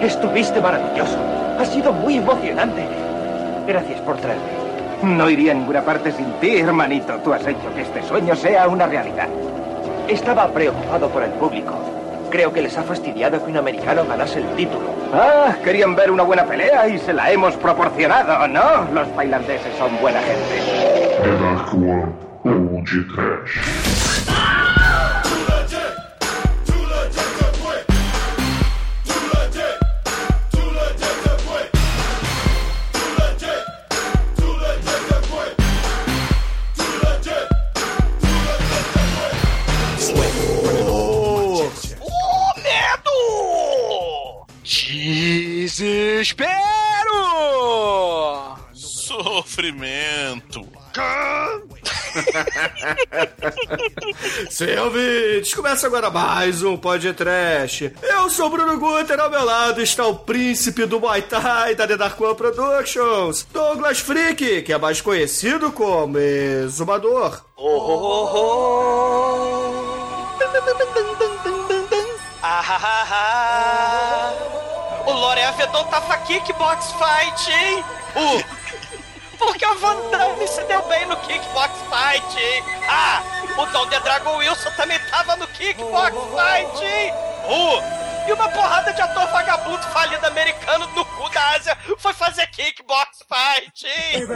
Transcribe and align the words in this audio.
Estuviste 0.00 0.60
maravilloso. 0.60 1.18
Ha 1.58 1.64
sido 1.66 1.92
muy 1.92 2.16
emocionante. 2.16 2.86
Gracias 3.66 4.00
por 4.00 4.16
traerme. 4.16 4.42
No 5.02 5.28
iría 5.28 5.52
a 5.52 5.54
ninguna 5.54 5.82
parte 5.82 6.10
sin 6.10 6.32
ti, 6.40 6.58
hermanito. 6.58 7.14
Tú 7.24 7.34
has 7.34 7.46
hecho 7.46 7.74
que 7.74 7.82
este 7.82 8.02
sueño 8.02 8.34
sea 8.34 8.66
una 8.66 8.86
realidad. 8.86 9.28
Estaba 10.08 10.48
preocupado 10.48 11.08
por 11.10 11.22
el 11.22 11.30
público. 11.32 11.74
Creo 12.30 12.50
que 12.52 12.62
les 12.62 12.78
ha 12.78 12.82
fastidiado 12.82 13.44
que 13.44 13.50
un 13.50 13.58
americano 13.58 14.04
ganase 14.06 14.38
el 14.38 14.46
título. 14.56 14.88
Ah, 15.12 15.54
querían 15.62 15.94
ver 15.94 16.10
una 16.10 16.22
buena 16.22 16.44
pelea 16.44 16.88
y 16.88 16.98
se 16.98 17.12
la 17.12 17.30
hemos 17.30 17.56
proporcionado, 17.56 18.48
¿no? 18.48 18.86
Los 18.94 19.14
tailandeses 19.14 19.76
son 19.76 20.00
buena 20.00 20.20
gente. 20.20 20.62
Sofrimento. 49.60 50.66
Sim, 54.50 54.74
ouvintes, 54.78 55.52
começa 55.52 55.86
agora 55.86 56.08
mais 56.08 56.62
um 56.62 56.78
podcast. 56.78 57.92
Eu 58.02 58.30
sou 58.30 58.46
o 58.46 58.50
Bruno 58.50 58.78
Guter, 58.78 59.20
ao 59.20 59.28
meu 59.28 59.44
lado 59.44 59.82
está 59.82 60.06
o 60.06 60.20
príncipe 60.20 60.86
do 60.86 60.98
Muay 60.98 61.20
Thai 61.20 61.74
da 61.74 61.86
The 61.86 61.98
Dark 61.98 62.18
One 62.18 62.34
Productions, 62.34 63.46
Douglas 63.52 64.00
Freak, 64.00 64.62
que 64.62 64.72
é 64.72 64.78
mais 64.78 65.02
conhecido 65.02 65.70
como 65.70 66.16
Exumador. 66.16 67.44
Ah, 72.42 74.32
o 75.04 75.12
Lore 75.12 75.42
Avedon 75.42 75.84
tava 75.84 76.16
kickbox 76.16 76.92
fight, 76.92 77.52
hein? 77.52 77.84
O... 78.16 78.60
Porque 79.40 79.64
a 79.64 79.72
Van 79.72 80.10
Damme 80.10 80.46
se 80.46 80.62
deu 80.64 80.82
bem 80.82 81.06
no 81.06 81.16
kickbox 81.16 81.72
fight, 81.88 82.38
hein? 82.38 82.62
Ah, 82.86 83.22
o 83.56 83.66
Dom 83.66 83.88
The 83.88 83.98
Dragon 84.00 84.36
Wilson 84.36 84.70
também 84.76 84.98
tava 85.10 85.34
no 85.36 85.46
kickbox 85.48 86.14
fight, 86.14 86.84
hein? 86.84 87.12
O... 87.48 88.00
E 88.28 88.32
uma 88.32 88.50
porrada 88.50 88.92
de 88.92 89.00
ator 89.00 89.26
vagabundo 89.28 89.82
falido 89.88 90.26
americano 90.26 90.86
no 90.88 91.04
cu 91.06 91.28
da 91.30 91.42
Ásia 91.56 91.76
foi 91.98 92.12
fazer 92.12 92.46
kickbox 92.48 93.24
fight, 93.26 93.86
hein? 93.86 94.26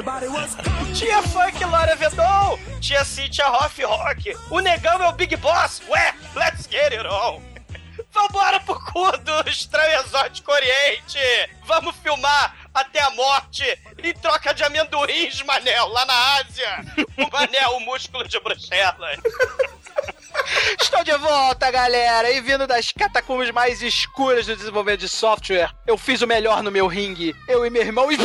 Tinha 0.94 1.22
Funk 1.22 1.62
Lore 1.62 1.92
Avedon, 1.92 2.58
tinha 2.80 3.04
Cynthia 3.04 3.46
Hoff 3.46 3.84
Rock, 3.84 4.34
o 4.50 4.60
negão 4.60 5.02
é 5.02 5.08
o 5.08 5.12
Big 5.12 5.36
Boss, 5.36 5.82
ué, 5.88 6.14
let's 6.34 6.66
get 6.66 6.94
it 6.94 7.06
on! 7.06 7.42
Vambora 8.10 8.58
pro 8.60 8.80
cu 8.80 9.12
do 9.18 9.50
estranho 9.50 10.00
exótico 10.00 10.50
oriente! 10.50 11.18
Vamos 11.64 11.94
filmar 11.96 12.63
até 12.74 13.00
a 13.00 13.10
morte 13.10 13.64
em 14.02 14.12
troca 14.14 14.52
de 14.52 14.64
amendoins, 14.64 15.40
Manel, 15.42 15.88
lá 15.88 16.04
na 16.04 16.34
Ásia! 16.34 16.84
O 17.16 17.30
Manel, 17.30 17.70
o 17.76 17.80
músculo 17.80 18.26
de 18.26 18.38
Bruxelas! 18.40 19.18
Estou 20.80 21.04
de 21.04 21.16
volta, 21.16 21.70
galera! 21.70 22.30
E 22.30 22.40
vindo 22.40 22.66
das 22.66 22.90
catacumbas 22.90 23.50
mais 23.52 23.80
escuras 23.80 24.46
do 24.46 24.56
desenvolvimento 24.56 25.00
de 25.00 25.08
software, 25.08 25.72
eu 25.86 25.96
fiz 25.96 26.20
o 26.22 26.26
melhor 26.26 26.62
no 26.62 26.70
meu 26.72 26.88
ringue. 26.88 27.34
Eu 27.48 27.64
e 27.64 27.70
meu 27.70 27.82
irmão. 27.82 28.10
E... 28.10 28.16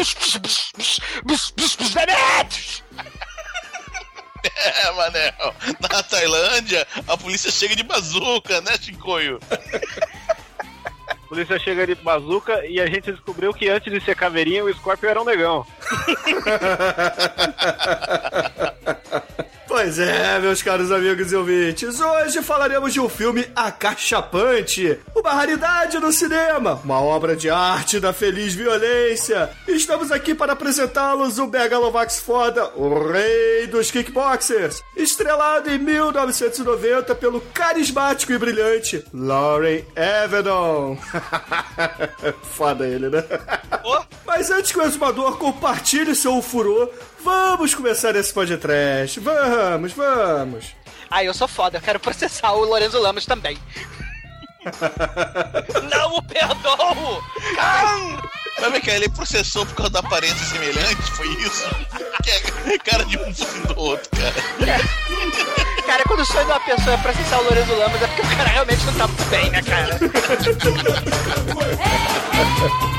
É, 4.55 4.91
Manel. 4.91 5.55
Na 5.79 6.01
Tailândia, 6.01 6.87
a 7.07 7.17
polícia 7.17 7.51
chega 7.51 7.75
de 7.75 7.83
bazuca, 7.83 8.61
né, 8.61 8.77
Chincoio? 8.81 9.39
Polícia 11.29 11.59
chega 11.59 11.85
de 11.85 11.93
bazuca 11.93 12.65
e 12.65 12.81
a 12.81 12.87
gente 12.87 13.11
descobriu 13.11 13.53
que 13.53 13.69
antes 13.69 13.93
de 13.93 14.01
ser 14.01 14.15
caveirinha, 14.15 14.65
o 14.65 14.73
Scorpio 14.73 15.07
era 15.07 15.21
um 15.21 15.25
negão. 15.25 15.63
Pois 19.69 19.99
é, 19.99 20.39
meus 20.39 20.63
caros 20.63 20.91
amigos 20.91 21.31
e 21.31 21.35
ouvintes, 21.35 22.01
hoje 22.01 22.41
falaremos 22.41 22.91
de 22.91 22.99
um 22.99 23.07
filme 23.07 23.47
acachapante, 23.55 24.97
uma 25.15 25.31
raridade 25.31 25.99
no 25.99 26.11
cinema, 26.11 26.81
uma 26.83 26.99
obra 26.99 27.35
de 27.35 27.51
arte 27.51 27.99
da 27.99 28.11
feliz 28.11 28.55
violência. 28.55 29.47
Estamos 29.67 30.11
aqui 30.11 30.33
para 30.33 30.53
apresentá-los 30.53 31.37
o 31.37 31.45
Megalovax 31.45 32.19
foda, 32.19 32.71
o 32.75 33.11
rei 33.11 33.67
dos 33.67 33.91
kickboxers, 33.91 34.81
estrelado 34.97 35.69
em 35.69 35.77
1990 35.77 37.13
pelo 37.13 37.39
carismático 37.39 38.33
e 38.33 38.39
brilhante 38.39 39.05
Lauren 39.13 39.85
Avedon. 39.95 40.97
foda 42.41 42.87
ele, 42.87 43.07
né? 43.09 43.23
Mas 44.25 44.49
antes 44.49 44.71
que 44.71 44.79
o 44.79 44.83
exumador 44.83 45.37
compartilhe 45.37 46.15
seu 46.15 46.41
furor, 46.41 46.89
vamos 47.23 47.73
começar 47.73 48.15
esse 48.15 48.33
podcast. 48.33 49.19
Vamos, 49.19 49.93
vamos. 49.93 50.75
Ah, 51.09 51.23
eu 51.23 51.33
sou 51.33 51.47
foda, 51.47 51.77
eu 51.77 51.81
quero 51.81 51.99
processar 51.99 52.51
o 52.53 52.65
Lorenzo 52.65 52.99
Lamas 52.99 53.25
também. 53.25 53.57
Não 55.89 56.17
o 56.17 56.21
perdoo! 56.21 57.23
Can! 57.55 58.21
Mas 58.61 58.71
vem 58.73 58.81
cá, 58.81 58.91
ele 58.93 59.09
processou 59.09 59.65
por 59.65 59.75
causa 59.75 59.91
da 59.91 59.99
aparência 59.99 60.45
semelhante, 60.45 61.01
foi 61.11 61.27
isso? 61.27 61.65
Que 62.23 62.31
é 62.73 62.77
cara 62.79 63.05
de 63.05 63.17
um 63.17 63.31
do 63.31 63.79
outro, 63.79 64.09
cara. 64.11 64.33
Cara, 65.85 66.03
quando 66.03 66.19
o 66.19 66.25
sonho 66.25 66.45
de 66.45 66.51
uma 66.51 66.59
pessoa 66.59 66.93
é 66.93 66.97
processar 66.97 67.39
o 67.39 67.43
Lorenzo 67.45 67.75
Lamas 67.75 67.99
é 67.99 68.05
porque 68.05 68.21
o 68.21 68.37
cara 68.37 68.49
realmente 68.49 68.85
não 68.85 68.93
tá 68.93 69.07
muito 69.07 69.25
bem, 69.25 69.49
né, 69.49 69.59
cara? 69.63 69.97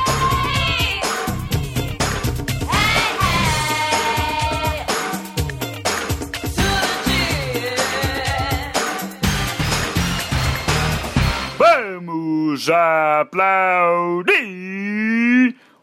aplaudir 12.71 14.31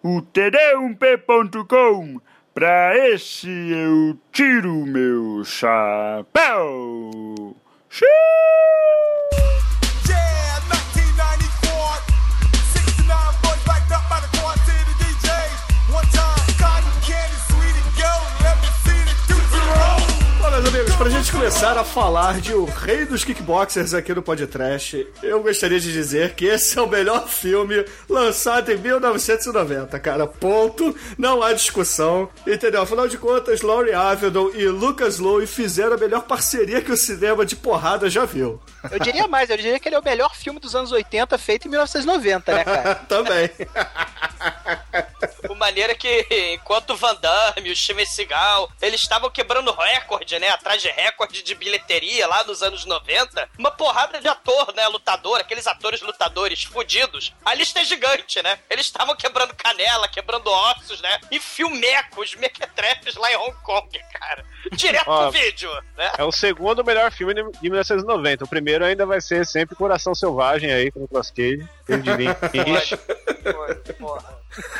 o 0.03 0.21
td1p.com. 0.23 2.21
Pra 2.55 2.97
esse 2.97 3.49
eu 3.49 4.19
tiro 4.33 4.85
meu 4.85 5.45
chapéu. 5.45 6.65
Xiii! 7.89 9.38
Amigos, 20.79 20.95
pra 20.95 21.11
gente 21.11 21.33
começar 21.33 21.77
a 21.77 21.83
falar 21.83 22.41
de 22.41 22.55
O 22.55 22.65
Rei 22.65 23.05
dos 23.05 23.25
Kickboxers 23.25 23.95
aqui 23.95 24.15
no 24.15 24.23
podcast, 24.23 25.05
eu 25.25 25.43
gostaria 25.43 25.81
de 25.81 25.93
dizer 25.93 26.37
que 26.37 26.45
esse 26.45 26.79
é 26.79 26.81
o 26.81 26.87
melhor 26.87 27.27
filme 27.27 27.85
lançado 28.09 28.71
em 28.71 28.77
1990, 28.77 29.99
cara. 29.99 30.25
Ponto, 30.25 30.97
não 31.19 31.43
há 31.43 31.53
discussão, 31.53 32.31
entendeu? 32.47 32.83
Afinal 32.83 33.09
de 33.09 33.19
contas, 33.19 33.61
Laurie 33.61 33.93
Avedon 33.93 34.51
e 34.55 34.69
Lucas 34.69 35.19
Lowe 35.19 35.49
fizeram 35.49 35.95
a 35.95 35.99
melhor 35.99 36.23
parceria 36.23 36.81
que 36.81 36.93
o 36.93 36.97
cinema 36.97 37.45
de 37.45 37.57
porrada 37.57 38.09
já 38.09 38.25
viu. 38.25 38.63
Eu 38.89 39.01
diria 39.01 39.27
mais, 39.27 39.51
eu 39.51 39.57
diria 39.57 39.81
que 39.81 39.89
ele 39.89 39.97
é 39.97 39.99
o 39.99 40.05
melhor 40.05 40.33
filme 40.37 40.61
dos 40.61 40.77
anos 40.77 40.93
80 40.93 41.37
feito 41.39 41.67
em 41.67 41.71
1990, 41.71 42.55
né, 42.55 42.65
cara? 42.65 42.95
Também. 43.09 43.51
De 45.43 45.55
maneira 45.55 45.95
que, 45.95 46.55
enquanto 46.55 46.91
o 46.91 46.97
Van 46.97 47.17
Damme, 47.17 47.71
o 47.71 47.77
Steven 47.77 48.07
Seagal, 48.07 48.71
eles 48.81 49.01
estavam 49.01 49.29
quebrando 49.29 49.73
recorde, 49.73 50.39
né? 50.39 50.49
Atrás 50.69 50.83
de 50.83 50.91
recorde 50.91 51.43
de 51.43 51.55
bilheteria 51.55 52.27
lá 52.27 52.45
nos 52.45 52.63
anos 52.63 52.85
90. 52.85 53.49
Uma 53.59 53.71
porrada 53.71 54.21
de 54.21 54.29
ator, 54.29 54.75
né? 54.75 54.87
Lutador, 54.89 55.41
aqueles 55.41 55.67
atores 55.67 56.03
lutadores 56.03 56.63
fudidos. 56.63 57.33
A 57.43 57.55
lista 57.55 57.81
é 57.81 57.85
gigante, 57.85 58.43
né? 58.43 58.59
Eles 58.69 58.85
estavam 58.85 59.17
quebrando 59.17 59.55
canela, 59.55 60.07
quebrando 60.09 60.47
ossos, 60.51 61.01
né? 61.01 61.21
E 61.31 61.41
filmecos, 61.41 62.35
mequetrefes 62.35 63.15
lá 63.17 63.33
em 63.33 63.37
Hong 63.37 63.57
Kong, 63.63 63.99
cara. 64.13 64.45
Direto 64.73 65.09
Ó, 65.09 65.31
pro 65.31 65.41
vídeo, 65.41 65.73
né? 65.97 66.13
É 66.19 66.25
o 66.25 66.31
segundo 66.31 66.85
melhor 66.85 67.11
filme 67.13 67.33
de 67.33 67.43
de 67.61 67.71
1990. 67.71 68.45
O 68.45 68.49
primeiro 68.49 68.85
ainda 68.85 69.07
vai 69.07 69.21
ser 69.21 69.47
sempre 69.47 69.77
Coração 69.77 70.15
Selvagem 70.15 70.73
aí, 70.73 70.91
com 70.91 71.01
o 71.01 71.03
Nicolas 71.03 71.31
Cage. 71.31 71.67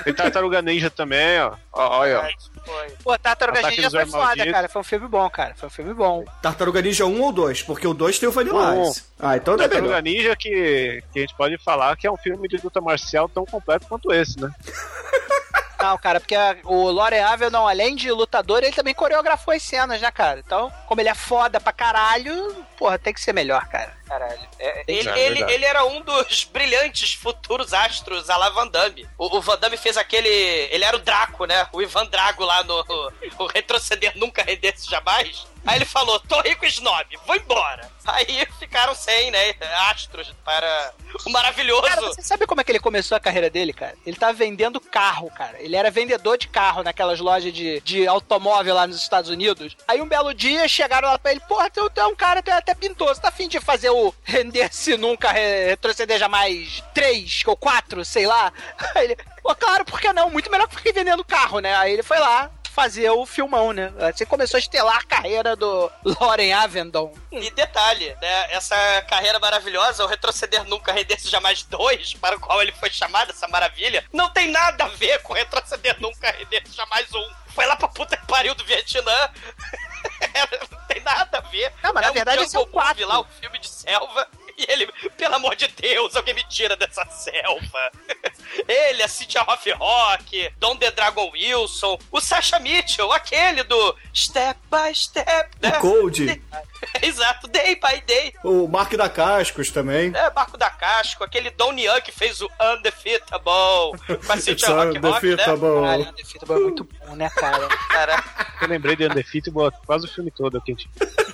Tem 0.05 0.15
Tartaruga 0.15 0.63
Ninja 0.63 0.91
também, 0.91 1.41
ó. 1.41 1.55
Ó, 1.73 1.99
Olha, 2.01 2.21
ó. 2.21 2.58
Foi. 2.69 2.89
Pô, 3.03 3.19
Tartaruga 3.19 3.63
Ninja 3.71 3.91
foi 3.91 4.05
foda, 4.07 4.25
Malditos. 4.27 4.53
cara. 4.53 4.69
Foi 4.69 4.81
um 4.81 4.85
filme 4.85 5.09
bom, 5.09 5.31
cara. 5.31 5.55
Foi 5.57 5.67
um 5.69 5.71
filme 5.71 5.95
bom. 5.95 6.25
Tartaruga 6.43 6.83
Ninja 6.83 7.07
1 7.07 7.21
ou 7.23 7.33
2? 7.33 7.63
Porque 7.63 7.87
o 7.87 7.95
2 7.95 8.19
tem 8.19 8.29
o 8.29 8.33
Vanilla 8.33 8.73
Um. 8.73 8.91
Ice. 8.91 9.05
Ah, 9.19 9.37
então 9.37 9.57
não 9.57 9.65
é 9.65 9.69
Tartaruga 9.69 10.03
melhor. 10.03 10.19
Ninja 10.19 10.37
que, 10.37 11.03
que 11.13 11.19
a 11.19 11.23
gente 11.23 11.35
pode 11.35 11.57
falar 11.59 11.97
que 11.97 12.07
é 12.07 12.11
um 12.13 12.17
filme 12.19 12.47
de 12.47 12.59
luta 12.63 12.81
marcial 12.81 13.29
tão 13.29 13.47
completo 13.47 13.87
quanto 13.89 14.13
esse, 14.13 14.39
né? 14.41 14.51
Não, 15.81 15.97
cara, 15.99 16.19
porque 16.21 16.35
a- 16.35 16.57
o 16.65 16.91
Lore 16.91 17.19
Avedon, 17.19 17.67
além 17.69 17.95
de 17.95 18.11
lutador, 18.11 18.63
ele 18.63 18.73
também 18.75 18.95
coreografou 18.95 19.55
as 19.55 19.63
cenas, 19.63 20.01
né, 20.01 20.11
cara? 20.11 20.41
Então, 20.41 20.73
como 20.87 21.01
ele 21.01 21.09
é 21.09 21.15
foda 21.15 21.61
pra 21.61 21.73
caralho, 21.73 22.67
porra, 22.77 22.99
tem 22.99 23.13
que 23.15 23.21
ser 23.21 23.33
melhor, 23.33 23.65
cara. 23.69 23.97
Caralho. 24.07 24.39
É, 24.59 24.85
ele, 24.89 25.13
que- 25.13 25.19
ele, 25.19 25.43
ele 25.53 25.65
era 25.65 25.85
um 25.85 26.01
dos 26.01 26.45
brilhantes 26.45 27.15
futuros 27.15 27.73
astros 27.75 28.29
a 28.31 28.37
la 28.37 28.49
Van 28.51 28.67
Damme. 28.67 29.07
O, 29.19 29.37
o 29.37 29.41
Van 29.41 29.59
Damme 29.59 29.77
fez 29.77 29.97
aquele. 29.97 30.29
Ele 30.29 30.83
era 30.85 30.97
o 30.97 31.01
Draco, 31.01 31.45
né? 31.45 31.67
O 31.73 31.83
Ivan 31.83 32.07
Drago 32.07 32.45
lá 32.45 32.65
no. 32.65 33.13
O 33.39 33.47
Retroceder 33.47 34.13
Nunca 34.17 34.43
Rendesse 34.43 34.89
Jamais. 34.91 35.47
Aí 35.69 35.77
ele 35.77 35.85
falou: 35.85 36.19
tô 36.21 36.41
rico 36.41 36.65
snob, 36.65 37.07
vou 37.27 37.37
embora. 37.37 37.91
Aí 38.07 38.47
ficaram 38.59 38.95
sem, 38.95 39.31
né? 39.31 39.55
Astros 39.91 40.35
para 40.43 40.93
o 41.27 41.31
maravilhoso. 41.31 41.83
Cara, 41.83 42.01
você 42.01 42.23
sabe 42.23 42.47
como 42.47 42.59
é 42.61 42.65
que 42.65 42.73
ele 42.73 42.79
começou 42.81 43.15
a 43.17 43.21
carreira 43.21 43.51
dele, 43.51 43.75
cara? 43.75 43.95
Ele 44.07 44.17
tava 44.17 44.33
vendendo 44.33 44.81
carro, 44.81 45.31
cara. 45.31 45.61
Ele 45.61 45.77
era 45.77 45.91
vendedor 45.91 46.39
de 46.39 46.49
carro 46.49 46.83
naquelas 46.83 47.21
lojas 47.21 47.53
de, 47.53 47.81
de 47.83 48.07
automóvel 48.09 48.75
lá 48.75 48.87
nos 48.87 48.97
Estados 48.97 49.29
Unidos. 49.29 49.77
Aí 49.87 50.01
um 50.01 50.09
belo 50.09 50.33
dia 50.33 50.67
chegaram 50.67 51.09
lá 51.09 51.19
pra 51.19 51.33
ele, 51.33 51.41
porra, 51.41 51.69
tu, 51.69 51.91
é 51.95 52.07
um 52.07 52.17
cara, 52.17 52.43
tu 52.43 52.49
é 52.51 52.55
até 52.55 52.75
pintoso, 52.75 53.21
tá 53.21 53.29
afim 53.29 53.47
de 53.47 53.61
fazer 53.61 53.91
o 53.91 54.15
render-se 54.25 54.97
nunca, 54.97 55.31
re- 55.31 55.67
retroceder 55.67 56.19
jamais 56.19 56.83
três 56.95 57.43
ou 57.45 57.57
quatro, 57.59 58.07
sei 58.07 58.27
lá. 58.27 58.51
Aí 58.95 59.05
ele, 59.05 59.17
pô, 59.43 59.55
claro, 59.55 59.85
por 59.85 60.01
que 60.01 60.11
não? 60.15 60.31
Muito 60.31 60.51
melhor 60.51 60.67
que 60.67 60.77
ficar 60.77 60.93
vendendo 60.95 61.23
carro, 61.25 61.59
né? 61.61 61.75
Aí 61.77 61.93
ele 61.93 62.03
foi 62.03 62.19
lá 62.19 62.51
fazer 62.79 63.11
o 63.11 63.27
filmão, 63.27 63.73
né? 63.73 63.93
Assim 64.09 64.25
começou 64.25 64.57
a 64.57 64.61
estelar 64.61 64.99
a 64.99 65.03
carreira 65.03 65.57
do 65.57 65.91
Lauren 66.05 66.53
Avendon. 66.53 67.13
E 67.33 67.51
detalhe, 67.51 68.17
né? 68.23 68.53
Essa 68.53 69.03
carreira 69.03 69.41
maravilhosa, 69.41 70.05
o 70.05 70.07
Retroceder 70.07 70.63
Nunca 70.63 70.93
Rendesse 70.93 71.29
Jamais 71.29 71.65
2, 71.65 72.15
para 72.15 72.37
o 72.37 72.41
qual 72.41 72.63
ele 72.63 72.71
foi 72.71 72.89
chamado, 72.89 73.33
essa 73.33 73.49
maravilha, 73.49 74.05
não 74.13 74.31
tem 74.31 74.53
nada 74.53 74.85
a 74.85 74.89
ver 74.91 75.21
com 75.23 75.33
Retroceder 75.33 76.01
Nunca 76.01 76.31
Rendesse 76.31 76.73
Jamais 76.73 77.13
1. 77.13 77.31
Foi 77.49 77.67
lá 77.67 77.75
pra 77.75 77.89
puta 77.89 78.17
que 78.17 78.27
pariu 78.29 78.55
do 78.55 78.65
Vietnã. 78.65 79.03
não 80.71 80.79
tem 80.87 81.03
nada 81.03 81.39
a 81.39 81.41
ver. 81.41 81.73
Não, 81.83 81.93
mas 81.93 82.05
na 82.05 82.11
um 82.11 82.15
verdade 82.15 82.45
esse 82.45 82.57
é 82.57 82.61
o 82.61 82.63
Jungle 82.63 82.81
Movie 82.81 83.05
4. 83.05 83.09
lá, 83.09 83.21
um 83.21 83.41
filme 83.41 83.59
de 83.59 83.69
selva. 83.69 84.29
E 84.59 84.67
ele, 84.69 84.91
pelo 85.17 85.37
amor 85.37 85.55
de 85.55 85.69
Deus, 85.69 86.17
alguém 86.17 86.35
me 86.35 86.43
tira 86.49 86.77
dessa 86.77 87.05
selva. 87.07 87.93
Ele, 88.67 89.05
a 89.05 89.09
Cynthia 89.09 89.45
Rock, 89.77 90.53
Don 90.59 90.75
The 90.77 90.91
Dragon 90.91 91.31
Wilson, 91.31 91.97
o 92.11 92.21
Sasha 92.21 92.59
Mitchell, 92.59 93.13
aquele 93.13 93.63
do 93.63 93.97
Step 94.13 94.59
by 94.69 94.93
Step, 94.93 95.51
né? 95.63 95.79
O 95.79 95.81
Cold. 95.81 96.43
Exato, 97.01 97.47
Day 97.47 97.77
by 97.77 98.01
Day. 98.05 98.35
O 98.43 98.67
Mark 98.67 98.93
da 98.95 99.09
Cascos 99.09 99.71
também. 99.71 100.13
É, 100.15 100.29
Barco 100.31 100.57
da 100.57 100.71
Casco, 100.71 101.23
aquele 101.23 101.51
Don 101.51 101.73
Nian 101.73 102.01
que 102.01 102.11
fez 102.11 102.41
o 102.41 102.51
Undefeatable. 102.61 103.99
Com 104.27 104.33
a 104.33 104.37
Cynthia 104.39 104.69
Rock 104.69 104.99
Rock, 104.99 105.01
né? 105.01 105.09
undefeatable. 105.09 105.81
Caralho, 105.81 106.09
Undefeatable 106.09 106.57
é 106.57 106.59
muito 106.61 106.85
bom, 106.85 107.17
né, 107.17 107.31
cara? 107.31 107.69
Cara, 107.69 108.25
Eu 108.61 108.69
lembrei 108.69 108.97
de 108.97 109.05
Undefeatable 109.05 109.71
quase 109.87 110.07
o 110.07 110.09
filme 110.09 110.31
todo 110.33 110.59
aqui. 110.59 110.75
Tipo. 110.75 111.28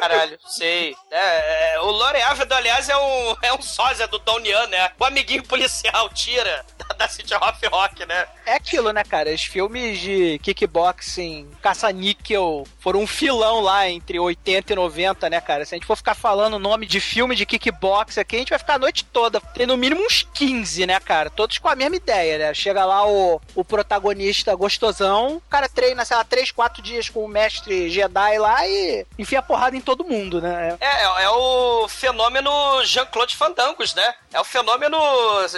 Caralho, 0.00 0.38
sei. 0.46 0.94
É, 1.10 1.74
é, 1.74 1.80
o 1.80 1.90
Lore 1.90 2.20
Ávido, 2.22 2.54
aliás, 2.54 2.88
é 2.88 2.96
um, 2.96 3.36
é 3.42 3.52
um 3.52 3.62
sósia 3.62 4.06
do 4.06 4.18
Don 4.18 4.38
Nian, 4.38 4.66
né? 4.68 4.90
O 4.98 5.04
amiguinho 5.04 5.42
policial 5.42 6.08
tira 6.10 6.64
da, 6.98 7.08
Cynthia 7.08 7.38
Hoff 7.38 7.66
Rock, 7.66 8.06
né? 8.06 8.26
É 8.44 8.54
aquilo, 8.54 8.92
né, 8.92 9.02
cara? 9.04 9.32
Os 9.32 9.42
filmes 9.42 9.98
de 9.98 10.38
kickboxing, 10.40 11.48
caça-níquel, 11.62 12.66
foram 12.78 13.00
um 13.00 13.06
filão 13.06 13.60
lá 13.60 13.88
entre 13.88 14.18
80 14.18 14.72
e 14.72 14.76
90, 14.76 15.30
né, 15.30 15.40
cara? 15.40 15.64
Se 15.64 15.74
a 15.74 15.76
gente 15.76 15.86
for 15.86 15.96
ficar 15.96 16.14
falando 16.14 16.54
o 16.54 16.58
nome 16.58 16.86
de 16.86 17.00
filme 17.00 17.34
de 17.34 17.46
kickboxing 17.46 18.20
aqui, 18.20 18.36
a 18.36 18.38
gente 18.38 18.50
vai 18.50 18.58
ficar 18.58 18.74
a 18.74 18.78
noite 18.78 19.04
toda. 19.04 19.40
Tem 19.40 19.66
no 19.66 19.76
mínimo 19.76 20.04
uns 20.04 20.26
15, 20.34 20.86
né, 20.86 21.00
cara? 21.00 21.30
Todos 21.30 21.58
com 21.58 21.68
a 21.68 21.76
mesma 21.76 21.96
ideia, 21.96 22.38
né? 22.38 22.54
Chega 22.54 22.84
lá 22.84 23.06
o, 23.06 23.40
o 23.54 23.64
protagonista 23.64 24.54
gostosão, 24.54 25.36
o 25.36 25.40
cara 25.50 25.68
treina, 25.68 26.04
sei 26.04 26.16
lá, 26.16 26.24
3, 26.24 26.50
4 26.50 26.82
dias 26.82 27.08
com 27.08 27.24
o 27.24 27.28
mestre 27.28 27.90
Jedi 27.90 28.38
lá 28.38 28.66
e 28.66 29.06
enfia 29.18 29.42
porrada 29.42 29.76
em 29.76 29.80
todo 29.80 30.04
mundo, 30.04 30.40
né? 30.40 30.76
É, 30.80 30.86
é, 30.86 31.24
é 31.24 31.30
o 31.30 31.88
fenômeno 31.88 32.50
Jean-Claude 32.84 33.36
Fandangos, 33.36 33.94
né? 33.94 34.14
É 34.32 34.40
o 34.40 34.44
fenômeno 34.44 34.98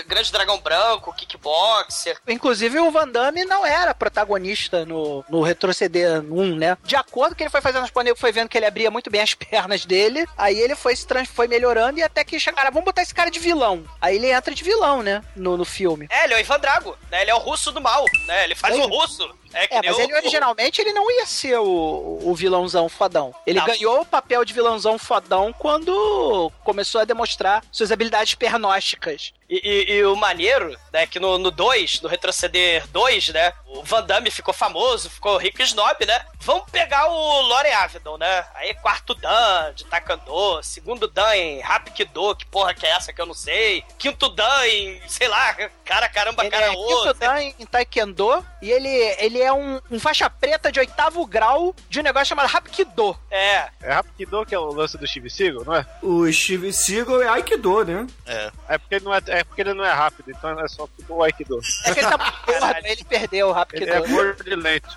Grande 0.06 0.32
Dragão 0.32 0.58
Branco, 0.60 1.12
Kickboxer. 1.18 2.18
Inclusive, 2.26 2.78
o 2.78 2.90
Van 2.90 3.08
Damme 3.08 3.44
não 3.44 3.64
era 3.66 3.94
protagonista 3.94 4.84
no, 4.84 5.24
no 5.28 5.42
Retroceder 5.42 6.20
1, 6.22 6.56
né? 6.56 6.78
De 6.84 6.96
acordo 6.96 7.30
com 7.30 7.36
que 7.36 7.42
ele 7.44 7.50
foi 7.50 7.60
fazendo 7.60 7.84
as 7.84 7.90
paneiras, 7.90 8.20
foi 8.20 8.32
vendo 8.32 8.48
que 8.48 8.56
ele 8.56 8.66
abria 8.66 8.90
muito 8.90 9.10
bem 9.10 9.20
as 9.20 9.34
pernas 9.34 9.84
dele, 9.84 10.24
aí 10.36 10.58
ele 10.58 10.74
foi 10.74 10.94
se 10.96 11.06
trans, 11.06 11.28
foi 11.28 11.48
melhorando 11.48 11.98
e 11.98 12.02
até 12.02 12.24
que 12.24 12.38
chegaram, 12.38 12.70
vamos 12.70 12.84
botar 12.84 13.02
esse 13.02 13.14
cara 13.14 13.30
de 13.30 13.38
vilão. 13.38 13.84
Aí 14.00 14.16
ele 14.16 14.30
entra 14.30 14.54
de 14.54 14.62
vilão, 14.64 15.02
né? 15.02 15.22
No, 15.36 15.56
no 15.56 15.64
filme. 15.64 16.06
É, 16.10 16.24
ele 16.24 16.34
é 16.34 16.36
o 16.36 16.40
Ivan 16.40 16.58
Drago, 16.60 16.96
né? 17.10 17.22
Ele 17.22 17.30
é 17.30 17.34
o 17.34 17.38
russo 17.38 17.72
do 17.72 17.80
mal, 17.80 18.04
né? 18.26 18.44
Ele 18.44 18.54
faz 18.54 18.74
É. 18.76 18.78
o 18.78 18.86
russo. 18.86 19.28
É, 19.52 19.76
É, 19.76 19.80
mas 19.84 19.96
o, 19.96 20.00
ele 20.00 20.14
originalmente 20.14 20.80
ele 20.80 20.92
não 20.92 21.10
ia 21.10 21.26
ser 21.26 21.58
o, 21.58 22.18
o 22.22 22.34
vilãozão 22.34 22.88
fodão. 22.88 23.34
Ele 23.46 23.58
Não. 23.58 23.66
ganhou 23.66 24.00
o 24.00 24.06
papel 24.06 24.44
de 24.44 24.52
vilãozão 24.52 24.98
fodão 24.98 25.52
quando 25.52 26.52
começou 26.64 27.00
a 27.00 27.04
demonstrar 27.04 27.64
suas 27.72 27.90
habilidades 27.90 28.34
pernósticas. 28.34 29.32
E, 29.48 29.56
e- 29.64 29.92
e 29.94 30.04
o 30.04 30.14
maneiro, 30.14 30.76
né, 30.92 31.06
que 31.06 31.18
no 31.18 31.50
2, 31.50 32.02
no, 32.02 32.08
Retroceder 32.08 32.86
2, 32.88 33.28
né, 33.28 33.52
o 33.66 33.82
Van 33.82 34.02
Damme 34.02 34.30
ficou 34.30 34.52
famoso, 34.52 35.08
ficou 35.08 35.38
rico 35.38 35.62
e 35.62 35.64
snob, 35.64 36.04
né? 36.04 36.22
Vamos 36.40 36.70
pegar 36.70 37.08
o 37.08 37.40
Lore 37.42 37.70
Avedon, 37.70 38.18
né? 38.18 38.44
Aí 38.54 38.74
quarto 38.74 39.14
Dan 39.14 39.72
de 39.74 39.84
Taekwondo, 39.86 40.62
segundo 40.62 41.08
Dan 41.08 41.34
em 41.34 41.60
Rapkido, 41.60 42.36
que 42.36 42.44
porra 42.46 42.74
que 42.74 42.84
é 42.86 42.90
essa 42.90 43.10
que 43.12 43.20
eu 43.20 43.26
não 43.26 43.32
sei. 43.34 43.82
Quinto 43.98 44.28
Dan 44.28 44.66
em, 44.66 45.00
sei 45.08 45.28
lá, 45.28 45.54
cara 45.84 46.08
caramba, 46.10 46.42
Ele 46.42 46.50
cara 46.50 46.66
é 46.66 46.74
quinto 46.74 47.14
dan 47.14 47.40
em, 47.42 47.54
em 47.58 47.64
Taekwondo 47.66 48.44
e 48.60 48.70
ele, 48.70 48.88
ele 49.18 49.37
é 49.40 49.52
um, 49.52 49.80
um 49.90 49.98
faixa 49.98 50.28
preta 50.28 50.70
de 50.70 50.80
oitavo 50.80 51.24
grau 51.26 51.74
de 51.88 52.00
um 52.00 52.02
negócio 52.02 52.26
chamado 52.26 52.54
Hapkido. 52.54 53.16
É, 53.30 53.68
É 53.80 53.92
Rapido 53.92 54.44
que 54.46 54.54
é 54.54 54.58
o 54.58 54.72
lance 54.72 54.96
do 54.98 55.06
Steve 55.06 55.30
Seagal, 55.30 55.64
não 55.64 55.74
é? 55.74 55.86
O 56.02 56.30
Steve 56.32 56.72
Seagal 56.72 57.22
é 57.22 57.28
Aikido, 57.28 57.84
né? 57.84 58.06
É. 58.26 58.50
É 58.68 58.78
porque 58.78 58.94
ele 58.96 59.04
não 59.04 59.14
é, 59.14 59.20
é 59.26 59.44
porque 59.44 59.60
ele 59.60 59.74
não 59.74 59.84
é 59.84 59.92
rápido, 59.92 60.30
então 60.30 60.58
é 60.60 60.68
só 60.68 60.88
o 61.08 61.22
Aikido. 61.22 61.60
É 61.84 61.92
que 61.92 62.00
ele 62.00 62.08
tá 62.08 62.16
gordo, 62.16 62.64
aí 62.64 62.82
ele 62.84 63.04
perdeu 63.04 63.48
o 63.48 63.54
Hapkido. 63.54 63.84
Ele 63.84 63.90
é 63.90 64.00
gordo 64.00 64.42
e 64.46 64.54
lento. 64.54 64.88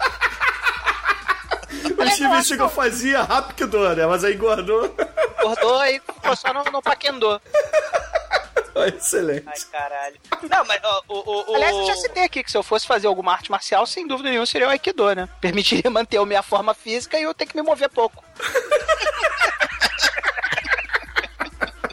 O 1.98 2.10
Steve 2.10 2.44
Seagal 2.44 2.70
fazia 2.70 3.26
Aikido, 3.28 3.96
né? 3.96 4.06
Mas 4.06 4.24
aí 4.24 4.34
engordou. 4.34 4.94
Engordou 5.40 5.86
e 5.86 6.00
ficou 6.00 6.36
só 6.36 6.54
no, 6.54 6.64
no 6.66 6.82
Paquendô. 6.82 7.40
Excelente. 8.96 9.46
ai 9.48 9.60
caralho. 9.72 10.16
Não, 10.50 10.66
mas 10.66 10.82
ó, 10.84 11.04
o, 11.08 11.14
o, 11.14 11.52
o... 11.52 11.56
Aliás, 11.56 11.76
eu 11.76 11.86
já 11.86 11.96
citei 11.96 12.24
aqui 12.24 12.44
que 12.44 12.52
se 12.52 12.58
eu 12.58 12.64
fosse 12.64 12.88
fazer 12.88 13.08
alguma 13.08 13.32
arte 13.32 13.52
marcial, 13.52 13.86
sem 13.86 14.08
dúvida 14.08 14.30
nenhuma 14.30 14.46
seria 14.46 14.68
o 14.68 14.70
Aikido, 14.70 15.14
né? 15.14 15.30
Permitiria 15.40 15.90
manter 15.92 16.18
a 16.18 16.26
minha 16.26 16.44
forma 16.44 16.74
física 16.74 17.20
e 17.20 17.24
eu 17.24 17.34
ter 17.34 17.46
que 17.46 17.56
me 17.56 17.62
mover 17.62 17.90
pouco. 17.90 18.24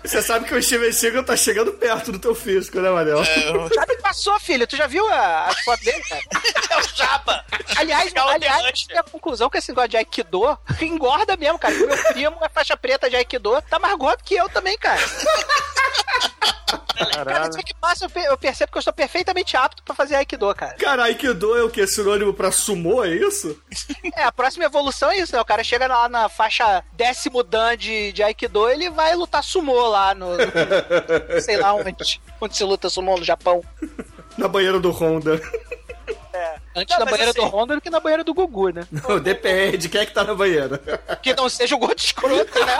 Você 0.05 0.23
sabe 0.23 0.47
que 0.47 0.55
o 0.55 0.63
Steven 0.63 0.93
Seagal 0.93 1.25
tá 1.25 1.37
chegando 1.37 1.73
perto 1.73 2.13
do 2.13 2.19
teu 2.19 2.35
físico, 2.35 2.81
né, 2.81 2.91
Manel? 2.91 3.23
Já 3.25 3.87
me 3.87 3.97
passou, 3.99 4.39
filho. 4.41 4.67
Tu 4.67 4.77
já 4.77 4.87
viu 4.87 5.07
a- 5.09 5.47
as 5.47 5.59
fotos 5.61 5.85
dele, 5.85 6.03
cara? 6.09 6.23
é 6.71 6.77
o 6.79 6.97
Jabba. 6.97 7.45
Aliás, 7.77 8.13
É 8.15 8.23
o 8.23 8.29
aliás, 8.29 8.63
The 8.63 8.71
eu 8.71 8.77
cheguei 8.77 8.99
à 8.99 9.03
conclusão 9.03 9.51
que 9.51 9.59
esse 9.59 9.71
negócio 9.71 9.91
de 9.91 9.97
Aikido 9.97 10.59
engorda 10.81 11.37
mesmo, 11.37 11.59
cara. 11.59 11.75
O 11.75 11.79
meu 11.87 12.05
primo 12.05 12.37
é 12.43 12.49
faixa 12.49 12.77
preta 12.77 13.09
de 13.11 13.17
Aikido, 13.17 13.61
tá 13.63 13.79
mais 13.79 13.97
gordo 13.97 14.23
que 14.25 14.35
eu 14.35 14.49
também, 14.49 14.77
cara. 14.79 15.01
Cada 16.99 17.49
dia 17.49 17.63
que 17.63 17.75
passa, 17.75 18.05
eu 18.07 18.11
pe- 18.11 18.27
eu 18.27 18.37
percebo 18.39 18.73
que 18.73 18.79
eu 18.79 18.81
estou 18.81 18.93
perfeitamente 18.93 19.57
apto 19.57 19.83
pra 19.83 19.95
fazer 19.95 20.17
Aikido, 20.17 20.53
cara. 20.55 20.75
Cara, 20.75 21.05
Aikido 21.05 21.57
é 21.57 21.63
o 21.63 21.71
quê? 21.71 21.87
Sinônimo 21.87 22.35
pra 22.35 22.51
sumô, 22.51 23.05
é 23.05 23.11
isso? 23.11 23.61
É, 24.17 24.25
a 24.25 24.33
próxima 24.33 24.65
evolução 24.65 25.11
é 25.11 25.19
isso, 25.19 25.35
né? 25.35 25.41
O 25.41 25.45
cara 25.45 25.63
chega 25.65 25.87
lá 25.87 26.09
na 26.09 26.29
faixa 26.29 26.83
décimo 26.93 27.43
dan 27.43 27.77
de, 27.77 28.13
de 28.13 28.23
Aikido, 28.23 28.69
ele 28.69 28.91
vai 28.91 29.15
lutar 29.15 29.43
sumô 29.45 29.87
lá 29.89 30.15
no, 30.15 30.37
no- 30.37 31.41
sei 31.43 31.57
lá 31.57 31.73
onde. 31.75 32.21
Onde 32.41 32.57
se 32.57 32.65
luta 32.65 32.89
sumô 32.91 33.17
no 33.17 33.25
Japão. 33.25 33.63
Na 34.37 34.47
banheira 34.49 34.79
do 34.79 34.91
Honda. 34.91 35.41
Antes 36.75 36.97
Não, 36.97 37.05
na 37.05 37.11
banheira 37.11 37.31
assim- 37.31 37.41
do 37.41 37.47
Honda 37.47 37.75
do 37.75 37.81
que 37.81 37.91
na 37.91 38.01
banheira 38.01 38.25
do 38.25 38.35
Gugu, 38.35 38.71
né? 38.71 38.83
Não, 39.09 39.19
depende. 39.21 39.89
Quem 39.89 40.01
é 40.01 40.07
que 40.07 40.13
tá 40.13 40.25
na 40.25 40.35
banheira? 40.35 40.79
Que 41.23 41.35
não 41.35 41.49
seja 41.49 41.75
o 41.75 41.79
gordo 41.79 41.99
escroto, 41.99 42.59
né? 42.65 42.79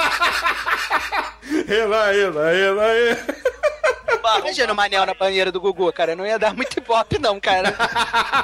Eba, 1.69 2.15
eba, 2.15 2.53
eba, 2.55 2.87
eba. 2.95 4.39
Imagina 4.41 4.73
o 4.73 4.77
Manel 4.77 5.07
na 5.07 5.15
banheira 5.15 5.51
do 5.51 5.61
Gugu, 5.61 5.93
cara. 5.93 6.15
Não 6.15 6.27
ia 6.27 6.39
dar 6.39 6.53
muito 6.55 6.77
ibope, 6.79 7.19
não, 7.19 7.41
cara. 7.41 7.75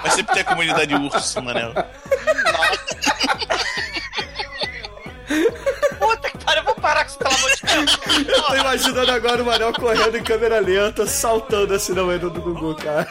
Mas 0.02 0.14
sempre 0.14 0.33
tem 0.35 0.42
a 0.42 0.47
comunidade 0.47 0.94
urso, 0.94 1.42
Manel. 1.42 1.73
Puta 5.98 6.30
que 6.30 6.38
pariu, 6.44 6.64
vamos 6.64 6.80
parar 6.80 7.04
com 7.04 7.10
isso, 7.10 7.18
pelo 7.18 7.34
amor 7.34 7.50
de 7.50 7.62
Deus. 7.62 7.98
Eu 8.28 8.42
tô 8.42 8.54
imaginando 8.56 9.12
agora 9.12 9.42
o 9.42 9.46
Manel 9.46 9.72
correndo 9.72 10.16
em 10.16 10.22
câmera 10.22 10.60
lenta, 10.60 11.06
saltando 11.06 11.74
assim 11.74 11.92
na 11.92 12.02
manhã 12.02 12.18
do 12.18 12.30
Gugu, 12.30 12.74
cara. 12.76 13.06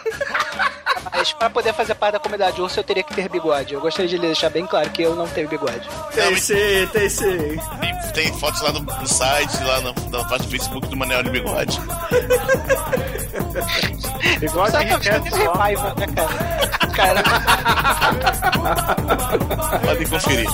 Mas 1.12 1.32
pra 1.34 1.50
poder 1.50 1.74
fazer 1.74 1.96
parte 1.96 2.14
da 2.14 2.20
comunidade 2.20 2.62
urso, 2.62 2.80
eu 2.80 2.84
teria 2.84 3.04
que 3.04 3.14
ter 3.14 3.30
bigode. 3.30 3.74
Eu 3.74 3.82
gostaria 3.82 4.10
de 4.10 4.18
deixar 4.20 4.50
bem 4.50 4.66
claro 4.66 4.90
que 4.90 5.04
eu 5.04 5.16
não 5.16 5.28
tenho 5.28 5.48
bigode. 5.48 5.88
Tem 6.14 6.36
sim, 6.38 6.88
tem 6.92 7.10
sim. 7.10 7.38
Tem, 7.80 8.14
tem 8.14 8.40
fotos 8.40 8.62
lá 8.62 8.72
no, 8.72 8.82
no 8.82 9.08
site, 9.08 9.64
lá 9.64 9.82
na, 9.82 9.94
na 10.10 10.24
página 10.26 10.40
do 10.40 10.50
Facebook 10.50 10.88
do 10.88 10.98
Manel 10.98 11.24
de 11.24 11.30
Bigode. 11.30 11.80
Bigode 14.40 14.72
Só 14.72 14.84
que 14.84 14.94
eu 14.94 15.00
tenho 15.00 15.52
raiva, 15.52 15.94
né, 15.98 16.08
cara? 16.08 16.74
Cara, 16.94 17.24
Podem 19.86 20.08
conferir. 20.08 20.50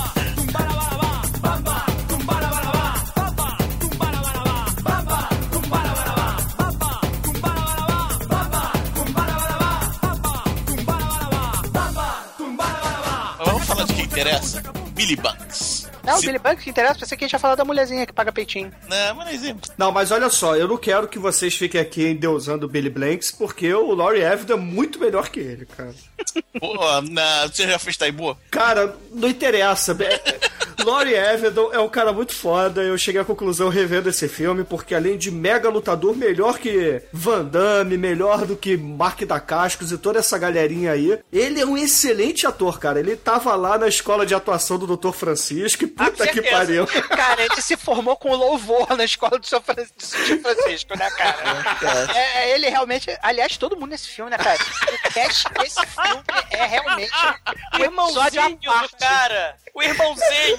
Interessa? 14.20 14.62
Billy 14.92 15.16
Banks. 15.16 15.88
não, 16.04 16.18
Se- 16.18 16.26
Billy 16.26 16.38
Buck 16.38 16.56
que 16.56 16.70
interessa, 16.70 16.98
pensei 16.98 17.16
que 17.16 17.24
a 17.24 17.26
gente 17.26 17.32
ia 17.32 17.38
falar 17.38 17.54
da 17.54 17.64
mulherzinha 17.64 18.04
que 18.06 18.12
paga 18.12 18.30
peitinho. 18.32 18.72
Não, 18.88 19.14
mas 19.14 19.44
é- 19.44 19.54
Não, 19.78 19.90
mas 19.92 20.10
olha 20.10 20.28
só, 20.28 20.56
eu 20.56 20.68
não 20.68 20.76
quero 20.76 21.08
que 21.08 21.18
vocês 21.18 21.54
fiquem 21.54 21.80
aqui 21.80 22.06
endeusando 22.08 22.66
o 22.66 22.68
Billy 22.68 22.90
Blanks, 22.90 23.30
porque 23.30 23.72
o 23.72 23.94
Laurie 23.94 24.22
Evans 24.22 24.50
é 24.50 24.56
muito 24.56 24.98
melhor 24.98 25.28
que 25.30 25.40
ele, 25.40 25.66
cara. 25.66 25.94
Pô, 26.60 26.76
na, 27.10 27.46
você 27.46 27.66
já 27.66 27.78
fez 27.78 27.96
Taibo? 27.96 28.36
Cara, 28.50 28.94
não 29.12 29.28
interessa. 29.28 29.96
Laurie 30.84 31.14
Evedon 31.14 31.70
é 31.72 31.78
um 31.78 31.88
cara 31.88 32.12
muito 32.12 32.34
foda. 32.34 32.82
Eu 32.82 32.96
cheguei 32.98 33.20
à 33.20 33.24
conclusão 33.24 33.68
revendo 33.68 34.08
esse 34.08 34.28
filme, 34.28 34.64
porque 34.64 34.94
além 34.94 35.16
de 35.18 35.30
mega 35.30 35.68
lutador, 35.68 36.16
melhor 36.16 36.58
que 36.58 37.00
Van 37.12 37.44
Damme, 37.44 37.96
melhor 37.96 38.44
do 38.46 38.56
que 38.56 38.76
Mark 38.76 39.20
da 39.24 39.40
Cascos 39.40 39.92
e 39.92 39.98
toda 39.98 40.18
essa 40.18 40.38
galerinha 40.38 40.92
aí, 40.92 41.18
ele 41.32 41.60
é 41.60 41.66
um 41.66 41.76
excelente 41.76 42.46
ator, 42.46 42.78
cara. 42.78 42.98
Ele 43.00 43.16
tava 43.16 43.54
lá 43.54 43.78
na 43.78 43.88
escola 43.88 44.24
de 44.26 44.34
atuação 44.34 44.78
do 44.78 44.96
Dr. 44.96 45.12
Francisco, 45.12 45.84
e 45.84 45.92
Ah, 45.98 46.04
puta 46.04 46.26
que 46.26 46.34
certeza. 46.34 46.56
pariu. 46.56 46.86
Cara, 47.08 47.42
ele 47.44 47.60
se 47.60 47.76
formou 47.76 48.16
com 48.16 48.34
louvor 48.34 48.96
na 48.96 49.04
escola 49.04 49.38
do 49.38 49.46
São 49.46 49.60
Francisco, 49.62 50.96
né, 50.96 51.08
cara? 51.10 51.36
É, 52.14 52.18
é, 52.50 52.54
ele 52.54 52.68
realmente. 52.68 53.10
Aliás, 53.22 53.56
todo 53.56 53.76
mundo 53.76 53.90
nesse 53.90 54.08
filme, 54.08 54.30
né, 54.30 54.38
cara? 54.38 54.58
O 55.04 55.12
cast 55.12 55.44
desse 55.58 55.86
filme 55.86 56.22
é 56.50 56.66
realmente. 56.66 57.10
O 57.78 57.82
irmãozinho 57.82 58.56
do 58.56 58.66
parte. 58.72 58.96
cara. 58.98 59.56
O 59.74 59.82
irmãozinho. 59.82 60.58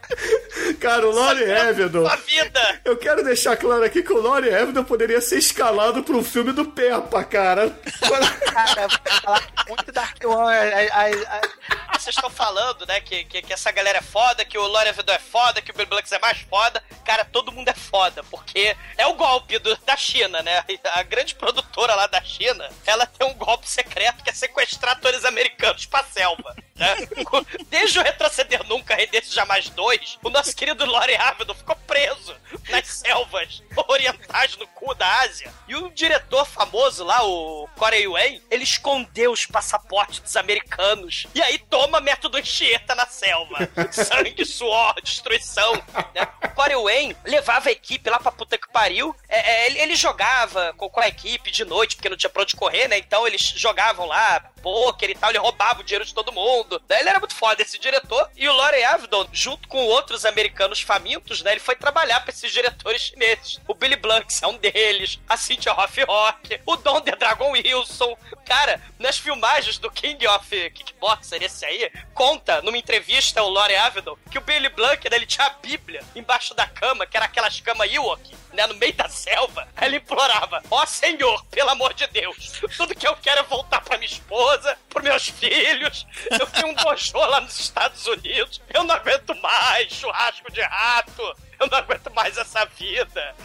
Cara, 0.79 1.07
o 1.07 1.11
Laurie 1.11 1.43
Evedon. 1.49 2.05
A 2.07 2.15
vida. 2.15 2.81
Eu 2.85 2.97
quero 2.97 3.23
deixar 3.23 3.55
claro 3.57 3.83
aqui 3.83 4.01
que 4.03 4.11
o 4.13 4.21
Laurie 4.21 4.49
Evedon 4.53 4.83
poderia 4.83 5.21
ser 5.21 5.37
escalado 5.37 6.03
pro 6.03 6.23
filme 6.23 6.51
do 6.51 6.65
Peppa, 6.65 7.23
cara. 7.23 7.69
Cara, 7.99 8.87
vou 8.87 9.21
falar 9.21 9.47
muito 9.67 9.91
da. 9.91 10.01
a- 10.01 10.07
a- 10.07 11.37
a- 11.37 11.97
Vocês 11.99 12.15
estão 12.15 12.31
falando, 12.31 12.85
né, 12.87 12.99
que, 12.99 13.23
que, 13.25 13.41
que 13.43 13.53
essa 13.53 13.71
galera 13.71 13.99
é 13.99 14.01
foda, 14.01 14.43
que 14.43 14.57
o 14.57 14.65
Lore 14.65 14.91
Vedor 14.91 15.13
é 15.13 15.19
foda, 15.19 15.61
que 15.61 15.69
o 15.69 15.73
Bill 15.73 15.85
Blanks 15.85 16.11
é 16.11 16.17
mais 16.19 16.39
foda. 16.49 16.81
Cara, 17.05 17.23
todo 17.25 17.51
mundo 17.51 17.67
é 17.69 17.73
foda, 17.75 18.23
porque 18.23 18.75
é 18.97 19.05
o 19.05 19.13
golpe 19.13 19.59
do- 19.59 19.75
da 19.85 19.95
China, 19.95 20.41
né? 20.41 20.63
A 20.93 21.03
grande 21.03 21.35
produtora 21.35 21.93
lá 21.93 22.07
da 22.07 22.21
China, 22.23 22.67
ela 22.87 23.05
tem 23.05 23.27
um 23.27 23.33
golpe 23.35 23.69
secreto 23.69 24.23
que 24.23 24.29
é 24.31 24.33
sequestrar 24.33 24.93
atores 24.93 25.23
americanos 25.25 25.85
pra 25.85 26.03
selva, 26.05 26.55
né? 26.75 26.95
Desde 27.69 27.99
o 27.99 28.03
Retroceder 28.03 28.63
Nunca, 28.67 28.95
Render-se 28.95 29.33
Jamais 29.35 29.69
2, 29.69 30.00
o 30.23 30.29
nosso 30.29 30.55
querido 30.55 30.85
Lore 30.85 31.15
Avedon 31.15 31.53
ficou 31.53 31.75
preso 31.87 32.35
nas 32.69 32.87
selvas 32.87 33.63
orientais 33.87 34.57
no 34.57 34.67
cu 34.67 34.93
da 34.93 35.21
Ásia. 35.21 35.53
E 35.67 35.75
o 35.75 35.89
diretor 35.89 36.45
famoso 36.45 37.03
lá, 37.03 37.23
o 37.23 37.67
Corey 37.75 38.07
Wayne, 38.07 38.41
ele 38.49 38.63
escondeu 38.63 39.31
os 39.31 39.45
passaportes 39.45 40.19
dos 40.19 40.35
americanos. 40.35 41.27
E 41.33 41.41
aí 41.41 41.57
toma 41.57 41.99
método 41.99 42.37
Anchieta 42.37 42.95
na 42.95 43.05
selva. 43.05 43.69
Sangue, 43.91 44.45
suor, 44.45 44.95
destruição. 45.01 45.73
Né? 46.13 46.25
Corey 46.55 46.75
Wayne 46.75 47.17
levava 47.25 47.69
a 47.69 47.71
equipe 47.71 48.09
lá 48.09 48.19
pra 48.19 48.31
puta 48.31 48.57
que 48.57 48.71
pariu. 48.71 49.15
É, 49.27 49.39
é, 49.39 49.65
ele, 49.67 49.79
ele 49.79 49.95
jogava 49.95 50.73
com, 50.73 50.89
com 50.89 50.99
a 50.99 51.07
equipe 51.07 51.51
de 51.51 51.63
noite, 51.65 51.95
porque 51.95 52.09
não 52.09 52.17
tinha 52.17 52.29
pra 52.29 52.43
onde 52.43 52.55
correr, 52.55 52.87
né? 52.87 52.97
Então 52.97 53.25
eles 53.27 53.41
jogavam 53.41 54.05
lá 54.05 54.50
pôquer 54.61 55.09
e 55.09 55.15
tal, 55.15 55.29
ele 55.29 55.39
roubava 55.39 55.81
o 55.81 55.83
dinheiro 55.83 56.05
de 56.05 56.13
todo 56.13 56.31
mundo. 56.31 56.81
Daí 56.87 56.99
ele 56.99 57.09
era 57.09 57.19
muito 57.19 57.35
foda, 57.35 57.61
esse 57.61 57.77
diretor. 57.77 58.29
E 58.35 58.47
o 58.47 58.53
Laurie 58.53 58.83
Avedon, 58.83 59.27
junto 59.31 59.67
com 59.67 59.77
outros 59.85 60.25
americanos 60.25 60.81
famintos, 60.81 61.41
né? 61.41 61.51
Ele 61.51 61.59
foi 61.59 61.75
trabalhar 61.75 62.21
pra 62.21 62.31
esses 62.31 62.51
diretores 62.51 63.01
chineses. 63.01 63.59
O 63.67 63.73
Billy 63.73 63.95
Blanks 63.95 64.41
é 64.41 64.47
um 64.47 64.57
deles, 64.57 65.19
a 65.27 65.37
Cynthia 65.37 65.73
Hoff 65.73 66.03
Rock, 66.03 66.61
o 66.65 66.75
Don 66.77 67.01
The 67.01 67.15
Dragon 67.15 67.51
Wilson. 67.51 68.17
Cara, 68.45 68.81
nas 68.99 69.17
filmagens 69.17 69.77
do 69.77 69.91
King 69.91 70.25
of 70.27 70.69
Kickboxer, 70.71 71.41
esse 71.43 71.65
aí, 71.65 71.91
conta 72.13 72.61
numa 72.61 72.77
entrevista 72.77 73.41
o 73.43 73.49
Laurie 73.49 73.75
Avedon 73.75 74.17
que 74.29 74.37
o 74.37 74.41
Billy 74.41 74.69
Blank, 74.69 75.09
né, 75.09 75.15
ele 75.15 75.25
tinha 75.25 75.47
a 75.47 75.49
Bíblia 75.49 76.03
embaixo 76.15 76.53
da 76.53 76.65
cama, 76.65 77.05
que 77.05 77.17
era 77.17 77.25
aquelas 77.25 77.59
camas 77.59 77.91
Ewok, 77.91 78.35
né, 78.53 78.65
no 78.67 78.75
meio 78.75 78.93
da 78.93 79.09
selva. 79.09 79.67
Ele 79.81 79.97
implorava: 79.97 80.61
Ó 80.69 80.85
Senhor, 80.85 81.43
pelo 81.45 81.69
amor 81.69 81.93
de 81.93 82.07
Deus, 82.07 82.61
tudo 82.77 82.95
que 82.95 83.07
eu 83.07 83.15
quero 83.17 83.41
é 83.41 83.43
voltar 83.43 83.81
pra 83.81 83.97
minha 83.97 84.09
esposa, 84.09 84.50
pros 84.89 85.03
meus 85.03 85.27
filhos. 85.27 86.05
Eu 86.31 86.47
tenho 86.47 86.67
um 86.67 86.73
dojo 86.73 87.17
lá 87.17 87.41
nos 87.41 87.59
Estados 87.59 88.05
Unidos. 88.07 88.61
Eu 88.73 88.83
não 88.83 88.95
aguento 88.95 89.35
mais 89.35 89.91
churrasco 89.91 90.51
de 90.51 90.61
rato. 90.61 91.21
Eu 91.59 91.67
não 91.67 91.77
aguento 91.77 92.11
mais 92.13 92.37
essa 92.37 92.65
vida. 92.65 93.35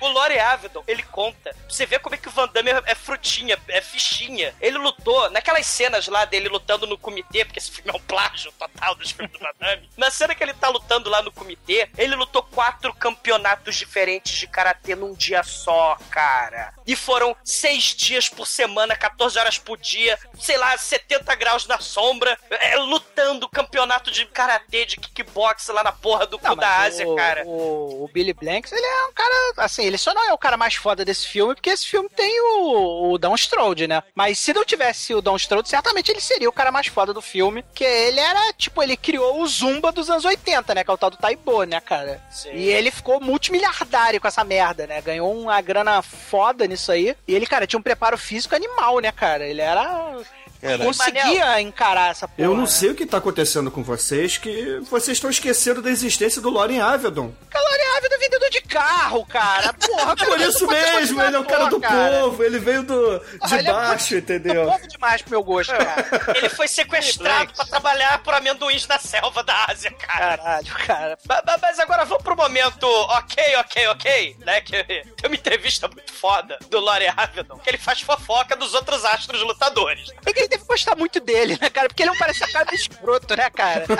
O 0.00 0.08
Lore 0.08 0.38
Avedon, 0.38 0.82
ele 0.86 1.02
conta. 1.02 1.54
Você 1.68 1.86
vê 1.86 1.98
como 1.98 2.14
é 2.14 2.18
que 2.18 2.28
o 2.28 2.30
Van 2.30 2.48
Damme 2.48 2.70
é, 2.70 2.82
é 2.86 2.94
frutinha, 2.94 3.58
é 3.68 3.80
fichinha. 3.80 4.54
Ele 4.60 4.78
lutou, 4.78 5.30
naquelas 5.30 5.66
cenas 5.66 6.06
lá 6.08 6.24
dele 6.24 6.48
lutando 6.48 6.86
no 6.86 6.98
comitê, 6.98 7.44
porque 7.44 7.58
esse 7.58 7.70
filme 7.70 7.90
é 7.90 7.94
um 7.94 8.00
plágio 8.00 8.52
total 8.52 8.94
dos 8.94 9.10
filmes 9.10 9.32
do 9.32 9.38
Van 9.38 9.52
Damme. 9.58 9.88
Na 9.96 10.10
cena 10.10 10.34
que 10.34 10.42
ele 10.42 10.54
tá 10.54 10.68
lutando 10.68 11.10
lá 11.10 11.22
no 11.22 11.32
comitê, 11.32 11.88
ele 11.96 12.14
lutou 12.14 12.42
quatro 12.42 12.92
campeonatos 12.94 13.76
diferentes 13.76 14.38
de 14.38 14.46
karatê 14.46 14.94
num 14.94 15.14
dia 15.14 15.42
só, 15.42 15.96
cara. 16.10 16.74
E 16.86 16.94
foram 16.94 17.36
seis 17.44 17.94
dias 17.94 18.28
por 18.28 18.46
semana, 18.46 18.96
14 18.96 19.38
horas 19.38 19.58
por 19.58 19.78
dia, 19.78 20.18
sei 20.38 20.56
lá, 20.56 20.76
70 20.76 21.34
graus 21.34 21.66
na 21.66 21.78
sombra, 21.78 22.38
é, 22.50 22.76
lutando 22.76 23.48
campeonato 23.48 24.10
de 24.10 24.26
karatê, 24.26 24.84
de 24.84 24.96
kickbox 24.96 25.68
lá 25.68 25.82
na 25.82 25.92
porra 25.92 26.26
do 26.26 26.38
cu 26.38 26.54
da 26.56 26.78
Ásia, 26.80 27.08
o, 27.08 27.16
cara. 27.16 27.44
O, 27.46 28.04
o 28.04 28.08
Billy 28.08 28.32
Blanks, 28.32 28.72
ele 28.72 28.84
é 28.84 29.06
um 29.06 29.12
cara, 29.12 29.54
assim, 29.64 29.84
ele 29.84 29.98
só 29.98 30.12
não 30.14 30.28
é 30.28 30.32
o 30.32 30.38
cara 30.38 30.56
mais 30.56 30.74
foda 30.74 31.04
desse 31.04 31.26
filme, 31.26 31.54
porque 31.54 31.70
esse 31.70 31.86
filme 31.86 32.08
tem 32.08 32.40
o, 32.40 33.12
o 33.12 33.18
Don 33.18 33.34
Strode, 33.34 33.86
né? 33.86 34.02
Mas 34.14 34.38
se 34.38 34.52
não 34.52 34.64
tivesse 34.64 35.14
o 35.14 35.20
Don 35.20 35.36
Strode, 35.36 35.68
certamente 35.68 36.10
ele 36.10 36.20
seria 36.20 36.48
o 36.48 36.52
cara 36.52 36.70
mais 36.70 36.86
foda 36.86 37.12
do 37.12 37.22
filme, 37.22 37.62
porque 37.62 37.84
ele 37.84 38.20
era, 38.20 38.52
tipo, 38.52 38.82
ele 38.82 38.96
criou 38.96 39.40
o 39.40 39.46
Zumba 39.46 39.92
dos 39.92 40.10
anos 40.10 40.24
80, 40.24 40.74
né? 40.74 40.84
Que 40.84 40.90
é 40.90 40.94
o 40.94 40.98
tal 40.98 41.10
do 41.10 41.16
Taibo, 41.16 41.64
né, 41.64 41.80
cara? 41.80 42.20
Sim. 42.30 42.52
E 42.52 42.68
ele 42.68 42.90
ficou 42.90 43.20
multimilhardário 43.20 44.20
com 44.20 44.28
essa 44.28 44.44
merda, 44.44 44.86
né? 44.86 45.00
Ganhou 45.00 45.32
uma 45.34 45.60
grana 45.60 46.02
foda 46.02 46.66
nisso 46.66 46.92
aí. 46.92 47.16
E 47.26 47.34
ele, 47.34 47.46
cara, 47.46 47.66
tinha 47.66 47.78
um 47.78 47.82
preparo 47.82 48.18
físico 48.18 48.54
animal, 48.54 48.98
né, 49.00 49.12
cara? 49.12 49.46
Ele 49.46 49.60
era... 49.60 50.16
Cara, 50.64 50.78
Conseguia 50.84 51.60
encarar 51.60 52.10
essa 52.12 52.26
porra. 52.26 52.42
Eu 52.48 52.54
não 52.54 52.62
né? 52.62 52.66
sei 52.66 52.90
o 52.90 52.94
que 52.94 53.04
tá 53.04 53.18
acontecendo 53.18 53.70
com 53.70 53.82
vocês, 53.82 54.38
que 54.38 54.80
vocês 54.90 55.18
estão 55.18 55.28
esquecendo 55.28 55.82
da 55.82 55.90
existência 55.90 56.40
do 56.40 56.48
Lauren 56.50 56.80
Avedon. 56.80 57.34
Caloriável 57.50 58.08
do 58.10 58.18
vendedor 58.18 58.50
de 58.50 58.60
carro, 58.62 59.26
cara. 59.26 59.72
Porra, 59.74 60.16
Por 60.16 60.40
isso 60.40 60.66
mesmo, 60.66 61.20
ele 61.22 61.36
é 61.36 61.38
o 61.38 61.44
cara 61.44 61.66
do 61.66 61.78
povo, 61.80 62.42
ele 62.42 62.58
veio 62.58 62.82
do, 62.82 63.18
de 63.46 63.54
ele 63.56 63.68
é 63.68 63.72
baixo, 63.72 64.14
muito- 64.14 64.32
entendeu? 64.32 64.64
Povo 64.66 64.88
demais 64.88 65.20
pro 65.22 65.30
meu 65.32 65.42
gosto, 65.44 65.72
cara. 65.76 66.32
Ele 66.34 66.48
foi 66.48 66.66
sequestrado 66.66 67.52
pra 67.52 67.64
trabalhar 67.66 68.22
por 68.22 68.32
amendoins 68.34 68.86
na 68.86 68.98
selva 68.98 69.42
da 69.44 69.66
Ásia, 69.68 69.90
cara. 69.92 70.38
Caralho, 70.38 70.74
cara. 70.86 71.18
Mas 71.62 71.78
agora 71.78 72.04
vamos 72.06 72.24
pro 72.24 72.34
momento 72.36 72.86
ok, 72.86 73.56
ok, 73.56 73.86
ok, 73.88 74.36
né? 74.40 74.60
Que 74.62 74.82
tem 74.84 75.04
uma 75.26 75.34
entrevista 75.36 75.88
muito 75.88 76.12
foda 76.12 76.58
do 76.70 76.80
Lore 76.80 77.06
Avedon, 77.14 77.58
que 77.58 77.68
ele 77.70 77.78
faz 77.78 78.00
fofoca 78.00 78.56
dos 78.56 78.72
outros 78.74 79.04
astros 79.04 79.42
lutadores. 79.42 80.10
É 80.24 80.32
que 80.32 80.40
ele 80.40 80.48
deve 80.54 80.64
gostar 80.64 80.96
muito 80.96 81.20
dele, 81.20 81.58
né, 81.60 81.68
cara? 81.68 81.88
Porque 81.88 82.02
ele 82.02 82.10
não 82.10 82.18
parece 82.18 82.44
um 82.44 82.52
cara 82.52 82.64
meio 82.64 82.76
escroto, 82.76 83.36
né, 83.36 83.50
cara? 83.50 83.84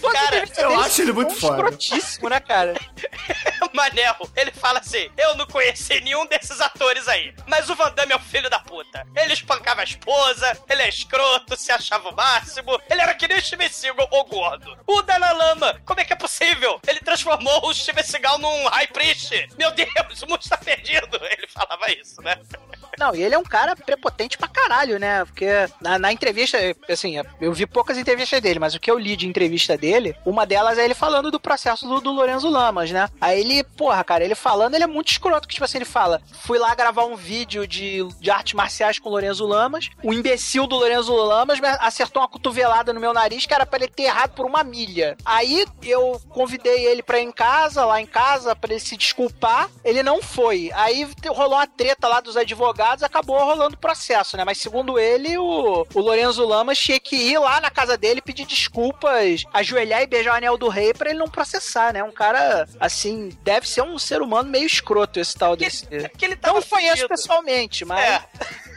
Pô, 0.00 0.10
Cara, 0.10 0.44
eu 0.58 0.80
acho 0.80 1.02
ele 1.02 1.12
muito 1.12 1.30
é 1.30 1.32
um 1.32 1.36
foda. 1.36 1.54
escrotíssimo, 1.54 2.28
né, 2.28 2.40
cara? 2.40 2.74
Manel, 3.72 4.16
ele 4.34 4.50
fala 4.50 4.80
assim: 4.80 5.10
Eu 5.16 5.36
não 5.36 5.46
conheci 5.46 6.00
nenhum 6.00 6.26
desses 6.26 6.60
atores 6.60 7.06
aí, 7.08 7.34
mas 7.46 7.70
o 7.70 7.74
Van 7.74 7.92
Damme 7.92 8.12
é 8.12 8.16
o 8.16 8.20
filho 8.20 8.50
da 8.50 8.58
puta. 8.58 9.06
Ele 9.14 9.32
espancava 9.32 9.82
a 9.82 9.84
esposa, 9.84 10.58
ele 10.68 10.82
é 10.82 10.88
escroto, 10.88 11.56
se 11.56 11.70
achava 11.70 12.08
o 12.08 12.16
máximo, 12.16 12.80
ele 12.90 13.00
era 13.00 13.14
que 13.14 13.28
nem 13.28 13.38
o 13.38 13.42
Steven 13.42 13.68
Seagal, 13.68 14.08
o 14.10 14.24
gordo. 14.24 14.76
O 14.86 15.02
Dalai 15.02 15.34
Lama, 15.34 15.80
como 15.84 16.00
é 16.00 16.04
que 16.04 16.12
é 16.12 16.16
possível? 16.16 16.80
Ele 16.86 17.00
transformou 17.00 17.66
o 17.66 17.74
Steven 17.74 18.04
Seagal 18.04 18.38
num 18.38 18.66
high 18.68 18.88
priest. 18.88 19.48
Meu 19.56 19.70
Deus, 19.70 20.22
o 20.22 20.26
mundo 20.26 20.42
está 20.42 20.56
perdido. 20.56 21.18
Ele 21.22 21.46
falava 21.48 21.90
isso, 21.92 22.20
né? 22.22 22.36
Não, 22.98 23.14
e 23.14 23.22
ele 23.22 23.34
é 23.34 23.38
um 23.38 23.44
cara 23.44 23.74
prepotente 23.76 24.38
pra 24.38 24.48
caralho, 24.48 24.98
né? 24.98 25.24
Porque 25.24 25.46
na, 25.80 25.98
na 25.98 26.12
entrevista, 26.12 26.58
assim, 26.88 27.16
eu 27.40 27.52
vi 27.52 27.66
poucas 27.66 27.98
entrevistas 27.98 28.40
dele, 28.40 28.58
mas 28.58 28.74
o 28.74 28.80
que 28.80 28.90
eu 28.90 28.98
li 28.98 29.16
de 29.16 29.26
entrevista 29.26 29.76
dele, 29.76 30.16
uma 30.24 30.46
delas 30.46 30.78
é 30.78 30.84
ele 30.84 30.94
falando 30.94 31.30
do 31.30 31.40
processo 31.40 31.86
do, 31.86 32.00
do 32.00 32.12
Lorenzo 32.12 32.48
Lamas, 32.48 32.90
né? 32.90 33.08
Aí 33.20 33.40
ele, 33.40 33.64
porra, 33.64 34.02
cara, 34.04 34.24
ele 34.24 34.34
falando, 34.34 34.74
ele 34.74 34.84
é 34.84 34.88
muito 34.88 35.10
escroto, 35.10 35.46
que 35.46 35.54
tipo 35.54 35.64
assim, 35.64 35.78
ele 35.78 35.84
fala, 35.84 36.20
fui 36.42 36.58
lá 36.58 36.74
gravar 36.74 37.04
um 37.04 37.16
vídeo 37.16 37.66
de, 37.66 38.06
de 38.20 38.30
artes 38.30 38.54
marciais 38.54 38.98
com 38.98 39.08
o 39.08 39.12
Lorenzo 39.12 39.46
Lamas, 39.46 39.90
o 40.02 40.12
imbecil 40.12 40.66
do 40.66 40.76
Lorenzo 40.76 41.14
Lamas 41.14 41.58
acertou 41.80 42.22
uma 42.22 42.28
cotovelada 42.28 42.92
no 42.92 43.00
meu 43.00 43.12
nariz 43.12 43.46
que 43.46 43.54
era 43.54 43.66
pra 43.66 43.78
ele 43.78 43.88
ter 43.88 44.04
errado 44.04 44.32
por 44.32 44.46
uma 44.46 44.62
milha. 44.64 45.16
Aí 45.24 45.64
eu 45.82 46.20
convidei 46.28 46.86
ele 46.86 47.02
pra 47.02 47.18
ir 47.18 47.24
em 47.24 47.32
casa, 47.32 47.84
lá 47.84 48.00
em 48.00 48.06
casa, 48.06 48.54
pra 48.54 48.72
ele 48.72 48.80
se 48.80 48.96
desculpar, 48.96 49.68
ele 49.84 50.02
não 50.02 50.22
foi. 50.22 50.70
Aí 50.74 51.08
rolou 51.28 51.54
uma 51.54 51.66
treta 51.66 52.08
lá 52.08 52.20
dos 52.20 52.36
advogados, 52.36 52.75
acabou 53.02 53.38
rolando 53.38 53.76
processo, 53.76 54.36
né? 54.36 54.44
Mas 54.44 54.58
segundo 54.58 54.98
ele, 54.98 55.36
o, 55.38 55.86
o 55.94 56.00
Lorenzo 56.00 56.44
Lamas 56.44 56.78
tinha 56.78 57.00
que 57.00 57.16
ir 57.16 57.38
lá 57.38 57.60
na 57.60 57.70
casa 57.70 57.96
dele 57.96 58.20
pedir 58.20 58.46
desculpas, 58.46 59.44
ajoelhar 59.52 60.02
e 60.02 60.06
beijar 60.06 60.32
o 60.32 60.36
anel 60.36 60.56
do 60.56 60.68
rei 60.68 60.92
pra 60.92 61.10
ele 61.10 61.18
não 61.18 61.28
processar, 61.28 61.92
né? 61.92 62.02
Um 62.02 62.12
cara, 62.12 62.68
assim, 62.80 63.30
deve 63.42 63.68
ser 63.68 63.82
um 63.82 63.98
ser 63.98 64.22
humano 64.22 64.50
meio 64.50 64.66
escroto 64.66 65.18
esse 65.20 65.36
tal 65.36 65.56
desse. 65.56 65.86
que 65.86 66.24
ele 66.24 66.36
tava 66.36 66.60
não 66.60 66.66
conheço 66.66 67.02
fudido. 67.02 67.08
pessoalmente, 67.08 67.84
mas. 67.84 68.00
É, 68.04 68.24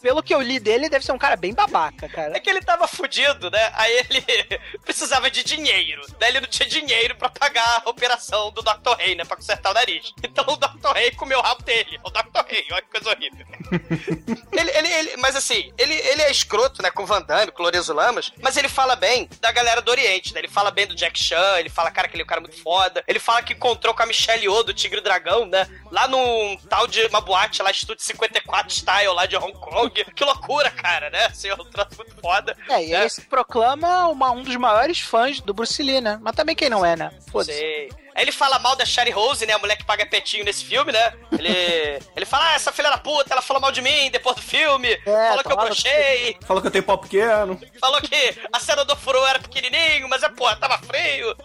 pelo 0.00 0.22
que 0.22 0.34
eu 0.34 0.40
li 0.40 0.58
dele, 0.58 0.88
deve 0.88 1.04
ser 1.04 1.12
um 1.12 1.18
cara 1.18 1.36
bem 1.36 1.52
babaca, 1.54 2.08
cara. 2.08 2.36
É 2.36 2.40
que 2.40 2.48
ele 2.48 2.60
tava 2.60 2.86
fudido, 2.86 3.50
né? 3.50 3.70
Aí 3.74 3.92
ele 3.98 4.24
precisava 4.84 5.30
de 5.30 5.42
dinheiro. 5.42 6.02
Daí 6.18 6.30
ele 6.30 6.40
não 6.40 6.48
tinha 6.48 6.68
dinheiro 6.68 7.14
pra 7.16 7.28
pagar 7.28 7.82
a 7.84 7.90
operação 7.90 8.50
do 8.50 8.62
Dr. 8.62 8.96
Rey, 8.98 9.14
né? 9.14 9.24
Pra 9.24 9.36
consertar 9.36 9.70
o 9.70 9.74
nariz. 9.74 10.12
Então 10.22 10.44
o 10.46 10.56
Dr. 10.56 10.92
Rey 10.94 11.10
comeu 11.12 11.38
o 11.38 11.42
rabo 11.42 11.62
dele. 11.62 11.98
O 12.04 12.10
Dr. 12.10 12.44
Rey, 12.46 12.66
olha 12.70 12.82
que 12.82 12.90
coisa 12.90 13.10
horrível. 13.10 13.46
ele, 14.52 14.70
ele, 14.70 14.88
ele, 14.88 15.16
mas 15.18 15.36
assim, 15.36 15.72
ele, 15.76 15.94
ele 15.94 16.22
é 16.22 16.30
escroto, 16.30 16.82
né? 16.82 16.90
Com 16.90 17.02
o 17.02 17.06
Van 17.06 17.22
Damme, 17.22 17.52
com 17.52 17.62
o 17.62 17.64
Lorenzo 17.64 17.92
Lamas, 17.92 18.32
mas 18.40 18.56
ele 18.56 18.68
fala 18.68 18.96
bem 18.96 19.28
da 19.40 19.52
galera 19.52 19.80
do 19.82 19.90
Oriente, 19.90 20.32
né? 20.32 20.40
Ele 20.40 20.48
fala 20.48 20.70
bem 20.70 20.86
do 20.86 20.94
Jack 20.94 21.18
Chan, 21.18 21.58
ele 21.58 21.68
fala, 21.68 21.90
cara, 21.90 22.08
que 22.08 22.14
ele 22.14 22.22
é 22.22 22.24
um 22.24 22.28
cara 22.28 22.40
muito 22.40 22.60
foda. 22.62 23.04
Ele 23.06 23.18
fala 23.18 23.42
que 23.42 23.52
encontrou 23.52 23.94
com 23.94 24.02
a 24.02 24.06
Michelle 24.06 24.42
Yeoh 24.42 24.62
do 24.62 24.74
Tigre 24.74 25.00
e 25.00 25.02
Dragão, 25.02 25.46
né? 25.46 25.68
Lá 25.90 26.08
num 26.08 26.56
tal 26.68 26.86
de 26.86 27.04
uma 27.06 27.20
boate 27.20 27.62
lá, 27.62 27.70
Estúdio 27.70 28.04
54 28.04 28.72
Style, 28.72 29.14
lá 29.14 29.26
de 29.26 29.36
Hong 29.36 29.49
Kong. 29.52 30.04
Que 30.14 30.24
loucura, 30.24 30.70
cara, 30.70 31.10
né? 31.10 31.26
Assim, 31.26 31.48
é 31.48 31.54
um 31.54 31.64
troço 31.64 31.96
muito 31.96 32.14
foda. 32.20 32.56
É, 32.68 32.84
e 32.84 32.94
ele 32.94 33.08
se 33.08 33.22
proclama 33.22 34.08
uma- 34.08 34.30
um 34.30 34.42
dos 34.42 34.56
maiores 34.56 35.00
fãs 35.00 35.40
do 35.40 35.52
Bruce 35.54 35.82
Lee, 35.82 36.00
né? 36.00 36.18
Mas 36.22 36.34
também 36.34 36.54
quem 36.56 36.68
não 36.70 36.84
é, 36.84 36.96
né? 36.96 37.10
Foda-se. 37.30 37.58
Sei. 37.58 37.90
Aí 38.14 38.24
ele 38.24 38.32
fala 38.32 38.58
mal 38.58 38.76
da 38.76 38.84
Sherry 38.84 39.10
Rose, 39.10 39.44
né? 39.46 39.52
A 39.52 39.58
mulher 39.58 39.76
que 39.76 39.84
paga 39.84 40.04
petinho 40.06 40.44
nesse 40.44 40.64
filme, 40.64 40.92
né? 40.92 41.12
Ele, 41.32 41.48
ele 42.16 42.26
fala, 42.26 42.50
ah, 42.50 42.54
essa 42.54 42.72
filha 42.72 42.90
da 42.90 42.98
puta, 42.98 43.32
ela 43.32 43.42
falou 43.42 43.60
mal 43.60 43.72
de 43.72 43.82
mim 43.82 44.10
depois 44.10 44.36
do 44.36 44.42
filme. 44.42 44.96
falou 45.04 45.44
que 45.44 45.52
eu 45.52 45.56
brochei. 45.56 46.36
Falou 46.46 46.60
que 46.60 46.68
eu 46.68 46.72
tenho 46.72 46.84
pau 46.84 46.98
pequeno. 46.98 47.60
Falou 47.80 48.00
que 48.00 48.36
a 48.52 48.58
cena 48.60 48.84
do 48.84 48.96
furô 48.96 49.26
era 49.26 49.38
pequenininho, 49.38 50.08
mas 50.08 50.22
é, 50.22 50.28
porra, 50.28 50.56
tava 50.56 50.78
frio. 50.78 51.36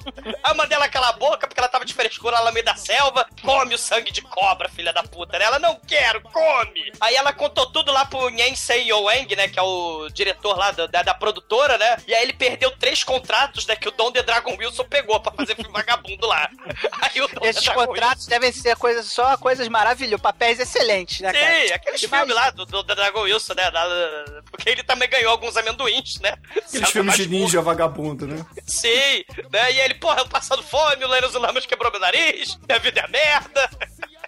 Aí 0.43 0.51
eu 0.51 0.55
mandei 0.55 0.75
ela 0.75 0.89
calar 0.89 1.09
a 1.09 1.13
boca 1.13 1.47
porque 1.47 1.59
ela 1.59 1.69
tava 1.69 1.85
de 1.85 1.93
frescura 1.93 2.39
lá 2.39 2.45
no 2.45 2.53
meio 2.53 2.65
da 2.65 2.75
selva. 2.75 3.25
Come 3.41 3.75
o 3.75 3.77
sangue 3.77 4.11
de 4.11 4.21
cobra, 4.21 4.69
filha 4.69 4.91
da 4.93 5.03
puta, 5.03 5.37
né? 5.37 5.45
Ela 5.45 5.59
não 5.59 5.79
quero, 5.87 6.21
come. 6.21 6.91
Aí 6.99 7.15
ela 7.15 7.33
contou 7.33 7.65
tudo 7.67 7.91
lá 7.91 8.05
pro 8.05 8.29
Nhen 8.29 8.55
Sen 8.55 8.87
Yoeng, 8.87 9.35
né? 9.35 9.47
Que 9.47 9.59
é 9.59 9.61
o 9.61 10.09
diretor 10.09 10.57
lá 10.57 10.71
da, 10.71 10.87
da, 10.87 11.03
da 11.03 11.13
produtora, 11.13 11.77
né? 11.77 11.97
E 12.07 12.13
aí 12.13 12.23
ele 12.23 12.33
perdeu 12.33 12.71
três 12.71 13.03
contratos, 13.03 13.65
né? 13.65 13.75
Que 13.75 13.87
o 13.87 13.91
Dom 13.91 14.11
The 14.11 14.23
Dragon 14.23 14.55
Wilson 14.57 14.85
pegou 14.85 15.19
pra 15.19 15.31
fazer 15.31 15.55
filme 15.55 15.71
vagabundo 15.73 16.25
lá. 16.27 16.49
Esses 17.43 17.63
Dragon 17.63 17.85
contratos 17.85 18.25
devem 18.27 18.51
ser 18.51 18.75
coisas, 18.75 19.05
só 19.07 19.37
coisas 19.37 19.67
maravilhosas, 19.67 20.21
papéis 20.21 20.59
excelentes, 20.59 21.19
né, 21.21 21.31
cara? 21.31 21.67
Sim, 21.67 21.73
aqueles 21.73 22.01
filmes 22.01 22.35
lá 22.35 22.49
do, 22.51 22.65
do, 22.65 22.83
do 22.83 22.95
Dragon 22.95 23.21
Wilson, 23.21 23.53
né? 23.53 23.71
da- 23.71 24.41
porque 24.51 24.69
ele 24.69 24.83
também 24.83 25.09
ganhou 25.09 25.31
alguns 25.31 25.55
amendoins, 25.57 26.19
né? 26.19 26.35
Aqueles 26.67 26.89
filmes 26.89 27.15
de 27.15 27.27
ninja 27.27 27.61
vagabundo, 27.61 28.27
né? 28.27 28.45
Sim, 28.65 29.23
né? 29.51 29.71
E 29.73 29.79
ele, 29.81 29.95
porra, 29.95 30.21
eu 30.21 30.27
passando 30.27 30.63
fome, 30.63 31.03
o 31.03 31.07
Lennon 31.07 31.39
Lamas 31.39 31.65
quebrou 31.65 31.91
meu 31.91 31.99
nariz, 32.01 32.57
minha 32.67 32.79
vida 32.79 33.01
é 33.01 33.07
merda. 33.07 33.69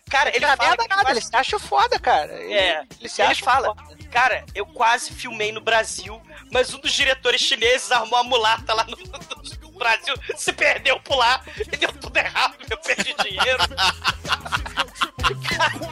Cara, 0.09 0.29
ele 0.29 0.45
Não 0.45 0.53
é 0.53 0.55
fala 0.57 0.69
merda 0.69 0.95
nada, 0.95 1.11
ele 1.11 1.21
se 1.21 1.35
acha 1.35 1.59
foda, 1.59 1.99
cara. 1.99 2.31
Ele, 2.41 2.53
É, 2.53 2.83
ele 2.99 3.09
se 3.09 3.21
ele 3.21 3.31
acha 3.31 3.43
fala, 3.43 3.75
cara, 4.09 4.45
eu 4.55 4.65
quase 4.65 5.11
filmei 5.13 5.51
no 5.51 5.59
Brasil, 5.59 6.21
mas 6.49 6.73
um 6.73 6.79
dos 6.79 6.93
diretores 6.93 7.41
chineses 7.41 7.91
arrumou 7.91 8.17
a 8.19 8.23
mulata 8.23 8.73
lá 8.73 8.85
no, 8.85 8.95
no 9.77 9.79
Brasil, 9.79 10.15
se 10.35 10.51
perdeu 10.51 10.99
por 11.01 11.15
lá 11.17 11.41
e 11.71 11.77
deu 11.77 11.91
tudo 11.93 12.17
errado, 12.17 12.55
eu 12.69 12.77
perdi 12.77 13.15
dinheiro. 13.23 13.63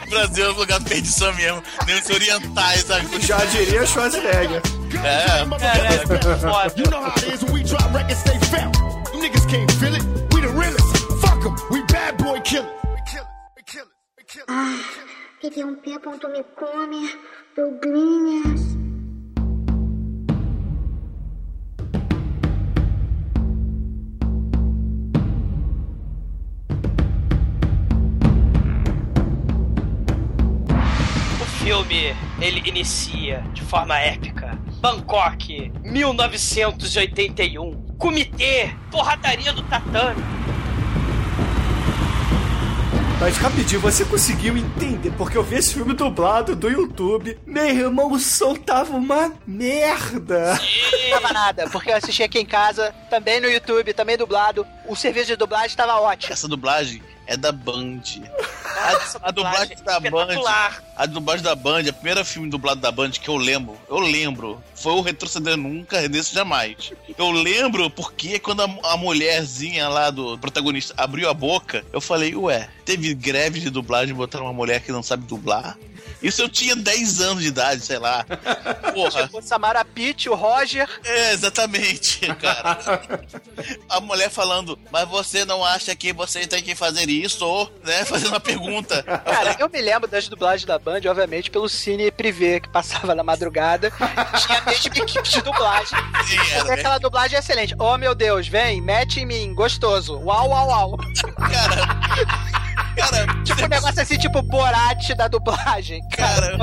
O 0.06 0.10
Brasil 0.10 0.46
é 0.46 0.50
um 0.50 0.54
lugar 0.54 0.80
de 0.80 0.88
perdição 0.88 1.32
mesmo. 1.34 1.62
Nem 1.86 1.98
os 1.98 2.10
orientais, 2.10 2.82
sabe? 2.82 3.20
Já 3.20 3.44
diria 3.46 3.86
Schwarzenegger. 3.86 4.62
É. 5.04 5.42
You 6.76 6.90
know 6.90 7.02
how 7.02 7.12
it 7.16 7.32
is 7.32 7.42
when 7.44 7.52
we 7.52 7.62
drop 7.62 7.92
records, 7.94 8.22
they 8.24 8.38
fail. 8.50 8.72
You 9.12 9.20
niggas 9.20 9.46
can't 9.46 9.70
feel 9.72 9.94
it. 9.94 10.02
We 10.32 10.40
the 10.40 10.48
realest. 10.48 10.96
Fuck 11.20 11.44
'em. 11.44 11.54
We 11.70 11.82
bad 11.86 12.16
boy 12.16 12.40
killers. 12.40 12.72
Um 14.48 15.76
me 16.32 16.42
come, 16.56 17.10
Douglinhas. 17.54 18.85
Filme, 31.66 32.14
ele 32.40 32.62
inicia 32.64 33.42
de 33.52 33.60
forma 33.60 33.98
épica. 33.98 34.56
Bangkok, 34.80 35.72
1981. 35.82 37.96
Comitê, 37.98 38.70
porradaria 38.88 39.52
do 39.52 39.64
tatame. 39.64 40.22
Mas 43.18 43.36
rapidinho, 43.38 43.80
você 43.80 44.04
conseguiu 44.04 44.56
entender? 44.56 45.10
Porque 45.18 45.36
eu 45.36 45.42
vi 45.42 45.56
esse 45.56 45.74
filme 45.74 45.92
dublado 45.92 46.54
do 46.54 46.68
YouTube. 46.68 47.36
Meu 47.44 47.66
irmão, 47.66 48.12
o 48.12 48.20
som 48.20 48.54
tava 48.54 48.94
uma 48.94 49.32
merda. 49.44 50.56
Não 51.10 51.20
tava 51.20 51.32
nada, 51.32 51.68
porque 51.70 51.90
eu 51.90 51.96
assisti 51.96 52.22
aqui 52.22 52.38
em 52.38 52.46
casa, 52.46 52.94
também 53.10 53.40
no 53.40 53.50
YouTube, 53.50 53.92
também 53.92 54.16
dublado. 54.16 54.64
O 54.86 54.94
serviço 54.94 55.26
de 55.26 55.34
dublagem 55.34 55.76
tava 55.76 55.98
ótimo. 55.98 56.32
Essa 56.32 56.46
dublagem 56.46 57.02
é 57.26 57.36
da 57.36 57.52
Band. 57.52 58.02
A, 58.76 59.28
a 59.28 59.30
dublagem 59.30 59.76
da 59.82 59.98
Band. 59.98 60.28
A 60.96 61.06
dublagem 61.06 61.42
da 61.42 61.54
Band, 61.54 61.88
a 61.88 61.92
primeira 61.92 62.24
filme 62.24 62.50
dublado 62.50 62.80
da 62.80 62.92
Band 62.92 63.10
que 63.12 63.28
eu 63.28 63.36
lembro, 63.36 63.76
eu 63.88 63.98
lembro, 63.98 64.62
foi 64.74 64.92
o 64.92 65.00
Retroceder 65.00 65.56
Nunca, 65.56 66.06
Desse 66.08 66.34
Jamais. 66.34 66.92
Eu 67.16 67.30
lembro 67.30 67.88
porque 67.88 68.38
quando 68.38 68.62
a, 68.62 68.92
a 68.92 68.96
mulherzinha 68.96 69.88
lá 69.88 70.10
do 70.10 70.38
protagonista 70.38 70.94
abriu 70.96 71.28
a 71.30 71.34
boca, 71.34 71.84
eu 71.90 72.02
falei, 72.02 72.36
ué, 72.36 72.68
teve 72.84 73.14
greve 73.14 73.60
de 73.60 73.70
dublagem 73.70 74.14
botaram 74.14 74.44
uma 74.44 74.52
mulher 74.52 74.82
que 74.82 74.92
não 74.92 75.02
sabe 75.02 75.26
dublar? 75.26 75.76
Isso 76.22 76.42
eu 76.42 76.48
tinha 76.48 76.74
10 76.74 77.20
anos 77.20 77.42
de 77.42 77.48
idade, 77.48 77.82
sei 77.82 77.98
lá. 77.98 78.24
Porra. 78.94 79.28
O 79.32 79.42
Samara 79.42 79.84
Pitt, 79.84 80.28
o 80.28 80.34
Roger. 80.34 80.88
É, 81.04 81.32
exatamente, 81.32 82.26
cara. 82.36 82.78
A 83.88 84.00
mulher 84.00 84.30
falando, 84.30 84.78
mas 84.90 85.08
você 85.08 85.44
não 85.44 85.64
acha 85.64 85.94
que 85.94 86.12
você 86.12 86.46
tem 86.46 86.62
que 86.62 86.74
fazer 86.74 87.08
isso? 87.08 87.15
Né? 87.84 88.04
Fazendo 88.06 88.30
uma 88.30 88.40
pergunta. 88.40 89.02
Cara, 89.02 89.56
eu 89.58 89.68
me 89.68 89.80
lembro 89.80 90.08
das 90.08 90.28
dublagens 90.28 90.64
da 90.64 90.78
Band, 90.78 91.00
obviamente, 91.08 91.50
pelo 91.50 91.68
Cine 91.68 92.10
Privé, 92.10 92.60
que 92.60 92.68
passava 92.68 93.14
na 93.14 93.22
madrugada. 93.22 93.90
Tinha 93.90 94.58
a 94.58 94.62
mesma 94.62 94.96
equipe 94.98 95.28
de 95.28 95.40
dublagem. 95.42 95.98
era, 96.52 96.68
E 96.68 96.70
aquela 96.72 96.98
dublagem 96.98 97.36
é 97.36 97.40
excelente. 97.40 97.74
Oh, 97.78 97.96
meu 97.96 98.14
Deus, 98.14 98.48
vem, 98.48 98.80
mete 98.80 99.20
em 99.20 99.26
mim, 99.26 99.54
gostoso. 99.54 100.18
Uau, 100.18 100.48
uau, 100.48 100.68
uau. 100.68 100.96
Cara, 101.36 101.86
tipo 103.44 103.62
um 103.64 103.68
negócio 103.68 104.00
assim, 104.00 104.18
tipo 104.18 104.42
Borat 104.42 105.10
da 105.14 105.28
dublagem. 105.28 106.00
Cara, 106.10 106.56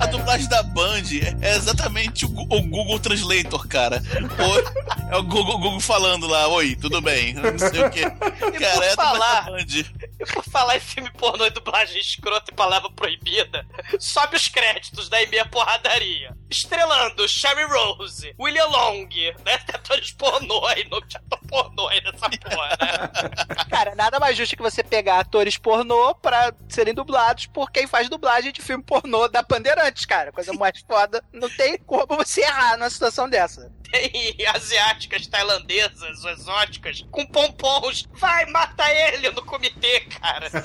a 0.00 0.06
dublagem 0.06 0.48
da 0.48 0.62
Band 0.62 1.02
é 1.42 1.54
exatamente 1.56 2.24
o, 2.24 2.28
Google 2.28 2.98
Translator, 3.00 3.66
cara. 3.68 4.02
O- 4.38 5.12
é 5.12 5.16
o 5.16 5.22
Google, 5.22 5.58
Google 5.58 5.80
falando 5.80 6.26
lá, 6.26 6.46
oi, 6.48 6.76
tudo 6.76 7.00
bem? 7.00 7.34
Não 7.34 7.58
sei 7.58 7.82
o 7.84 7.90
quê. 7.90 8.00
E 8.00 8.58
Cara, 8.58 8.74
por 8.74 8.84
é 8.84 8.90
a 8.92 8.94
dublagem 8.94 8.96
falar- 8.96 9.40
da 9.44 9.50
Band. 9.50 9.84
E 10.20 10.26
por 10.32 10.44
falar 10.44 10.76
em 10.76 10.80
filme 10.80 11.10
pornô 11.12 11.46
e 11.46 11.50
dublagem 11.50 12.00
escrota 12.00 12.50
e 12.50 12.54
palavra 12.54 12.90
proibida, 12.90 13.64
sobe 14.00 14.36
os 14.36 14.48
créditos 14.48 15.08
da 15.08 15.22
e-mail 15.22 15.48
porradaria. 15.48 16.36
Estrelando 16.50 17.28
Sherry 17.28 17.64
Rose, 17.64 18.34
William 18.38 18.66
Long, 18.66 19.06
né? 19.44 19.58
Atores 19.72 20.10
pornô 20.12 20.64
aí, 20.66 20.86
nome 20.88 21.06
de 21.06 21.16
ator 21.16 21.38
pornô 21.48 21.86
aí 21.88 22.00
nessa 22.02 22.28
porra, 22.28 22.68
né? 22.80 23.64
Cara, 23.70 23.94
nada 23.94 24.18
mais 24.18 24.36
justo 24.36 24.56
que 24.56 24.62
você 24.62 24.82
pegar 24.82 25.20
atores 25.20 25.47
pornô 25.56 26.14
pra 26.14 26.52
serem 26.68 26.92
dublados 26.92 27.46
por 27.46 27.70
quem 27.70 27.86
faz 27.86 28.08
dublagem 28.08 28.52
de 28.52 28.60
filme 28.60 28.82
pornô 28.82 29.28
da 29.28 29.42
Bandeirantes, 29.42 30.04
cara. 30.04 30.32
Coisa 30.32 30.52
mais 30.52 30.80
foda. 30.80 31.22
Não 31.32 31.48
tem 31.48 31.78
como 31.78 32.06
você 32.16 32.42
errar 32.42 32.76
numa 32.76 32.90
situação 32.90 33.28
dessa. 33.28 33.72
Tem 33.90 34.34
asiáticas, 34.54 35.26
tailandesas, 35.26 36.24
exóticas, 36.24 37.04
com 37.10 37.24
pompons. 37.26 38.06
Vai, 38.14 38.46
mata 38.46 38.84
ele 38.92 39.30
no 39.30 39.42
comitê, 39.44 40.00
cara. 40.20 40.48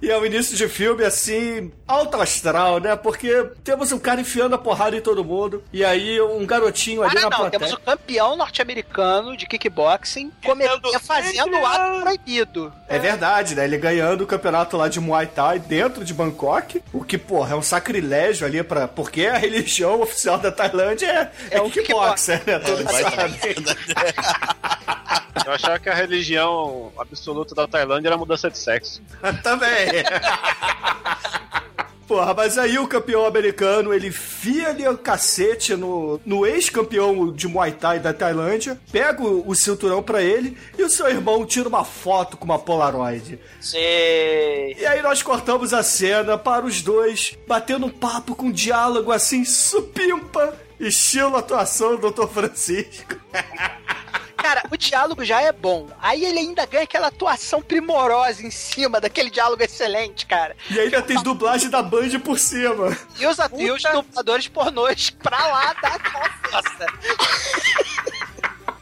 E 0.00 0.10
é 0.10 0.18
um 0.18 0.26
início 0.26 0.56
de 0.56 0.68
filme 0.68 1.04
assim, 1.04 1.70
alto 1.86 2.20
astral, 2.20 2.80
né? 2.80 2.96
Porque 2.96 3.50
temos 3.62 3.92
um 3.92 3.98
cara 3.98 4.20
enfiando 4.20 4.54
a 4.54 4.58
porrada 4.58 4.96
em 4.96 5.00
todo 5.00 5.24
mundo. 5.24 5.62
E 5.72 5.84
aí 5.84 6.20
um 6.20 6.44
garotinho 6.44 7.02
ali 7.02 7.12
Ah, 7.12 7.14
na 7.14 7.20
não, 7.22 7.30
plateia. 7.30 7.50
temos 7.50 7.72
o 7.72 7.80
campeão 7.80 8.36
norte-americano 8.36 9.36
de 9.36 9.46
kickboxing 9.46 10.32
cometendo, 10.44 11.00
fazendo 11.00 11.56
o 11.56 11.66
ato 11.66 12.00
proibido. 12.02 12.72
É 12.88 12.98
verdade, 12.98 13.54
né? 13.54 13.64
Ele 13.64 13.78
ganhando 13.78 14.22
o 14.22 14.26
campeonato 14.26 14.76
lá 14.76 14.88
de 14.88 14.98
Muay 15.00 15.26
Thai 15.26 15.58
dentro 15.58 16.04
de 16.04 16.12
Bangkok. 16.12 16.82
O 16.92 17.04
que, 17.04 17.16
porra, 17.16 17.54
é 17.54 17.56
um 17.56 17.62
sacrilégio 17.62 18.46
ali 18.46 18.62
pra. 18.62 18.88
Porque 18.88 19.26
a 19.26 19.36
religião 19.38 20.00
oficial 20.00 20.38
da 20.38 20.50
Tailândia 20.50 21.06
é, 21.50 21.56
é, 21.56 21.60
o 21.60 21.70
kickboxer, 21.70 22.16
né? 22.28 22.58
Todos 22.58 22.84
vai 22.84 23.02
sabem. 23.02 23.54
Eu 25.46 25.52
achava 25.52 25.78
que 25.78 25.88
a 25.88 25.94
religião 25.94 26.92
absoluta 26.96 27.54
da 27.54 27.66
Tailândia 27.66 28.08
era 28.08 28.14
a 28.14 28.18
mudança 28.18 28.50
de 28.50 28.58
sexo. 28.58 29.02
Também. 29.42 30.04
Porra, 32.06 32.34
mas 32.34 32.58
aí 32.58 32.78
o 32.78 32.86
campeão 32.86 33.24
americano, 33.24 33.94
ele 33.94 34.10
fia 34.10 34.68
ali 34.68 34.86
o 34.86 34.98
cacete 34.98 35.74
no, 35.74 36.20
no 36.26 36.46
ex-campeão 36.46 37.32
de 37.32 37.48
Muay 37.48 37.72
Thai 37.72 38.00
da 38.00 38.12
Tailândia, 38.12 38.78
pega 38.92 39.22
o, 39.22 39.48
o 39.48 39.54
cinturão 39.54 40.02
pra 40.02 40.22
ele 40.22 40.56
e 40.76 40.82
o 40.82 40.90
seu 40.90 41.08
irmão 41.08 41.46
tira 41.46 41.68
uma 41.68 41.84
foto 41.84 42.36
com 42.36 42.44
uma 42.44 42.58
Polaroid. 42.58 43.38
Sei. 43.60 44.76
E 44.78 44.84
aí 44.84 45.00
nós 45.00 45.22
cortamos 45.22 45.72
a 45.72 45.82
cena 45.82 46.36
para 46.36 46.66
os 46.66 46.82
dois 46.82 47.38
batendo 47.48 47.86
um 47.86 47.90
papo 47.90 48.34
com 48.34 48.46
um 48.46 48.52
diálogo 48.52 49.10
assim, 49.10 49.44
supimpa, 49.44 50.54
estilo 50.80 51.36
atuação 51.36 51.96
do 51.96 52.10
Dr. 52.10 52.26
Francisco. 52.28 53.14
Cara, 54.36 54.64
o 54.72 54.76
diálogo 54.76 55.24
já 55.24 55.40
é 55.40 55.52
bom. 55.52 55.88
Aí 56.00 56.24
ele 56.24 56.40
ainda 56.40 56.66
ganha 56.66 56.82
aquela 56.82 57.06
atuação 57.06 57.62
primorosa 57.62 58.42
em 58.44 58.50
cima 58.50 59.00
daquele 59.00 59.30
diálogo 59.30 59.62
excelente, 59.62 60.26
cara. 60.26 60.56
E 60.68 60.80
ainda 60.80 61.00
tem 61.00 61.22
dublagem 61.22 61.70
da 61.70 61.80
Band 61.80 62.18
por 62.24 62.38
cima. 62.38 62.96
E 63.20 63.26
os, 63.26 63.38
e 63.56 63.70
os 63.70 63.82
dubladores 63.82 64.48
pornôs 64.48 65.10
pra 65.10 65.46
lá 65.46 65.72
da 65.74 65.96
nossa. 66.50 66.86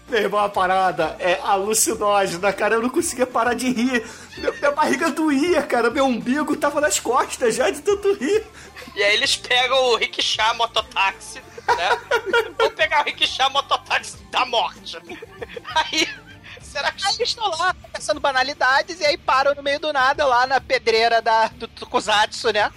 Meu 0.09 0.23
irmão, 0.23 0.41
a 0.41 0.49
parada 0.49 1.15
é 1.21 1.39
alucinógena, 1.43 2.53
cara. 2.53 2.75
Eu 2.77 2.83
não 2.83 2.89
conseguia 2.91 3.27
parar 3.27 3.55
de 3.55 3.71
rir. 3.71 4.05
Meu- 4.39 4.53
minha 4.55 4.73
barriga 4.73 5.11
doía, 5.11 5.63
cara. 5.63 5.89
Meu 5.91 6.05
umbigo 6.07 6.57
tava 6.57 6.81
nas 6.81 6.99
costas 6.99 7.55
já 7.55 7.71
de 7.71 7.81
tanto 7.81 8.15
rir. 8.15 8.45
E 8.97 9.03
aí 9.05 9.15
eles 9.15 9.37
pegam 9.37 9.77
o 9.85 9.97
rickshaw 9.97 10.55
mototáxi, 10.57 11.41
né? 11.67 12.53
Vou 12.59 12.71
pegar 12.71 13.03
o 13.03 13.05
rickshaw 13.05 13.51
mototáxi 13.51 14.17
da 14.31 14.45
morte. 14.47 14.99
Aí, 15.75 16.09
será 16.61 16.93
que... 16.93 17.07
Aí 17.07 17.15
eles 17.17 17.29
estão 17.29 17.49
lá 17.51 17.75
conversando 17.75 18.21
banalidades 18.21 19.01
e 19.01 19.05
aí 19.05 19.17
param 19.19 19.55
no 19.55 19.63
meio 19.63 19.81
do 19.81 19.93
nada 19.93 20.27
lá 20.27 20.47
na 20.47 20.61
pedreira 20.61 21.21
da, 21.21 21.49
do 21.49 21.69
Tokusatsu, 21.69 22.53
né? 22.53 22.71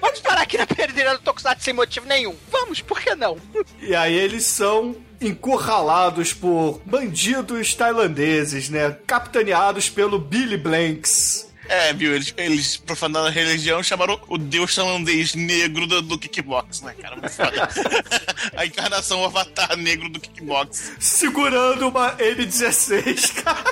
Vamos 0.00 0.20
parar 0.20 0.42
aqui 0.42 0.58
na 0.58 0.66
pedreira 0.66 1.16
do 1.16 1.22
Tokusatsu 1.22 1.64
sem 1.64 1.74
motivo 1.74 2.06
nenhum. 2.06 2.36
Vamos, 2.50 2.80
por 2.80 3.00
que 3.00 3.14
não? 3.14 3.38
E 3.80 3.94
aí 3.94 4.14
eles 4.14 4.46
são 4.46 4.96
encurralados 5.20 6.32
por 6.32 6.80
bandidos 6.84 7.74
tailandeses, 7.74 8.68
né? 8.68 8.96
Capitaneados 9.06 9.88
pelo 9.88 10.18
Billy 10.18 10.56
Blanks. 10.56 11.46
É, 11.68 11.92
viu? 11.92 12.14
Eles, 12.14 12.34
eles 12.36 12.76
profanando 12.76 13.28
a 13.28 13.30
religião, 13.30 13.82
chamaram 13.82 14.20
o 14.28 14.38
deus 14.38 14.74
tailandês 14.74 15.34
negro 15.34 15.86
do, 15.86 16.02
do 16.02 16.18
kickbox, 16.18 16.80
né, 16.82 16.94
cara? 17.00 17.16
Muito 17.16 17.30
foda. 17.30 17.68
a 18.56 18.66
encarnação, 18.66 19.22
o 19.22 19.24
avatar 19.24 19.76
negro 19.76 20.08
do 20.08 20.20
kickbox. 20.20 20.92
Segurando 21.00 21.88
uma 21.88 22.16
M16, 22.16 23.42
cara. 23.42 23.64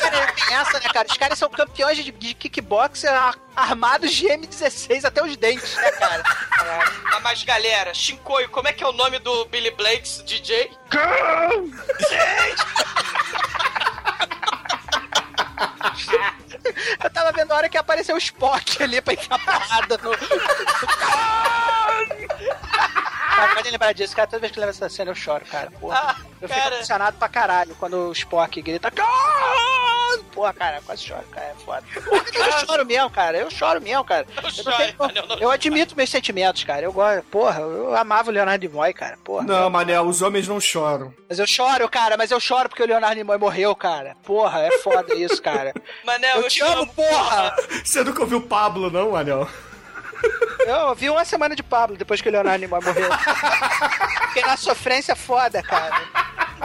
Cara, 0.00 0.32
tem 0.32 0.54
essa, 0.56 0.80
né, 0.80 0.88
cara? 0.92 1.08
Os 1.08 1.16
caras 1.16 1.38
são 1.38 1.48
campeões 1.50 1.96
de, 1.96 2.10
de 2.10 2.36
armados 3.54 4.12
de 4.12 4.26
M16 4.26 5.04
até 5.04 5.22
os 5.22 5.36
dentes, 5.36 5.74
né, 5.76 5.90
cara? 5.92 6.22
Ah, 6.26 7.20
mas 7.22 7.42
galera, 7.44 7.92
Shinkoio, 7.94 8.48
como 8.48 8.68
é 8.68 8.72
que 8.72 8.82
é 8.82 8.86
o 8.86 8.92
nome 8.92 9.18
do 9.18 9.44
Billy 9.46 9.70
Blanks, 9.70 10.22
DJ? 10.24 10.70
Eu 17.02 17.10
tava 17.10 17.32
vendo 17.32 17.52
a 17.52 17.56
hora 17.56 17.68
que 17.68 17.78
apareceu 17.78 18.14
o 18.14 18.18
Spock 18.18 18.82
ali 18.82 19.00
pra 19.00 19.14
enfiar 19.14 19.38
porrada 19.38 19.98
no. 19.98 20.10
Cara, 23.36 23.54
pode 23.54 23.70
lembrar 23.70 23.92
disso, 23.92 24.14
cara. 24.16 24.28
Toda 24.28 24.40
vez 24.40 24.52
que 24.52 24.58
eu 24.58 24.62
lembro 24.62 24.76
essa 24.76 24.88
cena 24.88 25.10
eu 25.10 25.14
choro, 25.14 25.44
cara. 25.46 25.70
Porra. 25.80 25.96
Ah, 25.98 26.16
eu 26.40 26.48
fico 26.48 26.60
cara. 26.60 26.74
emocionado 26.76 27.16
pra 27.18 27.28
caralho 27.28 27.74
quando 27.78 28.08
o 28.08 28.12
Spock 28.12 28.60
grita. 28.62 28.90
Porra, 30.32 30.52
cara, 30.52 30.76
eu 30.78 30.82
quase 30.82 31.02
choro, 31.04 31.24
cara. 31.30 31.46
É 31.46 31.54
foda. 31.64 31.82
Porra, 32.04 32.24
eu 32.34 32.66
choro 32.66 32.86
mesmo, 32.86 33.10
cara. 33.10 33.38
Eu 33.38 33.50
choro 33.50 33.80
mesmo, 33.80 34.04
cara. 34.04 34.26
Eu 34.36 34.42
não 34.42 34.50
choro, 34.50 34.76
tenho- 34.76 34.94
mano, 34.98 35.12
eu 35.16 35.38
eu 35.40 35.50
admito 35.50 35.96
meus 35.96 36.10
sentimentos, 36.10 36.64
cara. 36.64 36.82
Eu 36.82 36.92
gosto. 36.92 37.22
Porra, 37.24 37.60
eu 37.60 37.96
amava 37.96 38.28
o 38.30 38.32
Leonardo 38.32 38.66
Nimoy, 38.66 38.92
cara. 38.92 39.16
Porra. 39.24 39.44
Não, 39.44 39.70
mané, 39.70 40.00
os 40.00 40.22
homens 40.22 40.46
não 40.48 40.60
choram. 40.60 41.12
Mas 41.28 41.38
eu 41.38 41.46
choro, 41.46 41.88
cara, 41.88 42.16
mas 42.16 42.30
eu 42.30 42.40
choro 42.40 42.68
porque 42.68 42.82
o 42.82 42.86
Leonardo 42.86 43.16
Nimoy 43.16 43.38
morreu, 43.38 43.74
cara. 43.74 44.16
Porra, 44.24 44.60
é 44.62 44.78
foda 44.78 45.14
isso, 45.14 45.40
cara. 45.42 45.72
Manel, 46.04 46.36
Eu 46.38 46.42
eu, 46.42 46.48
te 46.48 46.62
amo, 46.62 46.82
amo, 46.82 46.86
porra! 46.94 47.56
Você 47.84 48.02
nunca 48.04 48.20
ouviu 48.22 48.40
Pablo, 48.42 48.90
não, 48.90 49.16
Anel? 49.16 49.48
Eu 50.66 50.94
vi 50.94 51.08
uma 51.10 51.24
semana 51.24 51.56
de 51.56 51.62
Pablo 51.62 51.96
depois 51.96 52.20
que 52.20 52.28
o 52.28 52.32
Leonardo 52.32 52.60
Nimoy 52.60 52.80
morreu. 52.84 53.10
Fiquei 54.28 54.42
na 54.42 54.56
sofrência 54.56 55.16
foda, 55.16 55.62
cara. 55.62 56.02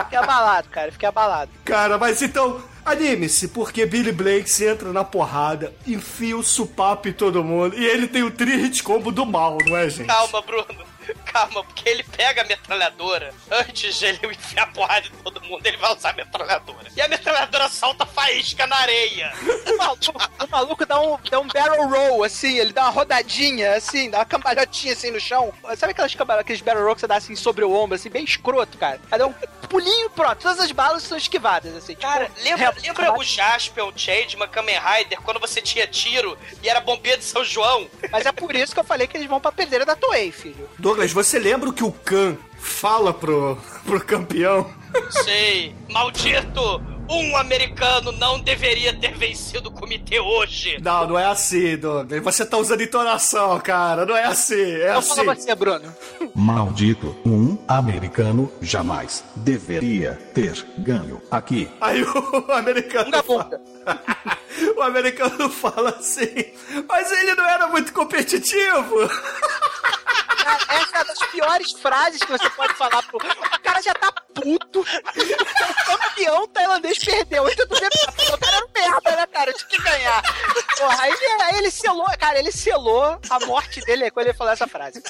Fiquei 0.03 0.17
abalado, 0.17 0.69
cara. 0.69 0.91
Fiquei 0.91 1.07
abalado. 1.07 1.51
Cara, 1.63 1.97
mas 1.97 2.21
então, 2.21 2.61
anime-se, 2.85 3.47
porque 3.47 3.85
Billy 3.85 4.11
Blanks 4.11 4.61
entra 4.61 4.91
na 4.91 5.03
porrada, 5.03 5.73
enfia 5.87 6.37
o 6.37 6.43
supapo 6.43 7.07
em 7.07 7.13
todo 7.13 7.43
mundo, 7.43 7.75
e 7.75 7.85
ele 7.85 8.07
tem 8.07 8.23
o 8.23 8.31
tri-hit 8.31 8.83
combo 8.83 9.11
do 9.11 9.25
mal, 9.25 9.57
não 9.65 9.75
é, 9.77 9.89
gente? 9.89 10.07
Calma, 10.07 10.41
Bruno. 10.41 10.85
Calma, 11.25 11.63
porque 11.63 11.87
ele 11.89 12.03
pega 12.03 12.41
a 12.41 12.45
metralhadora. 12.45 13.33
Antes 13.51 13.95
de 13.97 14.05
ele 14.05 14.19
enfiar 14.27 14.63
a 14.63 14.67
porrada 14.67 15.07
em 15.07 15.11
todo 15.23 15.41
mundo, 15.41 15.65
ele 15.65 15.77
vai 15.77 15.93
usar 15.95 16.09
a 16.11 16.13
metralhadora. 16.13 16.87
E 16.95 17.01
a 17.01 17.07
metralhadora 17.07 17.67
solta 17.69 18.05
faísca 18.05 18.65
na 18.67 18.75
areia. 18.77 19.31
O 19.67 19.77
maluco, 19.77 20.03
o 20.45 20.47
maluco 20.49 20.85
dá, 20.85 20.99
um, 21.01 21.17
dá 21.29 21.39
um 21.39 21.47
barrel 21.47 21.87
roll, 21.89 22.23
assim, 22.23 22.57
ele 22.57 22.71
dá 22.73 22.83
uma 22.83 22.91
rodadinha, 22.91 23.73
assim, 23.75 24.09
dá 24.09 24.19
uma 24.19 24.25
cambalhotinha 24.25 24.93
assim 24.93 25.11
no 25.11 25.19
chão. 25.19 25.53
Sabe 25.77 25.91
aquelas 25.91 26.15
aqueles 26.39 26.61
barrel 26.61 26.83
roll 26.85 26.95
que 26.95 27.01
você 27.01 27.07
dá 27.07 27.15
assim 27.17 27.35
sobre 27.35 27.63
o 27.65 27.71
ombro, 27.73 27.95
assim, 27.95 28.09
bem 28.09 28.23
escroto, 28.23 28.77
cara? 28.77 28.99
Aí 29.11 29.19
dá 29.19 29.27
um 29.27 29.33
pulinho 29.69 30.09
pronto, 30.11 30.37
todas 30.41 30.59
as 30.59 30.71
balas 30.71 31.03
são 31.03 31.17
esquivadas, 31.17 31.75
assim. 31.75 31.93
tipo, 31.93 32.01
Cara, 32.01 32.29
lembra, 32.43 32.65
rep- 32.71 32.81
lembra 32.81 33.17
o 33.17 33.23
Jaspion, 33.23 33.91
Changeman, 33.95 34.47
Kamen 34.47 34.77
Rider, 34.79 35.19
quando 35.21 35.39
você 35.39 35.61
tinha 35.61 35.87
tiro 35.87 36.37
e 36.61 36.69
era 36.69 36.79
bombeiro 36.79 37.17
de 37.19 37.25
São 37.25 37.43
João? 37.43 37.89
Mas 38.11 38.25
é 38.25 38.31
por 38.31 38.55
isso 38.55 38.73
que 38.73 38.79
eu 38.79 38.83
falei 38.83 39.07
que 39.07 39.17
eles 39.17 39.27
vão 39.27 39.39
pra 39.39 39.51
pedreira 39.51 39.85
da 39.85 39.95
Toei, 39.95 40.31
filho. 40.31 40.69
Douglas, 40.95 41.11
você 41.11 41.37
lembra 41.37 41.67
o 41.67 41.73
que 41.73 41.83
o 41.83 41.91
Khan 41.91 42.37
fala 42.57 43.13
pro, 43.13 43.57
pro 43.83 43.99
campeão? 43.99 44.73
Sei. 45.25 45.75
Maldito! 45.89 46.94
Um 47.09 47.37
americano 47.37 48.11
não 48.11 48.39
deveria 48.39 48.93
ter 48.93 49.15
vencido 49.15 49.69
o 49.69 49.71
comitê 49.71 50.19
hoje. 50.19 50.77
Não, 50.81 51.07
não 51.07 51.19
é 51.19 51.25
assim, 51.25 51.77
Douglas. 51.77 52.23
Você 52.23 52.45
tá 52.45 52.57
usando 52.57 52.81
entonação, 52.81 53.59
cara. 53.59 54.05
Não 54.05 54.15
é 54.15 54.25
assim, 54.25 54.55
é 54.55 54.87
Então 54.89 54.99
assim. 54.99 55.15
fala 55.15 55.35
você, 55.35 55.55
Bruno. 55.55 55.95
Maldito, 56.33 57.15
um 57.25 57.57
americano 57.67 58.51
jamais 58.61 59.23
deveria 59.35 60.19
ter 60.33 60.65
ganho 60.79 61.21
aqui. 61.29 61.69
Aí 61.79 62.03
o 62.03 62.51
americano 62.51 63.11
fala... 63.23 63.61
o 64.77 64.81
americano 64.81 65.49
fala 65.49 65.89
assim, 65.91 66.53
mas 66.87 67.11
ele 67.11 67.35
não 67.35 67.45
era 67.47 67.67
muito 67.67 67.93
competitivo. 67.93 69.07
Cara, 70.45 70.63
essa 70.69 70.95
é 70.95 70.99
uma 70.99 71.05
das 71.05 71.19
piores 71.31 71.71
frases 71.73 72.21
que 72.21 72.31
você 72.31 72.49
pode 72.51 72.73
falar 72.75 73.01
pro. 73.03 73.17
O 73.17 73.59
cara 73.63 73.81
já 73.81 73.93
tá 73.95 74.11
puto. 74.33 74.81
O 74.81 74.85
campeão 75.97 76.47
tailandês 76.75 76.97
perdeu. 76.99 77.49
Então 77.49 77.67
tu 77.67 77.75
vê, 77.79 77.87
o 78.33 78.37
cara 78.37 78.57
era 78.57 78.65
um 78.65 78.69
merda, 78.73 79.15
né, 79.15 79.27
cara? 79.27 79.53
Tinha 79.53 79.67
que 79.69 79.81
ganhar. 79.81 80.21
Porra, 80.77 81.01
aí, 81.03 81.11
ele- 81.11 81.41
aí 81.43 81.57
ele 81.57 81.71
selou, 81.71 82.05
cara, 82.19 82.39
ele 82.39 82.51
selou 82.51 83.19
a 83.29 83.39
morte 83.45 83.81
dele 83.81 84.11
quando 84.11 84.27
ele 84.27 84.37
falou 84.37 84.53
essa 84.53 84.67
frase. 84.67 85.01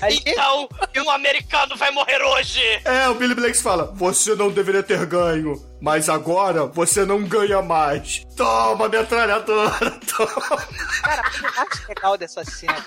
Aí, 0.00 0.20
Então, 0.26 0.68
um 0.96 1.10
americano 1.10 1.76
vai 1.76 1.90
morrer 1.90 2.20
hoje. 2.22 2.60
É, 2.84 3.08
o 3.08 3.14
Billy 3.14 3.34
Blanks 3.34 3.60
fala, 3.60 3.92
você 3.94 4.34
não 4.34 4.50
deveria 4.50 4.82
ter 4.82 5.04
ganho, 5.06 5.54
mas 5.80 6.08
agora 6.08 6.66
você 6.66 7.04
não 7.04 7.22
ganha 7.22 7.60
mais. 7.62 8.24
Toma, 8.36 8.88
metralhadora, 8.88 9.90
toma. 10.16 10.66
Cara, 11.02 11.22
o 11.22 11.56
mais 11.56 11.88
legal 11.88 12.16
dessa 12.16 12.44
cena 12.44 12.84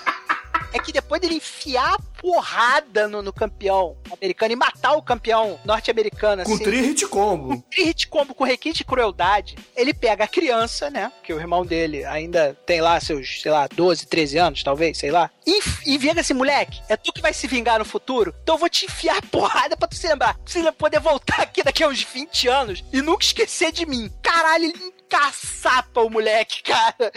é 0.76 0.78
que 0.78 0.92
depois 0.92 1.20
dele 1.20 1.34
enfiar 1.36 1.94
a 1.94 1.98
porrada 2.20 3.08
no, 3.08 3.22
no 3.22 3.32
campeão 3.32 3.96
americano 4.12 4.52
e 4.52 4.56
matar 4.56 4.92
o 4.92 5.02
campeão 5.02 5.58
norte-americano, 5.64 6.44
Com 6.44 6.54
assim. 6.54 6.64
tri-hit 6.64 7.06
combo. 7.06 7.62
Tri-hit 7.70 8.08
combo 8.08 8.34
com 8.34 8.44
requinte 8.44 8.78
de 8.78 8.84
crueldade. 8.84 9.56
Ele 9.76 9.94
pega 9.94 10.24
a 10.24 10.28
criança, 10.28 10.90
né? 10.90 11.10
Que 11.22 11.32
o 11.32 11.40
irmão 11.40 11.64
dele 11.64 12.04
ainda 12.04 12.56
tem 12.66 12.80
lá 12.80 12.98
seus, 13.00 13.42
sei 13.42 13.50
lá, 13.50 13.66
12, 13.68 14.06
13 14.06 14.38
anos, 14.38 14.62
talvez, 14.62 14.98
sei 14.98 15.10
lá. 15.10 15.30
E, 15.46 15.60
e 15.86 15.98
vira 15.98 16.20
assim, 16.20 16.34
moleque, 16.34 16.80
é 16.88 16.96
tu 16.96 17.12
que 17.12 17.22
vai 17.22 17.32
se 17.32 17.46
vingar 17.46 17.78
no 17.78 17.84
futuro? 17.84 18.34
Então 18.42 18.56
eu 18.56 18.58
vou 18.58 18.68
te 18.68 18.86
enfiar 18.86 19.18
a 19.18 19.22
porrada 19.22 19.76
pra 19.76 19.88
tu 19.88 19.94
se 19.96 20.06
lembrar. 20.06 20.34
Pra 20.34 20.42
você 20.46 20.72
poder 20.72 21.00
voltar 21.00 21.40
aqui 21.40 21.62
daqui 21.62 21.82
a 21.84 21.88
uns 21.88 22.02
20 22.02 22.48
anos 22.48 22.84
e 22.92 23.00
nunca 23.00 23.24
esquecer 23.24 23.72
de 23.72 23.86
mim. 23.86 24.10
Caralho, 24.22 24.64
ele 24.64 24.95
encaçapa 25.06 26.00
o 26.00 26.10
moleque, 26.10 26.62
cara. 26.62 27.12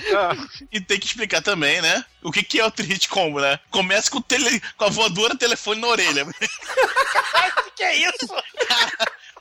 E 0.72 0.80
tem 0.80 1.00
que 1.00 1.08
explicar 1.08 1.42
também, 1.42 1.82
né? 1.82 2.06
O 2.22 2.32
que, 2.32 2.44
que 2.44 2.60
é 2.60 2.66
o 2.66 2.72
Trit 2.72 3.10
Combo, 3.10 3.40
né? 3.40 3.60
Começa 3.72 4.10
com, 4.10 4.20
o 4.20 4.22
tele... 4.22 4.62
com 4.78 4.86
a 4.86 4.90
voadora 4.90 5.38
telefone 5.38 5.82
na 5.82 5.88
orelha. 5.88 6.26
O 7.66 7.72
que 7.80 7.84
é 7.84 7.96
isso? 7.96 8.28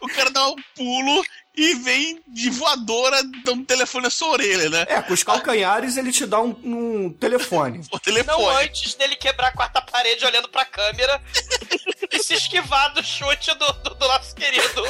o 0.00 0.06
cara 0.06 0.30
dá 0.30 0.46
um 0.46 0.56
pulo 0.76 1.24
e 1.56 1.74
vem 1.74 2.22
de 2.28 2.50
voadora 2.50 3.20
dando 3.44 3.64
telefone 3.64 4.04
na 4.04 4.10
sua 4.10 4.28
orelha, 4.28 4.70
né? 4.70 4.86
É, 4.88 5.02
com 5.02 5.12
os 5.12 5.24
calcanhares 5.24 5.96
ele 5.96 6.12
te 6.12 6.24
dá 6.24 6.40
um, 6.40 6.50
um 6.62 7.12
telefone. 7.12 7.80
O 7.90 7.98
telefone. 7.98 8.38
Não 8.38 8.48
antes 8.58 8.94
dele 8.94 9.16
quebrar 9.16 9.48
a 9.48 9.52
quarta 9.52 9.80
parede 9.82 10.24
olhando 10.24 10.48
pra 10.50 10.64
câmera 10.64 11.20
e 12.12 12.22
se 12.22 12.34
esquivar 12.34 12.94
do 12.94 13.02
chute 13.02 13.52
do, 13.54 13.72
do, 13.72 13.94
do 13.94 14.06
nosso 14.06 14.36
querido 14.36 14.84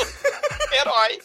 herói. 0.73 1.18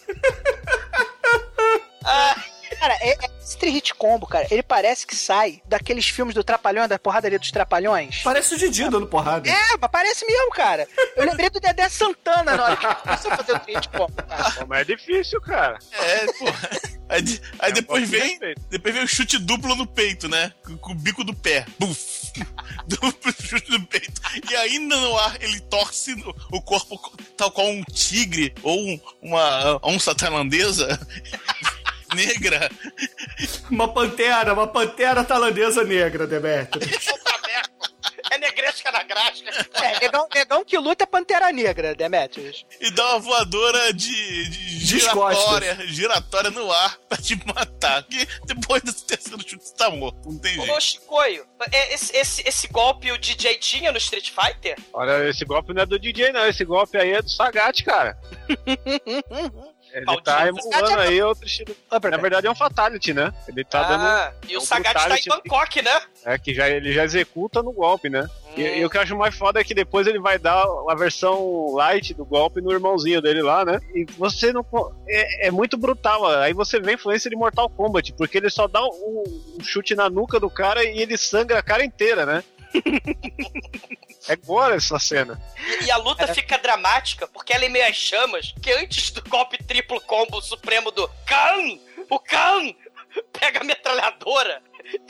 Ah, 2.03 2.35
Cara, 2.79 2.95
é, 3.01 3.11
é, 3.11 3.17
esse 3.39 3.55
tri-hit 3.55 3.93
combo, 3.93 4.25
cara, 4.25 4.47
ele 4.49 4.63
parece 4.63 5.05
que 5.05 5.15
sai 5.15 5.61
daqueles 5.67 6.07
filmes 6.07 6.33
do 6.33 6.43
Trapalhão, 6.43 6.87
da 6.87 6.97
porradaria 6.97 7.37
dos 7.37 7.51
Trapalhões. 7.51 8.23
Parece 8.23 8.55
o 8.55 8.57
Didi 8.57 8.89
dando 8.89 9.05
porrada. 9.05 9.47
É, 9.47 9.77
mas 9.79 9.91
parece 9.91 10.25
mesmo, 10.25 10.49
cara. 10.49 10.87
Eu 11.15 11.23
lembrei 11.23 11.51
do 11.51 11.59
Dedé 11.59 11.87
Santana 11.87 12.57
na 12.57 12.63
hora 12.63 12.75
que 12.75 12.95
começou 12.95 13.31
a 13.31 13.37
fazer 13.37 13.53
o 13.53 13.59
tri-hit 13.59 13.87
combo. 13.89 14.11
cara. 14.23 14.51
Pô, 14.51 14.65
mas 14.67 14.79
é 14.81 14.85
difícil, 14.85 15.39
cara. 15.41 15.77
É, 15.91 16.25
pô. 16.33 16.45
Aí, 17.09 17.41
aí 17.59 17.69
É 17.69 17.73
depois 17.73 18.09
vem. 18.09 18.39
Depois 18.71 18.95
vem 18.95 19.03
o 19.03 19.07
chute 19.07 19.37
duplo 19.37 19.75
no 19.75 19.85
peito, 19.85 20.27
né? 20.27 20.51
Com, 20.65 20.75
com 20.77 20.91
o 20.93 20.95
bico 20.95 21.23
do 21.23 21.33
pé. 21.35 21.65
Buf! 21.77 22.33
duplo 22.87 23.31
chute 23.39 23.69
no 23.69 23.85
peito. 23.85 24.19
E 24.49 24.55
ainda 24.55 24.95
no 24.97 25.15
ar 25.19 25.37
ele 25.41 25.59
torce 25.61 26.15
no- 26.15 26.35
o 26.51 26.59
corpo 26.59 26.97
tal 27.37 27.51
qual 27.51 27.67
um 27.67 27.83
tigre 27.83 28.51
ou 28.63 28.79
um- 28.79 28.99
uma 29.21 29.79
onça 29.83 30.15
tailandesa 30.15 30.99
negra. 32.15 32.69
Uma 33.69 33.87
pantera, 33.91 34.53
uma 34.53 34.67
pantera 34.67 35.23
tailandesa 35.23 35.83
negra, 35.83 36.27
Demetrio. 36.27 36.87
É 38.33 38.37
negresca 38.39 38.91
na 38.91 39.03
grasca. 39.03 39.51
É, 39.73 39.99
negão, 39.99 40.27
negão 40.33 40.65
que 40.65 40.75
luta 40.77 41.03
é 41.03 41.05
Pantera 41.05 41.51
Negra, 41.51 41.93
Demetrius. 41.93 42.65
E 42.81 42.89
dá 42.89 43.11
uma 43.11 43.19
voadora 43.19 43.93
de, 43.93 44.49
de 44.49 44.79
giratória, 44.79 45.77
giratória 45.87 46.49
no 46.49 46.71
ar 46.71 46.97
pra 47.07 47.17
te 47.17 47.35
matar. 47.45 48.01
Que 48.03 48.27
depois 48.45 48.81
do 48.81 48.91
terceiro 48.91 49.39
chute 49.47 49.63
você 49.63 49.75
tá 49.75 49.91
morto. 49.91 50.17
Não 50.27 50.39
tem 50.39 50.55
jeito. 50.55 50.71
Ô, 50.71 50.79
Chicoio, 50.79 51.45
é, 51.71 51.93
esse, 51.93 52.15
esse, 52.17 52.47
esse 52.47 52.67
golpe 52.69 53.11
o 53.11 53.19
DJ 53.19 53.57
tinha 53.57 53.91
no 53.91 53.99
Street 53.99 54.31
Fighter? 54.31 54.77
Olha, 54.93 55.29
esse 55.29 55.45
golpe 55.45 55.71
não 55.71 55.83
é 55.83 55.85
do 55.85 55.99
DJ, 55.99 56.31
não. 56.31 56.47
Esse 56.47 56.65
golpe 56.65 56.97
aí 56.97 57.11
é 57.11 57.21
do 57.21 57.29
Sagat, 57.29 57.83
cara. 57.83 58.17
Ele 59.93 60.05
Maldito. 60.05 60.25
tá 60.25 60.47
emulando 60.47 60.99
é- 61.01 61.07
aí 61.07 61.21
outro 61.21 61.45
estilo. 61.45 61.75
Na 61.91 62.17
verdade 62.17 62.47
é 62.47 62.51
um 62.51 62.55
Fatality, 62.55 63.13
né? 63.13 63.31
Ele 63.47 63.63
tá 63.63 63.83
dando. 63.83 64.01
Ah, 64.01 64.33
e 64.49 64.53
é 64.53 64.57
o 64.57 64.61
um 64.61 64.65
Sagat 64.65 64.93
tá 64.93 65.15
em. 65.15 65.23
Bangkok, 65.29 65.81
né? 65.83 66.01
É, 66.25 66.37
que 66.37 66.53
já, 66.53 66.67
ele 66.67 66.91
já 66.91 67.03
executa 67.03 67.61
no 67.61 67.71
golpe, 67.71 68.09
né? 68.09 68.27
E, 68.57 68.63
Hum. 68.63 68.75
e 68.77 68.85
o 68.85 68.89
que 68.89 68.97
eu 68.97 69.01
acho 69.01 69.15
mais 69.15 69.35
foda 69.35 69.59
é 69.59 69.63
que 69.63 69.73
depois 69.73 70.07
ele 70.07 70.19
vai 70.19 70.39
dar 70.39 70.63
a 70.89 70.95
versão 70.95 71.73
light 71.75 72.13
do 72.13 72.25
golpe 72.25 72.59
no 72.61 72.71
irmãozinho 72.71 73.21
dele 73.21 73.41
lá, 73.43 73.63
né? 73.63 73.79
E 73.93 74.05
você 74.17 74.51
não. 74.51 74.65
É, 75.07 75.47
é 75.47 75.51
muito 75.51 75.77
brutal. 75.77 76.25
Aí 76.25 76.53
você 76.53 76.79
vê 76.79 76.91
a 76.91 76.93
influência 76.95 77.29
de 77.29 77.35
Mortal 77.35 77.69
Kombat, 77.69 78.13
porque 78.13 78.37
ele 78.37 78.49
só 78.49 78.67
dá 78.67 78.83
um, 78.83 79.23
um 79.59 79.63
chute 79.63 79.93
na 79.95 80.09
nuca 80.09 80.39
do 80.39 80.49
cara 80.49 80.83
e 80.83 80.99
ele 81.01 81.17
sangra 81.17 81.59
a 81.59 81.63
cara 81.63 81.85
inteira, 81.85 82.25
né? 82.25 82.43
é 84.27 84.33
agora 84.33 84.75
essa 84.75 84.99
cena. 84.99 85.41
E, 85.81 85.85
e 85.85 85.91
a 85.91 85.97
luta 85.97 86.33
fica 86.33 86.57
dramática 86.57 87.27
porque 87.27 87.53
ela 87.53 87.65
é 87.65 87.69
meio 87.69 87.87
às 87.87 87.95
chamas, 87.95 88.53
que 88.61 88.71
antes 88.71 89.11
do 89.11 89.21
golpe 89.29 89.61
triplo 89.63 89.99
combo 90.01 90.41
supremo 90.41 90.91
do 90.91 91.07
Khan, 91.25 91.79
o 92.09 92.19
Khan 92.19 92.73
pega 93.31 93.61
a 93.61 93.63
metralhadora 93.63 94.61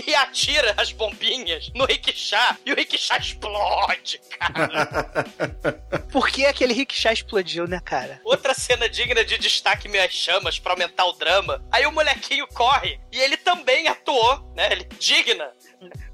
e 0.06 0.14
atira 0.16 0.74
as 0.78 0.92
bombinhas 0.92 1.72
no 1.74 1.86
Rikishá 1.86 2.58
e 2.66 2.72
o 2.72 2.76
Rikishá 2.76 3.18
explode, 3.18 4.22
cara. 4.38 5.26
Por 6.12 6.30
que 6.30 6.46
aquele 6.46 6.74
rickshaw 6.74 7.12
explodiu, 7.12 7.68
né, 7.68 7.80
cara? 7.84 8.22
Outra 8.24 8.54
cena 8.54 8.88
digna 8.88 9.26
de 9.26 9.38
destaque 9.38 9.90
meio 9.90 10.06
às 10.06 10.14
chamas 10.14 10.60
pra 10.60 10.74
aumentar 10.74 11.06
o 11.06 11.14
drama. 11.14 11.64
Aí 11.72 11.86
o 11.86 11.92
molequinho 11.92 12.48
corre 12.48 13.00
e 13.12 13.20
ele 13.20 13.36
também 13.36 13.88
atuou, 13.88 14.40
né? 14.56 14.72
Ele 14.72 14.84
digna. 15.00 15.52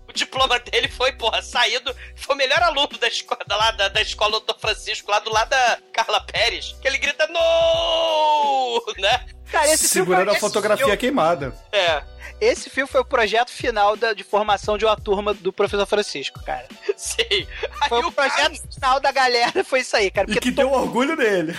O 0.10 0.14
diploma 0.14 0.58
dele 0.60 0.88
foi, 0.88 1.12
porra, 1.14 1.40
saído. 1.42 1.96
Foi 2.16 2.34
o 2.36 2.38
melhor 2.38 2.62
aluno 2.64 2.98
da 3.00 3.08
escola, 3.08 3.40
lá, 3.48 3.70
da, 3.72 3.88
da 3.90 4.02
escola 4.02 4.40
do 4.40 4.56
Francisco, 4.60 5.12
lá 5.12 5.20
do 5.20 5.32
lado 5.32 5.50
da 5.50 5.78
Carla 5.94 6.20
Pérez. 6.22 6.76
Que 6.82 6.88
ele 6.88 6.98
grita, 6.98 7.28
no! 7.28 8.84
Né? 8.98 9.26
Cara, 9.52 9.66
esse 9.68 9.88
filme 9.88 10.08
Segurando 10.08 10.28
foi- 10.30 10.38
a 10.38 10.40
fotografia 10.40 10.88
esse 10.88 10.98
queimada. 10.98 11.56
É. 11.72 12.04
Esse 12.42 12.70
filme 12.70 12.90
foi 12.90 13.02
o 13.02 13.06
projeto 13.06 13.52
final 13.52 13.96
da, 13.96 14.14
de 14.14 14.24
formação 14.24 14.78
de 14.78 14.86
uma 14.86 14.96
turma 14.96 15.34
do 15.34 15.52
professor 15.52 15.86
Francisco, 15.86 16.40
cara. 16.44 16.66
Sim. 16.96 17.48
Foi 17.88 18.00
o 18.04 18.12
projeto 18.12 18.62
final 18.74 19.00
da 19.00 19.12
galera, 19.12 19.64
foi 19.64 19.82
isso 19.82 19.96
aí, 19.96 20.10
cara. 20.10 20.26
E 20.30 20.34
Porque 20.34 20.50
que 20.50 20.56
deu 20.56 20.72
orgulho 20.72 21.16
nele. 21.16 21.54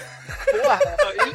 porra, 0.50 0.80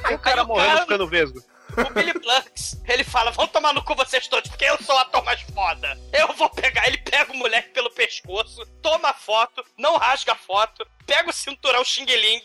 E 0.10 0.13
o 0.15 0.19
cara 0.19 0.43
o 0.43 0.47
morrendo 0.47 0.67
cara- 0.69 0.82
ficando 0.82 1.08
vesgo. 1.08 1.41
O 1.78 1.94
Billy 1.94 2.14
Blanks, 2.14 2.82
ele 2.88 3.04
fala: 3.04 3.32
vão 3.32 3.48
tomar 3.48 3.74
no 3.74 3.84
cu 3.84 3.96
vocês 3.96 4.28
todos, 4.28 4.50
porque 4.50 4.66
eu 4.66 4.82
sou 4.84 4.96
o 4.96 5.00
ator 5.00 5.24
mais 5.24 5.42
foda. 5.42 6.00
Eu 6.14 6.34
vou 6.34 6.50
pegar. 6.50 6.88
Ele 6.88 6.98
pega 6.98 7.32
o 7.32 7.38
moleque 7.38 7.70
pelo 7.70 7.90
pescoço, 7.92 8.66
toma 8.82 9.10
a 9.10 9.14
foto, 9.14 9.64
não 9.78 9.98
rasga 9.98 10.34
a 10.34 10.36
foto, 10.36 10.86
pega 11.06 11.30
o 11.30 11.34
cinturão 11.34 11.84
xing-ling, 11.84 12.44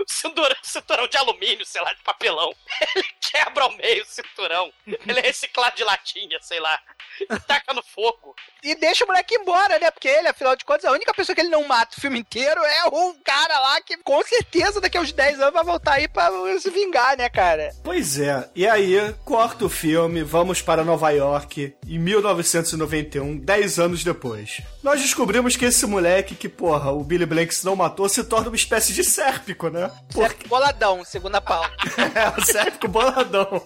o 0.00 0.04
cinturão, 0.06 0.56
cinturão 0.62 1.08
de 1.08 1.16
alumínio, 1.16 1.64
sei 1.64 1.80
lá, 1.80 1.92
de 1.92 2.02
papelão. 2.02 2.54
Ele 2.94 3.08
quebra 3.20 3.64
ao 3.64 3.76
meio 3.76 4.02
o 4.02 4.06
cinturão. 4.06 4.72
Ele 4.86 5.18
é 5.18 5.22
reciclado 5.22 5.76
de 5.76 5.84
latinha, 5.84 6.38
sei 6.40 6.60
lá. 6.60 6.80
E 7.20 7.26
taca 7.40 7.74
no 7.74 7.82
fogo. 7.82 8.34
E 8.62 8.74
deixa 8.74 9.04
o 9.04 9.08
moleque 9.08 9.34
embora, 9.34 9.78
né? 9.78 9.90
Porque 9.90 10.08
ele, 10.08 10.28
afinal 10.28 10.54
de 10.54 10.64
contas, 10.64 10.84
a 10.84 10.92
única 10.92 11.12
pessoa 11.12 11.34
que 11.34 11.40
ele 11.40 11.48
não 11.48 11.66
mata 11.66 11.96
o 11.96 12.00
filme 12.00 12.18
inteiro 12.18 12.60
é 12.64 12.84
um 12.88 13.14
cara 13.22 13.58
lá 13.58 13.80
que 13.80 13.96
com 13.98 14.22
certeza 14.22 14.80
daqui 14.80 14.96
a 14.96 15.00
uns 15.00 15.12
10 15.12 15.40
anos 15.40 15.52
vai 15.52 15.64
voltar 15.64 15.94
aí 15.94 16.08
pra 16.08 16.30
se 16.60 16.70
vingar, 16.70 17.16
né, 17.16 17.28
cara? 17.28 17.72
Pois 17.82 18.18
é, 18.18 18.48
e 18.54 18.66
aí, 18.66 18.96
corta 19.24 19.64
o 19.64 19.68
filme, 19.68 20.22
vamos 20.22 20.62
para 20.62 20.84
Nova 20.84 21.10
York, 21.10 21.74
em 21.86 21.98
1991, 21.98 23.38
10 23.38 23.78
anos 23.78 24.04
depois. 24.04 24.60
Nós 24.82 25.00
descobrimos 25.00 25.56
que 25.56 25.64
esse 25.64 25.86
moleque 25.86 26.34
que, 26.34 26.48
porra, 26.48 26.92
o 26.92 27.02
Billy 27.02 27.26
Blanks 27.26 27.64
não 27.64 27.76
matou, 27.76 27.97
se 28.06 28.22
torna 28.24 28.48
uma 28.48 28.56
espécie 28.56 28.92
de 28.92 29.02
sérpico, 29.02 29.70
né? 29.70 29.90
Certo, 30.10 30.46
boladão, 30.46 31.02
segunda 31.06 31.40
pau. 31.40 31.64
É, 32.14 32.28
o 32.38 32.44
sérpico 32.44 32.86
boladão. 32.88 33.48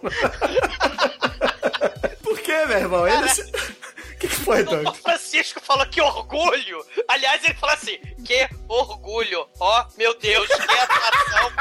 Por 2.22 2.38
quê, 2.40 2.64
meu 2.66 2.78
irmão? 2.78 3.08
Ele... 3.08 3.28
se- 3.28 3.42
O 3.42 3.52
que, 4.22 4.28
que 4.28 4.28
foi, 4.28 4.62
O 4.62 4.64
Doug? 4.64 4.94
Francisco 4.96 5.60
falou 5.60 5.84
que 5.86 6.00
orgulho. 6.00 6.84
Aliás, 7.08 7.42
ele 7.44 7.54
falou 7.54 7.74
assim: 7.74 7.98
que 8.24 8.48
orgulho. 8.68 9.46
Ó, 9.58 9.84
meu 9.98 10.16
Deus, 10.18 10.46
que 10.46 10.78
atuação 10.78 11.52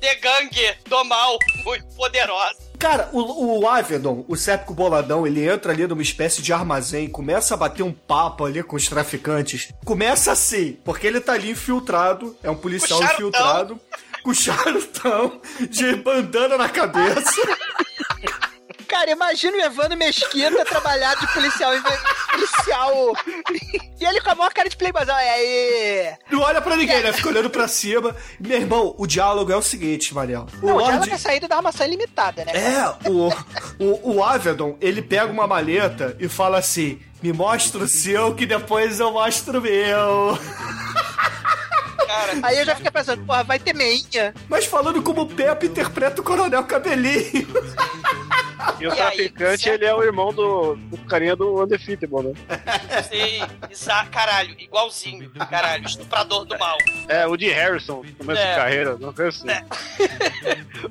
de 0.00 0.14
gangue 0.16 0.76
do 0.88 1.04
mal 1.04 1.36
muito 1.64 1.84
poderosa. 1.96 2.62
Cara, 2.84 3.08
o, 3.14 3.60
o 3.60 3.66
Avedon, 3.66 4.26
o 4.28 4.36
séptico 4.36 4.74
boladão, 4.74 5.26
ele 5.26 5.48
entra 5.48 5.72
ali 5.72 5.86
numa 5.86 6.02
espécie 6.02 6.42
de 6.42 6.52
armazém, 6.52 7.08
começa 7.08 7.54
a 7.54 7.56
bater 7.56 7.82
um 7.82 7.90
papo 7.90 8.44
ali 8.44 8.62
com 8.62 8.76
os 8.76 8.86
traficantes. 8.86 9.72
Começa 9.86 10.30
assim, 10.30 10.76
porque 10.84 11.06
ele 11.06 11.18
tá 11.18 11.32
ali 11.32 11.48
infiltrado, 11.48 12.36
é 12.42 12.50
um 12.50 12.54
policial 12.54 13.02
infiltrado, 13.02 13.80
com 14.22 14.34
charutão, 14.34 15.40
de 15.70 15.96
bandana 15.96 16.58
na 16.58 16.68
cabeça. 16.68 17.40
Cara, 18.94 19.10
imagina 19.10 19.56
o 19.56 19.60
Evandro 19.60 19.96
Mesquita 19.98 20.64
trabalhar 20.66 21.14
de 21.16 21.26
policial. 21.34 21.72
policial. 22.30 23.12
E 24.00 24.04
ele 24.04 24.20
com 24.20 24.30
a 24.30 24.34
maior 24.36 24.52
cara 24.52 24.68
de 24.68 24.76
playboyzão. 24.76 25.16
E 25.16 25.18
aí? 25.28 26.14
Não 26.30 26.40
olha 26.40 26.60
pra 26.60 26.76
ninguém, 26.76 27.02
né? 27.02 27.12
Fica 27.12 27.28
olhando 27.28 27.50
pra 27.50 27.66
cima. 27.66 28.14
Meu 28.38 28.56
irmão, 28.56 28.94
o 28.96 29.04
diálogo 29.06 29.50
é 29.50 29.56
o 29.56 29.62
seguinte, 29.62 30.14
Mariel. 30.14 30.46
O 30.62 30.66
Não, 30.66 30.74
o 30.74 30.78
Lorde- 30.78 30.90
diálogo 30.92 31.12
é 31.12 31.18
saída 31.18 31.48
da 31.48 31.56
armação 31.56 31.84
ilimitada, 31.84 32.44
né? 32.44 32.52
É, 32.54 33.08
o, 33.10 33.28
o, 33.80 34.14
o 34.16 34.22
Avedon, 34.24 34.76
ele 34.80 35.02
pega 35.02 35.26
uma 35.32 35.46
maleta 35.48 36.16
e 36.20 36.28
fala 36.28 36.58
assim: 36.58 37.00
me 37.20 37.32
mostra 37.32 37.82
o 37.82 37.88
seu 37.88 38.32
que 38.34 38.46
depois 38.46 39.00
eu 39.00 39.10
mostro 39.12 39.58
o 39.58 39.62
meu. 39.62 40.38
Aí 42.44 42.58
eu 42.58 42.64
já 42.64 42.76
fiquei 42.76 42.90
pensando, 42.92 43.24
porra, 43.26 43.42
vai 43.42 43.58
ter 43.58 43.74
meinha? 43.74 44.32
Mas 44.48 44.64
falando 44.66 45.02
como 45.02 45.22
o 45.22 45.26
Pepe 45.28 45.66
interpreta 45.66 46.20
o 46.20 46.24
Coronel 46.24 46.62
Cabelinho. 46.64 47.46
E 48.80 48.86
o 48.86 48.88
E 48.88 48.92
aí, 48.92 48.96
traficante, 48.96 49.62
certo? 49.64 49.74
ele 49.82 49.84
é 49.86 49.94
o 49.94 50.02
irmão 50.02 50.32
do, 50.32 50.74
do 50.76 50.98
carinha 51.06 51.34
do 51.36 51.62
Undefeatable, 51.62 52.22
né? 52.22 52.32
Sim, 53.08 53.70
exa- 53.70 54.04
caralho, 54.06 54.54
igualzinho. 54.58 55.30
Caralho, 55.50 55.86
estuprador 55.86 56.44
do 56.44 56.58
mal. 56.58 56.76
É, 57.08 57.26
o 57.26 57.36
de 57.36 57.48
Harrison, 57.50 58.02
começo 58.18 58.40
É. 58.40 58.50
de 58.50 58.56
carreira, 58.56 58.96
não 58.98 59.12
foi 59.12 59.28
assim. 59.28 59.46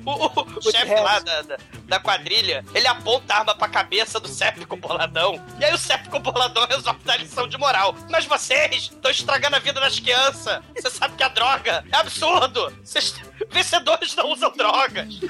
O, 0.04 0.10
o- 0.10 0.58
o 0.58 0.62
chefe 0.72 0.92
lá 0.94 1.20
da, 1.20 1.42
da, 1.42 1.56
da 1.86 2.00
quadrilha, 2.00 2.64
ele 2.74 2.86
aponta 2.86 3.32
a 3.32 3.38
arma 3.38 3.54
pra 3.54 3.68
cabeça 3.68 4.18
do 4.18 4.26
Séptico 4.28 4.76
Boladão. 4.76 5.40
E 5.60 5.64
aí 5.64 5.72
o 5.72 5.78
Séptico 5.78 6.18
Boladão 6.18 6.66
resolve 6.66 6.98
dar 7.04 7.16
lição 7.16 7.46
de 7.46 7.56
moral. 7.56 7.94
Mas 8.10 8.24
vocês 8.26 8.90
estão 8.92 9.10
estragando 9.10 9.54
a 9.56 9.60
vida 9.60 9.80
das 9.80 9.98
crianças. 10.00 10.60
Você 10.76 10.90
sabe 10.90 11.14
que 11.14 11.22
a 11.22 11.28
droga 11.28 11.84
é 11.92 11.96
absurdo. 11.96 12.72
Vocês, 12.82 13.14
vencedores 13.50 14.14
não 14.16 14.30
usam 14.32 14.50
drogas. 14.56 15.20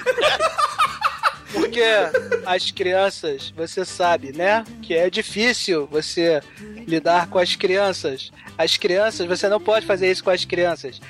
Porque 1.54 1.82
as 2.44 2.70
crianças, 2.70 3.52
você 3.56 3.84
sabe, 3.84 4.32
né? 4.36 4.64
Que 4.82 4.94
é 4.94 5.08
difícil 5.08 5.86
você 5.86 6.42
lidar 6.86 7.28
com 7.28 7.38
as 7.38 7.56
crianças. 7.56 8.30
As 8.58 8.76
crianças, 8.76 9.26
você 9.26 9.48
não 9.48 9.60
pode 9.60 9.86
fazer 9.86 10.10
isso 10.10 10.22
com 10.22 10.30
as 10.30 10.44
crianças. 10.44 11.00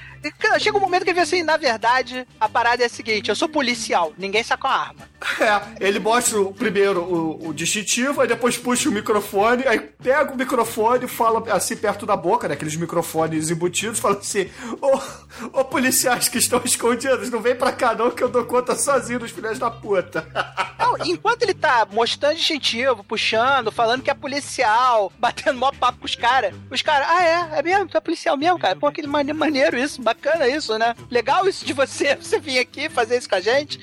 Chega 0.59 0.77
um 0.77 0.81
momento 0.81 1.05
que 1.05 1.11
ele 1.11 1.17
vê 1.17 1.23
assim, 1.23 1.43
na 1.43 1.57
verdade, 1.57 2.27
a 2.41 2.49
parada 2.49 2.83
é 2.83 2.87
a 2.87 2.89
seguinte: 2.89 3.29
eu 3.29 3.37
sou 3.37 3.49
policial, 3.49 4.13
ninguém 4.17 4.43
saca 4.43 4.69
uma 4.69 4.77
arma. 4.77 5.15
É, 5.41 5.87
ele 5.87 5.99
mostra 5.99 6.41
o, 6.41 6.53
primeiro 6.53 7.01
o, 7.03 7.49
o 7.49 7.55
distintivo, 7.55 8.21
aí 8.21 8.29
depois 8.29 8.57
puxa 8.59 8.89
o 8.89 8.93
microfone, 8.93 9.67
aí 9.67 9.79
pega 9.81 10.33
o 10.33 10.37
microfone 10.37 11.07
e 11.07 11.09
fala 11.09 11.43
assim 11.53 11.77
perto 11.77 12.05
da 12.07 12.17
boca, 12.17 12.47
né? 12.47 12.55
Aqueles 12.55 12.77
microfones 12.77 13.51
embutidos, 13.51 13.99
fala 13.99 14.19
assim: 14.19 14.51
Ô, 14.81 15.61
ô 15.61 15.65
policiais 15.65 16.29
que 16.29 16.39
estão 16.39 16.61
escondidos, 16.65 17.31
não 17.31 17.41
vem 17.41 17.55
pra 17.55 17.73
cá 17.73 17.95
não 17.95 18.11
que 18.11 18.23
eu 18.23 18.29
dou 18.29 18.45
conta 18.45 18.75
sozinho 18.77 19.19
dos 19.19 19.31
filhos 19.31 19.59
da 19.59 19.71
puta. 19.71 20.27
Não, 20.85 20.99
enquanto 21.07 21.43
ele 21.43 21.55
tá 21.55 21.87
mostrando 21.91 22.37
distintivo, 22.37 23.03
puxando, 23.03 23.73
falando 23.73 24.03
que 24.03 24.11
é 24.11 24.15
policial, 24.15 25.11
batendo 25.19 25.59
mó 25.59 25.73
papo 25.73 26.01
com 26.01 26.05
os 26.05 26.15
caras, 26.15 26.55
os 26.71 26.83
caras, 26.83 27.07
ah, 27.09 27.23
é, 27.25 27.59
é 27.59 27.63
mesmo, 27.63 27.89
tu 27.89 27.97
é 27.97 28.01
policial 28.01 28.37
mesmo, 28.37 28.59
cara. 28.59 28.77
Pô, 28.77 28.87
aquele 28.87 29.07
mane- 29.07 29.33
maneiro 29.33 29.79
isso, 29.79 30.03
bacana 30.15 30.49
isso, 30.49 30.79
né? 30.79 30.95
Legal 31.11 31.49
isso 31.49 31.65
de 31.65 31.73
você, 31.73 32.15
você 32.21 32.39
vir 32.39 32.59
aqui 32.59 32.89
fazer 32.89 33.19
isso 33.19 33.29
com 33.29 33.35
a 33.35 33.41
gente. 33.41 33.79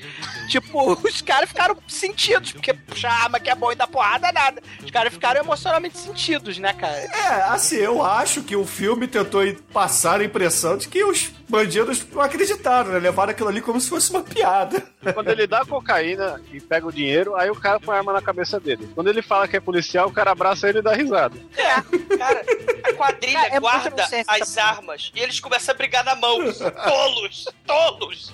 Tipo, 0.48 0.92
os 1.06 1.20
caras 1.22 1.48
ficaram 1.48 1.76
sentidos, 1.86 2.52
porque 2.52 2.72
puxar 2.72 3.12
arma 3.12 3.38
que 3.38 3.50
é 3.50 3.54
bom 3.54 3.70
e 3.70 3.74
dar 3.74 3.86
porrada, 3.86 4.32
nada. 4.32 4.62
Os 4.82 4.90
caras 4.90 5.12
ficaram 5.12 5.40
emocionalmente 5.40 5.98
sentidos, 5.98 6.58
né, 6.58 6.72
cara? 6.72 6.96
É, 6.96 7.42
assim, 7.48 7.76
eu 7.76 8.02
acho 8.02 8.42
que 8.42 8.56
o 8.56 8.66
filme 8.66 9.06
tentou 9.06 9.42
passar 9.72 10.20
a 10.20 10.24
impressão 10.24 10.76
de 10.76 10.88
que 10.88 11.04
os 11.04 11.30
bandidos 11.48 12.06
não 12.10 12.22
acreditaram, 12.22 12.92
né? 12.92 12.98
Levaram 12.98 13.30
aquilo 13.30 13.48
ali 13.48 13.60
como 13.60 13.80
se 13.80 13.88
fosse 13.88 14.10
uma 14.10 14.22
piada. 14.22 14.82
Quando 15.12 15.28
ele 15.28 15.46
dá 15.46 15.60
a 15.60 15.66
cocaína 15.66 16.40
e 16.50 16.60
pega 16.60 16.86
o 16.86 16.92
dinheiro, 16.92 17.36
aí 17.36 17.50
o 17.50 17.54
cara 17.54 17.78
põe 17.78 17.94
a 17.94 17.98
arma 17.98 18.12
na 18.12 18.22
cabeça 18.22 18.58
dele. 18.58 18.88
Quando 18.94 19.08
ele 19.08 19.20
fala 19.20 19.46
que 19.46 19.56
é 19.56 19.60
policial, 19.60 20.08
o 20.08 20.12
cara 20.12 20.30
abraça 20.30 20.68
ele 20.68 20.78
e 20.78 20.82
dá 20.82 20.94
risada. 20.94 21.36
É, 21.56 22.16
cara, 22.16 22.42
a 22.84 22.92
quadrilha 22.94 23.38
É, 23.48 23.56
é 23.56 23.60
guarda 23.60 24.08
as 24.28 24.58
armas 24.58 25.12
e 25.14 25.20
eles 25.20 25.40
começam 25.40 25.74
a 25.74 25.76
brigar 25.76 26.04
na 26.04 26.14
mão. 26.22 26.38
Tolos! 26.38 27.48
Tolos! 27.66 28.32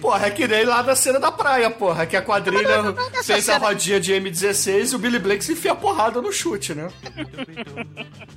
Porra, 0.00 0.26
é 0.26 0.30
que 0.30 0.48
nem 0.48 0.64
lá 0.64 0.82
na 0.82 0.96
cena 0.96 1.18
da 1.20 1.30
praia, 1.30 1.70
porra, 1.70 2.04
que 2.04 2.16
a 2.16 2.22
quadrilha 2.22 2.94
fez 3.22 3.48
a 3.48 3.56
rodinha 3.56 4.00
de 4.00 4.12
M16 4.12 4.92
e 4.92 4.96
o 4.96 4.98
Billy 4.98 5.18
Blake 5.18 5.44
se 5.44 5.52
enfia 5.52 5.72
a 5.72 5.76
porrada 5.76 6.20
no 6.20 6.32
chute, 6.32 6.74
né? 6.74 6.88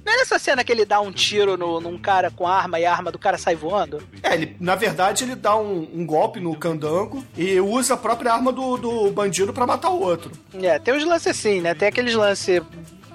Não 0.06 0.14
é 0.14 0.18
nessa 0.18 0.38
cena 0.38 0.64
que 0.64 0.72
ele 0.72 0.86
dá 0.86 1.02
um 1.02 1.12
tiro 1.12 1.58
no, 1.58 1.82
num 1.82 1.98
cara 1.98 2.30
com 2.30 2.48
arma 2.48 2.80
e 2.80 2.86
a 2.86 2.92
arma 2.92 3.12
do 3.12 3.18
cara 3.18 3.38
sai 3.38 3.56
voando? 3.56 4.02
É, 4.22 4.36
ele, 4.36 4.56
na 4.60 4.76
verdade, 4.76 5.24
ele 5.24 5.36
dá 5.36 5.56
um, 5.58 5.90
um 5.92 6.06
golpe 6.06 6.40
no 6.40 6.56
candango 6.56 7.26
e 7.36 7.60
usa 7.60 7.96
a 7.96 7.98
própria 7.98 8.34
arma 8.34 8.52
do, 8.52 8.78
do 8.78 9.12
bandido 9.12 9.52
pra 9.52 9.66
matar 9.66 9.90
o 9.90 10.00
outro. 10.00 10.32
É, 10.54 10.78
tem 10.78 10.94
uns 10.94 11.04
lances 11.04 11.28
assim, 11.28 11.62
né? 11.62 11.74
Tem 11.74 11.88
aqueles 11.88 12.14
lances 12.14 12.62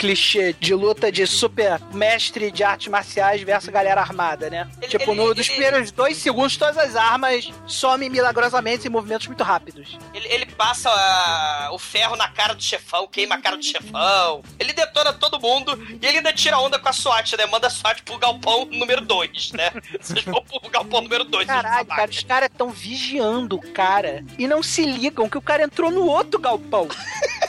clichê 0.00 0.54
de 0.54 0.74
luta 0.74 1.12
de 1.12 1.26
super 1.26 1.78
mestre 1.92 2.50
de 2.50 2.64
artes 2.64 2.88
marciais 2.88 3.42
versus 3.42 3.68
galera 3.68 4.00
armada, 4.00 4.48
né? 4.48 4.66
tipo, 4.88 5.14
no, 5.14 5.34
dos 5.34 5.46
primeiros 5.46 5.92
dois 5.92 6.16
segundos, 6.16 6.56
todas 6.56 6.78
as 6.78 6.96
armas 6.96 7.52
somem 7.66 8.08
milagrosamente 8.08 8.86
em 8.86 8.90
movimentos 8.90 9.26
muito 9.26 9.44
rápidos. 9.44 9.98
Ele, 10.14 10.26
ele 10.28 10.46
passa 10.46 10.88
ah, 10.88 11.68
o 11.72 11.78
ferro 11.78 12.16
na 12.16 12.28
cara 12.30 12.54
do 12.54 12.62
chefão, 12.62 13.06
queima 13.06 13.34
a 13.34 13.42
cara 13.42 13.58
do 13.58 13.62
chefão. 13.62 14.42
Ele 14.58 14.72
detona 14.72 15.12
todo 15.12 15.38
mundo 15.38 15.78
e 16.00 16.06
ele 16.06 16.16
ainda 16.16 16.32
tira 16.32 16.58
onda 16.58 16.78
com 16.78 16.88
a 16.88 16.92
SWAT, 16.94 17.36
né? 17.36 17.44
Manda 17.44 17.66
a 17.66 17.70
SWAT 17.70 18.02
pro 18.02 18.16
galpão 18.16 18.64
número 18.72 19.02
2, 19.02 19.52
né? 19.52 19.70
Vocês 20.00 20.24
vão 20.24 20.42
pro 20.42 20.70
galpão 20.70 21.02
número 21.02 21.24
2. 21.24 21.46
Caralho, 21.46 21.86
cara, 21.86 22.10
os 22.10 22.22
caras 22.22 22.48
estão 22.50 22.70
vigiando 22.70 23.56
o 23.56 23.72
cara 23.72 24.24
e 24.38 24.46
não 24.46 24.62
se 24.62 24.82
ligam 24.82 25.28
que 25.28 25.36
o 25.36 25.42
cara 25.42 25.62
entrou 25.62 25.90
no 25.90 26.06
outro 26.06 26.40
galpão. 26.40 26.88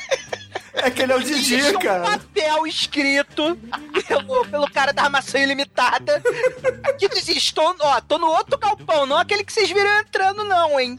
É 0.73 0.89
que 0.89 1.01
ele 1.01 1.11
é 1.11 1.15
o 1.15 1.21
Existe 1.21 1.57
Didi, 1.57 1.75
um 1.75 1.79
cara. 1.79 2.03
papel 2.17 2.65
escrito 2.67 3.57
pelo, 4.07 4.45
pelo 4.47 4.71
cara 4.71 4.93
da 4.93 5.03
armação 5.03 5.41
ilimitada 5.41 6.21
que 6.97 7.09
diz, 7.09 7.27
estou, 7.29 7.75
ó, 7.79 7.99
tô 8.01 8.17
no 8.17 8.27
outro 8.27 8.57
galpão, 8.57 9.05
não 9.05 9.17
aquele 9.17 9.43
que 9.43 9.51
vocês 9.51 9.69
viram 9.69 9.99
entrando 9.99 10.43
não, 10.43 10.79
hein? 10.79 10.97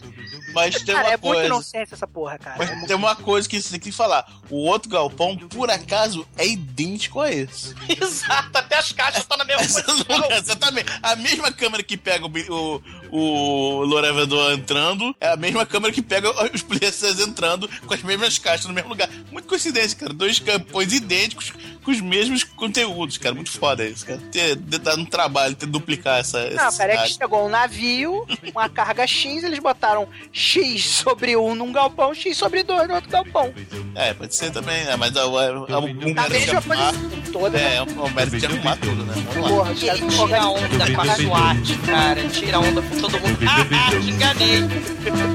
Mas 0.53 0.83
tem 0.83 0.95
cara, 0.95 1.09
uma 1.09 1.15
é 1.15 1.17
muito 1.17 1.23
coisa. 1.23 1.47
inocência 1.47 1.95
essa 1.95 2.07
porra, 2.07 2.39
cara. 2.39 2.63
É 2.63 2.75
Mas 2.75 2.87
tem 2.87 2.97
uma 2.97 3.17
coisa 3.17 3.49
que 3.49 3.61
você 3.61 3.71
tem 3.71 3.81
que 3.81 3.93
falar. 3.93 4.27
O 4.51 4.57
outro 4.67 4.91
galpão, 4.91 5.37
por 5.37 5.71
acaso, 5.71 6.27
é 6.37 6.47
idêntico 6.47 7.21
a 7.21 7.31
esse. 7.31 7.75
Exato, 7.89 8.59
até 8.59 8.77
as 8.77 8.93
caixas 8.93 9.23
estão 9.23 9.37
na 9.37 9.45
mesma 9.45 9.63
posição. 9.63 10.31
Exatamente. 10.31 10.93
A 11.03 11.17
mesma 11.17 11.51
câmera 11.53 11.83
que 11.83 11.97
pega 11.97 12.27
o, 12.27 12.29
o, 12.29 12.83
o 13.13 13.85
Lorevedor 13.85 14.53
entrando 14.53 15.15
é 15.21 15.29
a 15.29 15.37
mesma 15.37 15.67
câmera 15.67 15.93
que 15.93 16.01
pega 16.03 16.31
os 16.53 16.63
policiais 16.63 17.21
entrando 17.21 17.69
com 17.87 17.93
as 17.95 18.03
mesmas 18.03 18.39
caixas 18.39 18.67
no 18.67 18.73
mesmo 18.73 18.89
lugar. 18.89 19.09
Muito 19.31 19.47
coincidência, 19.47 19.99
cara. 19.99 20.13
Dois 20.15 20.39
campões 20.39 20.93
idênticos 20.93 21.53
com 21.85 21.91
os 21.91 22.01
mesmos 22.01 22.43
conteúdos, 22.43 23.19
cara. 23.19 23.35
Muito 23.35 23.51
foda 23.51 23.85
isso, 23.85 24.07
cara. 24.07 24.19
Ter, 24.33 24.57
ter 24.57 24.79
dado 24.79 25.03
um 25.03 25.05
trabalho, 25.05 25.55
ter 25.55 25.67
duplicar 25.67 26.21
essa. 26.21 26.49
Não, 26.51 26.65
essa 26.69 26.79
cara, 26.79 26.95
é 26.95 27.03
que 27.05 27.15
chegou 27.15 27.45
um 27.47 27.49
navio, 27.51 28.27
uma 28.55 28.69
carga 28.69 29.07
X, 29.07 29.45
eles 29.45 29.59
botaram 29.59 30.09
X 30.33 30.83
sobre 30.85 31.37
um 31.37 31.55
num 31.55 31.71
galpão, 31.71 32.15
X 32.15 32.37
sobre 32.37 32.63
dois 32.63 32.89
no 32.89 32.95
outro 32.95 33.11
galpão. 33.11 33.53
É, 33.95 34.15
pode 34.15 34.35
ser 34.35 34.51
também, 34.51 34.85
né? 34.85 34.97
Mas 34.97 35.15
é, 35.15 35.21
é, 35.21 35.23
é 35.23 35.77
um 35.77 35.87
de 35.95 36.15
mesma 36.15 36.23
arrumar. 36.23 36.93
posição 36.93 37.33
toda, 37.33 37.59
É, 37.59 37.61
né? 37.63 37.77
é 37.77 37.83
um 37.83 38.11
mérito 38.15 38.39
de 38.39 38.47
arrumar 38.47 38.77
tudo, 38.77 39.05
né? 39.05 39.15
Vamos 39.35 39.51
lá. 39.51 39.57
Porra, 39.57 39.73
os 39.73 39.83
caras 39.83 40.01
organizando 40.19 40.53
onda 40.53 40.95
com 40.95 41.01
a 41.01 41.17
SWAT, 41.17 41.79
cara. 41.87 42.29
Tira 42.29 42.61
onda 42.61 42.83
com 42.83 43.02
todo 43.03 43.19
mundo. 43.21 43.39
Ah, 43.49 43.67
ah, 43.73 43.91
te 43.91 44.11
enganei. 44.11 44.59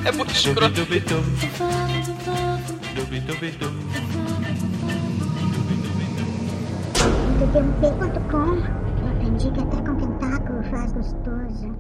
É 0.05 0.11
muito 0.13 0.33
escroto. 0.33 0.79
Eu 0.79 0.87
aprendi 9.09 9.51
que 9.51 9.59
até 9.59 9.81
com 9.81 9.95
tentáculo 9.95 10.63
faz 10.71 10.93
gostoso. 10.93 11.75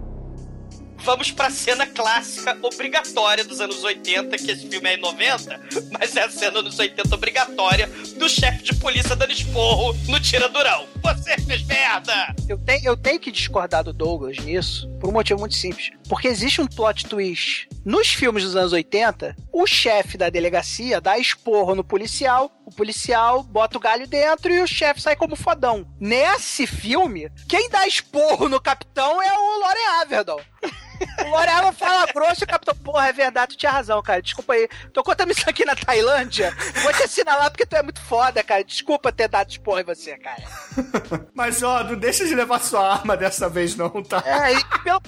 Vamos 1.07 1.31
pra 1.31 1.49
cena 1.49 1.87
clássica 1.87 2.57
obrigatória 2.61 3.45
dos 3.45 3.61
anos 3.61 3.81
80, 3.81 4.37
que 4.37 4.51
esse 4.51 4.67
filme 4.67 4.89
é 4.89 4.95
em 4.95 4.99
90, 4.99 5.57
mas 5.89 6.17
é 6.17 6.23
a 6.23 6.29
cena 6.29 6.61
dos 6.61 6.77
80 6.77 7.15
obrigatória 7.15 7.89
do 8.17 8.27
chefe 8.27 8.61
de 8.63 8.75
polícia 8.75 9.15
dando 9.15 9.31
esporro 9.31 9.95
no 10.09 10.19
tiradurão. 10.19 10.85
Você 11.01 11.37
fez 11.37 11.63
merda! 11.63 12.35
Eu 12.49 12.57
tenho, 12.57 12.83
eu 12.83 12.97
tenho 12.97 13.21
que 13.21 13.31
discordar 13.31 13.85
do 13.85 13.93
Douglas 13.93 14.37
nisso 14.39 14.89
por 14.99 15.09
um 15.09 15.13
motivo 15.13 15.39
muito 15.39 15.55
simples. 15.55 15.91
Porque 16.07 16.27
existe 16.27 16.61
um 16.61 16.67
plot 16.67 17.05
twist. 17.05 17.67
Nos 17.85 18.07
filmes 18.07 18.43
dos 18.43 18.55
anos 18.55 18.73
80, 18.73 19.35
o 19.53 19.65
chefe 19.65 20.17
da 20.17 20.29
delegacia 20.29 20.99
dá 20.99 21.17
esporro 21.17 21.75
no 21.75 21.83
policial, 21.83 22.51
o 22.65 22.71
policial 22.71 23.43
bota 23.43 23.77
o 23.77 23.81
galho 23.81 24.07
dentro 24.07 24.53
e 24.53 24.61
o 24.61 24.67
chefe 24.67 25.01
sai 25.01 25.15
como 25.15 25.35
fodão. 25.35 25.87
Nesse 25.99 26.67
filme, 26.67 27.31
quem 27.47 27.69
dá 27.69 27.87
esporro 27.87 28.49
no 28.49 28.59
capitão 28.59 29.21
é 29.21 29.33
o 29.33 29.59
Loren 29.59 30.01
Averdon. 30.01 30.41
O 31.25 31.29
Lorela 31.29 31.71
fala 31.71 32.11
grosso 32.11 32.43
e 32.43 32.45
o 32.45 32.47
capitão, 32.47 32.75
porra, 32.75 33.09
é 33.09 33.13
verdade, 33.13 33.55
tu 33.55 33.59
tinha 33.59 33.71
razão, 33.71 34.01
cara. 34.01 34.21
Desculpa 34.21 34.53
aí. 34.53 34.67
Tô 34.93 35.03
contando 35.03 35.31
isso 35.31 35.47
aqui 35.47 35.65
na 35.65 35.75
Tailândia. 35.75 36.55
Vou 36.81 36.93
te 36.93 37.03
assinalar 37.03 37.51
porque 37.51 37.65
tu 37.65 37.75
é 37.75 37.83
muito 37.83 38.01
foda, 38.01 38.43
cara. 38.43 38.63
Desculpa 38.63 39.11
ter 39.11 39.27
dado 39.27 39.49
esporro 39.49 39.79
em 39.79 39.83
você, 39.83 40.17
cara. 40.17 40.43
Mas, 41.33 41.61
ó, 41.61 41.83
não 41.83 41.95
deixa 41.95 42.25
de 42.25 42.33
levar 42.33 42.59
sua 42.59 42.93
arma 42.93 43.15
dessa 43.15 43.49
vez, 43.49 43.75
não, 43.75 43.89
tá? 44.03 44.23
É, 44.25 44.53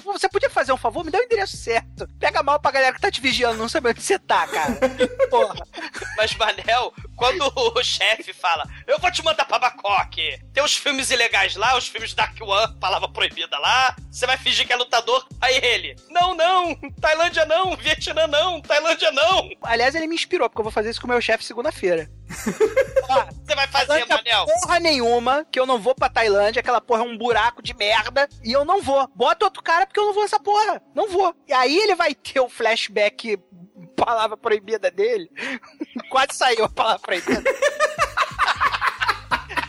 você 0.04 0.28
podia 0.28 0.50
fazer 0.50 0.72
um 0.72 0.76
favor? 0.76 1.04
Me 1.04 1.10
dá 1.10 1.18
o 1.18 1.22
endereço 1.22 1.56
certo. 1.56 2.06
Pega 2.18 2.42
mal 2.42 2.60
pra 2.60 2.70
galera 2.70 2.94
que 2.94 3.00
tá 3.00 3.10
te 3.10 3.20
vigiando, 3.20 3.58
não 3.58 3.68
sabe 3.68 3.90
onde 3.90 4.02
você 4.02 4.18
tá, 4.18 4.46
cara. 4.46 4.78
Porra. 5.30 5.66
Mas, 6.16 6.34
Manel, 6.34 6.92
quando 7.16 7.52
o 7.54 7.82
chefe 7.84 8.32
fala, 8.32 8.64
eu 8.86 8.98
vou 8.98 9.10
te 9.10 9.24
mandar 9.24 9.44
pra 9.44 9.58
Bangkok, 9.58 10.40
tem 10.52 10.62
os 10.62 10.76
filmes 10.76 11.10
ilegais 11.10 11.56
lá, 11.56 11.76
os 11.76 11.88
filmes 11.88 12.14
Dark 12.14 12.36
One, 12.40 12.78
palavra 12.78 13.08
proibida 13.08 13.58
lá, 13.58 13.94
você 14.10 14.26
vai 14.26 14.36
fingir 14.36 14.66
que 14.66 14.72
é 14.72 14.76
lutador, 14.76 15.26
aí 15.40 15.58
ele, 15.62 15.96
não, 16.08 16.34
não, 16.34 16.74
Tailândia 17.00 17.44
não, 17.44 17.76
Vietnã 17.76 18.26
não, 18.26 18.60
Tailândia 18.60 19.10
não. 19.12 19.50
Aliás, 19.62 19.94
ele 19.94 20.06
me 20.06 20.14
inspirou, 20.14 20.48
porque 20.48 20.60
eu 20.60 20.64
vou 20.64 20.72
fazer 20.72 20.90
isso 20.90 21.00
com 21.00 21.06
o 21.06 21.10
meu 21.10 21.20
chefe 21.20 21.44
segunda-feira. 21.44 22.10
Você 22.30 23.54
vai 23.54 23.66
fazer, 23.66 24.06
Manel? 24.06 24.46
porra 24.46 24.78
nenhuma, 24.78 25.44
que 25.50 25.58
eu 25.58 25.66
não 25.66 25.78
vou 25.78 25.94
pra 25.94 26.08
Tailândia, 26.08 26.60
aquela 26.60 26.80
porra 26.80 27.02
é 27.02 27.06
um 27.06 27.18
buraco 27.18 27.62
de 27.62 27.74
merda, 27.74 28.28
e 28.44 28.52
eu 28.52 28.64
não 28.64 28.80
vou. 28.80 29.08
Bota 29.14 29.44
outro 29.44 29.62
cara 29.62 29.86
porque 29.86 29.98
eu 29.98 30.06
não 30.06 30.14
vou 30.14 30.22
nessa 30.22 30.38
porra. 30.38 30.80
Não 30.94 31.08
vou. 31.08 31.34
E 31.48 31.52
aí 31.52 31.76
ele 31.76 31.94
vai 31.94 32.14
ter 32.14 32.40
o 32.40 32.48
flashback 32.48 33.38
palavra 33.96 34.36
proibida 34.36 34.90
dele. 34.90 35.30
Quase 36.10 36.34
saiu 36.34 36.64
a 36.64 36.68
palavra 36.68 37.00
proibida. 37.00 37.42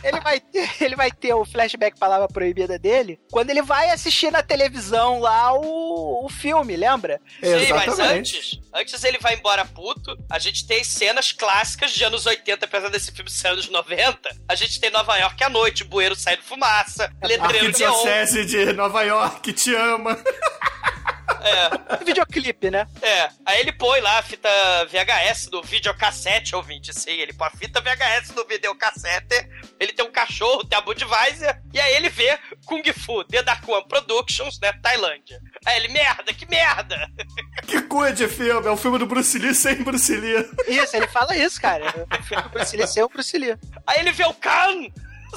Ele 0.02 0.20
vai, 0.20 0.40
ter, 0.40 0.70
ele 0.82 0.96
vai 0.96 1.10
ter 1.10 1.34
o 1.34 1.44
flashback 1.44 1.98
palavra 1.98 2.28
proibida 2.28 2.78
dele 2.78 3.20
quando 3.30 3.50
ele 3.50 3.62
vai 3.62 3.90
assistir 3.90 4.30
na 4.30 4.42
televisão 4.42 5.20
lá 5.20 5.52
o, 5.54 6.24
o 6.24 6.28
filme, 6.28 6.76
lembra? 6.76 7.20
Sim, 7.42 7.72
mas 7.72 7.98
antes, 7.98 8.60
antes 8.72 9.04
ele 9.04 9.18
vai 9.18 9.34
embora 9.34 9.64
puto, 9.64 10.16
a 10.30 10.38
gente 10.38 10.66
tem 10.66 10.82
cenas 10.82 11.32
clássicas 11.32 11.92
de 11.92 12.04
anos 12.04 12.26
80, 12.26 12.64
apesar 12.64 12.88
desse 12.88 13.12
filme 13.12 13.30
ser 13.30 13.48
anos 13.48 13.68
90. 13.68 14.18
A 14.48 14.54
gente 14.54 14.80
tem 14.80 14.90
Nova 14.90 15.16
York 15.16 15.42
à 15.44 15.48
noite, 15.48 15.84
bueiro 15.84 16.16
saindo 16.16 16.42
fumaça, 16.42 17.12
letreiro. 17.22 17.66
Arquidiocese 17.66 18.44
de 18.44 18.72
Nova 18.72 19.02
York 19.02 19.52
te 19.52 19.74
ama. 19.74 20.18
É. 21.44 22.04
Videoclipe, 22.04 22.70
né? 22.70 22.86
É. 23.00 23.28
Aí 23.44 23.60
ele 23.60 23.72
põe 23.72 24.00
lá 24.00 24.18
a 24.18 24.22
fita 24.22 24.48
VHS 24.86 25.46
do 25.46 25.62
videocassete, 25.62 26.54
ouvinte. 26.54 26.92
Sim, 26.92 27.12
ele 27.12 27.32
põe 27.32 27.48
a 27.48 27.50
fita 27.50 27.80
VHS 27.80 28.30
do 28.34 28.46
videocassete. 28.46 29.48
Ele 29.78 29.92
tem 29.92 30.04
um 30.04 30.12
cachorro, 30.12 30.64
tem 30.64 30.78
a 30.78 30.82
Budweiser. 30.82 31.60
E 31.72 31.80
aí 31.80 31.94
ele 31.94 32.08
vê 32.08 32.38
Kung 32.66 32.82
Fu, 32.92 33.24
The 33.24 33.42
Dark 33.42 33.68
One 33.68 33.86
Productions, 33.88 34.58
né? 34.60 34.72
Tailândia. 34.82 35.40
Aí 35.66 35.76
ele, 35.76 35.88
merda, 35.88 36.32
que 36.32 36.48
merda! 36.48 36.96
Que 37.66 37.80
cu 37.82 38.10
de 38.12 38.26
filme, 38.28 38.66
é 38.66 38.70
o 38.70 38.76
filme 38.76 38.98
do 38.98 39.06
Bruce 39.06 39.38
Lee 39.38 39.54
sem 39.54 39.82
Bruce 39.82 40.14
Lee. 40.14 40.48
Isso, 40.66 40.96
ele 40.96 41.06
fala 41.06 41.36
isso, 41.36 41.60
cara. 41.60 42.06
O 42.18 42.22
filme 42.22 42.42
do 42.42 42.48
Bruce 42.48 42.76
Lee 42.76 42.86
sem 42.86 43.02
o 43.02 43.08
Bruce 43.08 43.38
Lee. 43.38 43.56
Aí 43.86 44.00
ele 44.00 44.12
vê 44.12 44.24
o 44.24 44.34
Khan! 44.34 44.88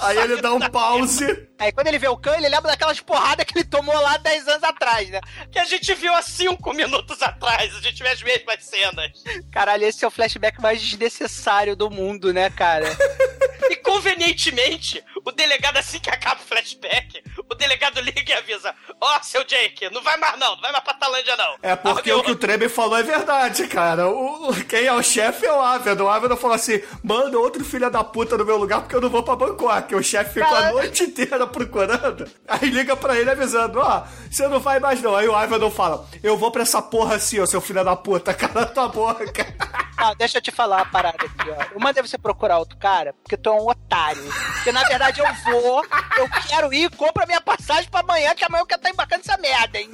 Aí 0.01 0.17
ele 0.17 0.41
dá 0.41 0.53
um 0.53 0.59
pause. 0.59 1.47
Aí 1.57 1.71
quando 1.71 1.87
ele 1.87 1.97
vê 1.97 2.07
o 2.07 2.17
Khan, 2.17 2.35
ele 2.37 2.49
lembra 2.49 2.71
daquelas 2.71 2.99
porradas 2.99 3.45
que 3.45 3.57
ele 3.57 3.65
tomou 3.65 3.95
lá 3.95 4.17
10 4.17 4.47
anos 4.47 4.63
atrás, 4.63 5.09
né? 5.09 5.21
Que 5.51 5.59
a 5.59 5.65
gente 5.65 5.93
viu 5.93 6.13
há 6.13 6.21
5 6.21 6.73
minutos 6.73 7.21
atrás. 7.21 7.73
A 7.75 7.81
gente 7.81 8.03
vê 8.03 8.09
as 8.09 8.21
mesmas 8.21 8.63
cenas. 8.63 9.11
Caralho, 9.51 9.85
esse 9.85 10.03
é 10.03 10.07
o 10.07 10.11
flashback 10.11 10.61
mais 10.61 10.81
desnecessário 10.81 11.75
do 11.75 11.89
mundo, 11.89 12.33
né, 12.33 12.49
cara? 12.49 12.85
E 13.67 13.77
convenientemente, 13.77 15.03
o 15.25 15.31
delegado, 15.31 15.77
assim 15.77 15.99
que 15.99 16.09
acaba 16.09 16.39
o 16.39 16.45
flashback, 16.45 17.23
o 17.49 17.55
delegado 17.55 17.99
liga 17.99 18.23
e 18.27 18.33
avisa: 18.33 18.73
Ó, 19.01 19.17
oh, 19.17 19.23
seu 19.23 19.43
Jake, 19.43 19.89
não 19.89 20.03
vai 20.03 20.17
mais 20.17 20.37
não, 20.37 20.55
não 20.55 20.61
vai 20.61 20.71
mais 20.71 20.83
pra 20.83 20.93
Talândia 20.93 21.35
não. 21.35 21.57
É 21.63 21.75
porque 21.75 22.11
o 22.13 22.23
que 22.23 22.31
o 22.31 22.35
Treber 22.35 22.69
falou 22.69 22.97
é 22.97 23.03
verdade, 23.03 23.67
cara. 23.67 24.07
O, 24.07 24.53
quem 24.65 24.85
é 24.85 24.93
o 24.93 25.01
chefe 25.01 25.45
é 25.45 25.51
o 25.51 25.59
Ávila. 25.59 26.03
O 26.03 26.09
Ávila 26.09 26.37
falou 26.37 26.55
assim: 26.55 26.81
manda 27.03 27.39
outro 27.39 27.65
filho 27.65 27.89
da 27.89 28.03
puta 28.03 28.37
no 28.37 28.45
meu 28.45 28.57
lugar 28.57 28.81
porque 28.81 28.95
eu 28.95 29.01
não 29.01 29.09
vou 29.09 29.23
pra 29.23 29.35
Bangkok. 29.35 29.95
O 29.95 30.03
chefe 30.03 30.35
ficou 30.35 30.55
a 30.55 30.71
noite 30.71 31.03
inteira 31.03 31.47
procurando. 31.47 32.29
Aí 32.47 32.69
liga 32.69 32.95
pra 32.95 33.17
ele 33.17 33.31
avisando: 33.31 33.79
ó, 33.79 34.03
você 34.29 34.47
não 34.47 34.59
vai 34.59 34.79
mais 34.79 35.01
não. 35.01 35.15
Aí 35.15 35.27
o 35.27 35.35
Ávila 35.35 35.71
fala: 35.71 36.07
eu 36.21 36.37
vou 36.37 36.51
pra 36.51 36.61
essa 36.61 36.81
porra 36.81 37.15
assim, 37.15 37.39
ó, 37.39 37.45
seu 37.45 37.61
filho 37.61 37.83
da 37.83 37.95
puta, 37.95 38.31
cala 38.35 38.65
tua 38.67 38.87
boca. 38.87 39.55
Ah, 39.97 40.13
deixa 40.13 40.37
eu 40.37 40.41
te 40.41 40.51
falar 40.51 40.77
uma 40.77 40.85
parada 40.85 41.17
aqui, 41.17 41.49
ó. 41.49 41.77
Uma 41.77 41.93
deve 41.93 42.07
você 42.07 42.17
procurar 42.17 42.59
outro 42.59 42.77
cara, 42.77 43.13
porque 43.23 43.37
tu 43.37 43.49
é 43.49 43.53
um 43.53 43.67
otário. 43.67 44.23
Porque 44.55 44.71
na 44.71 44.83
verdade 44.83 45.14
eu 45.19 45.33
vou, 45.43 45.85
eu 46.17 46.29
quero 46.47 46.73
ir, 46.73 46.89
compra 46.95 47.25
minha 47.25 47.41
passagem 47.41 47.89
pra 47.89 48.01
amanhã, 48.01 48.33
que 48.35 48.43
amanhã 48.43 48.61
eu 48.61 48.65
quero 48.65 48.79
estar 48.79 48.89
embarcando 48.89 49.21
essa 49.21 49.37
merda, 49.37 49.79
hein? 49.79 49.89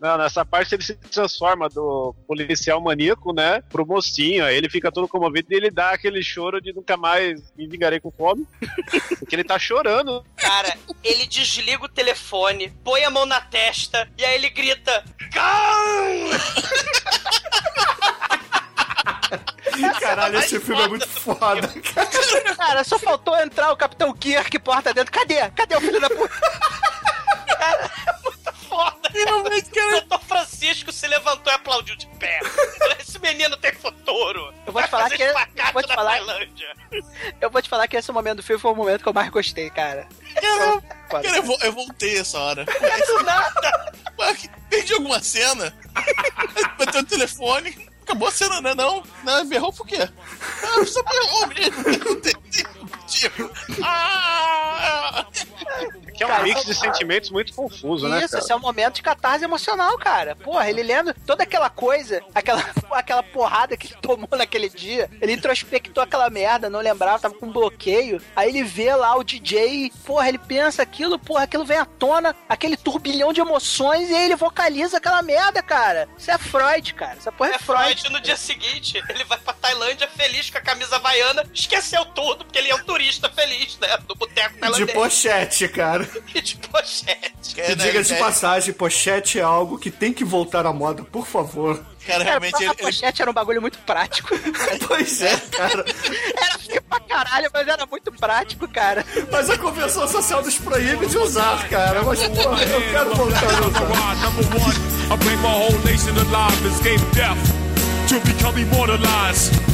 Não, 0.00 0.16
nessa 0.16 0.46
parte 0.46 0.74
ele 0.74 0.82
se 0.82 0.94
transforma 0.94 1.68
do 1.68 2.14
policial 2.26 2.80
maníaco, 2.80 3.34
né, 3.34 3.62
pro 3.68 3.86
mocinho. 3.86 4.46
Aí 4.46 4.56
ele 4.56 4.70
fica 4.70 4.90
todo 4.90 5.06
comovido 5.06 5.48
e 5.50 5.54
ele 5.54 5.70
dá 5.70 5.90
aquele 5.90 6.22
choro 6.22 6.58
de 6.58 6.72
nunca 6.72 6.96
mais 6.96 7.52
me 7.54 7.68
vingarei 7.68 8.00
com 8.00 8.10
fome. 8.10 8.46
Porque 9.20 9.36
ele 9.36 9.44
tá 9.44 9.58
chorando. 9.58 10.24
Cara, 10.36 10.74
ele 11.04 11.26
desliga 11.26 11.84
o 11.84 11.88
telefone, 11.88 12.72
põe 12.82 13.04
a 13.04 13.10
mão 13.10 13.26
na 13.26 13.42
testa 13.42 14.08
e 14.16 14.24
aí 14.24 14.36
ele 14.36 14.48
grita: 14.48 15.04
Khan! 15.32 16.30
Caralho, 20.00 20.38
esse 20.38 20.60
filme 20.60 20.82
é 20.82 20.88
muito 20.88 21.08
foda, 21.08 21.68
cara. 21.94 22.56
Cara, 22.56 22.84
só 22.84 22.98
faltou 22.98 23.36
entrar 23.38 23.72
o 23.72 23.76
Capitão 23.76 24.12
Kirk 24.12 24.58
porta 24.60 24.92
dentro. 24.94 25.12
Cadê? 25.12 25.48
Cadê 25.50 25.76
o 25.76 25.80
filho 25.80 26.00
da 26.00 26.08
puta? 26.08 26.40
Cara, 27.58 27.90
é 28.06 28.22
muito 28.22 28.52
foda. 28.68 29.08
Realmente, 29.12 29.70
cara. 29.70 29.88
O 29.88 30.00
doutor 30.00 30.20
Francisco 30.20 30.92
se 30.92 31.06
levantou 31.08 31.52
e 31.52 31.56
aplaudiu 31.56 31.96
de 31.96 32.06
pé. 32.18 32.40
Esse 33.00 33.18
menino 33.18 33.56
tem 33.56 33.72
futuro. 33.74 34.52
Eu 34.66 34.72
vou 34.72 34.82
te 34.82 34.88
falar 34.88 35.10
que- 35.10 35.22
espacate 35.22 35.72
vou 35.72 35.82
te 35.82 35.88
na 35.88 35.94
falar- 35.94 36.10
Tailândia. 36.12 36.74
Eu 37.40 37.50
vou 37.50 37.60
te 37.62 37.68
falar 37.68 37.88
que 37.88 37.96
esse 37.96 38.10
momento 38.12 38.36
do 38.38 38.42
filme 38.42 38.60
foi 38.60 38.70
o 38.70 38.74
momento 38.74 39.02
que 39.02 39.08
eu 39.08 39.12
mais 39.12 39.28
gostei, 39.30 39.68
cara. 39.70 40.06
Cara, 40.34 40.82
Foda. 41.10 41.22
cara, 41.24 41.36
eu, 41.36 41.42
vo- 41.42 41.58
eu 41.62 41.72
voltei 41.72 42.18
essa 42.18 42.38
hora. 42.38 42.64
Do 42.64 43.22
nada. 43.24 43.92
Perdi 44.68 44.92
alguma 44.94 45.20
cena? 45.22 45.74
Bateu 46.78 47.00
o 47.00 47.06
telefone. 47.06 47.89
Acabou 48.10 48.26
a 48.26 48.32
cena, 48.32 48.60
né? 48.60 48.74
Não, 48.74 49.04
não, 49.22 49.46
berrou 49.46 49.72
por 49.72 49.86
quê? 49.86 49.98
Ah, 50.00 50.84
só 50.84 51.00
berrou 51.04 51.46
mesmo. 51.46 52.04
Não 52.04 52.12
o 52.12 52.99
Ah! 53.82 55.26
Que 56.14 56.24
é 56.24 56.26
um 56.26 56.30
Cara, 56.30 56.42
mix 56.42 56.64
de 56.66 56.74
sentimentos 56.74 57.30
muito 57.30 57.54
confuso, 57.54 58.06
né, 58.06 58.22
Isso, 58.24 58.36
esse 58.36 58.52
é 58.52 58.56
um 58.56 58.60
momento 58.60 58.96
de 58.96 59.02
catarse 59.02 59.42
emocional, 59.44 59.96
cara. 59.96 60.36
Porra, 60.36 60.68
ele 60.68 60.82
lendo 60.82 61.14
toda 61.26 61.44
aquela 61.44 61.70
coisa, 61.70 62.22
aquela, 62.34 62.62
aquela 62.92 63.22
porrada 63.22 63.76
que 63.76 63.86
ele 63.86 63.96
tomou 64.02 64.28
naquele 64.32 64.68
dia. 64.68 65.10
Ele 65.20 65.32
introspectou 65.32 66.02
aquela 66.02 66.28
merda, 66.28 66.68
não 66.68 66.80
lembrava, 66.80 67.20
tava 67.20 67.34
com 67.34 67.50
bloqueio. 67.50 68.20
Aí 68.36 68.50
ele 68.50 68.62
vê 68.62 68.94
lá 68.94 69.16
o 69.16 69.24
DJ, 69.24 69.90
porra, 70.04 70.28
ele 70.28 70.38
pensa 70.38 70.82
aquilo, 70.82 71.18
porra, 71.18 71.44
aquilo 71.44 71.64
vem 71.64 71.78
à 71.78 71.86
tona, 71.86 72.36
aquele 72.46 72.76
turbilhão 72.76 73.32
de 73.32 73.40
emoções, 73.40 74.10
e 74.10 74.14
aí 74.14 74.24
ele 74.26 74.36
vocaliza 74.36 74.98
aquela 74.98 75.22
merda, 75.22 75.62
cara. 75.62 76.06
Isso 76.18 76.30
é 76.30 76.36
Freud, 76.36 76.92
cara. 76.92 77.16
Essa 77.16 77.32
porra 77.32 77.50
é, 77.50 77.54
É 77.54 77.58
Freud 77.58 78.10
no 78.10 78.20
dia 78.20 78.36
seguinte. 78.36 79.02
Ele 79.08 79.24
vai 79.24 79.38
pra 79.38 79.54
Tailândia 79.54 80.08
feliz 80.08 80.50
com 80.50 80.58
a 80.58 80.60
camisa 80.60 80.96
havaiana, 80.96 81.46
esqueceu 81.54 82.04
tudo, 82.04 82.44
porque 82.44 82.58
ele 82.58 82.70
é 82.70 82.74
um 82.74 82.84
turista 82.84 82.99
feliz, 83.34 83.78
né? 83.80 83.96
Do 84.06 84.14
boteco 84.14 84.54
De 84.54 84.60
tailandês. 84.60 84.92
pochete, 84.92 85.68
cara. 85.68 86.04
De 86.42 86.56
pochete. 86.56 87.54
Que 87.54 87.74
diga 87.74 88.02
de 88.02 88.14
passagem, 88.14 88.72
pochete 88.74 89.38
é 89.38 89.42
algo 89.42 89.78
que 89.78 89.90
tem 89.90 90.12
que 90.12 90.24
voltar 90.24 90.66
à 90.66 90.72
moda, 90.72 91.02
por 91.02 91.26
favor. 91.26 91.76
Cara, 91.76 91.84
Cara, 92.06 92.24
realmente 92.24 92.54
a 92.56 92.58
ele, 92.60 92.70
ele- 92.70 92.82
pochete 92.82 93.22
era 93.22 93.30
um 93.30 93.34
bagulho 93.34 93.60
muito 93.60 93.78
prático. 93.80 94.30
Pois 94.86 95.22
é, 95.22 95.36
cara. 95.50 95.84
era 96.42 96.58
feio 96.58 96.82
pra 96.82 97.00
caralho, 97.00 97.50
mas 97.52 97.68
era 97.68 97.86
muito 97.86 98.10
prático, 98.12 98.66
cara. 98.68 99.04
Mas 99.30 99.48
a 99.50 99.56
Convenção 99.58 100.08
Social 100.08 100.42
nos 100.42 100.56
proíbe 100.58 101.06
de 101.06 101.16
usar, 101.18 101.68
cara. 101.68 102.02
Mas, 102.02 102.20
porra, 102.28 102.62
eu 102.64 102.80
quero 102.90 103.14
voltar 103.14 103.44
a 103.44 103.66
usar. 103.66 104.16
Number 104.16 104.62
one, 104.62 104.76
I 105.12 105.16
bring 105.16 105.36
my 105.38 105.48
whole 105.48 105.78
nation 105.84 106.10
alive, 106.18 106.66
escape 106.66 107.04
death 107.14 107.38
to 108.08 108.20
become 108.26 108.58
immortalized. 108.60 109.69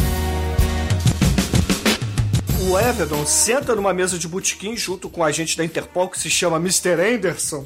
O 2.68 2.76
Everton 2.76 3.24
senta 3.24 3.76
numa 3.76 3.94
mesa 3.94 4.18
de 4.18 4.26
botequim 4.26 4.76
junto 4.76 5.08
com 5.08 5.20
um 5.20 5.24
agente 5.24 5.56
da 5.56 5.64
Interpol 5.64 6.08
que 6.08 6.18
se 6.18 6.28
chama 6.28 6.56
Mr. 6.56 7.00
Anderson. 7.00 7.64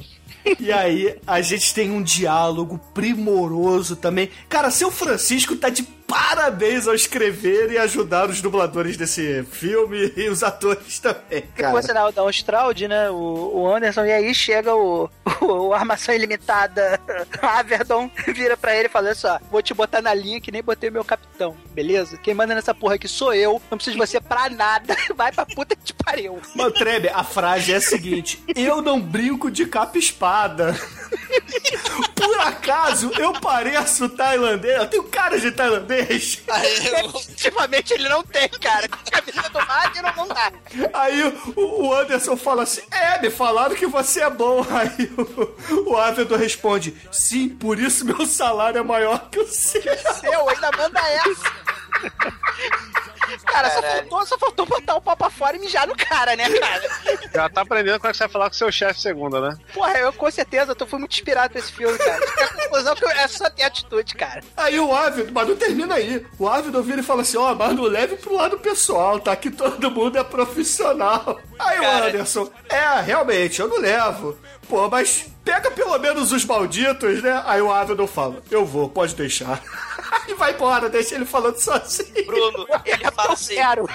E 0.59 0.71
aí, 0.71 1.17
a 1.25 1.41
gente 1.41 1.73
tem 1.73 1.89
um 1.89 2.03
diálogo 2.03 2.79
primoroso 2.93 3.95
também. 3.95 4.29
Cara, 4.47 4.69
seu 4.69 4.91
Francisco 4.91 5.55
tá 5.55 5.69
de 5.69 5.83
parabéns 6.11 6.89
ao 6.89 6.93
escrever 6.93 7.71
e 7.71 7.77
ajudar 7.77 8.29
os 8.29 8.41
dubladores 8.41 8.97
desse 8.97 9.43
filme 9.49 10.11
e 10.17 10.27
os 10.27 10.43
atores 10.43 10.99
também, 10.99 11.43
cara. 11.55 11.71
Você 11.71 11.93
dá 11.93 12.05
o 12.05 12.29
Stroud, 12.29 12.85
né? 12.85 13.09
O, 13.09 13.61
o 13.61 13.73
Anderson, 13.73 14.03
e 14.03 14.11
aí 14.11 14.35
chega 14.35 14.75
o, 14.75 15.09
o, 15.39 15.45
o 15.45 15.73
Armação 15.73 16.13
Ilimitada 16.13 16.99
Averdon, 17.41 18.11
vira 18.27 18.57
pra 18.57 18.75
ele 18.75 18.87
e 18.87 18.89
fala: 18.89 19.07
Olha 19.07 19.15
só, 19.15 19.39
vou 19.49 19.61
te 19.61 19.73
botar 19.73 20.01
na 20.01 20.13
linha 20.13 20.41
que 20.41 20.51
nem 20.51 20.61
botei 20.61 20.89
meu 20.89 21.05
capitão, 21.05 21.55
beleza? 21.71 22.17
Quem 22.17 22.33
manda 22.33 22.53
nessa 22.53 22.75
porra 22.75 22.95
aqui 22.95 23.07
sou 23.07 23.33
eu, 23.33 23.61
não 23.71 23.77
preciso 23.77 23.97
de 23.97 24.05
você 24.05 24.19
pra 24.19 24.49
nada, 24.49 24.97
vai 25.15 25.31
pra 25.31 25.45
puta 25.45 25.77
que 25.77 25.83
te 25.85 25.93
pariu. 25.93 26.41
Mano, 26.53 26.71
Trebe, 26.71 27.07
a 27.07 27.23
frase 27.23 27.71
é 27.71 27.77
a 27.77 27.81
seguinte: 27.81 28.43
Eu 28.53 28.81
não 28.81 28.99
brinco 28.99 29.49
de 29.49 29.65
capa 29.65 29.97
e 29.97 29.99
espada. 29.99 30.75
Por 32.15 32.39
acaso 32.41 33.11
eu 33.17 33.33
pareço 33.33 34.09
tailandês? 34.09 34.77
Eu 34.77 34.87
tenho 34.87 35.03
cara 35.03 35.39
de 35.39 35.51
tailandês? 35.51 36.00
Definitivamente 36.03 37.93
ele 37.93 38.09
não 38.09 38.23
tem, 38.23 38.49
cara. 38.49 38.87
Com 38.87 38.95
a 38.95 39.21
camisa 39.21 39.49
do 39.49 39.59
Wagner 39.59 40.15
não 40.15 40.27
dá. 40.27 40.51
Aí 40.93 41.23
o, 41.55 41.85
o 41.85 41.93
Anderson 41.93 42.37
fala 42.37 42.63
assim: 42.63 42.81
É, 42.91 43.21
me 43.21 43.29
falaram 43.29 43.75
que 43.75 43.87
você 43.87 44.21
é 44.21 44.29
bom. 44.29 44.65
Aí 44.69 45.11
o, 45.17 45.91
o 45.91 45.95
responde: 46.37 46.95
Sim, 47.11 47.49
por 47.49 47.79
isso 47.79 48.05
meu 48.05 48.25
salário 48.25 48.79
é 48.79 48.83
maior 48.83 49.29
que 49.29 49.39
o 49.39 49.47
seu. 49.47 49.81
Eu 50.23 50.49
ainda 50.49 50.71
manda 50.77 50.99
essa. 50.99 51.80
Cara, 53.45 53.69
só 53.69 53.81
faltou, 53.81 54.25
só 54.25 54.37
faltou 54.37 54.65
botar 54.65 54.95
o 54.95 55.01
pau 55.01 55.15
pra 55.15 55.29
fora 55.29 55.55
e 55.55 55.59
mijar 55.59 55.87
no 55.87 55.95
cara, 55.95 56.35
né, 56.35 56.49
cara? 56.49 56.89
Já 57.33 57.49
tá 57.49 57.61
aprendendo 57.61 57.99
como 57.99 58.09
é 58.09 58.11
que 58.11 58.17
você 58.17 58.23
vai 58.23 58.31
falar 58.31 58.49
com 58.49 58.55
seu 58.55 58.71
chefe 58.71 58.99
segunda, 58.99 59.39
né? 59.39 59.57
Porra, 59.73 59.97
eu 59.99 60.13
com 60.13 60.29
certeza 60.29 60.75
eu 60.77 60.87
fui 60.87 60.99
muito 60.99 61.13
inspirado 61.13 61.51
pra 61.51 61.59
esse 61.59 61.71
filme, 61.71 61.97
cara. 61.97 62.27
Cheguei 62.27 62.43
à 62.43 62.47
conclusão 62.47 62.95
que 62.95 63.05
é 63.05 63.27
só 63.27 63.49
ter 63.49 63.63
atitude, 63.63 64.15
cara. 64.15 64.43
Aí 64.57 64.79
o 64.79 64.93
Ávido, 64.93 65.31
mas 65.31 65.47
não 65.47 65.55
termina 65.55 65.95
aí. 65.95 66.25
O 66.37 66.47
Ávido 66.47 66.81
vira 66.83 66.99
e 66.99 67.03
fala 67.03 67.21
assim: 67.21 67.37
ó, 67.37 67.53
mas 67.55 67.73
não 67.75 67.83
leve 67.83 68.15
pro 68.17 68.35
lado 68.35 68.59
pessoal, 68.59 69.19
tá? 69.19 69.35
Que 69.35 69.49
todo 69.49 69.91
mundo 69.91 70.17
é 70.17 70.23
profissional. 70.23 71.39
Aí 71.59 71.79
o 71.79 71.81
Cara. 71.81 72.07
Anderson, 72.07 72.51
é, 72.69 73.01
realmente, 73.01 73.61
eu 73.61 73.67
não 73.67 73.79
levo. 73.79 74.37
Pô, 74.67 74.87
mas 74.89 75.27
pega 75.43 75.69
pelo 75.71 75.97
menos 75.99 76.31
os 76.31 76.45
malditos, 76.45 77.21
né? 77.21 77.41
Aí 77.45 77.61
o 77.61 77.71
Ávido 77.71 78.05
fala: 78.07 78.41
eu 78.49 78.65
vou, 78.65 78.89
pode 78.89 79.15
deixar. 79.15 79.61
e 80.27 80.33
vai 80.33 80.53
embora, 80.53 80.89
deixa 80.89 81.15
ele 81.15 81.25
falando 81.25 81.57
sozinho. 81.57 82.25
Bruno, 82.25 82.67
ele 82.85 83.11
fala 83.11 83.33
assim. 83.33 83.55
Quero. 83.55 83.89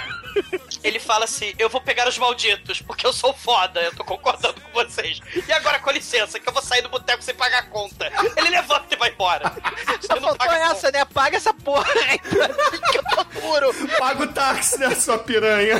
Ele 0.82 1.00
fala 1.00 1.24
assim: 1.24 1.54
Eu 1.58 1.68
vou 1.68 1.80
pegar 1.80 2.08
os 2.08 2.18
malditos, 2.18 2.80
porque 2.82 3.06
eu 3.06 3.12
sou 3.12 3.32
foda, 3.32 3.80
eu 3.80 3.94
tô 3.94 4.04
concordando 4.04 4.60
com 4.60 4.72
vocês. 4.72 5.20
E 5.46 5.52
agora, 5.52 5.78
com 5.78 5.90
licença, 5.90 6.38
que 6.38 6.48
eu 6.48 6.52
vou 6.52 6.62
sair 6.62 6.82
do 6.82 6.88
boteco 6.88 7.22
sem 7.22 7.34
pagar 7.34 7.60
a 7.60 7.62
conta. 7.64 8.10
Ele 8.36 8.50
levanta 8.50 8.94
e 8.94 8.96
vai 8.96 9.10
embora. 9.10 9.52
Só 10.00 10.14
não 10.14 10.22
faltou 10.22 10.46
paga 10.46 10.56
essa, 10.70 10.90
né? 10.90 11.04
Paga 11.06 11.36
essa 11.36 11.54
porra 11.54 11.90
aí 12.08 12.18
que 12.20 12.98
eu 12.98 13.04
tô 13.04 13.24
duro. 13.40 13.88
Paga 13.98 14.22
o 14.24 14.32
táxi, 14.32 14.78
né, 14.78 14.94
sua 14.94 15.18
piranha? 15.18 15.78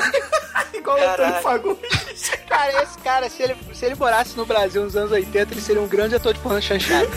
Igual 0.73 0.99
o 0.99 1.09
Antônio. 1.09 1.41
Fagundes. 1.41 2.29
Cara, 2.47 2.83
esse 2.83 2.97
cara, 2.99 3.29
se 3.29 3.43
ele, 3.43 3.57
se 3.73 3.85
ele 3.85 3.95
morasse 3.95 4.35
no 4.35 4.45
Brasil 4.45 4.83
nos 4.83 4.95
anos 4.95 5.11
80, 5.11 5.53
ele 5.53 5.61
seria 5.61 5.81
um 5.81 5.87
grande 5.87 6.15
ator 6.15 6.33
de 6.33 6.39
porno 6.39 6.61
chanchado. 6.61 7.07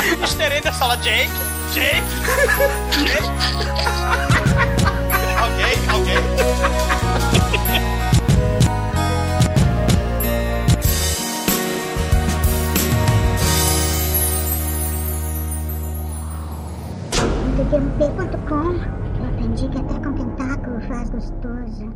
Mr. 0.00 0.56
Anderson 0.56 0.78
fala: 0.78 0.96
Jake, 0.96 1.28
Jake, 1.74 2.00
Jake. 3.04 3.20
alguém, 5.38 5.76
alguém. 5.90 6.16
TTMP.com 17.56 18.68
Eu 19.18 19.24
aprendi 19.26 19.68
que 19.68 19.78
até 19.78 19.94
com 20.00 20.12
tentáculo 20.14 20.80
faz 20.88 21.10
gostoso. 21.10 21.92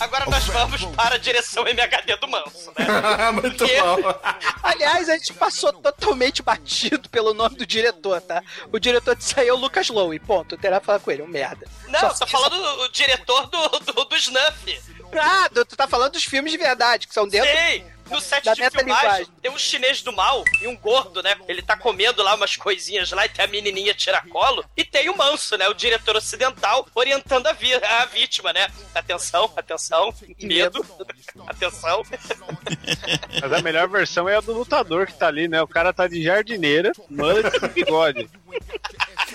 Agora 0.00 0.26
nós 0.26 0.44
vamos 0.46 0.84
para 0.86 1.14
a 1.14 1.18
direção 1.18 1.66
MHD 1.68 2.16
do 2.16 2.26
Manso, 2.28 2.72
né? 2.78 3.30
Muito 3.32 3.58
Porque- 3.58 3.80
bom. 3.80 3.98
Aliás, 4.62 5.08
a 5.08 5.16
gente 5.16 5.32
passou 5.34 5.72
totalmente 5.72 6.42
batido 6.42 7.08
pelo 7.08 7.34
nome 7.34 7.56
do 7.56 7.66
diretor, 7.66 8.20
tá? 8.20 8.42
O 8.72 8.78
diretor 8.78 9.14
disso 9.14 9.38
aí 9.38 9.48
é 9.48 9.52
o 9.52 9.56
Lucas 9.56 9.88
Lowe, 9.88 10.18
ponto. 10.20 10.56
Terá 10.56 10.80
que 10.80 10.86
falar 10.86 11.00
com 11.00 11.10
ele, 11.10 11.22
um 11.22 11.26
merda. 11.28 11.66
Não, 11.88 12.00
Só- 12.00 12.24
tô 12.24 12.26
falando 12.26 12.56
do 12.56 12.82
o 12.84 12.88
diretor 12.88 13.46
do, 13.48 13.68
do, 13.80 14.04
do 14.04 14.16
Snuff. 14.16 14.80
Ah, 15.20 15.48
tu 15.52 15.64
tu 15.64 15.76
tá 15.76 15.86
falando 15.88 16.12
dos 16.12 16.24
filmes 16.24 16.52
de 16.52 16.58
verdade, 16.58 17.06
que 17.06 17.14
são 17.14 17.26
dentro. 17.28 17.50
Sei! 17.50 17.84
No 18.10 18.20
set 18.20 18.44
da 18.44 18.54
de 18.54 18.70
filmagem 18.70 19.26
tem 19.40 19.50
um 19.50 19.58
chinês 19.58 20.02
do 20.02 20.12
mal 20.12 20.44
e 20.60 20.66
um 20.66 20.76
gordo, 20.76 21.22
né? 21.22 21.36
Ele 21.48 21.62
tá 21.62 21.76
comendo 21.76 22.22
lá 22.22 22.34
umas 22.34 22.56
coisinhas 22.56 23.10
lá 23.12 23.24
e 23.24 23.28
tem 23.28 23.44
a 23.44 23.48
menininha 23.48 23.94
tiracolo. 23.94 24.64
E 24.76 24.84
tem 24.84 25.08
o 25.08 25.16
manso, 25.16 25.56
né? 25.56 25.68
O 25.68 25.74
diretor 25.74 26.16
ocidental 26.16 26.86
orientando 26.94 27.46
a, 27.46 27.52
vi- 27.52 27.72
a 27.74 28.04
vítima, 28.06 28.52
né? 28.52 28.68
Atenção, 28.94 29.52
atenção, 29.56 30.12
medo, 30.40 30.84
atenção. 31.46 32.02
Mas 33.40 33.52
a 33.52 33.62
melhor 33.62 33.88
versão 33.88 34.28
é 34.28 34.36
a 34.36 34.40
do 34.40 34.52
lutador 34.52 35.06
que 35.06 35.14
tá 35.14 35.28
ali, 35.28 35.46
né? 35.48 35.62
O 35.62 35.68
cara 35.68 35.92
tá 35.92 36.06
de 36.08 36.22
jardineira, 36.22 36.92
mullet 37.08 37.46
e 37.64 37.68
bigode. 37.68 38.28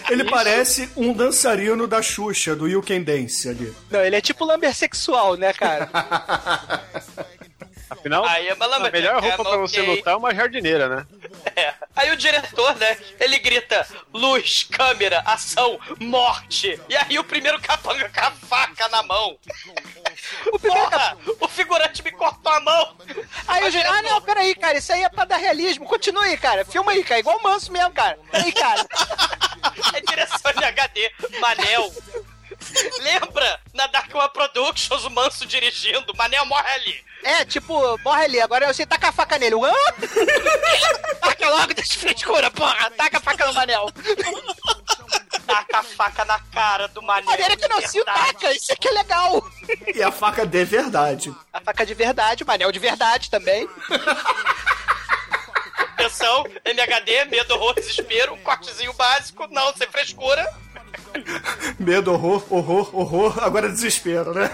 Ele 0.10 0.26
parece 0.26 0.90
um 0.96 1.14
dançarino 1.14 1.88
da 1.88 2.02
Xuxa, 2.02 2.56
do 2.56 2.68
You 2.68 2.84
Can 2.84 3.02
Dance 3.02 3.48
ali. 3.50 3.74
Não, 3.90 4.02
ele 4.02 4.16
é 4.16 4.22
tipo 4.22 4.44
lambersexual, 4.46 5.36
né, 5.36 5.54
cara? 5.54 5.90
Afinal, 8.06 8.24
Aí 8.26 8.48
é 8.48 8.54
malandro, 8.54 8.88
a 8.88 8.92
melhor 8.92 9.18
é, 9.18 9.20
roupa 9.20 9.44
pra 9.44 9.58
você 9.58 9.82
ok. 9.82 9.96
lutar 9.96 10.14
é 10.14 10.18
uma 10.18 10.34
jardineira, 10.34 10.88
né? 10.88 11.08
É. 11.56 11.74
Aí 11.96 12.12
o 12.12 12.18
diretor, 12.18 12.76
né? 12.76 12.98
Ele 13.20 13.40
grita: 13.40 13.88
luz, 14.14 14.64
câmera, 14.64 15.22
ação, 15.26 15.80
morte. 16.00 16.80
E 16.90 16.96
aí 16.96 17.18
o 17.18 17.24
primeiro 17.24 17.62
capanga 17.62 18.10
com 18.10 18.20
a 18.20 18.32
faca 18.32 18.90
na 18.90 19.02
mão. 19.04 19.38
O 20.52 20.60
primeiro 20.60 20.90
Porra! 20.90 21.18
O 21.40 21.48
figurante 21.48 22.04
me 22.04 22.12
cortou 22.12 22.52
a 22.52 22.60
mão! 22.60 22.98
Aí 23.48 23.64
eu 23.64 23.72
já. 23.72 23.90
Ah, 23.90 24.02
não, 24.02 24.22
peraí, 24.22 24.54
cara, 24.56 24.78
isso 24.78 24.92
aí 24.92 25.04
é 25.04 25.10
pra 25.10 25.24
dar 25.24 25.38
realismo. 25.38 25.86
Continua 25.86 26.24
aí, 26.24 26.38
cara. 26.38 26.66
Filma 26.66 26.92
aí, 26.92 27.04
cara. 27.04 27.20
Igual 27.22 27.38
o 27.38 27.44
manso 27.44 27.72
mesmo, 27.72 27.92
cara. 27.92 28.20
Peraí, 28.32 28.52
cara. 28.52 28.86
É 29.94 30.02
direção 30.02 30.54
de 30.54 30.64
HD, 30.64 31.12
Manel. 31.40 31.92
Lembra? 33.02 33.60
Na 33.74 33.88
Dark 33.88 34.14
One 34.14 34.30
Productions, 34.30 35.04
o 35.04 35.10
Manso 35.10 35.46
dirigindo, 35.46 36.16
Manel 36.16 36.46
morre 36.46 36.70
ali. 36.72 37.06
É, 37.24 37.44
tipo, 37.46 37.98
morre 38.04 38.26
ali. 38.26 38.42
Agora 38.42 38.72
você 38.72 38.86
taca 38.86 39.10
a 39.10 39.12
faca 39.12 39.38
nele. 39.40 39.56
Hã? 39.56 39.74
taca 41.20 41.50
logo, 41.50 41.74
deixa 41.74 42.00
frescura, 42.00 42.52
porra. 42.52 42.92
Taca 42.92 43.18
a 43.18 43.22
faca 43.22 43.48
no 43.48 43.54
Manel. 43.54 43.88
Taca 45.46 45.78
a 45.78 45.84
faca 45.84 46.26
na 46.26 46.40
cara 46.40 46.88
do 46.88 47.04
Manel. 47.04 47.26
Maneira 47.26 47.56
que 47.56 47.68
não 47.68 47.80
se 47.82 48.04
taca. 48.04 48.52
Isso 48.52 48.74
aqui 48.74 48.88
é 48.88 48.92
legal. 48.92 49.48
E 49.94 50.02
a 50.02 50.12
faca 50.12 50.46
de 50.46 50.66
verdade. 50.66 51.36
A 51.54 51.62
faca 51.62 51.86
de 51.86 51.94
verdade, 51.94 52.44
o 52.44 52.48
Manel 52.48 52.72
de 52.72 52.80
verdade 52.80 53.30
também. 53.30 53.70
Atenção, 55.94 56.46
MHD, 56.64 57.26
medo, 57.26 57.54
horror, 57.54 57.76
desespero, 57.76 58.34
um 58.34 58.42
cortezinho 58.42 58.94
básico, 58.94 59.48
não, 59.52 59.72
sem 59.76 59.88
frescura. 59.88 60.52
Medo, 61.80 62.14
horror, 62.14 62.44
horror, 62.50 62.96
horror. 62.96 63.44
Agora 63.44 63.70
desespero, 63.70 64.34
né? 64.34 64.50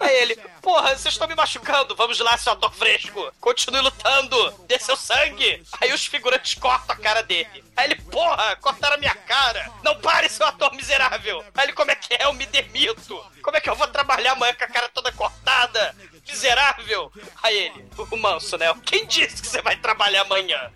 Aí 0.00 0.16
ele, 0.16 0.36
porra, 0.60 0.96
vocês 0.96 1.14
estão 1.14 1.28
me 1.28 1.34
machucando, 1.34 1.94
vamos 1.94 2.18
lá, 2.18 2.36
seu 2.36 2.52
ator 2.52 2.72
fresco. 2.72 3.32
Continue 3.40 3.80
lutando, 3.80 4.52
dê 4.66 4.78
seu 4.78 4.96
sangue. 4.96 5.62
Aí 5.80 5.92
os 5.92 6.06
figurantes 6.06 6.54
cortam 6.54 6.96
a 6.96 6.98
cara 6.98 7.22
dele. 7.22 7.64
Aí 7.76 7.86
ele, 7.86 7.94
porra, 8.02 8.56
cortaram 8.56 8.96
a 8.96 8.98
minha 8.98 9.14
cara. 9.14 9.70
Não 9.82 9.98
pare, 10.00 10.28
seu 10.28 10.46
ator 10.46 10.74
miserável. 10.74 11.44
Aí 11.54 11.66
ele, 11.66 11.72
como 11.72 11.90
é 11.90 11.94
que 11.94 12.14
é? 12.14 12.24
Eu 12.24 12.32
me 12.32 12.46
demito. 12.46 13.24
Como 13.42 13.56
é 13.56 13.60
que 13.60 13.70
eu 13.70 13.76
vou 13.76 13.86
trabalhar 13.88 14.32
amanhã 14.32 14.54
com 14.54 14.64
a 14.64 14.68
cara 14.68 14.88
toda 14.88 15.12
cortada? 15.12 15.94
Miserável. 16.28 17.10
Aí 17.42 17.56
ele, 17.56 17.84
o 18.10 18.16
manso, 18.16 18.56
né? 18.56 18.66
Quem 18.84 19.06
disse 19.06 19.42
que 19.42 19.48
você 19.48 19.60
vai 19.62 19.76
trabalhar 19.76 20.22
amanhã? 20.22 20.70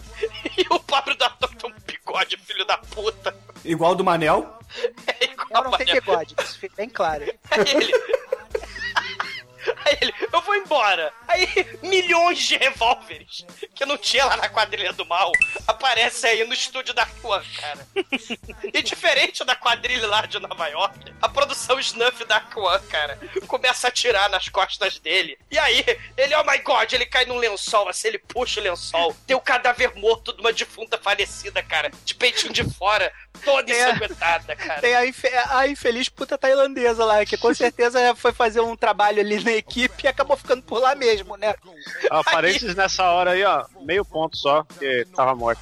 E 0.56 0.66
o 0.70 0.78
pobre 0.80 1.14
do 1.14 1.24
ator 1.24 1.54
tem 1.54 1.70
um 1.70 1.74
bigode, 1.86 2.36
filho 2.38 2.64
da 2.64 2.78
puta. 2.78 3.36
Igual 3.64 3.94
do 3.94 4.04
Manel. 4.04 4.52
É 5.06 5.24
igual 5.24 5.48
Eu 5.50 5.62
não 5.64 5.70
Manel. 5.70 5.94
bigode, 5.94 6.34
isso 6.42 6.58
fica 6.58 6.74
bem 6.76 6.88
claro. 6.88 7.24
Aí 7.50 7.60
ele. 7.60 7.92
Aí 9.84 9.98
ele, 10.00 10.14
eu 10.32 10.40
vou 10.42 10.54
embora. 10.54 11.12
Aí 11.28 11.46
milhões 11.82 12.38
de 12.38 12.56
revólveres 12.56 13.44
que 13.74 13.84
não 13.84 13.96
tinha 13.96 14.24
lá 14.24 14.36
na 14.36 14.48
quadrilha 14.48 14.92
do 14.92 15.04
mal 15.04 15.32
aparecem 15.66 16.30
aí 16.30 16.44
no 16.44 16.54
estúdio 16.54 16.94
da 16.94 17.06
One, 17.22 17.46
cara. 17.60 17.86
E 18.72 18.82
diferente 18.82 19.44
da 19.44 19.54
quadrilha 19.56 20.06
lá 20.06 20.22
de 20.26 20.38
Nova 20.38 20.66
York, 20.68 21.12
a 21.20 21.28
produção 21.28 21.78
Snuff 21.80 22.24
da 22.24 22.42
One, 22.54 22.86
cara, 22.86 23.18
começa 23.46 23.86
a 23.86 23.90
atirar 23.90 24.28
nas 24.30 24.48
costas 24.48 24.98
dele. 24.98 25.38
E 25.50 25.58
aí, 25.58 25.84
ele, 26.16 26.34
oh 26.36 26.44
my 26.44 26.58
god, 26.58 26.92
ele 26.92 27.06
cai 27.06 27.24
num 27.24 27.36
lençol, 27.38 27.88
assim, 27.88 28.08
ele 28.08 28.18
puxa 28.18 28.60
o 28.60 28.62
lençol. 28.62 29.16
Tem 29.26 29.36
o 29.36 29.40
cadáver 29.40 29.94
morto 29.96 30.32
de 30.32 30.40
uma 30.40 30.52
defunta 30.52 30.98
falecida, 30.98 31.62
cara, 31.62 31.90
de 32.04 32.14
peitinho 32.14 32.52
de 32.52 32.64
fora, 32.74 33.12
toda 33.44 33.72
É. 33.72 33.90
ensanguentada, 33.90 34.56
cara. 34.56 34.80
Tem 34.80 34.94
a, 34.94 35.58
a 35.58 35.68
infeliz 35.68 36.08
puta 36.08 36.38
tailandesa 36.38 37.04
lá, 37.04 37.24
que 37.24 37.36
com 37.36 37.52
certeza 37.54 38.14
foi 38.14 38.32
fazer 38.32 38.60
um 38.60 38.76
trabalho 38.76 39.20
ali 39.20 39.38
equipe 39.56 40.04
e 40.04 40.08
acabou 40.08 40.36
ficando 40.36 40.62
por 40.62 40.80
lá 40.80 40.94
mesmo, 40.94 41.36
né? 41.36 41.54
Ó, 42.10 42.22
parênteses 42.22 42.74
nessa 42.74 43.04
hora 43.04 43.32
aí, 43.32 43.44
ó, 43.44 43.64
meio 43.82 44.04
ponto 44.04 44.36
só, 44.36 44.62
porque 44.64 45.06
tava 45.14 45.34
morto. 45.34 45.60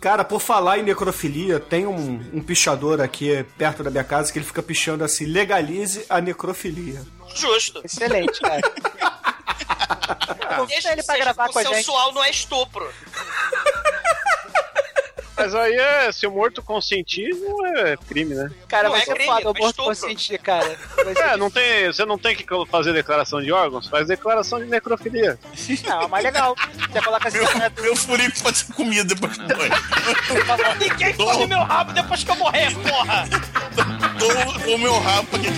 Cara, 0.00 0.24
por 0.24 0.40
falar 0.40 0.78
em 0.78 0.82
necrofilia, 0.82 1.60
tem 1.60 1.86
um, 1.86 2.14
um 2.34 2.42
pichador 2.42 3.00
aqui 3.00 3.44
perto 3.56 3.84
da 3.84 3.90
minha 3.90 4.02
casa 4.02 4.32
que 4.32 4.38
ele 4.38 4.44
fica 4.44 4.60
pichando 4.60 5.04
assim: 5.04 5.24
legalize 5.24 6.04
a 6.08 6.20
necrofilia. 6.20 7.00
Justo. 7.36 7.80
Excelente, 7.84 8.40
cara. 8.40 8.60
Convida 10.56 10.92
ele 10.92 11.02
pra 11.04 11.16
gravar 11.16 11.48
com 11.48 11.58
a 11.58 11.62
gente. 11.62 11.76
sensual 11.76 12.12
não 12.12 12.24
é 12.24 12.30
estupro. 12.30 12.92
Mas 15.36 15.54
aí 15.54 15.74
é, 15.74 16.12
se 16.12 16.26
o 16.26 16.30
morto 16.30 16.62
consentir, 16.62 17.30
não 17.34 17.66
é 17.66 17.96
crime, 17.96 18.34
né? 18.34 18.50
Cara, 18.68 18.84
Não 18.84 18.92
vai 18.92 19.02
é 19.02 19.04
ser 19.04 19.14
crime, 19.14 19.26
foda, 19.26 19.40
eu 19.42 19.50
é 19.50 19.58
morto 19.58 19.64
estupro. 19.70 19.84
consentir, 19.84 20.38
cara. 20.38 20.78
É, 21.16 21.36
não 21.36 21.50
tem, 21.50 21.86
você 21.86 22.04
não 22.04 22.18
tem 22.18 22.36
que 22.36 22.44
fazer 22.70 22.92
declaração 22.92 23.40
de 23.40 23.50
órgãos, 23.50 23.88
faz 23.88 24.06
declaração 24.06 24.58
de 24.60 24.66
necrofilia. 24.66 25.38
Não, 25.86 26.08
mas 26.08 26.24
legal. 26.24 26.54
Você 26.90 27.00
coloca 27.00 27.28
assim, 27.28 27.38
né? 27.58 27.70
Meu 27.80 27.96
furico 27.96 28.42
pode 28.42 28.58
ser 28.58 28.72
comida 28.72 29.04
depois 29.04 29.36
do 29.38 29.46
banho. 29.48 29.72
Ninguém 30.78 31.14
come 31.14 31.46
meu 31.46 31.60
rabo 31.62 31.92
depois 31.92 32.22
que 32.24 32.30
eu 32.30 32.36
morrer, 32.36 32.74
porra! 32.74 33.28
Dou 34.18 34.74
o 34.74 34.78
meu 34.78 34.98
rabo 35.00 35.26
pra 35.28 35.38
quem 35.38 35.52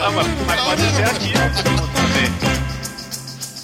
Ah, 0.00 0.10
mas, 0.10 0.26
mas 0.46 0.60
pode 0.60 0.82
ser 0.90 1.04
ativo. 1.04 2.41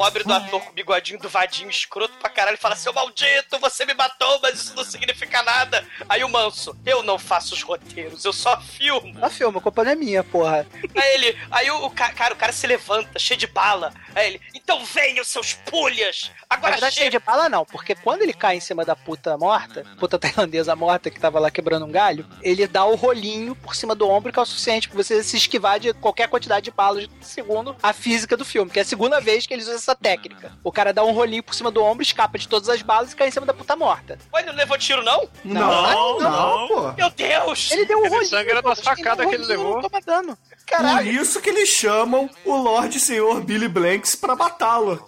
Pobre 0.00 0.24
do 0.24 0.32
ator 0.32 0.62
com 0.62 0.70
o 0.70 0.72
bigodinho 0.72 1.18
do 1.18 1.28
vadinho 1.28 1.68
escroto 1.68 2.16
pra 2.18 2.30
caralho 2.30 2.56
fala: 2.56 2.74
Seu 2.74 2.90
maldito, 2.92 3.58
você 3.58 3.84
me 3.84 3.92
matou, 3.92 4.38
mas 4.42 4.58
isso 4.58 4.74
não 4.74 4.82
significa 4.82 5.42
nada. 5.42 5.86
Aí 6.08 6.24
o 6.24 6.28
manso, 6.28 6.74
eu 6.86 7.02
não 7.02 7.18
faço 7.18 7.52
os 7.52 7.60
roteiros, 7.62 8.24
eu 8.24 8.32
só 8.32 8.58
filmo. 8.62 9.18
Só 9.20 9.28
filma, 9.28 9.58
a 9.58 9.62
culpa 9.62 9.84
não 9.84 9.90
é 9.92 9.94
minha, 9.94 10.24
porra. 10.24 10.66
Aí 10.96 11.14
ele, 11.14 11.38
aí 11.50 11.70
o, 11.70 11.84
o 11.84 11.90
ca- 11.90 12.12
cara, 12.14 12.32
o 12.32 12.36
cara 12.36 12.50
se 12.52 12.66
levanta, 12.66 13.18
cheio 13.18 13.38
de 13.38 13.46
bala. 13.46 13.92
Aí 14.14 14.26
ele, 14.28 14.40
então 14.54 14.82
venham, 14.86 15.22
seus 15.22 15.52
pulhas! 15.52 16.30
Na 16.50 16.56
Agora 16.56 16.72
verdade, 16.72 16.94
cheio 16.94 17.04
chega. 17.06 17.18
de 17.20 17.24
bala 17.24 17.48
não, 17.50 17.64
porque 17.66 17.94
quando 17.94 18.22
ele 18.22 18.32
cai 18.32 18.56
em 18.56 18.60
cima 18.60 18.84
da 18.84 18.96
puta 18.96 19.36
morta, 19.36 19.84
puta 19.98 20.18
tailandesa 20.18 20.74
morta 20.74 21.10
que 21.10 21.20
tava 21.20 21.38
lá 21.38 21.50
quebrando 21.50 21.84
um 21.84 21.90
galho, 21.92 22.26
ele 22.42 22.66
dá 22.66 22.84
o 22.86 22.94
rolinho 22.94 23.54
por 23.54 23.74
cima 23.76 23.94
do 23.94 24.08
ombro 24.08 24.32
que 24.32 24.38
é 24.38 24.42
o 24.42 24.46
suficiente 24.46 24.88
pra 24.88 24.96
você 24.96 25.22
se 25.22 25.36
esquivar 25.36 25.78
de 25.78 25.92
qualquer 25.92 26.28
quantidade 26.28 26.64
de 26.64 26.70
balas, 26.70 27.06
segundo 27.20 27.76
a 27.82 27.92
física 27.92 28.36
do 28.36 28.44
filme, 28.44 28.70
que 28.70 28.78
é 28.78 28.82
a 28.82 28.84
segunda 28.84 29.20
vez 29.20 29.46
que 29.46 29.52
eles 29.54 29.64
usam 29.66 29.76
essa 29.76 29.89
técnica. 29.94 30.52
O 30.64 30.70
cara 30.72 30.92
dá 30.92 31.02
um 31.04 31.12
rolinho 31.12 31.42
por 31.42 31.54
cima 31.54 31.70
do 31.70 31.82
ombro, 31.82 32.02
escapa 32.02 32.38
de 32.38 32.48
todas 32.48 32.68
as 32.68 32.82
balas 32.82 33.12
e 33.12 33.16
cai 33.16 33.28
em 33.28 33.30
cima 33.30 33.46
da 33.46 33.54
puta 33.54 33.74
morta. 33.76 34.18
Ué, 34.32 34.40
ele 34.42 34.50
não 34.50 34.58
levou 34.58 34.78
tiro, 34.78 35.02
não? 35.02 35.28
Não, 35.44 36.18
não, 36.18 36.68
pô. 36.68 36.92
Meu 36.92 37.10
Deus! 37.10 37.70
Ele 37.70 37.84
deu 37.86 37.98
um 37.98 38.00
Aquele 38.00 38.14
rolinho. 38.14 38.30
sangue 38.30 38.50
era 38.50 38.62
da 38.62 38.76
facada 38.76 39.26
que 39.26 39.34
ele 39.34 39.44
levou. 39.46 39.74
Não 39.74 39.82
toma 39.88 40.00
dano. 40.04 40.36
Por 40.36 40.64
Caralho. 40.66 41.10
isso 41.10 41.40
que 41.40 41.50
eles 41.50 41.68
chamam 41.68 42.30
o 42.44 42.56
Lorde 42.56 43.00
Senhor 43.00 43.40
Billy 43.42 43.68
Blanks 43.68 44.14
pra 44.14 44.36
matá-lo. 44.36 45.04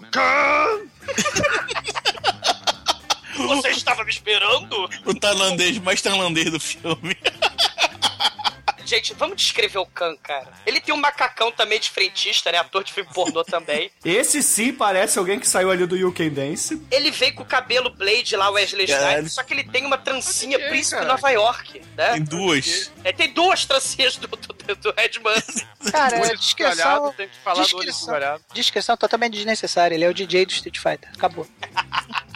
Você 3.36 3.68
estava 3.70 4.04
me 4.04 4.10
esperando? 4.10 4.88
O 5.06 5.14
tailandês 5.14 5.78
mais 5.78 6.02
tailandês 6.02 6.50
do 6.50 6.60
filme. 6.60 7.16
Gente, 8.92 9.14
vamos 9.14 9.36
descrever 9.36 9.78
o 9.78 9.86
Khan, 9.86 10.14
cara. 10.22 10.48
Ele 10.66 10.78
tem 10.78 10.94
um 10.94 10.98
macacão 10.98 11.50
também 11.50 11.80
de 11.80 11.88
frentista, 11.88 12.52
né? 12.52 12.58
Ator 12.58 12.84
de 12.84 12.92
filme 12.92 13.08
pornô 13.10 13.42
também. 13.44 13.90
Esse 14.04 14.42
sim 14.42 14.70
parece 14.70 15.18
alguém 15.18 15.40
que 15.40 15.48
saiu 15.48 15.70
ali 15.70 15.86
do 15.86 15.96
You 15.96 16.12
Can 16.12 16.28
Dance. 16.28 16.78
Ele 16.90 17.10
vem 17.10 17.32
com 17.32 17.42
o 17.42 17.46
cabelo 17.46 17.88
Blade 17.88 18.36
lá, 18.36 18.50
Wesley 18.50 18.86
Caralho. 18.86 19.12
Snipes, 19.12 19.32
só 19.32 19.42
que 19.42 19.54
ele 19.54 19.64
tem 19.64 19.86
uma 19.86 19.96
trancinha 19.96 20.58
quê, 20.58 20.68
príncipe 20.68 20.96
cara? 20.96 21.08
Nova 21.08 21.30
York, 21.30 21.80
né? 21.96 22.12
Tem 22.12 22.22
duas. 22.22 22.92
É, 23.02 23.12
tem 23.14 23.32
duas 23.32 23.64
trancinhas 23.64 24.18
do, 24.18 24.28
do, 24.28 24.76
do. 24.76 24.92
Cara, 25.90 26.16
é 26.18 26.36
descrição, 26.36 27.14
tem 27.14 27.28
que 27.28 27.36
falar 27.38 27.62
do 27.62 27.64
descrição, 27.64 28.02
esgalhado. 28.02 28.44
descrição 28.52 28.94
totalmente 28.94 29.32
desnecessária. 29.32 29.94
Ele 29.94 30.04
é 30.04 30.08
o 30.10 30.12
DJ 30.12 30.44
do 30.44 30.52
Street 30.52 30.76
Fighter. 30.76 31.10
Acabou. 31.14 31.48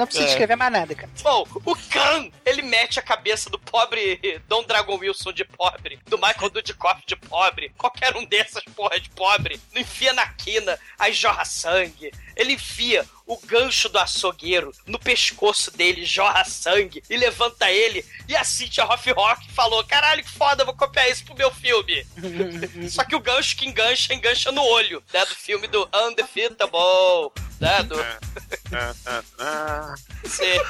Não 0.00 0.06
precisa 0.06 0.26
É. 0.28 0.30
escrever 0.30 0.56
mais 0.56 0.72
nada, 0.72 0.94
cara. 0.94 1.10
Bom, 1.22 1.46
o 1.64 1.76
Khan, 1.76 2.30
ele 2.46 2.62
mete 2.62 2.98
a 2.98 3.02
cabeça 3.02 3.50
do 3.50 3.58
pobre 3.58 4.40
Dom 4.48 4.64
Dragon 4.64 4.96
Wilson 4.96 5.32
de 5.32 5.44
pobre, 5.44 5.98
do 6.06 6.16
Michael 6.16 6.50
Dudikoff 6.50 7.02
de 7.06 7.14
pobre, 7.16 7.70
qualquer 7.76 8.16
um 8.16 8.24
dessas 8.24 8.64
porra 8.74 8.98
de 8.98 9.10
pobre, 9.10 9.60
não 9.72 9.80
enfia 9.82 10.12
na 10.14 10.26
quina, 10.26 10.78
aí 10.98 11.12
jorra 11.12 11.44
sangue. 11.44 12.10
Ele 12.36 12.54
enfia 12.54 13.04
o 13.26 13.36
gancho 13.46 13.88
do 13.88 13.98
açougueiro 13.98 14.72
no 14.86 14.98
pescoço 14.98 15.70
dele, 15.70 16.04
jorra 16.04 16.44
sangue 16.44 17.02
e 17.08 17.16
levanta 17.16 17.70
ele. 17.70 18.04
E 18.28 18.36
a 18.36 18.44
Cynthia 18.44 18.84
Hoff 18.84 19.10
Rock 19.12 19.50
falou: 19.52 19.84
caralho, 19.84 20.22
que 20.22 20.30
foda, 20.30 20.64
vou 20.64 20.74
copiar 20.74 21.08
isso 21.10 21.24
pro 21.24 21.36
meu 21.36 21.50
filme. 21.50 22.06
Só 22.90 23.04
que 23.04 23.14
o 23.14 23.20
gancho 23.20 23.56
que 23.56 23.68
engancha, 23.68 24.12
engancha 24.12 24.50
no 24.50 24.62
olho, 24.62 25.02
né? 25.12 25.20
Do 25.24 25.34
filme 25.34 25.66
do 25.68 25.88
Undefeatable, 25.94 27.32
né? 27.60 27.82
Do. 27.84 28.00
Ah, 28.00 28.94
ah, 29.06 29.22
ah. 29.38 29.94
Você. 30.24 30.60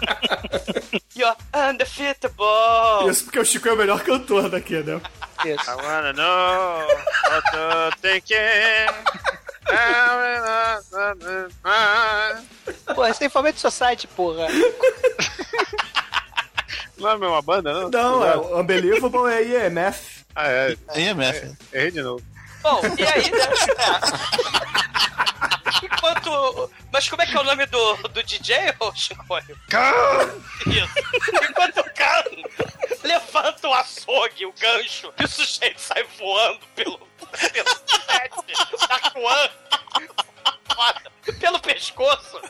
You're 1.16 1.36
undefeatable. 1.54 3.10
Isso 3.10 3.24
porque 3.24 3.38
o 3.38 3.44
Chico 3.44 3.68
é 3.68 3.72
o 3.72 3.76
melhor 3.76 4.00
cantor 4.02 4.48
daqui, 4.48 4.82
né? 4.82 5.00
Isso. 5.44 5.70
I 5.70 5.74
wanna 5.74 6.12
know 6.12 6.86
what 7.30 7.56
you're 7.56 7.96
thinking. 8.00 8.36
Pô, 12.94 13.06
isso 13.06 13.22
é 13.22 13.26
Information 13.26 13.58
Society, 13.58 14.06
porra. 14.08 14.46
Não 16.98 17.08
é 17.08 17.12
a 17.12 17.18
mesma 17.18 17.42
banda, 17.42 17.72
não? 17.72 17.90
Não, 17.90 18.26
é 18.26 18.36
o 18.36 18.60
Unbelievable 18.60 19.26
é 19.30 19.42
IMF. 19.42 20.24
Ah, 20.34 20.48
é. 20.48 20.76
Aí 20.88 21.06
é 21.06 21.10
MF. 21.10 21.52
Errei 21.72 21.90
de 21.90 22.02
novo. 22.02 22.22
Bom, 22.62 22.80
e 22.98 23.02
aí, 23.04 23.30
né? 23.30 23.38
É. 25.82 25.86
Enquanto. 25.86 26.70
Mas 26.92 27.08
como 27.08 27.22
é 27.22 27.26
que 27.26 27.36
é 27.36 27.40
o 27.40 27.44
nome 27.44 27.66
do, 27.66 27.96
do 28.08 28.22
DJ, 28.22 28.74
ô 28.78 28.94
Chicoio? 28.94 29.58
Isso. 30.66 31.44
Enquanto 31.48 31.78
o 31.78 31.84
Khan 31.84 32.24
levanta 33.02 33.68
o 33.68 33.74
açougue, 33.74 34.46
o 34.46 34.52
gancho, 34.52 35.12
e 35.18 35.24
o 35.24 35.28
sujeito 35.28 35.80
sai 35.80 36.02
voando 36.18 36.60
pelo. 36.74 36.98
pelo 37.52 37.68
set 37.68 38.88
da 38.88 39.10
Kwan. 39.10 39.50
Pelo 41.38 41.60
pescoço. 41.60 42.40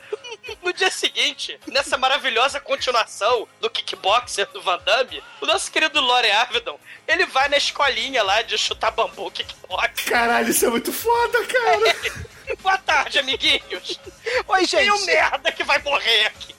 No 0.62 0.72
dia 0.72 0.90
seguinte, 0.90 1.58
nessa 1.66 1.98
maravilhosa 1.98 2.60
continuação 2.60 3.46
do 3.60 3.68
kickboxer 3.68 4.46
do 4.52 4.62
Van 4.62 4.78
Damme, 4.78 5.22
o 5.40 5.46
nosso 5.46 5.70
querido 5.70 6.00
Lore 6.00 6.30
Avedon, 6.30 6.78
ele 7.06 7.26
vai 7.26 7.48
na 7.48 7.56
escolinha 7.56 8.22
lá 8.22 8.42
de 8.42 8.56
chutar 8.56 8.90
bambu 8.90 9.30
kickboxer. 9.30 10.08
Caralho, 10.08 10.48
isso 10.48 10.64
é 10.64 10.70
muito 10.70 10.92
foda, 10.92 11.44
cara. 11.46 12.30
Boa 12.62 12.78
tarde, 12.78 13.18
amiguinhos. 13.18 14.00
Oi, 14.46 14.66
gente. 14.66 14.82
Tem 14.82 14.92
um 14.92 15.04
merda 15.04 15.52
que 15.52 15.64
vai 15.64 15.80
morrer 15.82 16.26
aqui. 16.26 16.54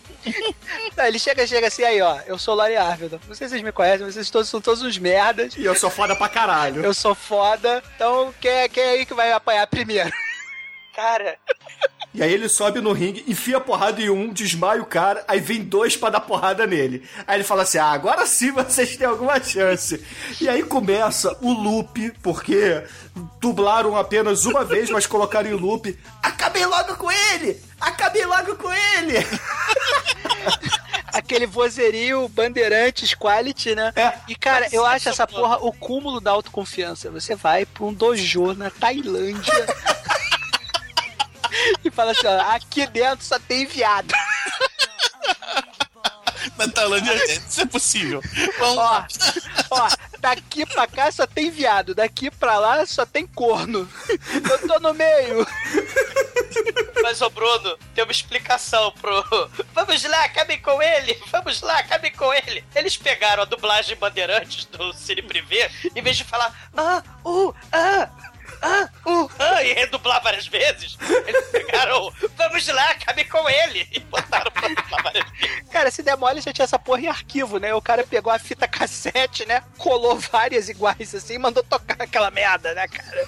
Não, 0.96 1.06
ele 1.06 1.18
chega, 1.18 1.46
chega 1.48 1.68
assim, 1.68 1.84
aí, 1.84 2.02
ó. 2.02 2.20
Eu 2.26 2.38
sou 2.38 2.54
o 2.54 2.58
Larry 2.58 2.78
Arvidon. 2.78 3.20
Não 3.28 3.36
sei 3.36 3.48
se 3.48 3.54
vocês 3.54 3.64
me 3.64 3.72
conhecem, 3.72 4.06
vocês 4.06 4.30
todos 4.30 4.50
são 4.50 4.62
todos 4.62 4.82
uns 4.82 4.98
merdas. 4.98 5.56
E 5.56 5.66
eu 5.66 5.76
sou 5.76 5.90
foda 5.90 6.16
pra 6.16 6.30
caralho. 6.30 6.84
Eu 6.84 6.94
sou 6.94 7.16
foda. 7.16 7.84
Então, 7.96 8.34
quem 8.40 8.52
é, 8.52 8.70
quem 8.70 8.84
é 8.84 8.90
aí 8.90 9.06
que 9.06 9.14
vai 9.14 9.32
apanhar 9.32 9.66
primeiro? 9.68 10.12
Cara, 10.96 11.38
E 12.14 12.22
aí 12.22 12.34
ele 12.34 12.50
sobe 12.50 12.82
no 12.82 12.92
ringue, 12.92 13.24
enfia 13.26 13.58
a 13.58 13.62
porrada 13.62 14.02
em 14.02 14.10
um, 14.10 14.34
desmaia 14.34 14.82
o 14.82 14.86
cara, 14.86 15.24
aí 15.28 15.40
vem 15.40 15.64
dois 15.64 15.96
pra 15.96 16.10
dar 16.10 16.20
porrada 16.20 16.68
nele. 16.68 17.08
Aí 17.26 17.38
ele 17.38 17.44
fala 17.44 17.64
assim: 17.64 17.78
ah, 17.78 17.92
agora 17.92 18.26
sim 18.26 18.52
vocês 18.52 18.98
têm 18.98 19.08
alguma 19.08 19.42
chance. 19.42 20.04
E 20.40 20.50
aí 20.50 20.62
começa 20.62 21.38
o 21.42 21.54
loop, 21.54 22.12
porque 22.22 22.84
dublaram 23.40 23.96
apenas 23.96 24.46
uma 24.46 24.66
vez, 24.66 24.90
mas 24.90 25.06
colocaram 25.06 25.50
em 25.50 25.54
loop. 25.54 25.98
Acabei 26.22 26.66
logo 26.66 26.96
com 26.96 27.10
ele! 27.12 27.62
Acabei 27.80 28.26
logo 28.26 28.56
com 28.56 28.72
ele! 28.74 29.16
Aquele 31.14 31.46
vozerio 31.46 32.28
Bandeirantes 32.30 33.14
Quality, 33.14 33.76
né? 33.76 33.92
É. 33.96 34.14
E, 34.30 34.36
cara, 34.36 34.68
eu 34.72 34.86
acho 34.86 35.10
essa 35.10 35.28
porra 35.28 35.58
o 35.58 35.74
cúmulo 35.74 36.22
da 36.22 36.32
autoconfiança. 36.32 37.12
Você 37.12 37.36
vai 37.36 37.66
pra 37.66 37.84
um 37.84 37.94
dojo 37.94 38.54
na 38.54 38.70
Tailândia 38.70 39.66
e 41.84 41.92
fala 41.92 42.12
assim, 42.12 42.28
ó, 42.28 42.56
aqui 42.56 42.86
dentro 42.88 43.26
só 43.26 43.40
tem 43.40 43.66
viado. 43.66 44.14
Na 46.58 46.68
Tailândia, 46.68 47.14
isso 47.34 47.62
é 47.62 47.66
possível. 47.66 48.22
Vamos 48.58 48.78
Ó, 48.78 48.84
lá. 48.84 49.08
ó, 49.70 49.90
daqui 50.20 50.66
pra 50.66 50.88
cá 50.88 51.12
só 51.12 51.28
tem 51.28 51.52
viado, 51.52 51.94
daqui 51.94 52.32
pra 52.32 52.58
lá 52.58 52.86
só 52.86 53.06
tem 53.06 53.28
corno. 53.28 53.88
Eu 54.50 54.68
tô 54.68 54.80
no 54.80 54.94
meio. 54.94 55.46
mas 57.02 57.22
ô 57.22 57.30
Bruno, 57.30 57.78
tem 57.94 58.04
uma 58.04 58.12
explicação 58.12 58.92
pro. 58.94 59.24
Vamos 59.74 60.04
lá, 60.04 60.24
acabem 60.26 60.60
com 60.62 60.82
ele! 60.82 61.18
Vamos 61.32 61.62
lá, 61.62 61.80
acabem 61.80 62.12
com 62.12 62.34
ele! 62.34 62.64
Eles 62.76 62.98
pegaram 62.98 63.44
a 63.44 63.46
dublagem 63.46 63.96
Bandeirantes 63.96 64.66
do 64.66 64.94
Cine 64.94 65.22
Privé, 65.22 65.72
em 65.96 66.02
vez 66.02 66.18
de 66.18 66.24
falar 66.24 66.70
ah, 66.76 67.04
uh, 67.26 67.54
ah, 67.72 68.10
ah, 68.62 68.90
uh, 69.06 69.30
ah, 69.40 69.64
e 69.64 69.74
redublar 69.74 70.22
várias 70.22 70.48
vezes, 70.48 70.98
eles 71.28 71.46
pegaram 71.48 72.12
Vamos 72.38 72.68
lá, 72.68 72.92
acabem 72.92 73.28
com 73.28 73.50
ele! 73.50 73.88
E 73.92 74.00
botaram 74.00 74.52
pra 74.52 74.68
dublar 74.68 75.04
várias 75.04 75.30
vezes. 75.32 75.70
Cara, 75.72 75.92
se 75.92 76.04
der 76.04 76.18
mole, 76.18 76.42
já 76.42 76.52
tinha 76.52 76.64
essa 76.64 76.80
porra 76.80 77.02
em 77.02 77.08
arquivo, 77.08 77.58
né? 77.58 77.74
O 77.74 77.82
cara 77.82 78.04
pegou 78.04 78.32
a 78.32 78.40
fita 78.40 78.68
cassete, 78.68 79.46
né? 79.46 79.64
Colou 79.78 80.18
várias 80.18 80.70
iguais 80.70 81.14
assim 81.16 81.36
e 81.36 81.40
mandou 81.40 81.64
tocar 81.64 81.98
aquela 82.00 82.30
merda, 82.32 82.74
né, 82.74 82.88
cara? 82.88 83.28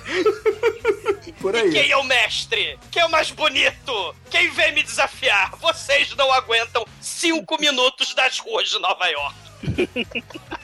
Por 1.39 1.55
E 1.55 1.59
aí. 1.59 1.71
quem 1.71 1.91
é 1.91 1.97
o 1.97 2.03
mestre? 2.03 2.79
Quem 2.91 3.01
é 3.01 3.05
o 3.05 3.11
mais 3.11 3.31
bonito? 3.31 4.15
Quem 4.29 4.49
vem 4.51 4.73
me 4.73 4.84
desafiar? 4.84 5.51
Vocês 5.57 6.15
não 6.15 6.31
aguentam 6.34 6.86
cinco 7.01 7.59
minutos 7.59 8.13
das 8.13 8.39
ruas 8.39 8.69
de 8.69 8.79
Nova 8.79 9.07
York. 9.07 9.36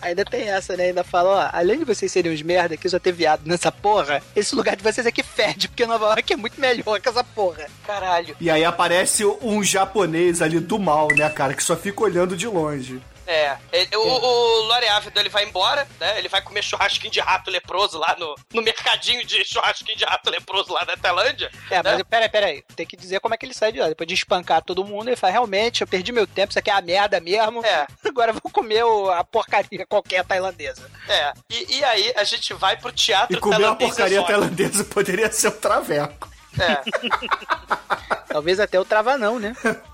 Ainda 0.00 0.24
tem 0.24 0.48
essa, 0.48 0.76
né? 0.76 0.84
Ainda 0.84 1.04
fala, 1.04 1.30
ó, 1.30 1.50
além 1.52 1.78
de 1.78 1.84
vocês 1.84 2.10
serem 2.10 2.32
uns 2.32 2.42
merda 2.42 2.76
que 2.76 2.88
só 2.88 2.98
ter 2.98 3.12
viado 3.12 3.42
nessa 3.44 3.72
porra, 3.72 4.22
esse 4.34 4.54
lugar 4.54 4.76
de 4.76 4.82
vocês 4.82 5.06
aqui 5.06 5.22
fede, 5.22 5.68
porque 5.68 5.86
Nova 5.86 6.06
York 6.06 6.32
é 6.32 6.36
muito 6.36 6.60
melhor 6.60 7.00
que 7.00 7.08
essa 7.08 7.24
porra. 7.24 7.66
Caralho. 7.86 8.36
E 8.40 8.50
aí 8.50 8.64
aparece 8.64 9.24
um 9.24 9.62
japonês 9.62 10.42
ali 10.42 10.60
do 10.60 10.78
mal, 10.78 11.08
né, 11.16 11.28
cara, 11.30 11.54
que 11.54 11.62
só 11.62 11.76
fica 11.76 12.02
olhando 12.02 12.36
de 12.36 12.46
longe. 12.46 13.00
É, 13.26 13.56
ele- 13.72 13.96
o, 13.96 14.00
o 14.00 14.60
Lore 14.66 14.88
Ávido 14.88 15.18
ele 15.20 15.28
vai 15.28 15.44
embora, 15.44 15.86
né? 16.00 16.18
Ele 16.18 16.28
vai 16.28 16.42
comer 16.42 16.62
churrasquinho 16.62 17.12
de 17.12 17.20
rato 17.20 17.50
leproso 17.50 17.98
lá 17.98 18.16
no, 18.18 18.34
no 18.52 18.62
mercadinho 18.62 19.24
de 19.24 19.44
churrasquinho 19.44 19.96
de 19.96 20.04
rato 20.04 20.28
leproso 20.30 20.72
lá 20.72 20.82
da 20.84 20.96
Tailândia. 20.96 21.50
É, 21.70 21.76
né? 21.76 21.82
mas 21.84 22.02
peraí, 22.02 22.28
peraí. 22.28 22.64
Tem 22.74 22.86
que 22.86 22.96
dizer 22.96 23.20
como 23.20 23.34
é 23.34 23.38
que 23.38 23.46
ele 23.46 23.54
sai 23.54 23.70
de 23.72 23.78
lá. 23.80 23.88
Depois 23.88 24.06
de 24.08 24.14
espancar 24.14 24.62
todo 24.62 24.84
mundo, 24.84 25.08
ele 25.08 25.16
fala: 25.16 25.32
realmente, 25.32 25.82
eu 25.82 25.86
perdi 25.86 26.10
meu 26.12 26.26
tempo, 26.26 26.50
isso 26.50 26.58
aqui 26.58 26.70
é 26.70 26.74
a 26.74 26.80
merda 26.80 27.20
mesmo. 27.20 27.64
É. 27.64 27.86
Agora 28.04 28.30
eu 28.30 28.34
vou 28.42 28.50
comer 28.52 28.84
o- 28.84 29.10
a 29.10 29.22
porcaria 29.22 29.86
qualquer 29.86 30.24
tailandesa. 30.24 30.90
É, 31.08 31.32
e, 31.50 31.78
e 31.78 31.84
aí 31.84 32.12
a 32.16 32.24
gente 32.24 32.52
vai 32.54 32.76
pro 32.76 32.90
teatro 32.92 33.36
E 33.36 33.40
comer 33.40 33.56
uma 33.56 33.76
tailandês 33.76 33.90
porcaria 33.90 34.16
exótico. 34.18 34.32
tailandesa 34.40 34.84
poderia 34.84 35.30
ser 35.32 35.48
o 35.48 35.52
traveco. 35.52 36.31
É. 36.58 36.82
Talvez 38.28 38.58
até 38.58 38.80
o 38.80 38.84
travanão, 38.84 39.38
né? 39.38 39.54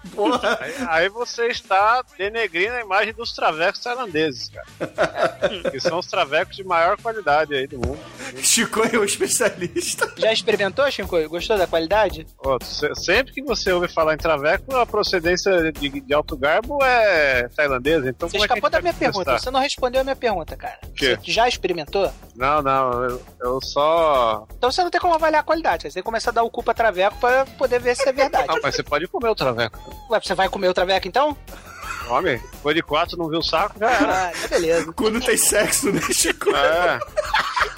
Aí, 0.60 0.74
aí 0.88 1.08
você 1.08 1.46
está 1.46 2.02
denegrindo 2.16 2.72
a 2.72 2.80
imagem 2.80 3.12
dos 3.12 3.32
travecos 3.32 3.78
tailandeses, 3.80 4.48
cara. 4.48 5.70
que 5.70 5.78
são 5.78 5.98
os 6.00 6.06
travecos 6.08 6.56
de 6.56 6.64
maior 6.64 7.00
qualidade 7.00 7.54
aí 7.54 7.68
do 7.68 7.78
mundo. 7.78 8.00
Chico 8.42 8.82
é 8.82 8.96
o 8.98 9.04
especialista. 9.04 10.12
Já 10.16 10.32
experimentou, 10.32 10.90
Chico? 10.90 11.28
Gostou 11.28 11.56
da 11.56 11.68
qualidade? 11.68 12.26
Ó, 12.38 12.58
se- 12.60 12.92
sempre 12.96 13.32
que 13.32 13.42
você 13.42 13.70
ouve 13.70 13.86
falar 13.86 14.14
em 14.14 14.18
traveco, 14.18 14.74
a 14.74 14.84
procedência 14.84 15.70
de, 15.72 16.00
de 16.00 16.14
alto 16.14 16.36
garbo 16.36 16.82
é 16.82 17.48
tailandesa. 17.54 18.08
Então, 18.08 18.28
Você 18.28 18.38
como 18.38 18.44
é 18.44 18.48
que 18.48 18.54
escapou 18.54 18.70
gente 18.70 18.72
da 18.72 18.80
minha 18.82 18.94
pergunta. 18.94 19.24
testar? 19.32 19.38
Você 19.38 19.50
não 19.52 19.60
respondeu 19.60 20.00
a 20.00 20.04
minha 20.04 20.16
pergunta, 20.16 20.56
cara. 20.56 20.78
quê? 20.96 21.16
Você 21.22 21.30
já 21.30 21.46
experimentou? 21.46 22.12
Não, 22.34 22.60
não, 22.60 23.04
eu, 23.04 23.22
eu 23.40 23.60
só. 23.62 24.46
Então 24.56 24.70
você 24.72 24.82
não 24.82 24.90
tem 24.90 25.00
como 25.00 25.14
avaliar 25.14 25.42
a 25.42 25.44
qualidade. 25.44 25.82
Você 25.82 25.90
tem 25.94 26.02
que 26.02 26.06
começar 26.06 26.30
a 26.30 26.34
dar 26.34 26.42
o 26.42 26.47
cu 26.50 26.62
pra 26.62 26.74
traveco 26.74 27.16
pra 27.18 27.46
poder 27.56 27.80
ver 27.80 27.96
se 27.96 28.08
é 28.08 28.12
verdade. 28.12 28.46
Não, 28.48 28.58
mas 28.62 28.74
você 28.74 28.82
pode 28.82 29.06
comer 29.08 29.30
o 29.30 29.34
traveco. 29.34 29.78
Ué, 30.10 30.20
você 30.20 30.34
vai 30.34 30.48
comer 30.48 30.68
o 30.68 30.74
traveco 30.74 31.08
então? 31.08 31.36
Homem, 32.08 32.42
foi 32.62 32.72
de 32.72 32.82
quatro, 32.82 33.18
não 33.18 33.28
viu 33.28 33.40
o 33.40 33.42
saco, 33.42 33.78
já 33.78 33.90
era. 33.90 34.28
Ah, 34.28 34.32
tá 34.40 34.48
beleza. 34.48 34.90
Quando 34.94 35.20
tem 35.20 35.36
sexo, 35.36 35.92
né, 35.92 36.00
Chico? 36.10 36.48
É, 36.56 36.98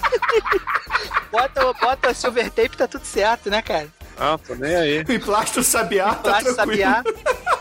Bota, 1.30 1.72
bota 1.80 2.14
silver 2.14 2.50
tape, 2.50 2.76
tá 2.76 2.86
tudo 2.88 3.04
certo, 3.04 3.50
né, 3.50 3.62
cara? 3.62 3.88
não, 4.18 4.36
tô 4.38 4.54
nem 4.54 4.74
aí. 4.76 5.04
Em 5.08 5.18
plástico 5.20 5.62
sabiá, 5.64 6.14
tá 6.14 6.22
Plástico 6.22 6.54
tranquilo. 6.54 6.82
sabiá. 6.82 7.02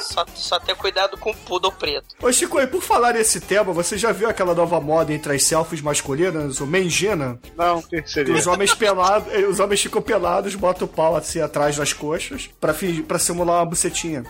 Só, 0.00 0.24
só 0.34 0.58
ter 0.58 0.74
cuidado 0.74 1.16
com 1.16 1.30
o 1.30 1.36
poodle 1.36 1.72
preto. 1.72 2.14
Ô 2.22 2.32
Chico, 2.32 2.60
e 2.60 2.66
por 2.66 2.82
falar 2.82 3.14
nesse 3.14 3.40
tema, 3.40 3.72
você 3.72 3.96
já 3.96 4.12
viu 4.12 4.28
aquela 4.28 4.54
nova 4.54 4.80
moda 4.80 5.12
entre 5.12 5.34
as 5.34 5.44
selfies 5.44 5.80
masculinas, 5.80 6.60
o 6.60 6.66
mengina? 6.66 7.38
Não, 7.56 7.78
o 7.78 7.82
que 7.82 8.02
seria? 8.06 8.34
os 8.34 8.46
homens 8.46 8.74
pelados, 8.74 9.32
os 9.48 9.60
homens 9.60 9.80
ficam 9.82 10.02
pelados, 10.02 10.54
botam 10.54 10.86
o 10.86 10.90
pau 10.90 11.16
assim 11.16 11.40
atrás 11.40 11.76
das 11.76 11.92
coxas 11.92 12.50
pra, 12.60 12.72
fingir, 12.72 13.04
pra 13.04 13.18
simular 13.18 13.58
uma 13.58 13.66
bucetinha. 13.66 14.24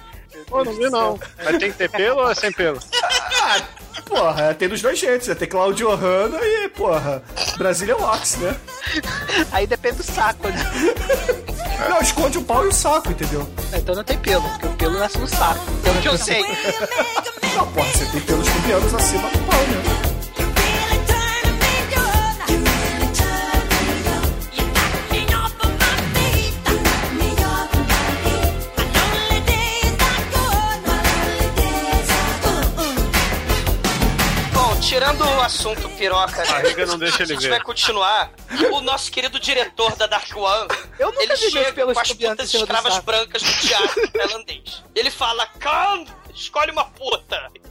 Pô, 0.46 0.64
não 0.64 0.74
vi 0.74 0.90
não. 0.90 1.18
Mas 1.44 1.58
tem 1.58 1.70
que 1.70 1.78
ter 1.78 1.90
pelo 1.90 2.20
ou 2.20 2.30
é 2.30 2.34
sem 2.34 2.52
pelo? 2.52 2.78
Ah, 3.42 3.60
porra, 4.06 4.54
tem 4.54 4.68
dos 4.68 4.82
dois 4.82 4.98
jeitos, 4.98 5.28
né? 5.28 5.34
Tem 5.34 5.48
Claudio 5.48 5.94
Hanna 5.94 6.38
e, 6.42 6.68
porra, 6.68 7.22
Brasília 7.56 7.96
Wax, 7.96 8.36
né? 8.36 8.56
Aí 9.52 9.66
depende 9.66 9.98
do 9.98 10.02
saco, 10.02 10.48
né? 10.48 10.70
Não, 11.88 12.00
esconde 12.00 12.36
o 12.36 12.42
pau 12.42 12.64
e 12.66 12.68
o 12.68 12.72
saco, 12.72 13.10
entendeu? 13.10 13.48
Então 13.72 13.94
não 13.94 14.04
tem 14.04 14.18
pelo, 14.18 14.46
porque 14.50 14.66
o 14.66 14.72
pelo 14.74 14.98
nasce 14.98 15.16
no 15.18 15.26
saco. 15.26 15.64
Pelo 15.82 15.98
que 16.02 16.08
eu 16.08 16.18
sei. 16.18 16.42
Não, 17.56 17.66
porra, 17.72 17.88
você 17.90 18.04
tem 18.06 18.20
pelos 18.20 18.46
pubianos 18.50 18.94
acima 18.94 19.30
do 19.30 19.38
pau, 19.38 19.60
né? 19.60 19.89
Tirando 35.00 35.24
o 35.24 35.40
assunto 35.40 35.88
piroca, 35.96 36.44
né, 36.44 36.84
não 36.84 36.98
deixa 36.98 37.22
a 37.22 37.24
ele 37.24 37.32
gente 37.32 37.42
ver. 37.44 37.48
vai 37.48 37.60
continuar. 37.62 38.30
O 38.70 38.82
nosso 38.82 39.10
querido 39.10 39.40
diretor 39.40 39.96
da 39.96 40.06
Dark 40.06 40.28
One, 40.36 40.68
Eu 40.98 41.10
nunca 41.10 41.22
ele 41.22 41.36
chega 41.38 41.72
pelos 41.72 41.94
com 41.94 42.00
as 42.00 42.12
putas 42.12 42.52
escravas 42.52 42.98
brancas 42.98 43.42
do 43.42 43.52
teatro 43.66 44.08
tailandês. 44.12 44.84
Ele 44.94 45.10
fala, 45.10 45.46
Khan, 45.58 46.04
escolhe 46.34 46.70
uma 46.70 46.84
puta. 46.84 47.48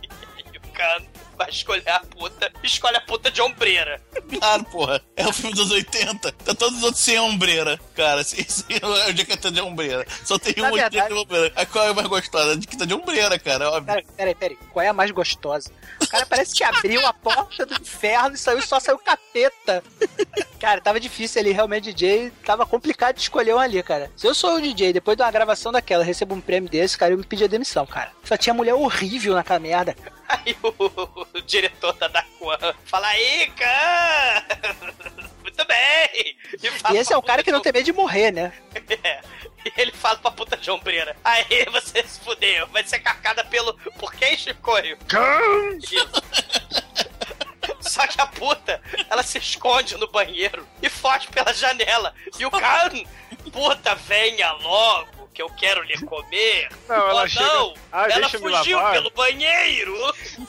E 0.52 0.58
o 0.58 0.62
Khan 0.74 1.06
vai 1.40 1.50
escolher 1.50 1.88
a 1.90 2.02
puta, 2.02 2.52
escolhe 2.62 2.98
a 2.98 3.02
puta 3.02 3.32
de 3.32 3.42
ombreira. 3.42 4.02
Claro, 4.38 4.64
porra. 4.66 5.02
É 5.16 5.26
o 5.26 5.32
filme 5.32 5.56
dos 5.56 5.72
80. 5.72 6.34
Tá 6.34 6.54
todos 6.54 6.80
os 6.80 6.84
outros 6.84 7.02
sem 7.02 7.18
ombreira. 7.18 7.80
Cara, 7.96 8.24
sem, 8.26 8.44
sem 8.48 8.76
o 9.08 9.14
de 9.14 9.26
que 9.26 9.38
tá 9.38 9.50
de 9.50 9.62
ombreira. 9.62 10.06
Só 10.26 10.38
tem 10.38 10.54
Na 10.58 10.68
um 10.68 10.72
de 10.72 10.78
verdade- 10.80 11.14
ombreira. 11.14 11.54
Aí 11.56 11.66
qual 11.66 11.86
é 11.86 11.90
a 11.90 11.94
mais 11.94 12.08
gostosa? 12.08 12.58
De 12.58 12.68
que 12.68 12.78
tá 12.78 12.84
de 12.84 12.94
ombreira, 12.94 13.40
cara. 13.40 13.70
Óbvio. 13.72 13.86
Peraí, 13.86 14.06
peraí, 14.18 14.36
peraí. 14.36 14.58
Qual 14.74 14.86
é 14.86 14.90
a 14.90 14.94
mais 14.94 15.12
gostosa? 15.12 15.72
O 16.02 16.08
cara 16.08 16.26
parece 16.26 16.54
que 16.54 16.64
abriu 16.64 17.06
a 17.08 17.14
porta 17.14 17.66
do 17.66 17.74
inferno 17.82 18.36
e 18.36 18.38
saiu, 18.38 18.62
só 18.62 18.78
saiu 18.80 19.00
capeta. 19.00 19.82
Cara, 20.60 20.82
tava 20.82 21.00
difícil 21.00 21.40
ali, 21.42 21.52
realmente, 21.54 21.94
DJ. 21.94 22.32
Tava 22.44 22.66
complicado 22.66 23.16
de 23.16 23.22
escolher 23.22 23.56
um 23.56 23.60
ali, 23.60 23.82
cara. 23.82 24.12
Se 24.18 24.28
eu 24.28 24.36
sou 24.36 24.56
o 24.56 24.62
DJ, 24.62 24.92
depois 24.92 25.16
de 25.16 25.24
uma 25.24 25.32
gravação 25.32 25.72
daquela, 25.72 26.04
recebo 26.04 26.36
um 26.36 26.42
prêmio 26.42 26.70
desse, 26.70 26.98
cara, 26.98 27.14
eu 27.14 27.18
me 27.18 27.24
pedia 27.24 27.48
demissão, 27.48 27.86
cara. 27.86 28.12
Só 28.26 28.36
tinha 28.36 28.54
mulher 28.54 28.74
horrível 28.74 29.36
naquela 29.36 29.60
merda. 29.60 29.96
Aí 30.30 30.56
o, 30.62 30.70
o 31.38 31.42
diretor 31.42 31.94
da 31.94 32.24
One 32.40 32.76
fala, 32.86 33.08
aí, 33.08 33.52
Khan, 33.58 34.44
muito 35.42 35.66
bem. 35.66 36.38
fala 36.78 36.96
E 36.96 36.98
esse 37.00 37.12
é 37.12 37.18
o 37.18 37.22
cara 37.22 37.44
que 37.44 37.52
não 37.52 37.62
tem 37.62 37.74
medo 37.74 37.86
de 37.86 37.94
morrer, 37.94 38.32
né? 38.32 38.54
É. 39.04 39.22
E 39.66 39.74
ele 39.76 39.92
fala 39.92 40.18
pra 40.20 40.32
puta 40.32 40.56
de 40.56 40.70
ombreira. 40.72 41.18
Aí 41.24 41.66
você 41.72 42.04
se 42.04 42.20
fudeu. 42.20 42.68
Vai 42.68 42.84
ser 42.84 43.00
carcada 43.00 43.44
pelo. 43.44 43.74
Por 43.98 44.14
quem, 44.14 44.38
Chicoio? 44.38 44.98
Só 47.82 48.06
que 48.08 48.22
a 48.22 48.28
puta, 48.28 48.82
ela 49.10 49.24
se 49.24 49.38
esconde 49.38 49.98
no 49.98 50.08
banheiro 50.10 50.68
e 50.82 50.90
foge 50.90 51.28
pela 51.28 51.54
janela. 51.54 52.14
E 52.38 52.46
o 52.46 52.52
Khan, 52.52 53.04
puta, 53.52 53.96
venha 53.96 54.52
logo, 54.54 55.19
que 55.40 55.44
eu 55.44 55.50
quero 55.52 55.82
lhe 55.84 55.98
comer. 56.06 56.68
Não, 56.86 56.96
ela 56.96 57.24
oh, 57.24 57.28
chega- 57.30 57.46
não, 57.46 57.74
Ah, 57.94 58.08
ela 58.10 58.28
fugiu 58.28 58.76
lavar. 58.78 58.92
pelo 58.92 59.10
banheiro. 59.12 59.96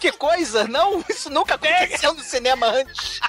Que 0.00 0.10
coisa! 0.10 0.66
Não, 0.66 1.04
isso 1.08 1.30
nunca 1.30 1.54
aconteceu 1.54 2.12
no 2.12 2.24
cinema 2.24 2.66
antes. 2.66 3.20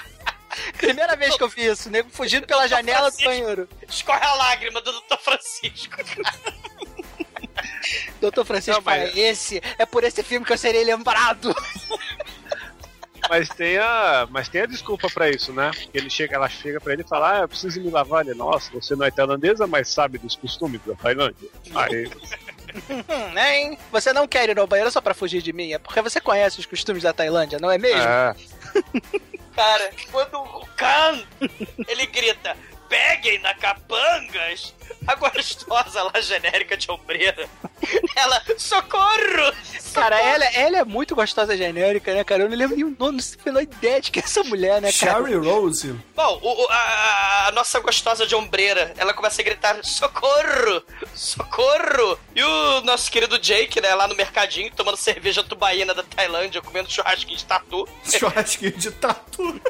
Primeira 0.78 1.14
vez 1.14 1.36
que 1.36 1.42
eu 1.42 1.48
vi 1.48 1.66
isso, 1.66 1.90
nego 1.90 2.08
fugindo 2.08 2.46
pela 2.46 2.66
janela 2.66 3.10
do 3.10 3.18
banheiro. 3.22 3.68
Escorre 3.86 4.24
a 4.24 4.32
lágrima 4.34 4.80
do 4.80 4.92
Dr. 4.92 5.18
Francisco. 5.20 5.94
Doutor 8.18 8.46
Francisco 8.46 8.80
Não, 8.80 8.84
mas- 8.90 9.10
fala, 9.10 9.20
esse 9.20 9.60
é 9.78 9.84
por 9.84 10.04
esse 10.04 10.22
filme 10.22 10.46
que 10.46 10.54
eu 10.54 10.58
serei 10.58 10.84
lembrado. 10.84 11.54
Mas 13.28 13.48
tem 13.48 13.78
a, 13.78 14.26
mas 14.30 14.48
tem 14.48 14.62
a 14.62 14.66
desculpa 14.66 15.08
pra 15.12 15.30
isso, 15.30 15.52
né? 15.52 15.70
Ele 15.92 16.10
chega, 16.10 16.36
ela 16.36 16.48
chega 16.48 16.80
pra 16.80 16.92
ele 16.92 17.02
e 17.02 17.08
fala: 17.08 17.38
Ah, 17.38 17.40
eu 17.42 17.48
preciso 17.48 17.80
me 17.80 17.90
lavar. 17.90 18.24
Ele, 18.26 18.34
nossa, 18.34 18.70
você 18.72 18.94
não 18.94 19.06
é 19.06 19.10
tailandesa, 19.10 19.66
mas 19.66 19.88
sabe 19.88 20.18
dos 20.18 20.36
costumes 20.36 20.80
da 20.86 20.94
Tailândia. 20.94 21.48
Aí, 21.74 22.08
Hum, 22.90 23.38
hein? 23.38 23.78
Você 23.92 24.12
não 24.12 24.26
quer 24.26 24.48
ir 24.48 24.58
ao 24.58 24.66
banheiro 24.66 24.90
só 24.90 25.00
pra 25.00 25.14
fugir 25.14 25.40
de 25.40 25.52
mim? 25.52 25.72
É 25.72 25.78
porque 25.78 26.02
você 26.02 26.20
conhece 26.20 26.58
os 26.58 26.66
costumes 26.66 27.04
da 27.04 27.12
Tailândia, 27.12 27.58
não 27.60 27.70
é 27.70 27.78
mesmo? 27.78 28.00
é, 28.02 28.34
Cara, 29.54 29.90
quando 30.10 30.34
o 30.38 30.66
Khan, 30.76 31.22
ele 31.86 32.06
grita, 32.06 32.56
peguem 32.88 33.38
na 33.38 33.54
capangas, 33.54 34.74
a 35.06 35.14
gostosa 35.16 36.02
lá, 36.02 36.20
genérica 36.20 36.76
de 36.76 36.90
ombreira, 36.90 37.48
ela, 38.16 38.42
socorro! 38.58 39.52
Cara, 39.92 40.18
ela, 40.20 40.44
ela 40.46 40.78
é 40.78 40.84
muito 40.84 41.14
gostosa 41.14 41.56
genérica, 41.56 42.12
né, 42.12 42.24
cara? 42.24 42.42
Eu 42.42 42.48
não 42.50 42.56
lembro 42.56 42.74
nem 42.74 42.84
o 42.84 42.96
nome, 42.98 43.12
não 43.18 43.20
sei 43.20 43.38
a 43.56 43.62
ideia 43.62 44.00
de 44.00 44.10
que 44.10 44.18
é 44.18 44.22
essa 44.24 44.42
mulher, 44.42 44.80
né, 44.82 44.92
cara? 44.92 45.12
Sherry 45.24 45.34
Rose. 45.36 45.92
Bom, 46.16 46.38
o- 46.42 46.64
o- 46.64 46.68
a, 46.68 47.48
a 47.48 47.52
nossa 47.52 47.78
gostosa 47.78 48.26
de 48.26 48.34
ombreira, 48.34 48.92
ela 48.96 49.14
começa 49.14 49.40
a 49.40 49.44
gritar, 49.44 49.78
socorro! 49.84 50.82
Socorro! 51.14 52.18
E 52.34 52.42
o 52.42 52.80
nosso 52.82 53.10
querido 53.10 53.38
Jake, 53.38 53.80
né, 53.80 53.94
lá 53.94 54.06
no 54.08 54.14
mercadinho, 54.14 54.70
tomando 54.74 54.96
cerveja 54.96 55.42
tubaína 55.44 55.94
da 55.94 56.02
Tailândia, 56.02 56.60
comendo 56.60 56.90
churrasquinho 56.90 57.38
de 57.38 57.44
tatu, 57.44 57.88
Churrasquinho 58.04 58.72
de 58.76 58.90
tatu. 58.90 59.60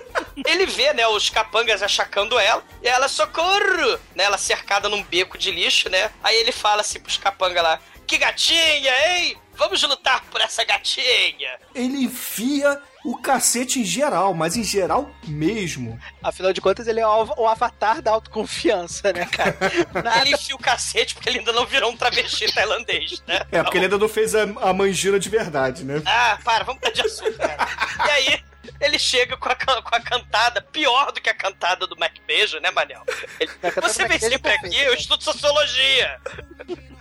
Ele 0.47 0.67
vê, 0.67 0.93
né, 0.95 1.07
os 1.07 1.29
capangas 1.31 1.83
achacando 1.83 2.39
ela, 2.39 2.63
e 2.83 2.89
ela, 2.89 3.09
socorro! 3.09 3.99
Né, 4.15 4.25
ela 4.25 4.39
cercada 4.39 4.89
num 4.89 5.03
beco 5.05 5.39
de 5.39 5.51
lixo, 5.51 5.89
né? 5.89 6.11
Aí 6.23 6.37
ele 6.37 6.53
fala 6.53 6.81
assim 6.81 7.01
pros 7.01 7.17
capangas 7.17 7.63
lá, 7.63 7.81
que 8.07 8.19
gatinha, 8.19 8.93
hein? 9.09 9.37
Vamos 9.57 9.83
lutar 9.83 10.25
por 10.31 10.41
essa 10.41 10.65
gatinha! 10.65 11.59
Ele 11.75 12.05
enfia 12.05 12.81
o 13.05 13.17
cacete 13.17 13.81
em 13.81 13.85
geral, 13.85 14.35
mas 14.35 14.57
em 14.57 14.65
geral 14.65 15.11
mesmo. 15.27 15.99
Afinal 16.23 16.53
de 16.53 16.61
contas, 16.61 16.89
ele 16.89 17.01
é 17.01 17.07
o, 17.07 17.47
avatar 17.47 18.01
da 18.01 18.11
autoconfiança, 18.11 19.13
né, 19.13 19.27
cara? 19.27 19.57
Nada 20.03 20.23
Ele 20.23 20.35
enfia 20.35 20.57
o 20.57 20.59
cacete 20.59 21.15
porque 21.15 21.29
ele 21.29 21.39
ainda 21.39 21.53
não 21.53 21.67
virou 21.67 21.93
um 21.93 21.97
travesti 21.97 22.53
tailandês, 22.53 23.23
né? 23.27 23.41
É, 23.53 23.63
porque 23.63 23.77
ele 23.77 23.87
ainda 23.87 23.99
não 23.99 24.09
fez 24.09 24.35
a, 24.35 24.43
a 24.43 24.73
manjira 24.73 25.21
de 25.21 25.29
verdade, 25.29 25.85
né? 25.85 26.03
Ah, 26.07 26.39
para, 26.43 26.65
vamos 26.65 26.81
mudar 26.81 26.95
de 26.95 27.03
assunto, 27.03 27.37
cara. 27.37 27.69
E 28.07 28.11
aí, 28.11 28.45
ele 28.85 28.99
chega 28.99 29.37
com 29.37 29.49
a, 29.49 29.57
com 29.57 29.95
a 29.95 30.01
cantada, 30.01 30.61
pior 30.61 31.13
do 31.13 31.21
que 31.21 31.31
a 31.31 31.35
cantada 31.35 31.87
do 31.87 31.97
Mac 31.97 32.13
Beijo, 32.27 32.59
né, 32.61 32.71
Manel? 32.71 33.03
Ele, 33.41 33.51
você 33.83 34.07
vem 34.07 34.19
sempre 34.19 34.53
aqui, 34.53 34.79
eu 34.79 34.91
cara. 34.91 35.01
estudo 35.01 35.25
sociologia. 35.25 36.21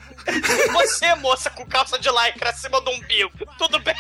Você, 0.72 1.14
moça 1.16 1.50
com 1.50 1.66
calça 1.66 2.00
de 2.00 2.10
lycra 2.10 2.52
acima 2.52 2.80
do 2.80 2.92
umbigo, 2.92 3.46
tudo 3.58 3.78
bem? 3.80 3.94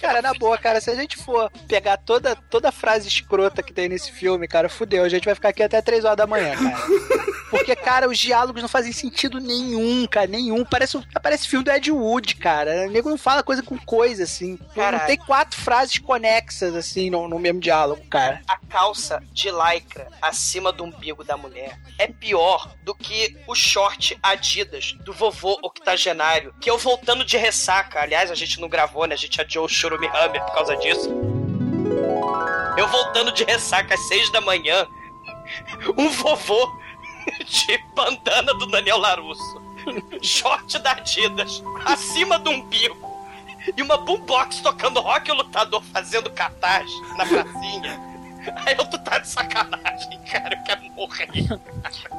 Cara, 0.00 0.22
na 0.22 0.34
boa, 0.34 0.56
cara, 0.56 0.80
se 0.80 0.90
a 0.90 0.94
gente 0.94 1.16
for 1.16 1.50
pegar 1.68 1.96
toda, 1.96 2.34
toda 2.34 2.72
frase 2.72 3.08
escrota 3.08 3.62
que 3.62 3.72
tem 3.72 3.88
nesse 3.88 4.12
filme, 4.12 4.48
cara, 4.48 4.68
fudeu. 4.68 5.04
A 5.04 5.08
gente 5.08 5.24
vai 5.24 5.34
ficar 5.34 5.50
aqui 5.50 5.62
até 5.62 5.80
3 5.80 6.04
horas 6.04 6.16
da 6.16 6.26
manhã, 6.26 6.54
cara. 6.56 7.30
Porque, 7.50 7.74
cara, 7.74 8.08
os 8.08 8.16
diálogos 8.16 8.62
não 8.62 8.68
fazem 8.68 8.92
sentido 8.92 9.40
nenhum, 9.40 10.06
cara, 10.06 10.26
nenhum. 10.28 10.64
Parece, 10.64 10.98
parece 11.20 11.48
filme 11.48 11.64
do 11.64 11.70
Ed 11.70 11.90
Wood, 11.90 12.36
cara. 12.36 12.86
O 12.86 12.90
nego 12.90 13.10
não 13.10 13.18
fala 13.18 13.42
coisa 13.42 13.62
com 13.62 13.76
coisa, 13.76 14.22
assim. 14.22 14.58
Não 14.76 14.98
tem 15.00 15.16
quatro 15.16 15.60
frases 15.60 15.98
conexas, 15.98 16.74
assim, 16.74 17.10
no, 17.10 17.28
no 17.28 17.38
mesmo 17.38 17.60
diálogo, 17.60 18.02
cara. 18.08 18.40
A 18.46 18.56
calça 18.56 19.20
de 19.32 19.50
lycra 19.50 20.08
acima 20.22 20.72
do 20.72 20.84
umbigo 20.84 21.24
da 21.24 21.36
mulher 21.36 21.76
é 21.98 22.06
pior 22.06 22.72
do 22.84 22.94
que 22.94 23.36
o 23.46 23.54
short 23.54 24.16
Adidas 24.22 24.92
do 25.04 25.12
vovô 25.12 25.58
octogenário, 25.62 26.54
que 26.60 26.70
eu 26.70 26.78
voltando 26.78 27.24
de 27.24 27.36
ressaca. 27.36 28.00
Aliás, 28.00 28.30
a 28.30 28.34
gente 28.34 28.60
não 28.60 28.68
gravou, 28.68 29.06
né? 29.06 29.14
A 29.14 29.18
gente 29.18 29.40
adiou 29.40 29.68
o 29.70 29.72
Churume 29.72 30.08
Hammer 30.08 30.42
por 30.44 30.52
causa 30.52 30.76
disso. 30.76 31.08
Eu 32.76 32.88
voltando 32.88 33.32
de 33.32 33.44
ressaca 33.44 33.94
às 33.94 34.00
seis 34.08 34.30
da 34.30 34.40
manhã, 34.40 34.86
um 35.96 36.10
vovô 36.10 36.72
de 37.46 37.78
bandana 37.94 38.52
do 38.54 38.66
Daniel 38.66 38.98
Larusso, 38.98 39.62
short 40.20 40.78
da 40.80 40.92
Adidas, 40.92 41.62
acima 41.84 42.38
do 42.38 42.50
umbigo, 42.50 42.96
e 43.76 43.82
uma 43.82 43.96
boombox 43.96 44.60
tocando 44.60 45.00
rock 45.00 45.30
lutador 45.30 45.82
fazendo 45.92 46.30
cartaz 46.30 46.90
na 47.16 47.26
pracinha. 47.26 48.10
Aí 48.64 48.74
eu 48.76 48.86
tô 48.86 48.98
tá 48.98 49.18
de 49.18 49.28
sacanagem, 49.28 50.18
cara, 50.32 50.54
eu 50.54 50.64
quero 50.64 50.82
morrer. 50.94 51.28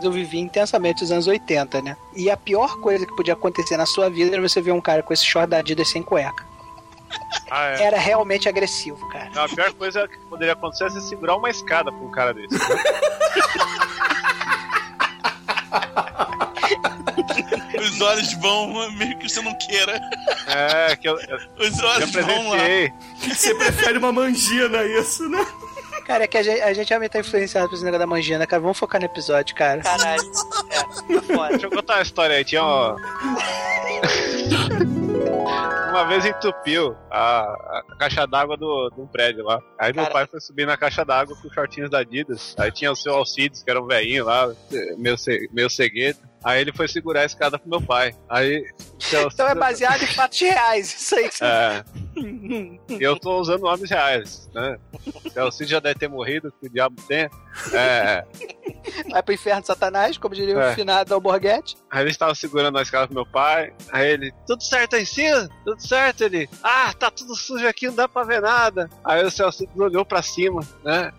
Eu 0.04 0.12
vivi 0.12 0.38
intensamente 0.38 1.04
os 1.04 1.12
anos 1.12 1.26
80, 1.26 1.82
né? 1.82 1.98
E 2.16 2.30
a 2.30 2.38
pior 2.38 2.80
coisa 2.80 3.08
que 3.08 3.16
podia 3.16 3.34
acontecer 3.34 3.76
na 3.76 3.88
sua 3.88 4.08
vida 4.08 4.36
era 4.36 4.42
você 4.48 4.62
ver 4.62 4.72
um 4.72 4.80
cara 4.80 5.02
com 5.02 5.12
esse 5.12 5.26
short 5.26 5.50
da 5.50 5.58
Adidas 5.58 5.90
sem 5.90 6.04
cueca. 6.04 6.51
Ah, 7.50 7.68
é. 7.68 7.84
Era 7.84 8.00
realmente 8.00 8.48
agressivo, 8.48 9.08
cara. 9.10 9.30
Não, 9.34 9.44
a 9.44 9.50
pior 9.50 9.74
coisa 9.74 10.08
que 10.08 10.18
poderia 10.30 10.54
acontecer 10.54 10.86
é 10.86 10.90
você 10.90 11.02
segurar 11.02 11.36
uma 11.36 11.50
escada 11.50 11.92
pra 11.92 12.02
um 12.02 12.12
cara 12.12 12.34
desse. 12.34 12.56
Os 17.82 18.02
olhos 18.02 18.34
vão, 18.36 18.68
mesmo 18.92 19.18
que 19.18 19.30
você 19.30 19.42
não 19.42 19.58
queira. 19.58 20.00
É, 20.48 20.96
que 20.96 21.10
eu, 21.10 21.20
eu 21.20 21.38
Os 21.58 21.84
olhos 21.84 22.12
vão 22.12 22.50
lá. 22.50 22.58
Você 23.28 23.56
prefere 23.56 23.98
uma 23.98 24.12
mangina, 24.12 24.84
isso, 24.84 25.28
né? 25.28 25.46
Cara, 26.06 26.24
é 26.24 26.28
que 26.28 26.38
a 26.38 26.44
gente, 26.44 26.62
a 26.62 26.74
gente 26.74 26.90
realmente 26.90 27.12
tá 27.12 27.20
influenciado 27.20 27.70
por 27.70 27.76
esse 27.76 27.84
negócio 27.84 28.00
da 28.00 28.08
mangina, 28.08 28.48
cara. 28.48 28.62
Vamos 28.62 28.78
focar 28.78 29.00
no 29.00 29.06
episódio, 29.06 29.56
cara. 29.56 29.82
Caralho. 29.82 30.32
É, 30.70 31.16
tá 31.16 31.22
foda. 31.22 31.50
Deixa 31.50 31.68
eu 31.68 31.72
contar 31.72 31.96
uma 31.96 32.02
história 32.02 32.36
aí. 32.36 32.44
Tinha 32.44 32.64
ó... 32.64 32.96
Uma 35.44 36.06
vez 36.06 36.26
entupiu 36.26 36.96
a, 37.10 37.42
a 37.90 37.96
caixa 38.00 38.26
d'água 38.26 38.56
do, 38.58 38.92
um 38.98 39.06
prédio 39.08 39.44
lá. 39.44 39.60
Aí 39.78 39.92
meu 39.94 40.04
Cara. 40.04 40.14
pai 40.14 40.28
foi 40.28 40.40
subir 40.40 40.66
na 40.66 40.78
caixa 40.78 41.04
d'água 41.04 41.36
com 41.42 41.50
shortinhos 41.50 41.90
da 41.90 42.00
Adidas. 42.00 42.56
Aí 42.58 42.72
tinha 42.72 42.92
o 42.92 42.96
seu 42.96 43.14
Alcides, 43.14 43.62
que 43.64 43.70
era 43.70 43.82
um 43.82 43.86
velhinho 43.88 44.26
lá, 44.26 44.52
meu, 44.98 45.18
ce- 45.18 45.50
meu 45.52 45.70
cegueto. 45.70 46.22
Aí 46.44 46.62
ele 46.62 46.72
foi 46.74 46.88
segurar 46.88 47.22
a 47.22 47.26
escada 47.26 47.58
pro 47.60 47.70
meu 47.70 47.82
pai. 47.82 48.16
Aí. 48.30 48.66
o 48.98 49.04
seu 49.04 49.28
Então 49.34 49.48
é 49.48 49.56
baseado 49.56 50.02
em 50.04 50.08
fatos 50.08 50.40
reais, 50.40 50.94
isso 50.94 51.16
aí. 51.16 51.30
que 51.30 51.36
você- 51.36 51.46
É. 51.46 51.84
E 53.00 53.04
eu 53.04 53.18
tô 53.18 53.40
usando 53.40 53.62
nomes 53.62 53.90
reais, 53.90 54.50
né? 54.54 54.78
O 55.36 55.40
Alcides 55.40 55.70
já 55.70 55.80
deve 55.80 55.98
ter 56.00 56.08
morrido, 56.10 56.52
que 56.60 56.68
o 56.68 56.70
diabo 56.70 57.02
tem. 57.08 57.30
É. 57.74 58.26
Vai 59.10 59.24
pro 59.24 59.34
inferno 59.34 59.66
Satanás, 59.66 60.18
como 60.18 60.36
diria 60.36 60.56
É. 60.56 60.72
o 60.72 60.76
finado 60.76 61.14
Alborguete. 61.14 61.78
Aí 61.90 62.02
ele 62.04 62.12
estava 62.12 62.36
segurando 62.36 62.78
a 62.78 62.82
escada 62.82 63.06
pro 63.08 63.16
meu 63.16 63.26
pai. 63.26 63.74
Aí 63.92 64.08
ele, 64.10 64.34
tudo 64.46 64.62
certo 64.64 64.96
aí 64.96 65.04
em 65.04 65.06
cima? 65.06 65.50
Tudo 65.64 65.82
certo? 65.88 66.22
Ele, 66.24 66.50
ah, 66.64 66.94
tá 66.98 67.10
tudo 67.10 67.36
sujo 67.36 67.66
aqui, 67.68 67.88
não 67.88 67.96
dá 67.96 68.08
pra 68.10 68.24
ver 68.24 68.42
nada. 68.42 68.90
Aí 69.04 69.24
o 69.24 69.32
Celso 69.32 69.66
olhou 69.78 70.06
pra 70.06 70.22
cima, 70.22 70.62
né? 70.84 71.12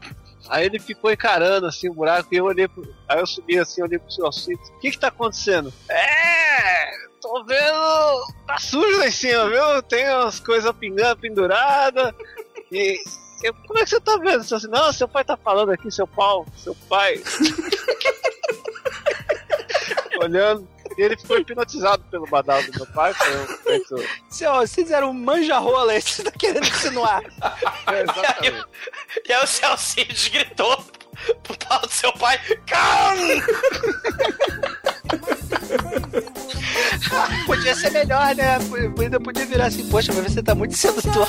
Aí 0.52 0.66
ele 0.66 0.78
ficou 0.78 1.10
encarando 1.10 1.66
assim 1.66 1.88
o 1.88 1.94
buraco 1.94 2.28
e 2.30 2.36
eu 2.36 2.44
olhei 2.44 2.68
pro... 2.68 2.86
Aí 3.08 3.18
eu 3.18 3.26
subi 3.26 3.58
assim, 3.58 3.82
olhei 3.82 3.98
pro 3.98 4.12
Celso. 4.12 4.52
O 4.52 4.78
que 4.80 4.90
que 4.90 4.98
tá 4.98 5.08
acontecendo? 5.08 5.72
É, 5.88 6.90
tô 7.22 7.42
vendo. 7.42 8.34
Tá 8.46 8.58
sujo 8.58 8.98
lá 8.98 9.06
em 9.06 9.10
cima, 9.10 9.48
viu? 9.48 9.82
Tem 9.84 10.06
umas 10.14 10.38
coisas 10.40 10.70
pingando, 10.76 11.18
penduradas. 11.18 12.12
E. 12.70 13.00
eu, 13.42 13.54
como 13.66 13.78
é 13.78 13.84
que 13.84 13.88
você 13.88 13.98
tá 13.98 14.18
vendo? 14.18 14.44
Celso? 14.44 14.68
Não, 14.68 14.92
seu 14.92 15.08
pai 15.08 15.24
tá 15.24 15.38
falando 15.38 15.72
aqui, 15.72 15.90
seu 15.90 16.06
pau, 16.06 16.44
seu 16.58 16.74
pai. 16.86 17.14
Olhando. 20.20 20.68
E 20.96 21.02
ele 21.02 21.16
ficou 21.16 21.38
hipnotizado 21.38 22.02
pelo 22.10 22.26
badalo 22.26 22.64
do 22.70 22.78
meu 22.78 22.86
pai. 22.86 23.14
Foi 23.14 23.78
um. 23.78 23.82
Seu, 24.28 24.54
vocês 24.54 24.90
eram 24.90 25.10
um 25.10 25.14
manja-rola, 25.14 25.94
isso 25.96 26.10
você 26.10 26.24
tá 26.24 26.30
querendo 26.30 26.66
insinuar. 26.66 27.22
É, 27.86 28.02
exatamente. 28.02 28.66
E 29.28 29.32
aí 29.32 29.42
o 29.42 29.46
Celcides 29.46 30.28
gritou 30.28 30.84
pro 31.42 31.56
pau 31.58 31.80
do 31.80 31.90
seu 31.90 32.12
pai: 32.14 32.38
Calma! 32.66 33.42
Podia 37.46 37.74
ser 37.74 37.90
melhor, 37.90 38.34
né? 38.34 38.58
Ainda 39.00 39.20
podia 39.20 39.46
virar 39.46 39.66
assim, 39.66 39.88
poxa, 39.88 40.12
mas 40.12 40.32
você 40.32 40.42
tá 40.42 40.54
muito 40.54 40.76
sedutor. 40.76 41.28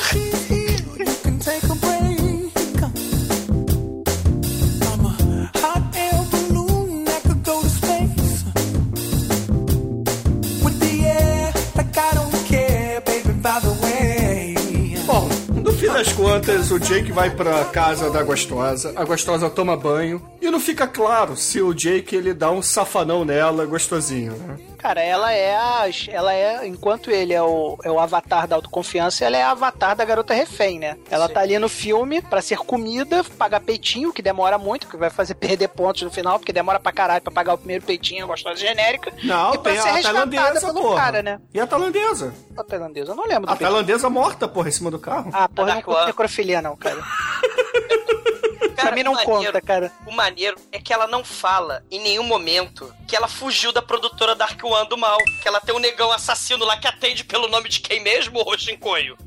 Das 15.93 16.11
contas, 16.11 16.71
o 16.71 16.79
Jake 16.79 17.11
vai 17.11 17.29
pra 17.29 17.65
casa 17.65 18.09
da 18.09 18.23
gostosa, 18.23 18.91
a 18.95 19.05
gostosa 19.05 19.47
toma 19.47 19.77
banho, 19.77 20.19
e 20.41 20.49
não 20.49 20.59
fica 20.59 20.87
claro 20.87 21.37
se 21.37 21.61
o 21.61 21.71
Jake 21.71 22.15
ele 22.15 22.33
dá 22.33 22.49
um 22.49 22.63
safanão 22.63 23.23
nela 23.23 23.63
gostosinho, 23.67 24.33
né? 24.33 24.57
Cara, 24.83 25.01
ela 25.01 25.31
é 25.31 25.55
a. 25.55 25.85
Ela 26.09 26.33
é. 26.33 26.67
Enquanto 26.67 27.09
ele 27.09 27.33
é 27.33 27.41
o, 27.41 27.77
é 27.85 27.89
o 27.89 27.97
avatar 28.01 28.45
da 28.45 28.57
autoconfiança, 28.57 29.23
ela 29.23 29.37
é 29.37 29.41
a 29.41 29.51
avatar 29.51 29.95
da 29.95 30.03
garota 30.03 30.33
refém, 30.33 30.77
né? 30.77 30.97
Ela 31.09 31.29
tá 31.29 31.39
ali 31.39 31.57
no 31.57 31.69
filme 31.69 32.21
pra 32.21 32.41
ser 32.41 32.57
comida, 32.57 33.23
pagar 33.37 33.61
peitinho, 33.61 34.11
que 34.11 34.21
demora 34.21 34.57
muito, 34.57 34.85
que 34.89 34.97
vai 34.97 35.09
fazer 35.09 35.35
perder 35.39 35.69
pontos 35.69 36.01
no 36.01 36.11
final, 36.11 36.37
porque 36.37 36.51
demora 36.51 36.81
pra 36.81 36.91
caralho 36.91 37.21
pra 37.21 37.31
pagar 37.31 37.53
o 37.53 37.57
primeiro 37.57 37.85
peitinho, 37.85 38.25
a 38.25 38.27
gostosa 38.27 38.57
genérica. 38.59 39.13
Não, 39.23 39.53
e 39.53 39.57
pra 39.59 39.71
tem 39.71 39.81
ser 39.81 39.87
a 39.87 39.91
resgatada 39.93 40.29
tailandesa, 40.29 40.67
pelo 40.67 40.81
porra. 40.81 40.95
cara, 41.01 41.23
né? 41.23 41.39
E 41.53 41.59
a 41.61 41.65
tailandesa? 41.65 42.33
A 42.57 42.63
tailandesa, 42.65 43.11
eu 43.11 43.15
não 43.15 43.23
lembro 43.25 43.49
A 43.49 43.55
peitinho. 43.55 43.69
tailandesa 43.69 44.09
morta, 44.09 44.47
porra, 44.49 44.67
em 44.67 44.73
cima 44.73 44.91
do 44.91 44.99
carro. 44.99 45.29
Ah, 45.31 45.47
porra, 45.47 45.81
não 45.87 46.05
necrofilia, 46.07 46.61
não, 46.61 46.75
cara. 46.75 46.97
Cara, 48.83 48.87
pra 48.87 48.95
mim 48.95 49.03
não 49.03 49.13
o 49.13 49.15
maneiro- 49.15 49.45
conta, 49.53 49.61
cara. 49.61 49.91
O 50.05 50.11
maneiro 50.11 50.57
é 50.71 50.79
que 50.79 50.93
ela 50.93 51.07
não 51.07 51.23
fala 51.23 51.83
em 51.89 51.99
nenhum 51.99 52.23
momento 52.23 52.93
que 53.07 53.15
ela 53.15 53.27
fugiu 53.27 53.71
da 53.71 53.81
produtora 53.81 54.35
Dark 54.35 54.61
One 54.63 54.87
do 54.89 54.97
mal. 54.97 55.17
Que 55.41 55.47
ela 55.47 55.59
tem 55.59 55.73
um 55.75 55.79
negão 55.79 56.11
assassino 56.11 56.65
lá 56.65 56.77
que 56.77 56.87
atende 56.87 57.23
pelo 57.23 57.47
nome 57.47 57.69
de 57.69 57.79
quem 57.79 57.99
mesmo, 58.01 58.41
ô 58.45 58.57
Shinkoio? 58.57 59.17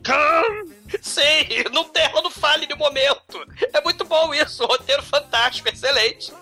Sim, 1.03 1.65
não 1.73 1.85
tem, 1.85 2.05
ela 2.05 2.23
não 2.23 2.31
fala 2.31 2.63
em 2.65 2.67
nenhum 2.69 2.79
momento. 2.79 3.45
É 3.73 3.81
muito 3.81 4.05
bom 4.05 4.33
isso, 4.35 4.65
roteiro 4.65 5.03
fantástico, 5.03 5.69
excelente. 5.69 6.33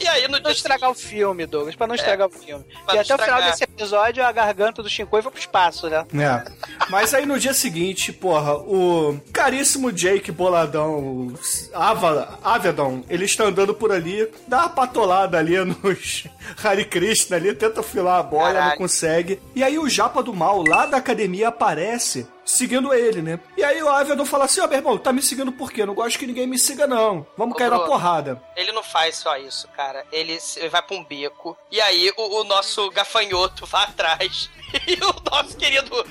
E 0.00 0.08
aí 0.08 0.22
no 0.22 0.30
Pra 0.30 0.38
não 0.38 0.42
dia 0.42 0.52
estragar 0.52 0.90
o 0.90 0.94
filme, 0.94 1.46
Douglas, 1.46 1.76
pra 1.76 1.86
não 1.86 1.94
estragar 1.94 2.26
o 2.28 2.30
filme. 2.30 2.64
E 2.92 2.98
até 2.98 3.00
o 3.00 3.04
final 3.04 3.18
estragar. 3.18 3.50
desse 3.50 3.64
episódio, 3.64 4.24
a 4.24 4.32
garganta 4.32 4.82
do 4.82 4.88
Shinkoi 4.88 5.22
foi 5.22 5.30
pro 5.30 5.40
espaço, 5.40 5.88
né? 5.88 6.04
É. 6.14 6.50
Mas 6.88 7.14
aí 7.14 7.24
no 7.24 7.38
dia 7.38 7.54
seguinte, 7.54 8.12
porra, 8.12 8.54
o 8.56 9.20
caríssimo 9.32 9.92
Jake 9.92 10.32
Boladão, 10.32 10.98
o 10.98 11.34
Ava, 11.72 12.38
Avedon, 12.42 13.04
ele 13.08 13.24
está 13.24 13.44
andando 13.44 13.74
por 13.74 13.92
ali, 13.92 14.28
dá 14.48 14.60
uma 14.60 14.68
patolada 14.70 15.38
ali 15.38 15.56
nos 15.64 16.24
Hare 16.62 16.84
Krishna 16.84 17.36
ali, 17.36 17.54
tenta 17.54 17.82
filar 17.82 18.18
a 18.18 18.22
bola, 18.22 18.52
Caralho. 18.52 18.70
não 18.70 18.76
consegue. 18.76 19.40
E 19.54 19.62
aí 19.62 19.78
o 19.78 19.88
Japa 19.88 20.22
do 20.22 20.34
Mal, 20.34 20.64
lá 20.66 20.86
da 20.86 20.96
academia, 20.96 21.48
aparece 21.48 22.26
seguindo 22.44 22.92
ele, 22.92 23.22
né? 23.22 23.38
E 23.56 23.62
aí 23.64 23.82
o 23.82 23.88
Avedon 23.88 24.24
fala 24.24 24.44
assim, 24.44 24.60
ó, 24.60 24.66
meu 24.66 24.78
irmão, 24.78 24.98
tá 24.98 25.12
me 25.12 25.22
seguindo 25.22 25.52
por 25.52 25.72
quê? 25.72 25.84
Não 25.86 25.94
gosto 25.94 26.18
que 26.18 26.26
ninguém 26.26 26.46
me 26.46 26.58
siga, 26.58 26.86
não. 26.86 27.26
Vamos 27.36 27.54
Ô, 27.54 27.58
cair 27.58 27.70
na 27.70 27.80
porrada. 27.80 28.42
Ele 28.56 28.72
não 28.72 28.82
faz 28.82 29.16
só 29.16 29.36
isso, 29.36 29.68
cara. 29.68 30.04
Ele 30.12 30.38
vai 30.70 30.82
pra 30.82 30.96
um 30.96 31.04
beco. 31.04 31.56
E 31.70 31.80
aí 31.80 32.10
o, 32.16 32.40
o 32.40 32.44
nosso 32.44 32.90
gafanhoto 32.90 33.66
vai 33.66 33.84
atrás. 33.84 34.50
E 34.86 34.94
o 35.04 35.30
nosso 35.30 35.54
querido 35.58 36.02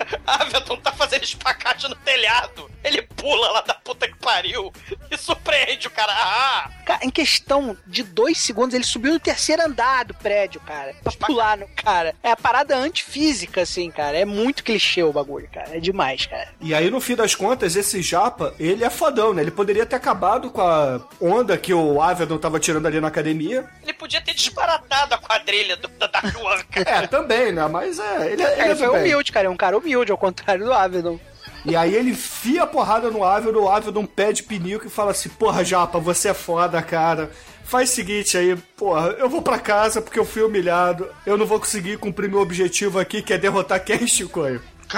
Avelton 0.26 0.76
tá 0.78 0.92
fazendo 0.92 1.24
espacate 1.24 1.88
no 1.88 1.94
telhado. 1.96 2.70
Ele 2.84 3.02
pula 3.02 3.50
lá 3.50 3.60
da 3.62 3.74
puta 3.74 4.06
que 4.06 4.16
pariu. 4.16 4.72
E 5.10 5.16
surpreende 5.16 5.86
o 5.88 5.90
cara. 5.90 6.12
Ah! 6.12 6.70
Cara, 6.84 7.00
em 7.04 7.10
questão 7.10 7.76
de 7.86 8.02
dois 8.02 8.38
segundos, 8.38 8.74
ele 8.74 8.84
subiu 8.84 9.12
no 9.12 9.20
terceiro 9.20 9.62
andar 9.62 10.04
do 10.04 10.14
prédio, 10.14 10.60
cara. 10.60 10.94
Pra 11.02 11.12
pular 11.26 11.56
no 11.56 11.66
cara. 11.68 12.14
É 12.22 12.30
a 12.30 12.36
parada 12.36 12.76
antifísica, 12.76 13.62
assim, 13.62 13.90
cara. 13.90 14.16
É 14.16 14.24
muito 14.24 14.62
clichê 14.62 15.02
o 15.02 15.12
bagulho, 15.12 15.48
cara. 15.52 15.76
É 15.76 15.80
demais, 15.80 16.26
cara. 16.26 16.48
E 16.60 16.74
aí, 16.74 16.90
no 16.90 17.00
fim 17.00 17.16
das 17.16 17.34
contas, 17.34 17.74
esse 17.76 18.00
japa, 18.02 18.54
ele 18.58 18.84
é 18.84 18.90
fodão, 18.90 19.34
né? 19.34 19.42
Ele 19.42 19.50
poderia 19.50 19.84
ter 19.84 19.96
acabado 19.96 20.50
com 20.50 20.60
a 20.60 21.00
onda 21.20 21.56
que 21.58 21.74
o 21.74 22.00
Avedon 22.00 22.38
tava 22.38 22.60
tirando 22.60 22.86
ali 22.86 23.00
na 23.00 23.08
academia. 23.08 23.66
Ele 23.82 23.92
podia 23.92 24.20
ter 24.20 24.34
desbaratado 24.34 25.14
a 25.14 25.18
quadrilha 25.18 25.76
do, 25.76 25.88
da 25.88 26.06
Dark 26.06 26.36
One, 26.40 26.62
cara. 26.70 27.04
É, 27.04 27.06
também, 27.08 27.50
né? 27.52 27.66
Mas 27.66 27.98
é, 27.98 28.32
ele, 28.32 28.42
é- 28.42 28.52
ele 28.52 28.62
Ele, 28.62 28.72
é 28.72 28.76
foi 28.76 28.90
bem. 28.90 29.00
humilde, 29.00 29.32
cara. 29.32 29.46
É 29.46 29.50
um 29.50 29.56
cara 29.56 29.76
humilde, 29.76 29.85
ao 29.94 30.18
contrário 30.18 30.64
do 30.64 30.72
Avedon. 30.72 31.18
E 31.64 31.74
aí 31.74 31.94
ele 31.94 32.10
enfia 32.10 32.62
a 32.62 32.66
porrada 32.66 33.10
no 33.10 33.24
Avedon, 33.24 33.62
o 33.62 33.68
Avedon 33.68 34.06
pede 34.06 34.42
pinico 34.44 34.86
e 34.86 34.90
fala 34.90 35.10
assim, 35.10 35.28
porra, 35.28 35.64
Japa, 35.64 35.98
você 35.98 36.28
é 36.28 36.34
foda, 36.34 36.80
cara. 36.82 37.30
Faz 37.64 37.90
o 37.90 37.94
seguinte 37.94 38.38
aí, 38.38 38.54
porra, 38.76 39.08
eu 39.18 39.28
vou 39.28 39.42
pra 39.42 39.58
casa 39.58 40.00
porque 40.00 40.18
eu 40.18 40.24
fui 40.24 40.42
humilhado. 40.42 41.08
Eu 41.26 41.36
não 41.36 41.44
vou 41.44 41.58
conseguir 41.58 41.98
cumprir 41.98 42.30
meu 42.30 42.40
objetivo 42.40 43.00
aqui, 43.00 43.20
que 43.22 43.32
é 43.32 43.38
derrotar 43.38 43.84
quem, 43.84 44.06
Chicoio? 44.06 44.62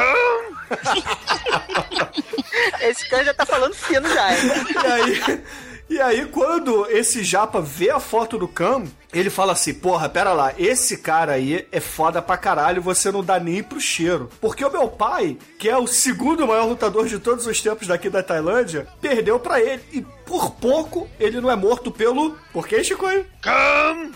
Esse 2.80 3.08
cara 3.08 3.24
já 3.24 3.34
tá 3.34 3.46
falando 3.46 3.74
fino 3.74 4.08
já. 4.08 4.32
hein? 4.32 4.38
E 4.70 4.86
aí, 4.86 5.42
e 5.88 6.00
aí, 6.00 6.26
quando 6.26 6.86
esse 6.90 7.24
japa 7.24 7.60
vê 7.60 7.90
a 7.90 7.98
foto 7.98 8.36
do 8.36 8.46
Cam, 8.46 8.84
ele 9.12 9.30
fala 9.30 9.52
assim: 9.52 9.72
Porra, 9.72 10.08
pera 10.08 10.32
lá, 10.32 10.52
esse 10.58 10.98
cara 10.98 11.32
aí 11.32 11.66
é 11.72 11.80
foda 11.80 12.20
pra 12.20 12.36
caralho, 12.36 12.82
você 12.82 13.10
não 13.10 13.24
dá 13.24 13.40
nem 13.40 13.62
pro 13.62 13.80
cheiro. 13.80 14.28
Porque 14.40 14.64
o 14.64 14.70
meu 14.70 14.88
pai, 14.88 15.38
que 15.58 15.68
é 15.68 15.76
o 15.76 15.86
segundo 15.86 16.46
maior 16.46 16.66
lutador 16.66 17.06
de 17.06 17.18
todos 17.18 17.46
os 17.46 17.60
tempos 17.60 17.86
daqui 17.86 18.10
da 18.10 18.22
Tailândia, 18.22 18.86
perdeu 19.00 19.40
pra 19.40 19.60
ele. 19.60 19.82
E 19.92 20.02
por 20.26 20.52
pouco 20.52 21.08
ele 21.18 21.40
não 21.40 21.50
é 21.50 21.56
morto 21.56 21.90
pelo. 21.90 22.36
Por 22.52 22.68
que, 22.68 22.84
Chicoio? 22.84 23.24
Cam! 23.40 24.12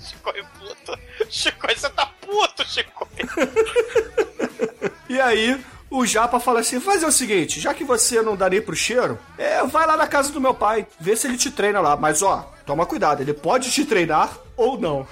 Chicoio 0.00 0.44
puto. 0.58 0.98
Chicoio, 1.28 1.78
você 1.78 1.90
tá 1.90 2.06
puto, 2.20 2.64
Chicoio. 2.68 3.10
E 5.10 5.20
aí, 5.20 5.60
o 5.90 6.06
Japa 6.06 6.38
fala 6.38 6.60
assim: 6.60 6.80
fazer 6.80 7.06
o 7.06 7.12
seguinte, 7.12 7.60
já 7.60 7.74
que 7.74 7.84
você 7.84 8.22
não 8.22 8.36
dá 8.36 8.48
nem 8.48 8.62
pro 8.62 8.76
cheiro, 8.76 9.18
é, 9.36 9.64
vai 9.64 9.86
lá 9.86 9.96
na 9.96 10.06
casa 10.06 10.30
do 10.32 10.40
meu 10.40 10.54
pai, 10.54 10.86
vê 10.98 11.16
se 11.16 11.26
ele 11.26 11.36
te 11.36 11.50
treina 11.50 11.80
lá. 11.80 11.96
Mas 11.96 12.22
ó, 12.22 12.50
toma 12.64 12.86
cuidado, 12.86 13.20
ele 13.20 13.34
pode 13.34 13.70
te 13.70 13.84
treinar 13.84 14.32
ou 14.56 14.78
não. 14.78 15.06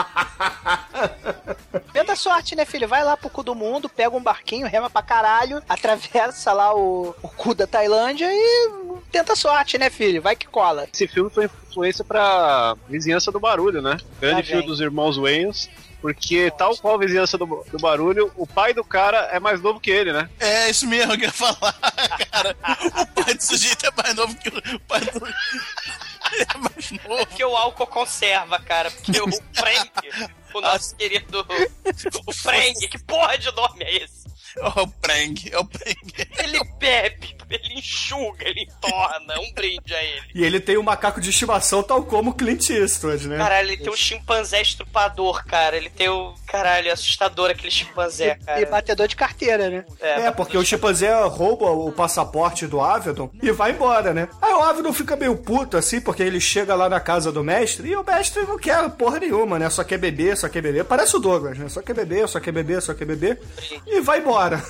Tenta 1.92 2.16
sorte, 2.16 2.54
né, 2.56 2.64
filho? 2.64 2.88
Vai 2.88 3.04
lá 3.04 3.16
pro 3.16 3.28
cu 3.28 3.42
do 3.42 3.54
mundo, 3.54 3.88
pega 3.88 4.16
um 4.16 4.22
barquinho, 4.22 4.66
rema 4.66 4.88
pra 4.88 5.02
caralho, 5.02 5.62
atravessa 5.68 6.52
lá 6.52 6.74
o, 6.74 7.14
o 7.22 7.28
cu 7.28 7.54
da 7.54 7.66
Tailândia 7.66 8.28
e 8.32 8.70
tenta 9.10 9.34
sorte, 9.36 9.76
né, 9.76 9.90
filho? 9.90 10.22
Vai 10.22 10.36
que 10.36 10.46
cola. 10.46 10.88
Esse 10.92 11.06
filme 11.06 11.28
foi 11.30 11.44
influência 11.44 12.04
pra 12.04 12.74
Vizinhança 12.88 13.30
do 13.30 13.40
Barulho, 13.40 13.82
né? 13.82 13.98
Grande 14.20 14.42
Tá 14.42 14.48
filme 14.48 14.66
dos 14.66 14.80
irmãos 14.80 15.16
Wayans. 15.16 15.68
Porque, 16.00 16.50
tal 16.56 16.76
qual 16.78 16.94
a 16.94 16.98
Vizinhança 16.98 17.36
do, 17.36 17.46
do 17.46 17.78
Barulho, 17.78 18.32
o 18.36 18.46
pai 18.46 18.72
do 18.72 18.82
cara 18.82 19.28
é 19.32 19.38
mais 19.38 19.60
novo 19.60 19.80
que 19.80 19.90
ele, 19.90 20.12
né? 20.12 20.28
É 20.38 20.70
isso 20.70 20.86
mesmo 20.86 21.16
que 21.16 21.24
eu 21.24 21.28
ia 21.28 21.32
falar, 21.32 21.74
cara. 22.30 22.56
O 23.02 23.22
pai 23.22 23.34
do 23.34 23.42
sujeito 23.42 23.86
é 23.86 24.02
mais 24.02 24.14
novo 24.14 24.34
que 24.36 24.48
o 24.48 24.80
pai 24.80 25.00
do. 25.00 25.10
É 26.32 26.58
mais 26.58 26.90
novo. 26.92 27.26
Porque 27.26 27.44
o 27.44 27.56
álcool 27.56 27.88
conserva, 27.88 28.60
cara. 28.60 28.88
Porque 28.88 29.20
o 29.20 29.28
Frank, 29.52 29.90
o 30.54 30.60
nosso 30.60 30.94
querido. 30.94 31.44
O 32.24 32.32
Frank, 32.32 32.86
que 32.86 32.98
porra 33.00 33.36
de 33.36 33.50
nome 33.50 33.82
é 33.82 34.04
esse? 34.04 34.20
É 34.56 34.66
o 34.80 34.86
Prang, 34.86 35.34
é 35.50 35.58
o 35.58 35.64
Prang. 35.64 35.96
Ele 36.38 36.64
bebe, 36.78 37.36
ele 37.50 37.74
enxuga, 37.74 38.46
ele 38.48 38.68
torna. 38.80 39.38
Um 39.40 39.52
brinde 39.52 39.94
a 39.94 40.02
ele. 40.02 40.22
E 40.34 40.44
ele 40.44 40.60
tem 40.60 40.76
um 40.78 40.82
macaco 40.82 41.20
de 41.20 41.30
estimação, 41.30 41.82
tal 41.82 42.02
como 42.04 42.30
o 42.30 42.34
Clint 42.34 42.70
Eastwood, 42.70 43.28
né? 43.28 43.36
Caralho, 43.36 43.68
ele 43.70 43.76
tem 43.78 43.92
um 43.92 43.96
chimpanzé 43.96 44.60
estrupador, 44.62 45.44
cara. 45.44 45.76
Ele 45.76 45.90
tem 45.90 46.08
o. 46.08 46.34
Caralho, 46.46 46.92
assustador 46.92 47.50
aquele 47.50 47.70
chimpanzé, 47.70 48.36
E 48.40 48.44
cara. 48.44 48.66
batedor 48.66 49.06
de 49.06 49.16
carteira, 49.16 49.70
né? 49.70 49.84
É, 50.00 50.30
porque 50.30 50.56
o 50.56 50.64
chimpanzé 50.64 51.12
rouba 51.24 51.70
o 51.70 51.92
passaporte 51.92 52.66
do 52.66 52.80
Avedon 52.80 53.30
e 53.42 53.50
vai 53.52 53.70
embora, 53.70 54.12
né? 54.12 54.28
Aí 54.42 54.52
o 54.52 54.60
Avedon 54.62 54.92
fica 54.92 55.14
meio 55.16 55.36
puto, 55.36 55.76
assim, 55.76 56.00
porque 56.00 56.22
ele 56.22 56.40
chega 56.40 56.74
lá 56.74 56.88
na 56.88 56.98
casa 57.00 57.30
do 57.30 57.44
mestre 57.44 57.88
e 57.88 57.96
o 57.96 58.04
mestre 58.04 58.42
não 58.42 58.58
quer 58.58 58.88
porra 58.90 59.20
nenhuma, 59.20 59.58
né? 59.58 59.70
Só 59.70 59.84
quer 59.84 59.98
beber, 59.98 60.36
só 60.36 60.48
quer 60.48 60.60
beber. 60.60 60.84
Parece 60.84 61.16
o 61.16 61.20
Douglas, 61.20 61.56
né? 61.56 61.68
Só 61.68 61.80
quer 61.82 61.94
beber, 61.94 62.28
só 62.28 62.40
quer 62.40 62.52
beber, 62.52 62.82
só 62.82 62.94
quer 62.94 63.04
beber. 63.04 63.40
E 63.86 64.00
vai 64.00 64.18
embora. 64.18 64.60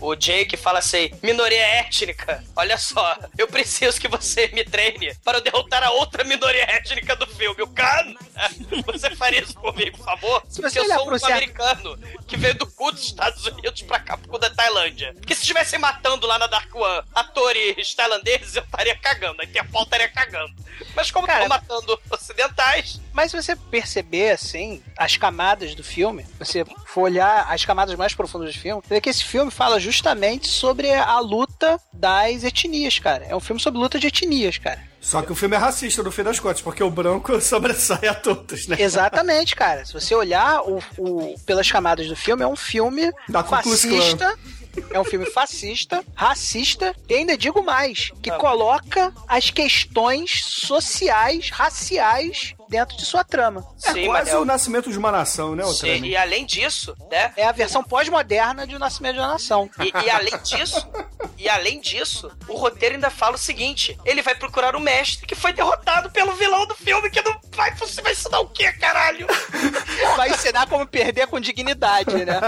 O 0.00 0.14
Jake 0.14 0.56
fala 0.56 0.78
assim: 0.78 1.10
minoria 1.22 1.60
étnica, 1.86 2.42
olha 2.54 2.76
só, 2.78 3.16
eu 3.38 3.46
preciso 3.48 4.00
que 4.00 4.08
você 4.08 4.48
me 4.48 4.64
treine 4.64 5.14
para 5.24 5.38
eu 5.38 5.42
derrotar 5.42 5.82
a 5.82 5.90
outra 5.90 6.24
minoria 6.24 6.62
étnica 6.64 7.14
do 7.16 7.26
filme, 7.26 7.62
o 7.62 7.66
Khan. 7.68 8.14
Você 8.86 9.14
faria 9.16 9.40
isso 9.42 9.54
comigo, 9.54 9.96
por 9.96 10.04
favor? 10.04 10.42
Se 10.48 10.60
Porque 10.60 10.74
você 10.74 10.78
eu 10.80 10.84
olhar 10.84 10.98
sou 10.98 11.12
um 11.12 11.18
certo- 11.18 11.32
americano 11.32 11.98
que 12.26 12.36
veio 12.36 12.54
do 12.54 12.66
cu 12.66 12.92
dos 12.92 13.02
Estados 13.04 13.44
Unidos 13.46 13.82
pra 13.82 13.98
cá, 13.98 14.16
pro 14.16 14.28
cu 14.28 14.38
da 14.38 14.50
Tailândia. 14.50 15.14
Porque 15.14 15.34
se 15.34 15.40
estivessem 15.42 15.78
matando 15.78 16.26
lá 16.26 16.38
na 16.38 16.46
Dark 16.46 16.74
One 16.74 17.02
atores 17.14 17.94
tailandeses, 17.94 18.56
eu 18.56 18.62
estaria 18.62 18.96
cagando, 18.96 19.40
a 19.40 19.44
Interpol 19.44 19.82
estaria 19.84 20.08
cagando. 20.08 20.52
Mas 20.94 21.10
como 21.10 21.26
estão 21.26 21.48
matando 21.48 21.98
ocidentais, 22.10 23.00
Mas 23.12 23.30
se 23.30 23.42
você 23.42 23.56
perceber, 23.56 24.30
assim, 24.32 24.82
as 24.96 25.16
camadas 25.16 25.74
do 25.74 25.82
filme, 25.82 26.26
você 26.38 26.64
for 26.86 27.02
olhar 27.02 27.46
as 27.50 27.64
camadas 27.64 27.94
mais 27.96 28.14
profundas 28.14 28.54
do 28.54 28.60
filme, 28.60 28.82
você 28.82 28.94
vê 28.94 29.00
que 29.00 29.08
esse 29.08 29.24
filme 29.24 29.50
fala 29.50 29.80
justamente 29.80 30.48
sobre 30.48 30.92
a 30.92 31.18
luta 31.20 31.75
das 31.92 32.44
etnias, 32.44 32.98
cara. 32.98 33.24
É 33.26 33.34
um 33.36 33.40
filme 33.40 33.60
sobre 33.60 33.80
luta 33.80 33.98
de 33.98 34.06
etnias, 34.06 34.58
cara. 34.58 34.80
Só 35.00 35.22
que 35.22 35.30
o 35.30 35.36
filme 35.36 35.54
é 35.54 35.58
racista 35.58 36.02
no 36.02 36.10
fim 36.10 36.24
das 36.24 36.40
contas, 36.40 36.60
porque 36.60 36.82
o 36.82 36.90
branco 36.90 37.38
sobressai 37.40 38.08
a 38.08 38.14
todos, 38.14 38.66
né? 38.66 38.76
Exatamente, 38.78 39.54
cara. 39.54 39.84
Se 39.84 39.92
você 39.92 40.14
olhar 40.14 40.62
o, 40.62 40.82
o- 40.98 41.34
pelas 41.46 41.70
camadas 41.70 42.08
do 42.08 42.16
filme, 42.16 42.42
é 42.42 42.46
um 42.46 42.56
filme 42.56 43.12
Da 43.28 43.44
fascista. 43.44 44.36
É 44.90 45.00
um 45.00 45.04
filme 45.04 45.24
fascista, 45.24 46.04
racista 46.14 46.94
e 47.08 47.14
ainda 47.14 47.38
digo 47.38 47.62
mais, 47.62 48.10
que 48.22 48.30
coloca 48.32 49.10
as 49.26 49.48
questões 49.50 50.42
sociais, 50.44 51.48
raciais 51.50 52.54
dentro 52.68 52.96
de 52.96 53.04
sua 53.04 53.22
trama. 53.24 53.64
É 53.84 53.92
Sim, 53.92 54.06
quase 54.06 54.34
o 54.34 54.44
nascimento 54.44 54.90
de 54.90 54.98
uma 54.98 55.10
nação, 55.12 55.54
né, 55.54 55.64
Sim, 55.66 56.04
e 56.04 56.16
além 56.16 56.44
disso, 56.44 56.96
né? 57.10 57.32
É 57.36 57.46
a 57.46 57.52
versão 57.52 57.82
pós-moderna 57.82 58.66
de 58.66 58.74
O 58.74 58.78
Nascimento 58.78 59.14
de 59.14 59.20
uma 59.20 59.28
Nação. 59.28 59.70
E, 59.80 59.92
e 60.04 60.10
além 60.10 60.36
disso, 60.42 60.86
e 61.38 61.48
além 61.48 61.80
disso, 61.80 62.30
o 62.48 62.56
roteiro 62.56 62.94
ainda 62.96 63.10
fala 63.10 63.34
o 63.36 63.38
seguinte: 63.38 63.98
ele 64.04 64.22
vai 64.22 64.34
procurar 64.34 64.74
o 64.76 64.80
mestre 64.80 65.26
que 65.26 65.34
foi 65.34 65.52
derrotado 65.52 66.10
pelo 66.10 66.32
vilão 66.34 66.66
do 66.66 66.74
filme, 66.74 67.10
que 67.10 67.22
não 67.22 67.38
vai, 67.54 67.74
você 67.74 68.00
vai 68.02 68.12
ensinar 68.12 68.40
o 68.40 68.48
quê, 68.48 68.72
caralho? 68.72 69.26
Vai 70.16 70.30
ensinar 70.30 70.66
como 70.68 70.86
perder 70.86 71.26
com 71.26 71.38
dignidade, 71.40 72.24
né? 72.24 72.40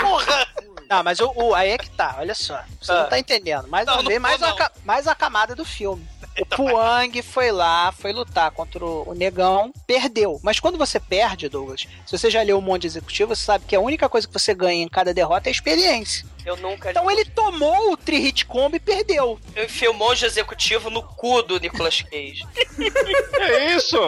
Porra! 0.00 0.46
Não, 0.88 1.02
mas 1.04 1.20
o, 1.20 1.30
o- 1.36 1.54
aí 1.54 1.70
é 1.70 1.78
que 1.78 1.90
tá, 1.90 2.16
olha 2.18 2.34
só. 2.34 2.58
Você 2.80 2.90
Ah. 2.92 3.02
não 3.02 3.08
tá 3.10 3.18
entendendo. 3.18 3.68
Mais 3.68 3.86
Não, 3.86 3.94
uma 3.94 4.02
não 4.02 4.08
vez, 4.08 4.20
mais, 4.20 4.40
uma, 4.40 4.70
mais 4.84 5.06
uma 5.06 5.14
camada 5.14 5.54
do 5.54 5.64
filme. 5.64 6.08
O 6.40 6.46
Puang 6.46 7.22
foi 7.22 7.50
lá, 7.50 7.90
foi 7.92 8.12
lutar 8.12 8.50
contra 8.50 8.84
o 8.84 8.98
o 9.08 9.14
negão, 9.14 9.72
perdeu. 9.86 10.38
Mas 10.42 10.60
quando 10.60 10.76
você 10.76 11.00
perde, 11.00 11.48
Douglas, 11.48 11.86
se 12.06 12.18
você 12.18 12.30
já 12.30 12.42
leu 12.42 12.58
um 12.58 12.62
monte 12.62 12.82
de 12.82 12.88
executivo, 12.88 13.34
você 13.34 13.42
sabe 13.42 13.64
que 13.66 13.74
a 13.74 13.80
única 13.80 14.08
coisa 14.08 14.26
que 14.26 14.32
você 14.32 14.54
ganha 14.54 14.82
em 14.82 14.88
cada 14.88 15.14
derrota 15.14 15.48
é 15.48 15.52
experiência. 15.52 16.26
Eu 16.44 16.56
nunca. 16.56 16.90
Então 16.90 17.10
ele 17.10 17.24
tomou 17.24 17.92
o 17.92 17.96
tri-hit 17.96 18.44
combo 18.46 18.76
e 18.76 18.80
perdeu. 18.80 19.38
Eu 19.54 19.64
enfiei 19.64 19.90
o 19.90 19.94
monge 19.94 20.24
executivo 20.24 20.90
no 20.90 21.02
cu 21.02 21.42
do 21.42 21.58
Nicolas 21.58 22.02
Cage. 22.02 22.46
É 23.38 23.74
isso? 23.74 23.98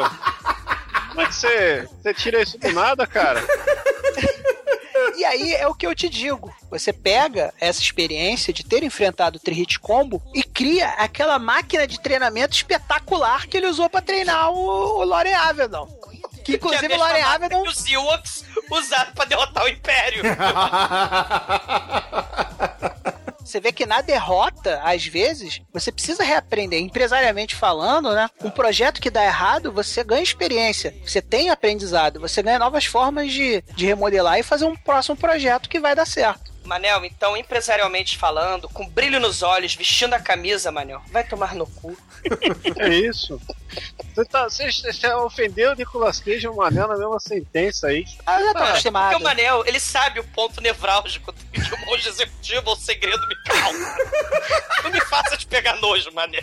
Como 1.09 1.21
é 1.23 1.27
que 1.27 1.35
você, 1.35 1.89
você 2.03 2.15
tira 2.15 2.43
isso 2.43 2.59
do 2.59 2.73
nada, 2.73 3.07
cara? 3.07 3.43
E 5.17 5.25
aí 5.25 5.55
é 5.55 5.67
o 5.67 5.75
que 5.75 5.87
eu 5.87 5.95
te 5.95 6.09
digo. 6.09 6.55
Você 6.71 6.93
pega 6.93 7.53
essa 7.61 7.81
experiência 7.81 8.53
de 8.53 8.65
ter 8.65 8.83
enfrentado 8.83 9.39
o 9.39 9.41
tri-hit 9.41 9.79
combo 9.79 10.23
e 10.35 10.43
cria 10.43 10.89
aquela 10.91 11.39
máquina 11.39 11.87
de 11.87 12.01
treinamento 12.01 12.55
espetacular 12.55 13.47
que 13.47 13.57
ele 13.57 13.67
usou 13.67 13.89
pra 13.89 14.01
treinar 14.01 14.51
o, 14.51 15.01
o 15.01 15.05
Loren 15.05 15.35
Avedon. 15.35 15.89
Que 16.45 16.57
inclusive 16.57 16.89
Que 16.89 16.95
é 16.95 16.97
o 16.97 17.01
mesma 17.01 17.35
Avedon 17.35 17.63
os 17.63 17.91
Ewoks 17.91 18.45
usaram 18.71 19.13
pra 19.13 19.25
derrotar 19.25 19.65
o 19.65 19.69
Império. 19.69 20.23
Você 23.51 23.59
vê 23.59 23.73
que 23.73 23.85
na 23.85 24.01
derrota, 24.01 24.81
às 24.85 25.05
vezes, 25.05 25.61
você 25.73 25.91
precisa 25.91 26.23
reaprender. 26.23 26.81
Empresariamente 26.81 27.57
falando, 27.57 28.15
né? 28.15 28.31
Um 28.45 28.51
projeto 28.51 29.01
que 29.01 29.11
dá 29.11 29.25
errado, 29.25 29.73
você 29.73 30.05
ganha 30.05 30.23
experiência. 30.23 30.95
Você 31.05 31.21
tem 31.21 31.51
aprendizado. 31.51 32.21
Você 32.21 32.45
ganha 32.45 32.61
novas 32.61 32.85
formas 32.85 33.33
de, 33.33 33.61
de 33.75 33.87
remodelar 33.87 34.39
e 34.39 34.45
fazer 34.45 34.67
um 34.67 34.77
próximo 34.77 35.17
projeto 35.17 35.69
que 35.69 35.81
vai 35.81 35.97
dar 35.97 36.07
certo. 36.07 36.50
Manel, 36.65 37.05
então, 37.05 37.37
empresarialmente 37.37 38.17
falando, 38.19 38.69
com 38.69 38.87
brilho 38.89 39.19
nos 39.19 39.43
olhos, 39.43 39.75
vestindo 39.75 40.15
a 40.15 40.21
camisa, 40.21 40.71
Manel, 40.71 41.01
vai 41.11 41.25
tomar 41.25 41.55
no 41.55 41.67
cu. 41.67 41.97
É 42.77 42.89
isso. 42.89 43.41
Você, 44.15 44.25
tá, 44.25 44.45
você, 44.45 44.71
você 44.71 45.13
ofendeu 45.15 45.73
o 45.73 45.75
Nicolas 45.75 46.21
Cage 46.21 46.45
e 46.45 46.49
o 46.49 46.57
Manel 46.57 46.89
na 46.89 46.97
mesma 46.97 47.19
sentença 47.21 47.87
aí. 47.87 48.05
Ah, 48.27 48.41
eu 48.41 48.47
já 48.47 48.53
tô 48.53 48.59
Porque 48.59 48.71
acostumado. 48.71 49.17
o 49.17 49.23
Manel, 49.23 49.63
ele 49.67 49.79
sabe 49.81 50.21
o 50.21 50.25
ponto 50.25 50.61
nevrálgico 50.61 51.33
de 51.53 51.75
um 51.75 51.87
monge 51.87 52.09
executivo 52.09 52.71
ou 52.71 52.77
segredo 52.77 53.27
me 53.29 53.37
calma. 53.45 53.97
Não 54.85 54.91
me 54.91 55.01
faça 55.03 55.37
te 55.37 55.47
pegar 55.47 55.77
nojo, 55.77 56.11
Manel. 56.13 56.43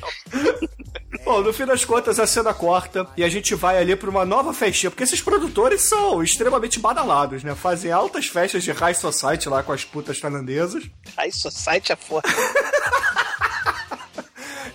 Bom, 1.25 1.41
no 1.41 1.51
fim 1.51 1.65
das 1.65 1.83
contas, 1.83 2.19
a 2.19 2.27
cena 2.27 2.53
corta 2.53 3.05
e 3.17 3.23
a 3.23 3.27
gente 3.29 3.53
vai 3.53 3.77
ali 3.77 3.95
pra 3.97 4.09
uma 4.09 4.23
nova 4.25 4.53
festinha, 4.53 4.89
porque 4.89 5.03
esses 5.03 5.21
produtores 5.21 5.81
são 5.81 6.23
extremamente 6.23 6.79
badalados, 6.79 7.43
né? 7.43 7.53
Fazem 7.53 7.91
altas 7.91 8.27
festas 8.27 8.63
de 8.63 8.71
high 8.71 8.93
society 8.93 9.49
lá 9.49 9.61
com 9.61 9.73
as 9.73 9.83
putas 9.83 10.06
tailandesas. 10.19 10.83
Aí, 11.15 11.31
Society 11.31 11.91
é 11.91 11.95
foda. 11.95 12.27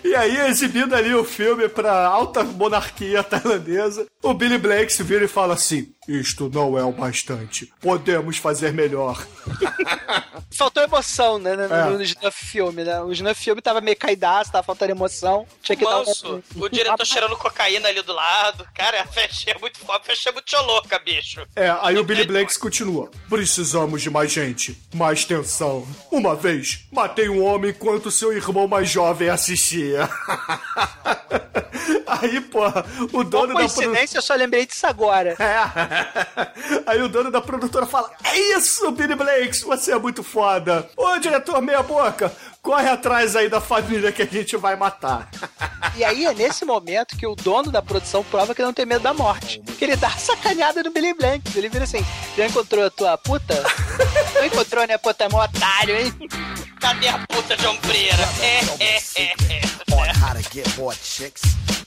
E 0.04 0.14
aí, 0.14 0.36
exibindo 0.48 0.94
ali 0.94 1.14
o 1.14 1.24
filme 1.24 1.68
pra 1.68 2.06
alta 2.06 2.42
monarquia 2.42 3.22
tailandesa, 3.22 4.06
o 4.22 4.34
Billy 4.34 4.58
Blanks 4.58 4.98
vira 4.98 5.24
e 5.24 5.28
fala 5.28 5.54
assim: 5.54 5.92
Isto 6.08 6.50
não 6.52 6.76
é 6.78 6.84
o 6.84 6.92
bastante. 6.92 7.72
Podemos 7.80 8.36
fazer 8.36 8.72
melhor. 8.72 9.24
Faltou 10.54 10.82
emoção, 10.82 11.38
né? 11.38 11.54
No, 11.56 11.74
É. 11.74 11.90
no 11.90 12.02
Snuff 12.02 12.44
filme, 12.44 12.84
né? 12.84 13.00
O 13.00 13.10
Snuff 13.12 13.42
filme 13.42 13.62
tava 13.62 13.80
meio 13.80 13.96
caidaço, 13.96 14.52
tava 14.52 14.64
faltando 14.64 14.90
emoção. 14.92 15.46
Tinha 15.62 15.76
que 15.76 15.84
Manso, 15.84 16.22
dar 16.24 16.58
um... 16.58 16.64
o 16.64 16.68
diretor 16.68 17.06
cheirando 17.06 17.36
cocaína 17.36 17.88
ali 17.88 18.02
do 18.02 18.12
lado. 18.12 18.66
Cara, 18.74 19.00
a 19.02 19.06
festinha 19.06 19.54
é 19.56 19.58
muito 19.58 19.78
foda, 19.78 19.98
a 19.98 20.02
festinha 20.02 20.30
é 20.30 20.34
muito 20.34 20.56
louca, 20.66 20.98
bicho. 20.98 21.40
É, 21.56 21.74
aí 21.80 21.96
o 21.96 22.04
Billy 22.04 22.24
Blanks 22.24 22.56
continua. 22.56 23.10
Precisamos 23.30 24.02
de 24.02 24.10
mais 24.10 24.30
gente, 24.30 24.78
mais 24.94 25.24
tensão. 25.24 25.86
Uma 26.10 26.34
vez, 26.36 26.80
matei 26.92 27.28
um 27.28 27.42
homem 27.44 27.70
enquanto 27.70 28.10
seu 28.10 28.32
irmão 28.32 28.68
mais 28.68 28.90
jovem 28.90 29.28
assistia. 29.30 29.91
aí, 32.06 32.40
porra, 32.40 32.84
o 33.12 33.24
dono 33.24 33.48
da 33.48 33.54
produtora. 33.54 33.56
coincidência, 33.56 34.18
eu 34.18 34.22
só 34.22 34.34
lembrei 34.34 34.66
disso 34.66 34.86
agora. 34.86 35.36
Aí 36.86 37.00
o 37.02 37.08
dono 37.08 37.30
da 37.30 37.40
produtora 37.40 37.86
fala: 37.86 38.10
É 38.24 38.38
isso, 38.56 38.90
Billy 38.92 39.14
Blanks, 39.14 39.62
você 39.62 39.92
é 39.92 39.98
muito 39.98 40.22
foda. 40.22 40.88
Ô, 40.96 41.18
diretor 41.18 41.60
meia 41.60 41.82
boca, 41.82 42.32
corre 42.62 42.88
atrás 42.88 43.34
aí 43.34 43.48
da 43.48 43.60
família 43.60 44.12
que 44.12 44.22
a 44.22 44.26
gente 44.26 44.56
vai 44.56 44.76
matar. 44.76 45.28
E 45.96 46.04
aí 46.04 46.24
é 46.24 46.32
nesse 46.32 46.64
momento 46.64 47.16
que 47.16 47.26
o 47.26 47.34
dono 47.34 47.70
da 47.70 47.82
produção 47.82 48.22
prova 48.24 48.54
que 48.54 48.62
não 48.62 48.72
tem 48.72 48.86
medo 48.86 49.02
da 49.02 49.12
morte. 49.12 49.60
Que 49.78 49.84
ele 49.84 49.96
dá 49.96 50.10
sacaneada 50.10 50.82
no 50.82 50.90
Billy 50.90 51.12
Blanks. 51.12 51.54
Ele 51.56 51.68
vira 51.68 51.84
assim: 51.84 52.04
Já 52.36 52.46
encontrou 52.46 52.86
a 52.86 52.90
tua 52.90 53.18
puta? 53.18 53.62
Não 54.34 54.46
encontrou, 54.46 54.86
né, 54.86 54.96
puta? 54.96 55.24
É 55.24 55.28
mó 55.28 55.44
otário, 55.44 55.96
hein? 55.96 56.14
Cadê 56.80 57.08
a 57.08 57.18
puta 57.26 57.56
de 57.56 57.66
ombreira? 57.66 58.22
É, 58.40 58.60
é, 58.82 58.96
é, 59.16 59.24
é. 59.24 59.72
on 59.94 60.08
how 60.20 60.32
to 60.32 60.42
get 60.50 60.66
more 60.78 60.94
chicks. 60.94 61.42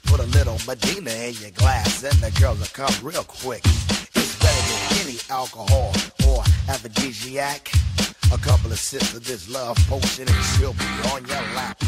Put 0.05 0.19
a 0.19 0.25
little 0.37 0.57
Medina 0.67 1.11
in 1.11 1.33
your 1.41 1.51
glass, 1.51 2.03
and 2.03 2.13
the 2.21 2.31
girls 2.39 2.59
will 2.59 2.67
come 2.73 2.93
real 3.01 3.23
quick. 3.23 3.63
It's 3.65 4.35
better 4.39 4.63
than 4.69 5.07
any 5.07 5.17
alcohol 5.29 5.91
or 6.27 6.43
aphrodisiac. 6.69 7.71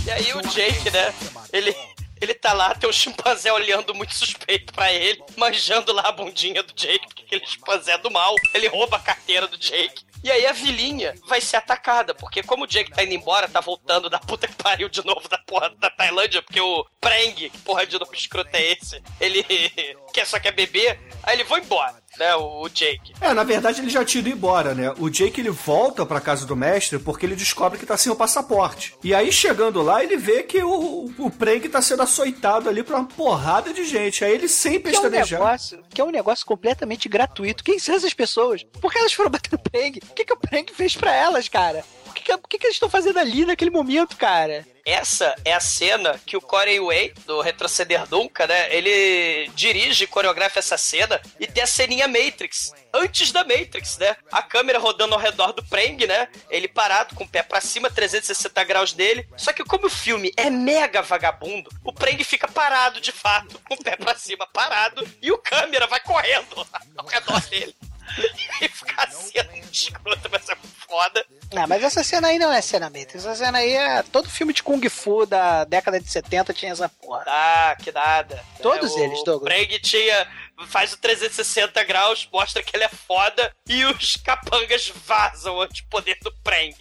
E 0.05 0.11
aí 0.11 0.33
o 0.33 0.41
Jake, 0.41 0.89
né? 0.91 1.13
Ele, 1.51 1.75
ele 2.21 2.33
tá 2.33 2.53
lá, 2.53 2.73
tem 2.75 2.89
um 2.89 2.93
chimpanzé 2.93 3.51
olhando 3.51 3.93
muito 3.93 4.15
suspeito 4.15 4.71
pra 4.73 4.91
ele, 4.91 5.23
manjando 5.35 5.91
lá 5.91 6.03
a 6.03 6.11
bundinha 6.11 6.63
do 6.63 6.73
Jake, 6.73 7.07
porque 7.07 7.23
aquele 7.23 7.45
chimpanzé 7.45 7.93
é 7.93 7.97
do 7.97 8.11
mal. 8.11 8.35
Ele 8.53 8.67
rouba 8.67 8.97
a 8.97 9.01
carteira 9.01 9.47
do 9.47 9.57
Jake. 9.57 10.05
E 10.23 10.31
aí 10.31 10.45
a 10.45 10.51
vilinha 10.51 11.13
vai 11.27 11.39
ser 11.39 11.57
atacada, 11.57 12.13
porque 12.15 12.41
como 12.41 12.63
o 12.63 12.67
Jake 12.67 12.91
tá 12.91 13.03
indo 13.03 13.13
embora, 13.13 13.47
tá 13.47 13.61
voltando 13.61 14.09
da 14.09 14.19
puta 14.19 14.47
que 14.47 14.55
pariu 14.55 14.89
de 14.89 15.05
novo 15.05 15.27
da 15.29 15.37
porra 15.37 15.69
da 15.77 15.89
Tailândia, 15.89 16.41
porque 16.41 16.59
o 16.59 16.85
Preng, 16.99 17.33
que 17.33 17.57
porra 17.59 17.85
de 17.85 17.99
novo 17.99 18.13
escroto 18.13 18.49
é 18.53 18.71
esse? 18.71 19.01
Ele 19.19 19.43
quer 20.13 20.25
só 20.25 20.39
quer 20.39 20.51
beber, 20.51 20.99
aí 21.23 21.35
ele 21.35 21.43
vai 21.43 21.61
embora, 21.61 22.01
né, 22.19 22.35
o 22.35 22.67
Jake. 22.69 23.13
É, 23.21 23.33
na 23.33 23.43
verdade 23.43 23.81
ele 23.81 23.89
já 23.89 24.03
tinha 24.05 24.19
ido 24.21 24.29
embora, 24.29 24.73
né? 24.73 24.93
O 24.99 25.09
Jake 25.09 25.39
ele 25.41 25.49
volta 25.49 26.05
pra 26.05 26.19
casa 26.21 26.45
do 26.45 26.55
mestre 26.55 26.99
porque 26.99 27.25
ele 27.25 27.35
descobre 27.35 27.77
que 27.79 27.85
tá 27.85 27.97
sem 27.97 28.11
o 28.11 28.15
passaporte. 28.15 28.95
E 29.03 29.13
aí 29.13 29.31
chegando 29.31 29.81
lá 29.81 30.03
ele 30.03 30.17
vê 30.17 30.43
que 30.43 30.63
o, 30.63 31.11
o 31.17 31.29
Prank 31.31 31.67
tá 31.69 31.81
sendo 31.81 32.01
açoitado 32.03 32.69
ali 32.69 32.83
pra 32.83 32.97
uma 32.97 33.05
porrada 33.07 33.73
de 33.73 33.85
gente. 33.85 34.23
Aí 34.23 34.33
ele 34.33 34.47
sem 34.47 34.73
Que 34.73 34.77
é 34.77 34.79
um 34.79 34.83
pestanejar. 34.93 35.39
negócio, 35.39 35.79
que 35.89 36.01
é 36.01 36.03
um 36.03 36.11
negócio 36.11 36.45
completamente 36.45 37.07
gratuito. 37.09 37.63
Quem 37.63 37.79
são 37.79 37.95
essas 37.95 38.13
pessoas? 38.13 38.63
Por 38.81 38.91
que 38.91 38.97
elas 38.99 39.13
foram 39.13 39.29
bater 39.29 39.51
no 39.51 39.59
Preng? 39.59 39.99
O 40.09 40.13
que, 40.13 40.25
que 40.25 40.33
o 40.33 40.37
Preng 40.37 40.65
fez 40.73 40.95
pra 40.95 41.13
elas, 41.13 41.47
cara? 41.47 41.83
Que, 42.27 42.33
o 42.33 42.39
que, 42.39 42.59
que 42.59 42.65
eles 42.65 42.75
estão 42.75 42.89
fazendo 42.89 43.19
ali 43.19 43.45
naquele 43.45 43.71
momento, 43.71 44.17
cara? 44.17 44.67
Essa 44.85 45.33
é 45.45 45.53
a 45.53 45.61
cena 45.61 46.19
que 46.25 46.35
o 46.35 46.41
Corey 46.41 46.77
Way, 46.77 47.13
do 47.25 47.39
Retroceder 47.39 48.03
Nunca, 48.11 48.45
né? 48.45 48.67
Ele 48.75 49.49
dirige 49.55 50.03
e 50.03 50.07
coreografa 50.07 50.59
essa 50.59 50.77
cena 50.77 51.21
e 51.39 51.47
tem 51.47 51.63
a 51.63 51.67
ceninha 51.67 52.05
Matrix. 52.05 52.73
Antes 52.93 53.31
da 53.31 53.45
Matrix, 53.45 53.97
né? 53.97 54.17
A 54.29 54.41
câmera 54.41 54.77
rodando 54.77 55.15
ao 55.15 55.21
redor 55.21 55.53
do 55.53 55.63
Preng, 55.63 56.05
né? 56.05 56.27
Ele 56.49 56.67
parado, 56.67 57.15
com 57.15 57.23
o 57.23 57.29
pé 57.29 57.43
pra 57.43 57.61
cima, 57.61 57.89
360 57.89 58.61
graus 58.65 58.91
dele. 58.91 59.25
Só 59.37 59.53
que 59.53 59.63
como 59.63 59.87
o 59.87 59.89
filme 59.89 60.33
é 60.35 60.49
mega 60.49 61.01
vagabundo, 61.01 61.69
o 61.81 61.93
Preng 61.93 62.21
fica 62.25 62.49
parado, 62.49 62.99
de 62.99 63.13
fato, 63.13 63.57
com 63.69 63.75
o 63.75 63.81
pé 63.81 63.95
pra 63.95 64.15
cima, 64.15 64.45
parado, 64.51 65.07
e 65.21 65.31
o 65.31 65.37
câmera 65.37 65.87
vai 65.87 66.01
correndo 66.01 66.67
ao 66.97 67.05
redor 67.05 67.39
dele. 67.47 67.73
E 68.61 68.67
fica 68.67 69.03
a 69.03 69.07
cena 69.07 69.49
escrota, 69.71 70.29
mas 70.31 70.49
é 70.49 70.55
foda. 70.87 71.23
Não, 71.53 71.67
mas 71.67 71.83
essa 71.83 72.03
cena 72.03 72.29
aí 72.29 72.39
não 72.39 72.51
é 72.51 72.59
cena 72.61 72.85
Matrix. 72.89 73.15
Essa 73.17 73.35
cena 73.35 73.59
aí 73.59 73.71
é. 73.71 74.01
Todo 74.03 74.29
filme 74.29 74.51
de 74.53 74.63
Kung 74.63 74.81
Fu 74.89 75.25
da 75.25 75.63
década 75.63 75.99
de 75.99 76.09
70 76.09 76.53
tinha 76.53 76.71
essa 76.71 76.89
porra. 76.89 77.23
Ah, 77.27 77.75
que 77.81 77.91
nada. 77.91 78.43
Todos 78.61 78.95
É, 78.97 79.01
eles, 79.01 79.19
o 79.19 79.23
Douglas. 79.23 79.53
Preg 79.53 79.79
tinha. 79.79 80.27
Faz 80.65 80.93
o 80.93 80.97
360 80.97 81.83
graus, 81.83 82.27
mostra 82.33 82.63
que 82.63 82.75
ele 82.75 82.83
é 82.83 82.89
foda 82.89 83.51
e 83.69 83.85
os 83.85 84.17
capangas 84.17 84.91
vazam 85.05 85.61
antes 85.61 85.81
do 85.81 85.87
poder 85.87 86.17
do 86.23 86.31
Preng. 86.43 86.73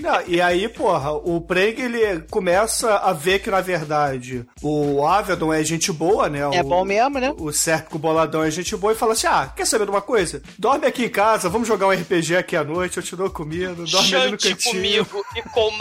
Não, 0.00 0.20
e 0.26 0.40
aí, 0.40 0.68
porra, 0.68 1.12
o 1.12 1.40
Prank 1.40 1.80
ele 1.80 2.20
começa 2.30 2.96
a 2.98 3.12
ver 3.12 3.38
que, 3.40 3.50
na 3.50 3.60
verdade, 3.60 4.46
o 4.60 5.06
Avedon 5.06 5.52
é 5.52 5.64
gente 5.64 5.90
boa, 5.92 6.28
né? 6.28 6.40
É 6.40 6.60
o, 6.60 6.64
bom 6.64 6.84
mesmo, 6.84 7.18
né? 7.18 7.32
O 7.38 7.52
Sérpico 7.52 7.98
Boladão 7.98 8.44
é 8.44 8.50
gente 8.50 8.76
boa 8.76 8.92
e 8.92 8.96
fala 8.96 9.12
assim: 9.12 9.26
ah, 9.26 9.50
quer 9.54 9.66
saber 9.66 9.84
de 9.84 9.90
uma 9.90 10.02
coisa? 10.02 10.42
Dorme 10.58 10.86
aqui 10.86 11.04
em 11.04 11.10
casa, 11.10 11.48
vamos 11.48 11.68
jogar 11.68 11.86
um 11.86 11.92
RPG 11.92 12.36
aqui 12.36 12.56
à 12.56 12.64
noite, 12.64 12.98
eu 12.98 13.02
te 13.02 13.16
dou 13.16 13.30
comida, 13.30 13.74
dorme 13.74 14.14
ali 14.14 14.30
no 14.32 14.40
Chante 14.40 14.48
cantinho. 14.50 14.74
comigo 14.74 15.24
e 15.36 15.42
com 15.42 15.68
o 15.68 15.76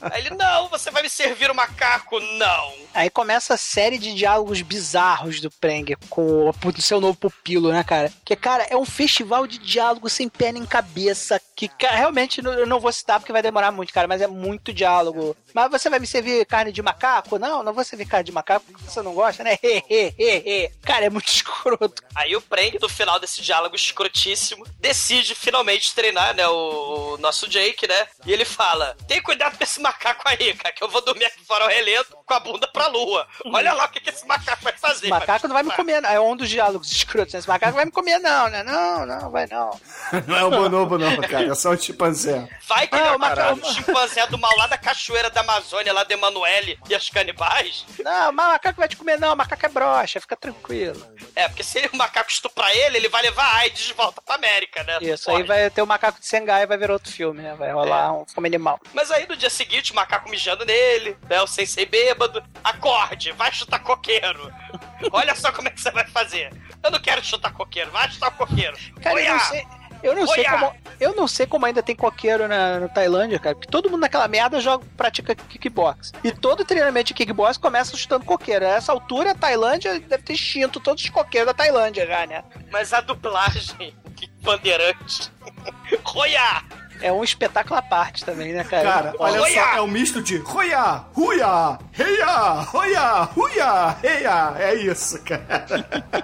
Aí 0.00 0.26
ele, 0.26 0.36
não, 0.36 0.68
você 0.68 0.90
vai 0.90 1.02
me 1.02 1.08
servir 1.08 1.50
o 1.50 1.54
macaco? 1.54 2.20
Não. 2.20 2.72
Aí 2.92 3.08
começa 3.08 3.54
a 3.54 3.56
série 3.56 3.98
de 3.98 4.14
diálogos 4.14 4.60
bizarros 4.60 5.40
do 5.40 5.50
Preng 5.50 5.96
com 6.10 6.50
o 6.50 6.82
seu 6.82 7.00
novo 7.00 7.16
pupilo, 7.16 7.72
né, 7.72 7.82
cara? 7.82 8.12
Que, 8.24 8.36
cara, 8.36 8.66
é 8.68 8.76
um 8.76 8.84
festival 8.84 9.46
de 9.46 9.58
diálogo 9.58 10.08
sem 10.10 10.28
pé 10.28 10.52
nem 10.52 10.66
cabeça. 10.66 11.40
Que 11.68 11.86
realmente 11.86 12.40
não- 12.42 12.52
eu 12.52 12.66
não 12.66 12.80
vou 12.80 12.92
citar 12.92 13.18
porque 13.20 13.32
vai 13.32 13.42
demorar 13.42 13.70
muito, 13.72 13.92
cara, 13.92 14.08
mas 14.08 14.20
é 14.20 14.26
muito 14.26 14.72
diálogo. 14.72 15.36
Mas 15.54 15.70
você 15.70 15.88
vai 15.90 15.98
me 15.98 16.06
servir 16.06 16.44
carne 16.46 16.72
de 16.72 16.82
macaco? 16.82 17.38
Não, 17.38 17.62
não 17.62 17.72
vou 17.72 17.84
servir 17.84 18.06
carne 18.06 18.24
de 18.24 18.32
macaco 18.32 18.64
porque 18.66 18.84
você 18.90 19.02
não 19.02 19.14
gosta, 19.14 19.42
né? 19.44 19.58
cara, 20.84 21.04
é 21.06 21.10
muito 21.10 21.28
escroto. 21.32 22.02
Aí 22.14 22.34
o 22.36 22.40
Preng, 22.40 22.78
no 22.80 22.88
final 22.88 23.18
desse 23.18 23.40
diálogo 23.42 23.74
escrotíssimo, 23.76 24.66
decide 24.78 25.34
finalmente 25.34 25.94
treinar, 25.94 26.34
né, 26.34 26.46
o, 26.48 27.14
o 27.14 27.18
nosso 27.18 27.48
Jake, 27.48 27.86
né? 27.86 28.06
E 28.26 28.32
ele 28.32 28.44
fala: 28.44 28.96
tem 29.06 29.22
cuidado 29.22 29.56
com 29.56 29.64
esse 29.64 29.80
macaco 29.80 30.22
aí, 30.26 30.54
cara, 30.54 30.74
que 30.74 30.82
eu 30.82 30.88
vou 30.88 31.00
dormir 31.04 31.24
aqui 31.26 31.44
fora 31.44 31.64
ao 31.64 31.70
relento 31.70 32.16
com 32.24 32.34
a 32.34 32.40
bunda 32.40 32.68
pra 32.68 32.86
lua. 32.88 33.26
Olha 33.46 33.72
lá 33.72 33.84
o 33.84 33.88
que, 33.88 34.00
que 34.00 34.10
esse 34.10 34.26
macaco 34.26 34.62
vai 34.62 34.72
fazer. 34.72 35.02
Esse 35.06 35.08
macaco 35.10 35.46
não 35.48 35.54
vai 35.54 35.62
me 35.62 35.72
comer, 35.72 36.00
não. 36.00 36.08
É 36.10 36.20
um 36.20 36.36
dos 36.36 36.48
diálogos 36.48 36.90
escrotos. 36.90 37.32
né? 37.34 37.38
Esse 37.40 37.48
macaco 37.48 37.74
vai 37.74 37.84
me 37.84 37.90
comer, 37.90 38.18
não, 38.18 38.48
né? 38.48 38.62
Não, 38.62 39.06
não, 39.06 39.30
vai 39.30 39.46
não. 39.46 39.78
Não 40.26 40.36
é 40.36 40.44
o 40.44 40.50
bonobo, 40.50 40.98
não, 40.98 41.16
cara, 41.22 41.51
é 41.52 41.54
só 41.54 41.70
o 41.70 41.76
chimpanzé. 41.78 42.48
Vai 42.66 42.86
que 42.86 42.94
ele 42.94 43.02
é 43.04 43.08
Ah, 43.08 43.18
macaco- 43.18 43.56
macaco, 43.56 43.68
o 43.68 43.74
chimpanzé 43.74 44.26
do 44.26 44.38
mal 44.38 44.56
lá 44.56 44.66
da 44.66 44.78
cachoeira 44.78 45.30
da 45.30 45.40
Amazônia, 45.40 45.92
lá 45.92 46.04
de 46.04 46.14
Emanuele 46.14 46.78
e 46.88 46.94
as 46.94 47.08
canibais. 47.08 47.84
Não, 48.02 48.30
o 48.30 48.32
macaco 48.32 48.78
vai 48.78 48.88
te 48.88 48.96
comer, 48.96 49.18
não. 49.18 49.32
O 49.32 49.36
macaco 49.36 49.64
é 49.66 49.68
broxa, 49.68 50.20
fica 50.20 50.36
tranquilo. 50.36 51.06
É, 51.36 51.48
porque 51.48 51.62
se 51.62 51.88
o 51.92 51.96
macaco 51.96 52.30
estuprar 52.30 52.70
ele, 52.70 52.96
ele 52.98 53.08
vai 53.08 53.22
levar 53.22 53.44
a 53.44 53.56
AIDS 53.58 53.82
de 53.84 53.92
volta 53.94 54.20
pra 54.22 54.34
América, 54.34 54.82
né? 54.84 54.98
Isso, 55.00 55.26
Pode. 55.26 55.42
aí 55.42 55.42
vai 55.46 55.70
ter 55.70 55.82
o 55.82 55.86
macaco 55.86 56.18
de 56.20 56.26
Sengai 56.26 56.62
e 56.62 56.66
vai 56.66 56.76
ver 56.76 56.90
outro 56.90 57.10
filme, 57.12 57.42
né? 57.42 57.54
Vai 57.54 57.72
rolar 57.72 58.12
um 58.12 58.26
fome 58.26 58.48
animal. 58.48 58.80
Mas 58.92 59.10
aí 59.10 59.26
no 59.28 59.36
dia 59.36 59.50
seguinte, 59.50 59.92
o 59.92 59.94
macaco 59.94 60.28
mijando 60.30 60.64
nele, 60.64 61.16
né? 61.28 61.40
O 61.42 61.46
sensei 61.46 61.86
bêbado. 61.86 62.42
Acorde, 62.64 63.32
vai 63.32 63.52
chutar 63.52 63.78
coqueiro. 63.80 64.52
Olha 65.12 65.34
só 65.34 65.52
como 65.52 65.68
é 65.68 65.70
que 65.70 65.80
você 65.80 65.90
vai 65.90 66.06
fazer. 66.06 66.50
Eu 66.82 66.90
não 66.90 67.00
quero 67.00 67.24
chutar 67.24 67.52
coqueiro, 67.52 67.90
vai 67.90 68.08
chutar 68.10 68.30
coqueiro. 68.32 68.76
Cara, 69.02 69.20
eu 69.20 69.32
não 69.32 69.40
sei. 69.40 69.66
Eu 70.02 70.14
não, 70.14 70.26
sei 70.26 70.44
como, 70.44 70.74
eu 71.00 71.14
não 71.14 71.28
sei 71.28 71.46
como 71.46 71.66
ainda 71.66 71.82
tem 71.82 71.94
coqueiro 71.94 72.48
na, 72.48 72.80
na 72.80 72.88
Tailândia, 72.88 73.38
cara. 73.38 73.54
Porque 73.54 73.70
todo 73.70 73.88
mundo 73.88 74.00
naquela 74.00 74.26
merda 74.26 74.60
joga, 74.60 74.84
pratica 74.96 75.34
kickbox. 75.34 76.12
E 76.24 76.32
todo 76.32 76.64
treinamento 76.64 77.08
de 77.08 77.14
kickbox 77.14 77.56
começa 77.56 77.96
chutando 77.96 78.24
coqueiro. 78.24 78.64
A 78.64 78.70
essa 78.70 78.92
altura, 78.92 79.30
a 79.30 79.34
Tailândia 79.34 80.00
deve 80.00 80.22
ter 80.22 80.32
extinto 80.34 80.80
todos 80.80 81.02
os 81.04 81.10
coqueiros 81.10 81.46
da 81.46 81.54
Tailândia 81.54 82.06
já, 82.06 82.26
né? 82.26 82.44
Mas 82.70 82.92
a 82.92 83.00
dublagem 83.00 83.94
de 84.14 84.26
bandeirante. 84.42 85.30
Roia! 86.04 86.62
É 87.00 87.12
um 87.12 87.24
espetáculo 87.24 87.76
à 87.76 87.82
parte 87.82 88.24
também, 88.24 88.52
né, 88.52 88.62
cara? 88.64 88.84
Cara, 88.84 89.14
olha 89.18 89.40
só, 89.40 89.76
é 89.76 89.80
um 89.80 89.88
misto 89.88 90.22
de 90.22 90.36
Roia, 90.38 91.04
Ruia, 91.12 91.78
Reia, 91.92 92.50
Roia, 92.62 93.22
Ruia, 93.22 93.96
Reia. 94.02 94.54
É 94.58 94.74
isso, 94.74 95.22
cara. 95.24 95.66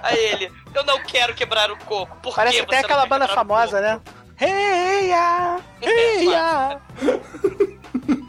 Aí 0.03 0.17
ele, 0.17 0.51
eu 0.73 0.83
não 0.85 1.01
quero 1.03 1.33
quebrar 1.33 1.71
o 1.71 1.77
coco. 1.77 2.15
Por 2.21 2.35
Parece 2.35 2.57
que 2.57 2.63
até 2.63 2.79
você 2.79 2.85
aquela 2.85 3.05
banda 3.05 3.27
famosa, 3.27 3.81
né? 3.81 3.99
Heia! 4.39 5.59
Heia! 5.81 6.79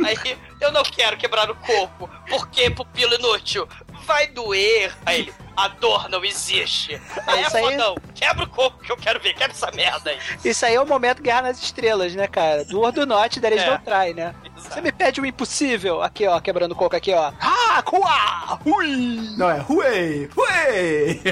Aí, 0.05 0.37
eu 0.61 0.73
não 0.73 0.83
quero 0.83 1.17
quebrar 1.17 1.51
o 1.51 1.55
corpo. 1.55 2.09
Por 2.29 2.49
que, 2.49 2.71
pupilo 2.71 3.15
inútil? 3.15 3.69
Vai 4.05 4.27
doer. 4.29 4.93
Aí 5.07 5.21
ele, 5.21 5.35
A 5.61 5.69
dor 5.69 6.09
não 6.09 6.25
existe. 6.25 7.01
Aí 7.27 7.43
é 7.43 7.47
isso 7.47 7.57
aí- 7.57 7.65
fodão. 7.65 7.97
Quebra 8.15 8.45
o 8.45 8.49
coco 8.49 8.79
que 8.83 8.91
eu 8.91 8.97
quero 8.97 9.21
ver. 9.21 9.35
Quebra 9.35 9.53
essa 9.53 9.71
merda 9.73 10.11
aí. 10.11 10.19
Isso 10.45 10.65
aí 10.65 10.75
é 10.75 10.81
o 10.81 10.87
momento 10.87 11.23
Guerra 11.23 11.43
nas 11.43 11.63
Estrelas, 11.63 12.15
né, 12.15 12.27
cara? 12.27 12.65
Do 12.65 12.81
Or 12.81 12.91
do 12.93 13.05
Norte, 13.05 13.41
There 13.41 13.55
is 13.55 13.63
É. 13.63 13.71
no 13.71 13.79
try, 13.79 14.15
né? 14.15 14.35
Você 14.69 14.81
me 14.81 14.93
pede 14.93 15.21
o 15.21 15.27
impossível. 15.27 16.03
Aqui, 16.03 16.27
ó, 16.27 16.39
quebrando 16.41 16.73
o 16.73 16.77
coco 16.77 16.95
aqui, 16.97 17.13
ó. 17.13 17.33
Ah, 17.41 17.83
cuá, 17.83 18.59
hui. 18.65 19.35
Não, 19.37 19.51
é 19.51 19.65
Huey! 19.69 20.29
Huey! 20.37 21.23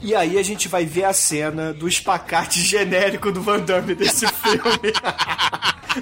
e 0.00 0.14
aí 0.14 0.38
a 0.38 0.42
gente 0.42 0.68
vai 0.68 0.84
ver 0.84 1.04
a 1.04 1.12
cena 1.12 1.72
do 1.72 1.88
espacate 1.88 2.60
genérico 2.60 3.30
do 3.30 3.42
Van 3.42 3.60
Damme 3.60 3.94
desse 3.94 4.26
filme. 4.26 4.92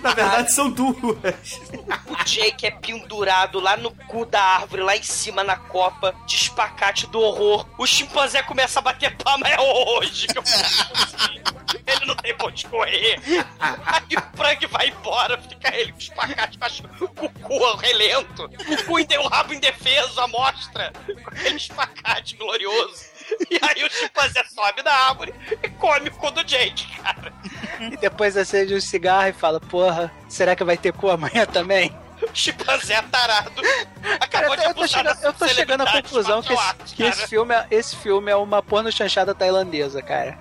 Na 0.03 0.15
verdade, 0.15 0.53
são 0.53 0.71
duas. 0.71 1.61
O 2.07 2.25
Jake 2.25 2.66
é 2.66 2.71
pendurado 2.71 3.61
lá 3.61 3.77
no 3.77 3.91
cu 3.91 4.25
da 4.25 4.41
árvore, 4.41 4.83
lá 4.83 4.97
em 4.97 5.03
cima 5.03 5.45
na 5.45 5.57
copa, 5.57 6.15
de 6.27 6.37
espacate 6.37 7.07
do 7.09 7.21
horror. 7.21 7.66
O 7.77 7.87
chimpanzé 7.87 8.43
começa 8.43 8.79
a 8.79 8.83
bater 8.83 9.15
palma, 9.16 9.47
é 9.49 9.61
hoje 9.61 10.27
que 10.29 10.39
eu 10.39 10.43
Ele 11.87 12.07
não 12.07 12.15
tem 12.15 12.35
pra 12.35 12.47
onde 12.47 12.66
correr. 12.66 13.21
Aí 13.59 14.16
o 14.16 14.37
Frank 14.37 14.66
vai 14.66 14.89
embora, 14.89 15.32
fica 15.39 15.75
ele 15.75 15.93
com 15.93 15.99
o 15.99 16.01
espacate, 16.01 16.59
com 16.59 17.27
o 17.27 17.31
cu 17.31 17.77
relento. 17.77 18.45
O 18.45 18.85
cu 18.85 19.05
tem 19.07 19.19
o 19.19 19.27
rabo 19.29 19.55
indefeso, 19.55 20.21
a 20.21 20.29
mostra, 20.29 20.93
com 21.07 21.31
aquele 21.31 21.57
espacate 21.57 22.37
glorioso. 22.37 23.13
E 23.51 23.59
aí 23.63 23.85
o 23.85 23.91
chimpanzé 23.91 24.43
sobe 24.45 24.83
da 24.83 24.93
árvore 24.93 25.33
e 25.63 25.69
come 25.71 26.09
o 26.09 26.13
cu 26.13 26.31
do 26.31 26.45
Jake, 26.45 26.87
cara. 26.99 27.33
E 27.81 27.97
depois 27.97 28.37
acende 28.37 28.75
um 28.75 28.81
cigarro 28.81 29.29
e 29.29 29.33
fala, 29.33 29.61
porra, 29.61 30.13
será 30.29 30.55
que 30.57 30.65
vai 30.65 30.77
ter 30.77 30.93
cu 30.93 31.11
amanhã 31.11 31.47
também? 31.47 31.97
O 32.23 32.29
chimpanzé 32.35 33.01
tarado. 33.11 33.61
Cara, 33.63 34.17
Acabou 34.21 34.57
tô- 34.57 34.63
eu 34.63 34.75
tô 34.75 34.87
chegando, 34.87 35.25
eu 35.25 35.33
tô 35.33 35.49
chegando 35.49 35.81
à 35.83 35.91
conclusão 35.93 36.41
que, 36.43 36.53
esse, 36.53 36.95
que 36.95 37.03
esse 37.03 37.17
cara. 37.17 37.29
filme 37.29 37.55
é, 37.55 37.67
esse 37.71 37.97
filme 37.97 38.31
é 38.31 38.37
uma 38.37 38.63
porno 38.63 38.93
chanchada 38.93 39.35
tailandesa, 39.35 40.01
cara. 40.03 40.39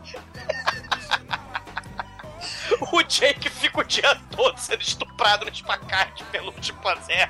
O 2.92 3.02
Jake 3.04 3.50
fica 3.50 3.80
o 3.80 3.84
dia 3.84 4.16
todo 4.36 4.58
sendo 4.58 4.82
estuprado 4.82 5.46
no 5.46 5.52
espacate 5.52 6.24
pelo 6.26 6.54
chimpanzé. 6.62 7.30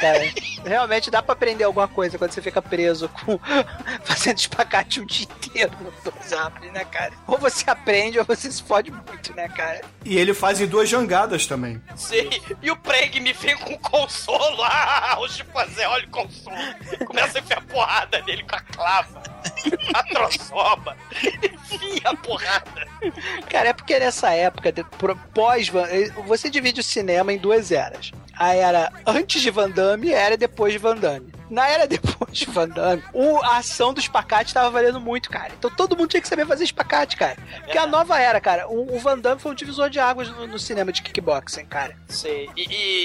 Cara, 0.00 0.18
realmente 0.64 1.10
dá 1.10 1.22
pra 1.22 1.32
aprender 1.32 1.64
alguma 1.64 1.88
coisa 1.88 2.18
quando 2.18 2.32
você 2.32 2.42
fica 2.42 2.60
preso 2.60 3.08
com 3.08 3.38
fazendo 4.04 4.38
espacate 4.38 5.00
o 5.00 5.06
dia 5.06 5.24
inteiro 5.24 5.72
no 5.80 5.92
árvores, 6.38 6.72
né, 6.72 6.84
cara? 6.84 7.12
Ou 7.26 7.38
você 7.38 7.68
aprende 7.70 8.18
ou 8.18 8.24
você 8.24 8.50
se 8.50 8.62
fode 8.62 8.90
muito, 8.90 9.34
né, 9.34 9.48
cara? 9.48 9.80
E 10.04 10.16
ele 10.18 10.34
faz 10.34 10.60
em 10.60 10.66
duas 10.66 10.88
jangadas 10.88 11.46
também. 11.46 11.80
Sim. 11.96 12.28
E 12.62 12.70
o 12.70 12.76
Preg 12.76 13.20
me 13.20 13.32
vem 13.32 13.56
com 13.56 13.76
consolo. 13.78 14.62
Ah, 14.62 15.16
o 15.20 15.28
chimpanzé, 15.28 15.86
olha 15.88 16.06
o 16.06 16.10
consolo. 16.10 16.56
Começa 17.06 17.38
a 17.38 17.40
enfiar 17.40 17.62
porrada 17.62 18.22
nele 18.26 18.42
com 18.44 18.56
a 18.56 18.60
clava. 18.60 19.22
A 19.94 20.02
troçoba. 20.04 20.96
Enfia 21.22 22.02
a 22.10 22.16
porrada. 22.16 22.86
Cara, 23.48 23.68
é 23.70 23.72
porque 23.72 23.98
nessa 23.98 24.30
época, 24.32 24.70
de- 24.72 24.84
pós 25.34 25.70
eh, 25.90 26.10
você 26.26 26.50
divide 26.50 26.80
o 26.80 26.84
cinema 26.84 27.32
em 27.32 27.38
duas 27.38 27.70
eras. 27.70 28.10
A 28.38 28.54
era 28.54 28.92
antes 29.06 29.42
de 29.42 29.50
Van 29.50 29.70
Damme 29.70 30.10
era 30.10 30.36
depois 30.36 30.72
de 30.72 30.78
Van 30.78 30.98
Damme. 30.98 31.30
Na 31.50 31.68
era 31.68 31.86
depois 31.86 32.36
de 32.36 32.46
Van 32.50 32.68
Damme, 32.68 33.02
o- 33.12 33.42
a 33.44 33.58
ação 33.58 33.92
do 33.94 34.00
espacate 34.00 34.52
tava 34.52 34.70
valendo 34.70 35.00
muito, 35.00 35.30
cara. 35.30 35.52
Então 35.58 35.70
todo 35.70 35.96
mundo 35.96 36.08
tinha 36.10 36.20
que 36.20 36.28
saber 36.28 36.46
fazer 36.46 36.64
espacate, 36.64 37.16
cara. 37.16 37.36
Porque 37.64 37.78
a 37.78 37.86
nova 37.86 38.18
era, 38.20 38.40
cara, 38.40 38.68
o, 38.68 38.96
o 38.96 38.98
Van 38.98 39.18
Damme 39.18 39.40
foi 39.40 39.52
um 39.52 39.54
divisor 39.54 39.88
de 39.88 39.98
águas 40.00 40.28
no, 40.28 40.46
no 40.46 40.58
cinema 40.58 40.92
de 40.92 41.02
kickboxing, 41.02 41.66
cara. 41.66 41.96
Sei. 42.08 42.50
E, 42.56 42.62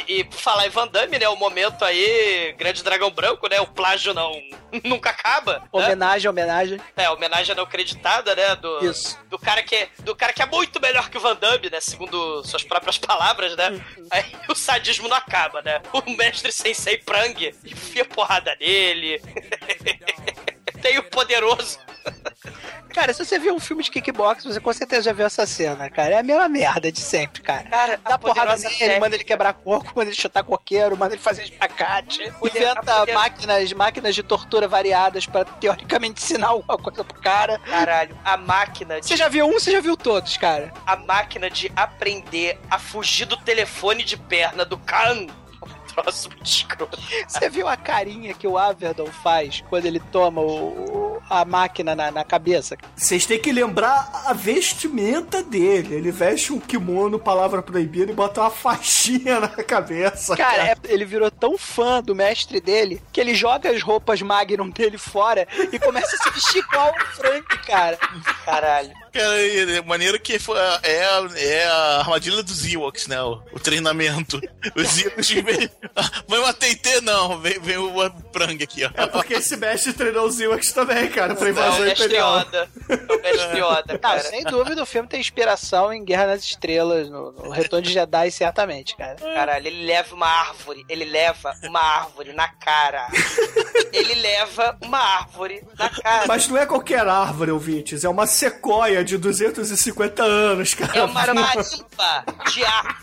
e, 0.07 0.19
e 0.19 0.23
por 0.23 0.38
falar 0.39 0.65
em 0.65 0.69
Van 0.69 0.88
Damme, 0.88 1.19
né? 1.19 1.27
O 1.30 1.35
momento 1.35 1.85
aí, 1.85 2.53
Grande 2.57 2.84
Dragão 2.84 3.11
Branco, 3.11 3.47
né? 3.47 3.59
O 3.61 3.68
plágio 3.68 4.13
não 4.13 4.31
nunca 4.84 5.09
acaba. 5.11 5.59
né? 5.59 5.68
Homenagem, 5.72 6.30
homenagem. 6.30 6.81
É, 6.97 7.09
homenagem 7.09 7.55
não 7.55 7.63
acreditada, 7.63 8.35
né? 8.35 8.55
Do, 8.55 8.85
Isso. 8.85 9.18
Do 9.30 9.38
cara, 9.38 9.61
que 9.63 9.76
é, 9.76 9.89
do 9.99 10.15
cara 10.15 10.34
que 10.34 10.41
é 10.41 10.45
muito 10.45 10.80
melhor 10.81 11.09
que 11.09 11.18
o 11.18 11.22
Van 11.22 11.35
Damme, 11.35 11.69
né? 11.69 11.80
Segundo 11.80 12.43
suas 12.43 12.63
próprias 12.63 12.97
palavras, 12.97 13.55
né? 13.55 13.80
Aí 14.09 14.26
o 14.49 14.55
sadismo 14.55 15.07
não 15.07 15.18
acaba, 15.18 15.61
né? 15.61 15.81
O 15.93 16.09
mestre 16.11 16.51
Sensei 16.51 16.97
Prang 16.97 17.53
enfia 17.65 18.03
porrada 18.05 18.30
nele. 18.59 19.21
Tem 20.81 20.97
o 20.97 21.03
poderoso. 21.03 21.77
Cara, 22.89 23.13
se 23.13 23.23
você 23.23 23.37
viu 23.37 23.53
um 23.55 23.59
filme 23.59 23.83
de 23.83 23.91
kickbox, 23.91 24.43
você 24.43 24.59
com 24.59 24.73
certeza 24.73 25.03
já 25.03 25.13
viu 25.13 25.25
essa 25.25 25.45
cena, 25.45 25.89
cara. 25.89 26.15
É 26.15 26.17
a 26.17 26.23
mesma 26.23 26.49
merda 26.49 26.91
de 26.91 26.99
sempre, 26.99 27.41
cara. 27.43 27.63
Cara, 27.69 27.97
Dá 28.03 28.17
porrada 28.17 28.55
nele, 28.57 28.69
técnica. 28.75 28.99
manda 28.99 29.15
ele 29.15 29.23
quebrar 29.23 29.53
coco, 29.53 29.93
manda 29.95 30.09
ele 30.09 30.15
chutar 30.19 30.43
coqueiro, 30.43 30.97
manda 30.97 31.13
ele 31.13 31.21
fazer 31.21 31.43
espacate. 31.43 32.21
Inventa 32.43 32.81
poder- 32.99 33.13
máquinas, 33.13 33.71
máquinas 33.73 34.15
de 34.15 34.23
tortura 34.23 34.67
variadas 34.67 35.25
pra 35.27 35.45
teoricamente 35.45 36.21
ensinar 36.23 36.47
alguma 36.47 36.77
coisa 36.77 37.03
pro 37.03 37.21
cara. 37.21 37.59
Caralho, 37.59 38.17
a 38.25 38.35
máquina 38.35 38.99
de 38.99 39.05
Você 39.07 39.15
já 39.15 39.29
viu 39.29 39.45
um, 39.47 39.53
você 39.53 39.71
já 39.71 39.79
viu 39.79 39.95
todos, 39.95 40.35
cara. 40.35 40.73
a 40.85 40.95
máquina 40.95 41.49
de 41.49 41.71
aprender 41.75 42.59
a 42.69 42.79
fugir 42.79 43.25
do 43.25 43.37
telefone 43.37 44.03
de 44.03 44.17
perna 44.17 44.65
do 44.65 44.77
Khan. 44.79 45.27
Troço 45.93 46.30
muito 46.30 46.45
escroto. 46.45 46.97
Você 47.27 47.49
viu 47.49 47.68
a 47.68 47.76
carinha 47.77 48.34
que 48.34 48.47
o 48.47 48.57
Averdon 48.57 49.07
faz 49.07 49.63
quando 49.69 49.85
ele 49.85 49.99
toma 49.99 50.41
o, 50.41 50.68
o- 51.18 51.22
a 51.30 51.45
máquina 51.45 51.95
na, 51.95 52.11
na 52.11 52.23
cabeça? 52.23 52.76
Vocês 52.95 53.26
têm 53.26 53.39
que 53.39 53.51
lembrar 53.51 54.09
a 54.26 54.34
vestimenta 54.34 55.41
dele. 55.43 55.95
Ele 55.95 56.11
veste 56.11 56.51
um 56.53 56.59
kimono, 56.59 57.18
palavra 57.19 57.61
proibida, 57.61 58.11
e 58.11 58.15
bota 58.15 58.41
uma 58.41 58.49
faixinha 58.49 59.39
na 59.39 59.47
cabeça. 59.49 60.35
Cara, 60.35 60.68
é- 60.69 60.76
ele 60.85 61.05
virou 61.05 61.30
tão 61.31 61.57
fã 61.57 62.01
do 62.01 62.15
mestre 62.15 62.59
dele 62.59 63.01
que 63.11 63.19
ele 63.22 63.34
joga 63.35 63.69
as 63.69 63.81
roupas 63.81 64.22
Magnum 64.22 64.69
dele 64.69 64.97
fora 64.97 65.47
e 65.72 65.80
começa 65.80 66.15
a 66.15 66.23
se 66.23 66.30
vestir 66.31 66.59
igual 66.63 66.91
o 66.91 67.05
Frank, 67.15 67.57
cara. 67.65 67.97
Caralho. 68.45 68.91
Cara, 69.11 69.41
é 69.77 69.81
maneiro 69.81 70.19
que 70.19 70.39
foi, 70.39 70.57
a- 70.59 70.79
é, 70.83 71.03
a, 71.05 71.27
é 71.35 71.65
a 71.67 71.99
armadilha 71.99 72.41
dos 72.41 72.65
Ewoks, 72.65 73.07
né? 73.07 73.21
O, 73.21 73.41
o 73.53 73.59
treinamento. 73.59 74.39
Os 74.75 74.99
Ewoks 75.03 75.29
vem. 75.29 75.69
Vai 76.27 76.39
uma 76.39 76.53
TT, 76.53 77.01
não. 77.01 77.39
Vem, 77.39 77.59
vem 77.59 77.77
o 77.77 78.09
Prang 78.31 78.63
aqui, 78.63 78.85
ó. 78.85 78.89
É 78.93 79.07
porque 79.07 79.33
esse 79.35 79.57
mestre 79.57 79.91
treinou 79.93 80.25
os 80.27 80.39
Ewoks 80.39 80.71
também, 80.71 81.09
cara, 81.09 81.35
pra 81.35 81.49
invasão 81.49 81.81
o 81.81 81.85
mestre 81.85 82.05
imperial. 82.05 82.39
Yoda. 82.39 82.69
O 82.89 83.21
mestre 83.21 83.57
Yoda, 83.59 83.93
Não, 83.93 83.99
cara. 83.99 84.19
sem 84.23 84.43
dúvida 84.43 84.81
o 84.81 84.85
filme 84.85 85.07
tem 85.09 85.19
inspiração 85.19 85.91
em 85.91 86.03
Guerra 86.05 86.27
nas 86.27 86.43
Estrelas, 86.43 87.09
no, 87.09 87.31
no 87.33 87.49
Retorno 87.49 87.85
de 87.85 87.91
Jedi, 87.93 88.31
certamente, 88.31 88.95
cara. 88.95 89.15
Caralho, 89.15 89.67
ele 89.67 89.85
leva 89.85 90.15
uma 90.15 90.27
árvore. 90.27 90.85
Ele 90.88 91.05
leva 91.05 91.53
uma 91.63 91.81
árvore 91.81 92.33
na 92.33 92.47
cara. 92.47 93.07
Ele 93.91 94.15
leva 94.15 94.77
uma 94.81 94.99
árvore 94.99 95.63
na 95.77 95.89
cara. 95.89 96.25
Mas 96.27 96.47
não 96.47 96.57
é 96.57 96.65
qualquer 96.65 97.05
árvore, 97.07 97.51
ouvintes. 97.51 98.03
É 98.03 98.09
uma 98.09 98.25
sequoia 98.25 99.00
de 99.03 99.17
250 99.17 100.23
anos, 100.23 100.73
cara. 100.73 100.97
É 100.99 101.03
uma 101.03 101.13
marimba 101.13 102.25
de 102.51 102.63
árvore 102.63 102.95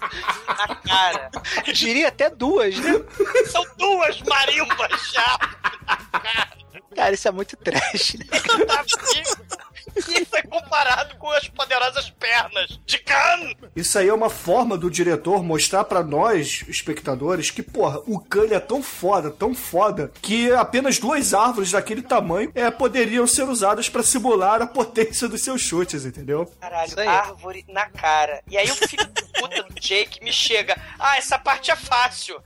na 0.47 0.75
cara. 0.77 1.31
Diria 1.73 2.09
até 2.09 2.31
duas, 2.31 2.77
né? 2.79 2.93
São 3.47 3.65
duas 3.77 4.21
marimbas 4.23 5.11
de 5.11 5.19
árvore 5.19 5.57
na 5.87 6.21
cara. 6.21 6.59
Cara, 6.95 7.15
isso 7.15 7.29
é 7.29 7.31
muito 7.31 7.57
trash, 7.57 8.15
né? 8.15 8.27
E 10.09 10.21
isso 10.23 10.37
é 10.37 10.43
comparado 10.43 11.17
com 11.17 11.31
as 11.31 11.49
poderosas 11.49 12.11
pernas 12.11 12.79
de 12.85 12.99
Khan. 12.99 13.55
Isso 13.75 13.99
aí 13.99 14.09
é 14.09 14.15
uma 14.15 14.31
forma 14.31 14.77
do 14.77 14.91
diretor 14.91 15.43
mostrar 15.43 15.85
pra 15.85 16.03
nós, 16.03 16.65
espectadores, 16.69 17.51
que, 17.51 17.63
porra, 17.63 18.01
o 18.07 18.21
Kanye 18.21 18.55
é 18.55 18.61
tão 18.61 18.83
foda, 18.83 19.31
tão 19.31 19.55
foda, 19.55 20.13
que 20.21 20.53
apenas 20.53 20.99
duas 20.99 21.35
árvores 21.35 21.73
daquele 21.73 22.03
tamanho 22.03 22.51
é, 22.55 22.71
poderiam 22.71 23.27
ser 23.27 23.45
usadas 23.45 23.89
pra 23.89 24.03
simular 24.03 24.63
a 24.63 24.67
potência 24.67 25.29
dos 25.29 25.43
seus 25.43 25.61
chutes, 25.61 26.05
entendeu? 26.05 26.51
Caralho, 26.61 27.09
árvore 27.09 27.65
na 27.69 27.87
cara. 27.87 28.43
E 28.49 28.57
aí 28.57 28.71
o 28.71 28.75
filho 28.75 29.07
da 29.07 29.23
puta 29.41 29.63
do 29.63 29.81
Jake 29.81 30.23
me 30.23 30.33
chega. 30.33 30.77
Ah, 30.99 31.17
essa 31.17 31.39
parte 31.39 31.71
é 31.71 31.77
fácil. 31.77 32.41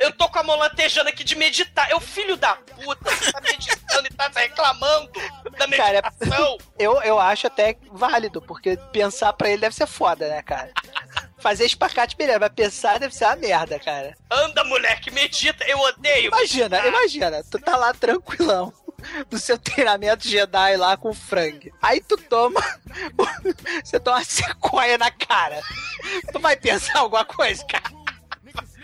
Eu 0.00 0.12
tô 0.12 0.28
com 0.28 0.38
a 0.38 0.42
mão 0.42 0.56
lantejando 0.56 1.08
aqui 1.08 1.24
de 1.24 1.36
meditar. 1.36 1.90
Eu, 1.90 2.00
filho 2.00 2.36
da 2.36 2.54
puta, 2.54 3.10
você 3.10 3.32
tá 3.32 3.40
meditando 3.40 4.06
e 4.06 4.14
tá 4.14 4.30
reclamando 4.34 5.10
da 5.58 5.68
Cara, 5.76 6.12
eu, 6.78 7.02
eu 7.02 7.18
acho 7.18 7.46
até 7.46 7.76
válido, 7.92 8.40
porque 8.40 8.76
pensar 8.92 9.32
pra 9.32 9.48
ele 9.48 9.60
deve 9.60 9.74
ser 9.74 9.86
foda, 9.86 10.28
né, 10.28 10.42
cara? 10.42 10.70
Fazer 11.38 11.64
espacate 11.64 12.16
beleza, 12.16 12.38
mas 12.38 12.52
pensar 12.52 12.98
deve 12.98 13.14
ser 13.14 13.24
uma 13.26 13.36
merda, 13.36 13.78
cara. 13.78 14.16
Anda, 14.30 14.64
moleque, 14.64 15.10
medita. 15.10 15.64
Eu 15.64 15.78
odeio. 15.78 16.28
Imagina, 16.28 16.80
meditar. 16.80 16.86
imagina, 16.88 17.44
tu 17.48 17.58
tá 17.60 17.76
lá 17.76 17.92
tranquilão. 17.94 18.72
No 19.30 19.38
seu 19.38 19.56
treinamento 19.56 20.26
Jedi 20.28 20.76
lá 20.76 20.96
com 20.96 21.10
o 21.10 21.14
Frank. 21.14 21.72
Aí 21.80 22.00
tu 22.00 22.16
toma. 22.16 22.60
Você 23.84 24.00
toma 24.00 24.16
uma 24.16 24.24
sequoia 24.24 24.98
na 24.98 25.08
cara. 25.08 25.60
Tu 26.32 26.38
vai 26.40 26.56
pensar 26.56 26.98
alguma 26.98 27.24
coisa, 27.24 27.64
cara? 27.64 27.97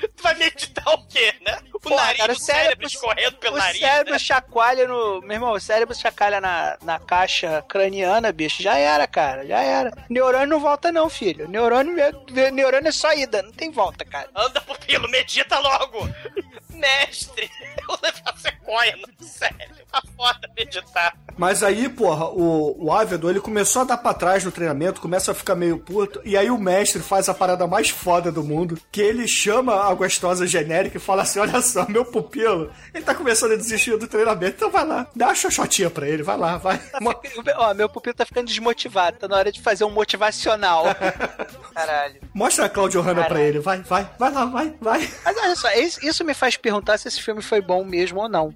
Tu 0.09 0.23
vai 0.23 0.35
meditar 0.35 0.87
o 0.95 1.07
quê, 1.07 1.35
né? 1.45 1.59
O 1.73 1.81
Porra, 1.81 1.97
nariz, 2.05 2.19
cara, 2.19 2.33
o 2.33 2.39
cérebro 2.39 2.87
escorrendo 2.87 3.37
pelo 3.37 3.57
o 3.57 3.59
nariz. 3.59 3.81
cérebro 3.81 4.13
né? 4.13 4.19
chacoalha 4.19 4.89
no. 4.89 5.21
Meu 5.23 5.33
irmão, 5.33 5.53
o 5.53 5.61
cérebro 5.61 5.95
chacoalha 5.95 6.41
na, 6.41 6.77
na 6.83 6.99
caixa 6.99 7.63
craniana, 7.69 8.33
bicho. 8.33 8.63
Já 8.63 8.77
era, 8.79 9.07
cara. 9.07 9.47
Já 9.47 9.61
era. 9.63 9.93
Neurônio 10.09 10.47
não 10.47 10.61
volta, 10.61 10.91
não, 10.93 11.09
filho. 11.11 11.49
Neurônio, 11.49 11.97
é- 12.01 12.51
neurônio 12.51 12.89
é 12.89 12.93
só 12.93 13.13
ida, 13.13 13.43
não 13.43 13.53
tem 13.53 13.71
volta, 13.71 14.05
cara. 14.05 14.29
Anda, 14.35 14.61
pupilo, 14.61 15.09
medita 15.09 15.59
logo. 15.59 16.09
Mestre. 16.85 17.51
Eu 17.89 17.99
levei 18.03 18.23
a 18.25 18.37
sequoia 18.37 18.97
no 18.97 19.27
sério. 19.27 19.75
Tá 19.93 20.03
foda 20.17 20.49
meditar. 20.57 21.15
Mas 21.37 21.63
aí, 21.63 21.89
porra, 21.89 22.27
o, 22.27 22.85
o 22.87 22.93
Ávido, 22.93 23.29
ele 23.29 23.41
começou 23.41 23.83
a 23.83 23.85
dar 23.85 23.97
pra 23.99 24.15
trás 24.15 24.45
no 24.45 24.51
treinamento, 24.53 25.01
começa 25.01 25.33
a 25.33 25.35
ficar 25.35 25.55
meio 25.57 25.79
puto, 25.79 26.21
e 26.25 26.37
aí 26.37 26.49
o 26.51 26.57
mestre 26.59 27.03
faz 27.03 27.29
a 27.29 27.35
parada 27.35 27.67
mais 27.67 27.91
foda 27.91 28.31
do 28.33 28.43
mundo, 28.43 28.79
que 28.91 29.01
ele 29.01 29.27
chama 29.29 29.89
a 29.89 29.93
gostosa 29.95 30.47
genérica 30.47 30.97
e 30.97 31.01
fala 31.01 31.23
assim, 31.23 31.41
olha 31.41 31.61
só, 31.61 31.87
meu 31.89 32.05
pupilo, 32.05 32.73
ele 32.95 33.05
tá 33.05 33.15
começando 33.15 33.53
a 33.53 33.57
desistir 33.57 33.97
do 33.97 34.07
treinamento, 34.07 34.55
então 34.57 34.71
vai 34.71 34.87
lá, 34.87 35.07
dá 35.15 35.27
uma 35.27 35.35
xoxotinha 35.35 35.91
pra 35.91 36.09
ele, 36.09 36.23
vai 36.23 36.37
lá, 36.37 36.57
vai. 36.57 36.81
Mo- 37.01 37.15
Ó, 37.57 37.75
meu 37.75 37.89
pupilo 37.89 38.15
tá 38.15 38.25
ficando 38.25 38.47
desmotivado, 38.47 39.19
tá 39.19 39.27
na 39.29 39.37
hora 39.37 39.51
de 39.53 39.61
fazer 39.61 39.85
um 39.85 39.91
motivacional. 39.91 40.85
Caralho. 41.75 42.21
Mostra 42.33 42.67
a 42.67 42.69
Claudio 42.69 43.01
Hanna 43.01 43.25
pra 43.25 43.41
ele, 43.41 43.59
vai, 43.59 43.81
vai, 43.83 44.09
vai 44.19 44.31
lá, 44.33 44.45
vai, 44.45 44.75
vai. 44.81 45.11
Mas 45.25 45.37
olha 45.37 45.57
só, 45.57 45.71
isso 45.73 46.05
isso 46.05 46.25
me 46.25 46.35
faz 46.35 46.57
perguntar 46.57 46.74
se 46.99 47.09
esse 47.09 47.21
filme 47.21 47.43
foi 47.43 47.61
bom 47.61 47.85
mesmo 47.85 48.21
ou 48.21 48.29
não. 48.29 48.53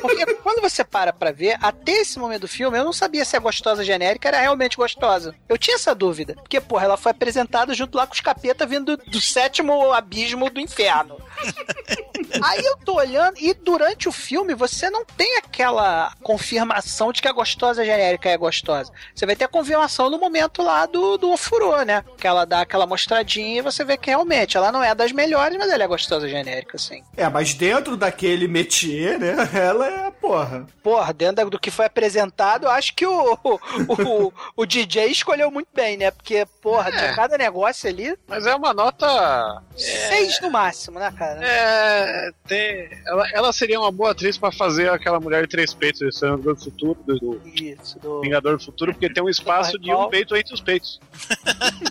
Porque 0.00 0.34
quando 0.36 0.60
você 0.60 0.84
para 0.84 1.12
pra 1.12 1.32
ver, 1.32 1.56
até 1.60 1.92
esse 1.92 2.18
momento 2.18 2.42
do 2.42 2.48
filme, 2.48 2.78
eu 2.78 2.84
não 2.84 2.92
sabia 2.92 3.24
se 3.24 3.36
a 3.36 3.40
gostosa 3.40 3.84
genérica 3.84 4.28
era 4.28 4.40
realmente 4.40 4.76
gostosa. 4.76 5.34
Eu 5.48 5.58
tinha 5.58 5.76
essa 5.76 5.94
dúvida. 5.94 6.34
Porque, 6.34 6.60
porra, 6.60 6.84
ela 6.84 6.96
foi 6.96 7.12
apresentada 7.12 7.74
junto 7.74 7.96
lá 7.96 8.06
com 8.06 8.14
os 8.14 8.20
capeta 8.20 8.66
vindo 8.66 8.96
do, 8.96 9.10
do 9.10 9.20
sétimo 9.20 9.92
abismo 9.92 10.50
do 10.50 10.60
inferno. 10.60 11.16
Aí 12.42 12.64
eu 12.64 12.76
tô 12.78 12.94
olhando, 12.94 13.36
e 13.38 13.52
durante 13.54 14.08
o 14.08 14.12
filme 14.12 14.54
você 14.54 14.90
não 14.90 15.04
tem 15.04 15.36
aquela 15.38 16.12
confirmação 16.22 17.12
de 17.12 17.20
que 17.22 17.28
a 17.28 17.32
gostosa 17.32 17.84
genérica 17.84 18.28
é 18.28 18.36
gostosa. 18.36 18.92
Você 19.14 19.26
vai 19.26 19.36
ter 19.36 19.44
a 19.44 19.48
confirmação 19.48 20.10
no 20.10 20.18
momento 20.18 20.62
lá 20.62 20.86
do, 20.86 21.16
do 21.18 21.30
ofurô, 21.32 21.82
né? 21.82 22.04
Que 22.18 22.26
ela 22.26 22.44
dá 22.44 22.60
aquela 22.60 22.86
mostradinha 22.86 23.58
e 23.58 23.62
você 23.62 23.84
vê 23.84 23.96
que 23.96 24.10
realmente 24.10 24.56
ela 24.56 24.70
não 24.72 24.82
é 24.82 24.94
das 24.94 25.12
melhores, 25.12 25.56
mas 25.58 25.70
ela 25.70 25.84
é 25.84 25.86
gostosa 25.86 26.28
genérica, 26.28 26.78
sim. 26.78 27.02
É, 27.16 27.28
mas 27.28 27.54
dentro 27.54 27.96
daquele 27.96 28.46
métier, 28.48 29.18
né, 29.18 29.34
ela 29.54 29.86
é, 29.86 30.10
porra. 30.10 30.66
Porra, 30.82 31.12
dentro 31.12 31.50
do 31.50 31.58
que 31.58 31.70
foi 31.70 31.86
apresentado, 31.86 32.64
eu 32.66 32.70
acho 32.70 32.94
que 32.94 33.06
o, 33.06 33.38
o, 33.42 33.58
o, 33.88 34.32
o 34.56 34.66
DJ 34.66 35.06
escolheu 35.06 35.50
muito 35.50 35.68
bem, 35.74 35.96
né? 35.96 36.10
Porque, 36.10 36.46
porra, 36.62 36.90
É. 36.90 37.08
de 37.08 37.16
cada 37.16 37.36
negócio 37.38 37.88
ali. 37.88 38.16
Mas 38.26 38.46
é 38.46 38.54
uma 38.54 38.72
nota. 38.72 39.62
Seis 39.76 40.40
no 40.40 40.50
máximo, 40.50 40.98
né, 40.98 41.12
cara? 41.16 41.40
É. 41.44 42.15
Tem, 42.46 42.88
ela, 43.06 43.28
ela 43.32 43.52
seria 43.52 43.80
uma 43.80 43.90
boa 43.90 44.12
atriz 44.12 44.36
pra 44.38 44.52
fazer 44.52 44.90
aquela 44.90 45.20
mulher 45.20 45.42
de 45.42 45.48
três 45.48 45.74
peitos 45.74 46.00
do 46.00 46.12
Senador 46.12 46.54
do 46.54 46.62
Futuro, 46.62 46.98
do, 47.06 47.18
do 47.18 47.42
Isso, 47.48 47.98
do. 47.98 48.20
Vingador 48.20 48.56
do 48.56 48.64
Futuro, 48.64 48.92
porque 48.92 49.12
tem 49.12 49.22
um 49.22 49.28
espaço 49.28 49.78
de 49.78 49.92
um 49.92 50.08
peito 50.08 50.36
entre 50.36 50.54
os 50.54 50.60
peitos. 50.60 51.00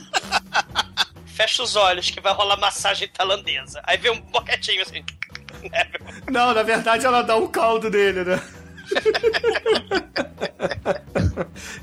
Fecha 1.25 1.63
os 1.63 1.75
olhos 1.75 2.09
que 2.09 2.21
vai 2.21 2.33
rolar 2.33 2.57
massagem 2.57 3.09
tailandesa. 3.09 3.81
Aí 3.83 3.97
vem 3.97 4.11
um 4.11 4.21
boquetinho 4.21 4.81
assim. 4.81 5.03
Não, 6.31 6.53
na 6.53 6.63
verdade 6.63 7.05
ela 7.05 7.21
dá 7.21 7.35
um 7.35 7.47
caldo 7.47 7.89
nele, 7.89 8.23
né? 8.23 8.41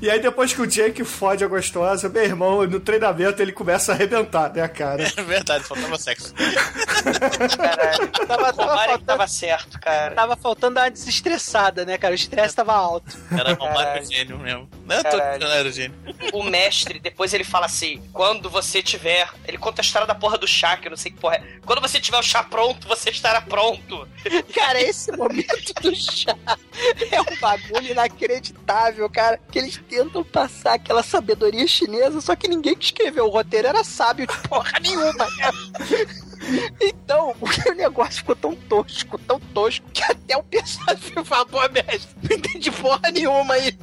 e 0.03 0.09
aí 0.09 0.19
depois 0.19 0.51
que 0.51 0.61
o 0.61 0.67
Jake 0.67 1.01
fode 1.05 1.45
a 1.45 1.47
gostosa, 1.47 2.09
meu 2.09 2.23
irmão, 2.23 2.67
no 2.67 2.77
treinamento 2.77 3.41
ele 3.41 3.53
começa 3.53 3.93
a 3.93 3.95
arrebentar, 3.95 4.53
né, 4.53 4.67
cara? 4.67 5.01
É 5.15 5.23
verdade, 5.23 5.63
faltava 5.63 5.97
sexo. 5.97 6.33
Caralho. 7.57 8.07
Tava, 8.27 8.53
tava, 8.53 8.53
faltando, 8.53 9.05
tava 9.05 9.27
certo, 9.27 9.79
cara. 9.79 10.13
tava 10.13 10.35
faltando 10.35 10.79
uma 10.79 10.89
desestressada, 10.89 11.85
né, 11.85 11.97
cara? 11.97 12.11
O 12.11 12.15
estresse 12.15 12.53
tava 12.53 12.73
alto. 12.73 13.17
Era 13.31 13.53
Romário 13.53 13.77
Caralho. 13.77 14.05
gênio 14.05 14.39
mesmo. 14.39 14.69
Não, 14.85 15.47
era 15.47 15.71
gênio. 15.71 15.97
O 16.33 16.43
mestre, 16.43 16.99
depois 16.99 17.33
ele 17.33 17.45
fala 17.45 17.67
assim: 17.67 18.01
quando 18.11 18.49
você 18.49 18.83
tiver. 18.83 19.29
Ele 19.47 19.57
conta 19.57 19.81
a 19.81 19.83
história 19.83 20.07
da 20.07 20.15
porra 20.15 20.37
do 20.37 20.47
chá, 20.47 20.75
que 20.75 20.87
eu 20.87 20.91
não 20.91 20.97
sei 20.97 21.11
que 21.11 21.17
porra 21.17 21.35
é. 21.35 21.43
Quando 21.65 21.81
você 21.81 21.99
tiver 21.99 22.17
o 22.17 22.23
chá 22.23 22.43
pronto, 22.43 22.87
você 22.87 23.09
estará 23.09 23.41
pronto. 23.41 24.07
Cara, 24.53 24.81
esse 24.81 25.11
momento 25.11 25.73
do 25.81 25.95
chá 25.95 26.35
é 27.11 27.21
um 27.21 27.37
bagulho 27.39 27.91
inacreditável, 27.91 29.09
cara. 29.09 29.39
Que 29.51 29.59
eles 29.59 29.77
tentam 29.93 30.23
passar 30.23 30.73
aquela 30.73 31.03
sabedoria 31.03 31.67
chinesa, 31.67 32.19
só 32.19 32.35
que 32.35 32.47
ninguém 32.47 32.75
que 32.75 32.85
escreveu 32.85 33.25
o 33.25 33.29
roteiro 33.29 33.67
era 33.67 33.83
sábio 33.83 34.25
de 34.25 34.37
porra 34.47 34.79
nenhuma, 34.79 35.13
cara. 35.13 35.53
Então, 36.81 37.33
o 37.39 37.73
negócio 37.73 38.15
ficou 38.15 38.35
tão 38.35 38.53
tosco, 38.53 39.17
tão 39.17 39.39
tosco, 39.39 39.89
que 39.93 40.03
até 40.03 40.35
o 40.35 40.43
personagem 40.43 40.99
falou, 41.23 41.45
pô, 41.45 41.59
mestre, 41.69 42.13
não 42.21 42.35
entendi 42.35 42.69
porra 42.69 43.11
nenhuma 43.13 43.53
aí. 43.53 43.77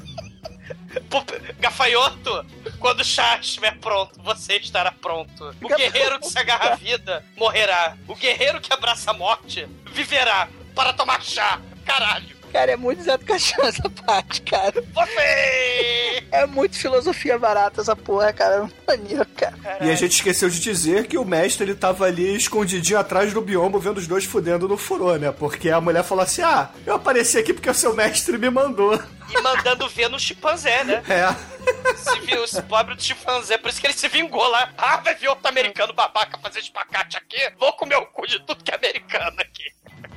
Pô, 1.08 1.24
Gafanhoto, 1.58 2.44
quando 2.78 3.00
o 3.00 3.04
chá 3.04 3.38
estiver 3.38 3.78
pronto, 3.78 4.22
você 4.22 4.58
estará 4.58 4.92
pronto. 4.92 5.56
O 5.62 5.68
guerreiro 5.68 6.20
que 6.20 6.26
se 6.26 6.38
agarra 6.38 6.72
à 6.72 6.76
vida 6.76 7.24
morrerá. 7.34 7.96
O 8.06 8.14
guerreiro 8.14 8.60
que 8.60 8.70
abraça 8.70 9.10
a 9.10 9.14
morte 9.14 9.66
viverá 9.90 10.46
para 10.74 10.92
tomar 10.92 11.22
chá. 11.22 11.58
Caralho. 11.86 12.39
Cara, 12.52 12.72
é 12.72 12.76
muito 12.76 13.02
Zé 13.02 13.16
do 13.16 13.24
Caixão 13.24 13.64
essa 13.64 13.88
parte, 13.88 14.42
cara. 14.42 14.82
Você! 14.94 16.22
É 16.32 16.46
muito 16.46 16.76
filosofia 16.76 17.38
barata 17.38 17.80
essa 17.80 17.94
porra, 17.94 18.32
cara. 18.32 18.68
É 18.88 18.96
maneiro, 18.96 19.26
cara. 19.36 19.56
E 19.80 19.90
a 19.90 19.94
gente 19.94 20.12
esqueceu 20.12 20.48
de 20.48 20.60
dizer 20.60 21.06
que 21.06 21.16
o 21.18 21.24
mestre 21.24 21.64
ele 21.64 21.74
tava 21.74 22.04
ali 22.04 22.36
escondidinho 22.36 22.98
atrás 22.98 23.32
do 23.32 23.40
biombo 23.40 23.78
vendo 23.78 23.98
os 23.98 24.06
dois 24.06 24.24
fudendo 24.24 24.68
no 24.68 24.76
furô, 24.76 25.16
né? 25.16 25.32
Porque 25.32 25.70
a 25.70 25.80
mulher 25.80 26.02
falou 26.04 26.24
assim: 26.24 26.42
Ah, 26.42 26.70
eu 26.86 26.94
apareci 26.94 27.38
aqui 27.38 27.52
porque 27.52 27.70
o 27.70 27.74
seu 27.74 27.94
mestre 27.94 28.36
me 28.38 28.50
mandou. 28.50 29.00
E 29.30 29.40
mandando 29.40 29.88
ver 29.88 30.08
no 30.08 30.18
chimpanzé, 30.18 30.84
né? 30.84 31.02
É. 31.08 31.94
Se 31.94 32.20
viu 32.20 32.44
esse 32.44 32.62
pobre 32.62 32.94
do 32.94 33.02
chimpanzé, 33.02 33.58
por 33.58 33.68
isso 33.68 33.80
que 33.80 33.86
ele 33.86 33.94
se 33.94 34.08
vingou 34.08 34.46
lá. 34.48 34.72
Ah, 34.76 34.96
vai 34.98 35.14
vir 35.14 35.28
outro 35.28 35.48
americano 35.48 35.92
babaca 35.92 36.38
fazer 36.38 36.60
espacate 36.60 37.16
aqui? 37.16 37.52
Vou 37.58 37.72
comer 37.74 37.96
o 37.96 38.06
cu 38.06 38.26
de 38.26 38.40
tudo 38.40 38.64
que 38.64 38.70
é 38.70 38.74
americano 38.74 39.40
aqui. 39.40 39.70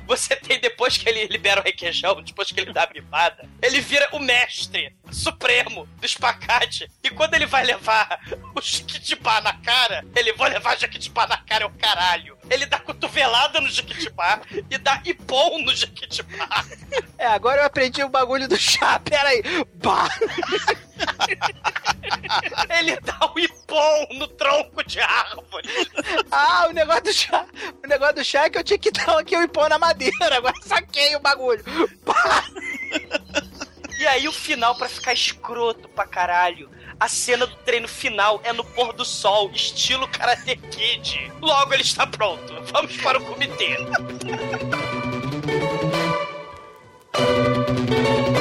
Você 0.06 0.36
tem, 0.36 0.60
depois 0.60 0.98
que 0.98 1.08
ele 1.08 1.26
libera 1.26 1.60
o 1.60 1.64
requeijão, 1.64 2.20
depois 2.22 2.50
que 2.52 2.60
ele 2.60 2.72
dá 2.72 2.82
a 2.82 2.86
bimada, 2.86 3.48
ele 3.62 3.80
vira 3.80 4.06
o 4.12 4.18
mestre 4.18 4.94
supremo 5.10 5.86
do 5.98 6.04
espacate. 6.04 6.90
E 7.02 7.08
quando 7.08 7.34
ele 7.34 7.46
vai 7.46 7.64
levar 7.64 8.20
o 8.54 8.60
Jequitibá 8.60 9.40
na 9.40 9.54
cara, 9.54 10.04
ele 10.14 10.32
vai 10.34 10.50
levar 10.50 10.78
Jequitibá 10.78 11.26
na 11.26 11.38
cara, 11.38 11.64
é 11.64 11.66
o 11.66 11.70
caralho. 11.70 12.33
Ele 12.50 12.66
dá 12.66 12.78
cotovelada 12.78 13.60
no 13.60 13.68
Jequitibá 13.68 14.40
e 14.70 14.78
dá 14.78 15.00
ipom 15.04 15.62
no 15.62 15.74
Jequitibá. 15.74 16.64
É, 17.18 17.26
agora 17.26 17.62
eu 17.62 17.66
aprendi 17.66 18.02
o 18.02 18.08
bagulho 18.08 18.46
do 18.48 18.56
chá. 18.56 18.98
Pera 19.00 19.28
aí. 19.28 19.42
Bah. 19.74 20.08
Ele 22.78 23.00
dá 23.00 23.32
o 23.34 23.38
ipom 23.38 24.06
no 24.14 24.28
tronco 24.28 24.84
de 24.84 25.00
árvore. 25.00 25.68
Ah, 26.30 26.66
o 26.68 26.72
negócio 26.72 27.04
do 27.04 27.12
chá. 27.12 27.46
O 27.82 27.86
negócio 27.86 28.14
do 28.16 28.24
chá 28.24 28.44
é 28.44 28.50
que 28.50 28.58
eu 28.58 28.64
tinha 28.64 28.78
que 28.78 28.90
dar 28.90 29.18
aqui 29.18 29.36
o 29.36 29.42
ipô 29.42 29.68
na 29.68 29.78
madeira. 29.78 30.36
Agora 30.36 30.54
saquei 30.62 31.16
o 31.16 31.20
bagulho. 31.20 31.64
E 33.98 34.06
aí 34.06 34.28
o 34.28 34.32
final, 34.32 34.74
pra 34.74 34.88
ficar 34.88 35.12
escroto 35.12 35.88
pra 35.88 36.06
caralho, 36.06 36.68
a 36.98 37.08
cena 37.08 37.46
do 37.46 37.56
treino 37.56 37.88
final 37.88 38.40
é 38.44 38.52
no 38.52 38.64
pôr 38.64 38.92
do 38.92 39.04
sol, 39.04 39.50
estilo 39.52 40.08
Karate 40.08 40.56
Kid. 40.56 41.32
Logo 41.40 41.72
ele 41.72 41.82
está 41.82 42.06
pronto. 42.06 42.54
Vamos 42.72 42.96
para 42.98 43.18
o 43.18 43.24
comitê. 43.24 43.76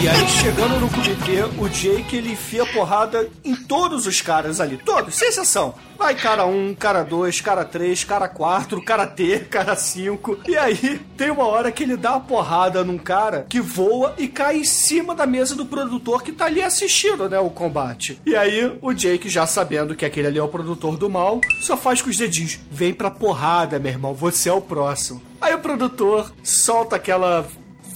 E 0.00 0.08
aí, 0.08 0.28
chegando 0.28 0.78
no 0.78 0.88
comitê, 0.88 1.42
o 1.58 1.68
Jake 1.68 2.16
ele 2.16 2.30
enfia 2.30 2.64
porrada 2.66 3.28
em 3.44 3.56
todos 3.56 4.06
os 4.06 4.20
caras 4.22 4.60
ali. 4.60 4.76
Todos, 4.76 5.16
sem 5.16 5.28
exceção. 5.28 5.74
Vai 5.98 6.14
cara 6.14 6.46
1, 6.46 6.76
cara 6.76 7.02
2, 7.02 7.40
cara 7.40 7.64
3, 7.64 8.04
cara 8.04 8.28
4, 8.28 8.80
cara 8.84 9.08
T, 9.08 9.40
cara 9.50 9.74
5. 9.74 10.38
E 10.46 10.56
aí, 10.56 11.00
tem 11.16 11.32
uma 11.32 11.46
hora 11.46 11.72
que 11.72 11.82
ele 11.82 11.96
dá 11.96 12.12
uma 12.12 12.20
porrada 12.20 12.84
num 12.84 12.96
cara 12.96 13.44
que 13.48 13.60
voa 13.60 14.14
e 14.16 14.28
cai 14.28 14.58
em 14.58 14.64
cima 14.64 15.16
da 15.16 15.26
mesa 15.26 15.56
do 15.56 15.66
produtor 15.66 16.22
que 16.22 16.30
tá 16.30 16.44
ali 16.44 16.62
assistindo, 16.62 17.28
né, 17.28 17.40
o 17.40 17.50
combate. 17.50 18.20
E 18.24 18.36
aí, 18.36 18.78
o 18.80 18.92
Jake, 18.92 19.28
já 19.28 19.48
sabendo 19.48 19.96
que 19.96 20.04
aquele 20.04 20.28
ali 20.28 20.38
é 20.38 20.42
o 20.42 20.46
produtor 20.46 20.96
do 20.96 21.10
mal, 21.10 21.40
só 21.60 21.76
faz 21.76 22.00
com 22.00 22.08
os 22.08 22.16
dedinhos. 22.16 22.60
Vem 22.70 22.94
pra 22.94 23.10
porrada, 23.10 23.80
meu 23.80 23.90
irmão, 23.90 24.14
você 24.14 24.48
é 24.48 24.52
o 24.52 24.60
próximo. 24.60 25.20
Aí 25.40 25.54
o 25.54 25.58
produtor 25.60 26.32
solta 26.42 26.96
aquela 26.96 27.46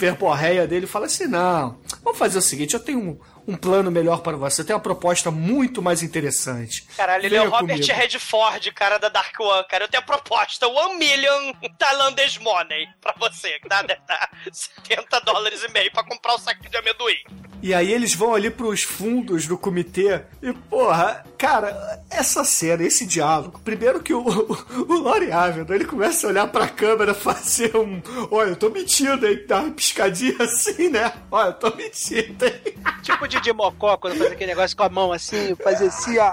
verborreia 0.03 0.67
dele 0.67 0.87
fala 0.87 1.07
assim: 1.07 1.27
não, 1.27 1.77
vamos 2.03 2.19
fazer 2.19 2.39
o 2.39 2.43
seguinte, 2.43 2.75
eu 2.75 2.81
tenho 2.81 3.21
um, 3.47 3.57
plano 3.57 3.91
melhor 3.91 4.21
para 4.21 4.37
você, 4.37 4.63
eu 4.63 4.67
tenho 4.67 4.77
uma 4.77 4.83
proposta 4.83 5.31
muito 5.31 5.83
mais 5.83 6.03
interessante. 6.03 6.87
Caralho, 6.97 7.25
ele 7.25 7.37
é 7.37 7.43
o 7.43 7.51
Robert 7.51 7.77
comigo." 7.77 7.93
Redford, 7.93 8.73
cara 8.73 8.99
da 8.99 9.09
Dark 9.09 9.39
One, 9.39 9.67
cara. 9.69 9.85
Eu 9.85 9.89
tenho 9.89 10.03
a 10.03 10.07
proposta, 10.07 10.67
one 10.67 10.97
million 10.97 11.53
Thailandês 11.79 12.39
money 12.39 12.89
pra 13.01 13.15
você, 13.19 13.59
que 13.59 13.69
dá, 13.69 13.83
dar 13.83 14.31
70 14.51 15.21
dólares 15.21 15.63
e 15.63 15.73
meio 15.73 15.91
pra 15.93 16.05
comprar 16.05 16.35
um 16.35 16.39
saquinho 16.39 16.71
de 16.71 16.77
amendoim. 16.77 17.23
E 17.63 17.73
aí 17.73 17.93
eles 17.93 18.13
vão 18.13 18.35
ali 18.35 18.51
pros 18.51 18.83
fundos 18.83 19.47
do 19.47 19.57
comitê 19.57 20.21
e, 20.43 20.53
porra, 20.53 21.25
cara, 21.39 22.03
essa 22.11 22.43
cena, 22.43 22.83
esse 22.83 23.07
diálogo, 23.07 23.61
primeiro 23.61 24.03
que 24.03 24.13
o, 24.13 24.21
o, 24.21 24.93
o 24.93 24.95
Lori 24.99 25.31
Ávila, 25.31 25.73
ele 25.73 25.85
começa 25.85 26.27
a 26.27 26.31
olhar 26.31 26.49
pra 26.49 26.69
câmera, 26.69 27.15
fazer 27.15 27.77
um, 27.77 28.03
olha, 28.33 28.51
eu 28.51 28.57
tô 28.57 28.69
mentindo, 28.69 29.25
hein, 29.25 29.45
dá 29.47 29.61
uma 29.61 29.71
piscadinha 29.71 30.37
assim, 30.41 30.89
né? 30.89 31.13
Olha, 31.31 31.51
eu 31.51 31.55
tô 31.55 31.73
mentindo, 31.77 32.45
hein? 32.45 32.75
Tipo 33.01 33.29
Didi 33.43 33.53
Mocó, 33.53 33.97
quando 33.97 34.17
faz 34.17 34.31
aquele 34.31 34.53
negócio 34.53 34.77
com 34.77 34.85
a 34.85 34.89
mão 34.89 35.13
assim, 35.13 35.55
fazer 35.57 35.89
assim, 35.89 36.17
ó. 36.19 36.33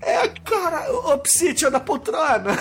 É, 0.00 0.26
cara, 0.28 0.90
Obsidian 1.12 1.70
da 1.70 1.78
poltrona. 1.80 2.56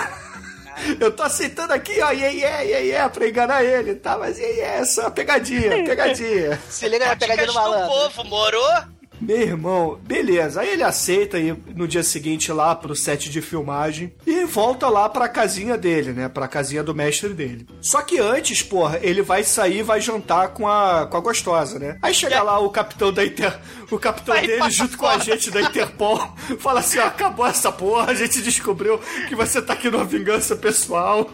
Eu 1.00 1.16
tô 1.16 1.24
aceitando 1.24 1.72
aqui, 1.72 2.02
ó, 2.02 2.12
iê, 2.12 2.32
iê, 2.32 2.66
iê, 2.66 2.86
iê, 2.92 3.10
pra 3.10 3.28
enganar 3.28 3.64
ele, 3.64 3.96
tá? 3.96 4.18
Mas 4.18 4.38
iê, 4.38 4.56
iê, 4.56 4.62
é 4.62 4.86
só 4.86 5.10
pegadinha, 5.10 5.70
pegadinha. 5.86 6.60
Se 6.70 6.90
liga 6.90 7.06
na 7.06 7.16
pegadinha 7.16 7.46
do 7.48 7.52
Dicas 7.52 7.64
do 7.64 7.72
malandro. 7.72 7.88
povo, 7.88 8.24
morou? 8.26 8.84
Meu 9.24 9.42
irmão, 9.42 10.00
beleza. 10.04 10.62
Aí 10.62 10.70
ele 10.70 10.84
aceita 10.84 11.40
ir 11.40 11.58
no 11.76 11.88
dia 11.88 12.04
seguinte 12.04 12.52
lá 12.52 12.76
pro 12.76 12.96
set 12.96 13.30
de 13.30 13.42
filmagem 13.42 14.14
e 14.28 14.44
volta 14.44 14.90
lá 14.90 15.08
pra 15.08 15.30
casinha 15.30 15.78
dele, 15.78 16.12
né? 16.12 16.28
Pra 16.28 16.48
casinha 16.48 16.84
do 16.84 16.94
mestre 16.94 17.30
dele. 17.30 17.66
Só 17.82 18.02
que 18.02 18.20
antes, 18.20 18.62
porra, 18.62 19.00
ele 19.02 19.22
vai 19.22 19.44
sair 19.44 19.80
e 19.80 19.84
vai 19.84 20.02
jantar 20.02 20.50
com 20.50 20.68
a, 20.68 21.08
com 21.08 21.16
a 21.16 21.22
gostosa, 21.22 21.80
né? 21.80 21.98
Aí 22.02 22.14
chega 22.14 22.44
lá 22.44 22.60
o 22.60 22.70
capitão 22.70 23.12
da 23.14 23.26
Inter... 23.26 23.58
O 23.92 24.00
capitão 24.00 24.34
Vai 24.34 24.48
dele, 24.48 24.58
pra 24.58 24.70
junto 24.72 24.98
com 24.98 25.06
a 25.06 25.20
gente 25.20 25.52
da 25.52 25.62
Interpol, 25.62 26.18
fala 26.58 26.80
assim: 26.80 26.98
ó, 26.98 27.06
acabou 27.06 27.46
essa 27.46 27.72
porra, 27.72 28.10
a 28.10 28.16
gente 28.16 28.42
descobriu 28.42 29.00
que 29.30 29.36
você 29.36 29.62
tá 29.62 29.74
aqui 29.74 29.88
numa 29.88 30.04
vingança 30.04 30.56
pessoal. 30.56 31.26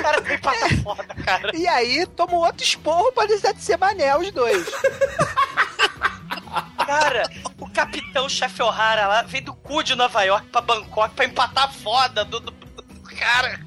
Cara, 0.00 0.22
tem 0.22 0.38
pata 0.38 0.76
foda, 0.82 1.04
cara. 1.22 1.54
E 1.54 1.68
aí, 1.68 2.06
toma 2.16 2.32
um 2.32 2.36
outro 2.36 2.62
esporro 2.62 3.12
pra 3.12 3.26
deixar 3.26 3.52
de 3.52 3.62
ser 3.62 3.76
mané 3.76 4.16
os 4.16 4.30
dois. 4.30 4.66
Cara, 6.86 7.22
o 7.58 7.68
capitão 7.68 8.28
chefe 8.28 8.62
O'Hara 8.62 9.06
lá 9.06 9.22
veio 9.22 9.44
do 9.44 9.54
cu 9.54 9.82
de 9.82 9.94
Nova 9.94 10.22
York 10.22 10.48
pra 10.48 10.60
Bangkok 10.60 11.14
pra 11.14 11.24
empatar 11.24 11.72
foda 11.72 12.24
do, 12.24 12.40
do, 12.40 12.50
do 12.50 13.02
cara. 13.16 13.65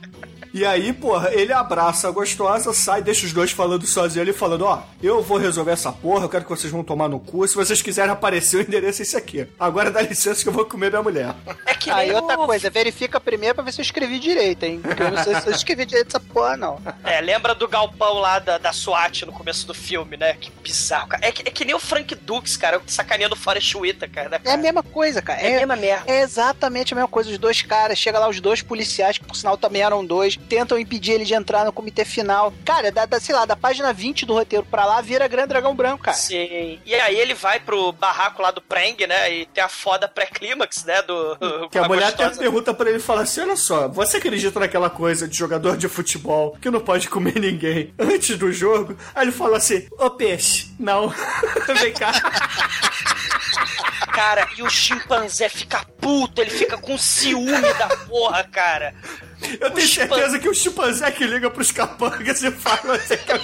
E 0.54 0.66
aí, 0.66 0.92
porra, 0.94 1.32
ele 1.34 1.54
abraça 1.54 2.08
a 2.08 2.12
gostosa, 2.12 2.74
sai, 2.74 3.02
deixa 3.02 3.26
os 3.26 3.34
dois 3.34 3.52
falando 3.52 3.86
sozinho 3.86 4.22
ali, 4.24 4.34
falando: 4.34 4.66
Ó, 4.66 4.82
eu 5.02 5.22
vou 5.22 5.38
resolver 5.38 5.72
essa 5.72 5.92
porra, 5.92 6.26
eu 6.26 6.30
quero 6.30 6.44
que 6.44 6.50
vocês 6.50 6.72
vão 6.72 6.84
tomar 6.84 7.08
no 7.08 7.20
cu. 7.20 7.48
Se 7.48 7.56
vocês 7.56 7.82
quiserem 7.82 8.12
aparecer, 8.12 8.58
o 8.58 8.62
endereço 8.62 9.02
é 9.02 9.04
esse 9.04 9.16
aqui. 9.16 9.48
Agora 9.60 9.92
dá 9.92 10.02
licença 10.02 10.42
que 10.42 10.50
eu 10.50 10.54
vou 10.54 10.66
comer 10.66 10.90
minha 10.90 11.04
mulher. 11.04 11.36
É 11.66 11.74
que 11.76 11.90
Aí 11.90 12.12
outra 12.12 12.40
o- 12.40 12.46
coisa, 12.46 12.70
verifica 12.70 13.20
primeiro 13.20 13.56
pra 13.56 13.64
ver 13.64 13.72
se 13.74 13.80
eu 13.82 13.84
escrevi 13.84 14.20
direito, 14.20 14.64
hein? 14.64 14.80
Porque 14.82 15.04
eu 15.04 15.12
não 15.12 15.24
sei 15.24 15.36
se 15.40 15.48
eu 15.48 15.54
escrevi 15.54 15.86
direito 15.86 16.08
essa 16.08 16.20
porra, 16.20 16.58
não. 16.58 16.82
É, 17.04 17.22
lembra 17.22 17.54
do 17.54 17.68
galpão 17.68 18.16
lá 18.16 18.40
da, 18.40 18.58
da 18.58 18.74
SWAT 18.74 19.26
no 19.26 19.32
começo 19.32 19.68
do 19.68 19.74
filme, 19.74 20.18
né? 20.18 20.34
Que 20.34 20.52
bizarro, 20.64 21.08
cara. 21.10 21.26
É 21.26 21.32
que, 21.32 21.48
é 21.48 21.52
que 21.52 21.64
nem 21.64 21.76
o 21.76 21.80
Frank 21.80 22.16
Dukes, 22.16 22.58
cara, 22.58 22.82
sacaneando 22.88 23.36
o 23.36 23.38
Forrest 23.38 23.76
Whitaker, 23.76 24.30
né, 24.30 24.40
É 24.44 24.52
a 24.54 24.58
mesma 24.58 24.82
coisa, 24.82 25.22
cara. 25.22 25.40
É 25.42 25.56
a 25.56 25.60
mesma 25.60 25.76
merda. 25.76 26.12
É 26.12 26.22
exatamente 26.22 26.94
a 26.94 26.96
mesma 26.96 27.08
coisa. 27.10 27.30
Os 27.30 27.38
dois 27.38 27.62
caras, 27.62 27.98
chega 28.00 28.18
lá 28.20 28.28
os 28.28 28.40
dois 28.42 28.62
policiais, 28.62 29.18
que 29.18 29.26
por 29.26 29.36
sinal 29.36 29.58
também 29.58 29.82
eram 29.82 30.04
dois, 30.04 30.39
tentam 30.48 30.78
impedir 30.78 31.14
ele 31.14 31.26
de 31.26 31.34
entrar 31.34 31.66
no 31.66 31.72
comitê 31.72 32.06
final. 32.06 32.54
Cara, 32.66 32.92
da, 32.92 33.06
da, 33.06 33.20
sei 33.20 33.36
lá, 33.36 33.46
da 33.46 33.56
página 33.56 33.94
20 33.94 34.26
do 34.26 34.34
roteiro 34.34 34.66
pra 34.66 34.86
lá, 34.86 35.02
vira 35.02 35.28
Grande 35.28 35.50
Dragão 35.50 35.76
Branco, 35.76 36.04
cara. 36.04 36.18
Sim. 36.18 36.80
E 36.86 36.96
aí 36.96 37.20
ele 37.20 37.34
vai 37.34 37.60
pro 37.60 37.92
barraco 37.92 38.42
lá 38.42 38.52
do 38.52 38.62
Preng, 38.62 38.96
né? 39.08 39.34
E 39.34 39.46
tem 39.48 39.64
a 39.64 39.70
foda 39.70 40.08
pré-clímax, 40.08 40.84
né? 40.86 41.02
Do. 41.02 41.70
Que 41.70 41.78
a 41.78 41.88
mulher 41.88 42.08
até 42.08 42.24
gostosa. 42.24 42.40
pergunta 42.40 42.74
pra 42.74 42.90
ele 42.90 43.00
e 43.00 43.02
fala 43.02 43.22
assim: 43.22 43.42
Olha 43.42 43.56
só, 43.56 43.88
você 43.88 44.18
acredita 44.18 44.60
naquela 44.60 44.90
coisa 44.90 45.28
de 45.28 45.38
jogador 45.38 45.78
de 45.78 45.88
futebol 45.88 46.58
que 46.62 46.70
não 46.70 46.80
pode 46.80 47.10
comer 47.10 47.40
ninguém 47.40 47.94
antes 47.98 48.38
do 48.38 48.52
jogo? 48.52 48.98
Aí 49.14 49.26
ele 49.26 49.32
fala 49.32 49.58
assim: 49.58 49.88
Ô 49.98 50.10
peixe, 50.10 50.74
não. 50.80 51.14
Vem 51.80 51.94
cá. 51.94 52.12
Cara, 54.12 54.48
e 54.58 54.64
o 54.64 54.70
chimpanzé 54.70 55.48
fica 55.48 55.86
puto, 56.02 56.42
ele 56.42 56.50
fica 56.50 56.78
com 56.78 56.98
ciúme 56.98 57.74
da 57.78 57.88
porra, 58.08 58.44
cara. 58.44 58.94
Eu 59.60 59.72
tenho 59.72 59.88
certeza 59.88 60.38
que 60.40 60.50
o 60.50 60.54
chimpanzé 60.54 61.10
que 61.12 61.26
liga 61.26 61.50
pros 61.50 61.72
capangas 61.72 62.44
e 62.44 62.52
fala 62.52 62.96
assim 62.96 63.18
que 63.18 63.32
é 63.32 63.36
o. 63.36 63.40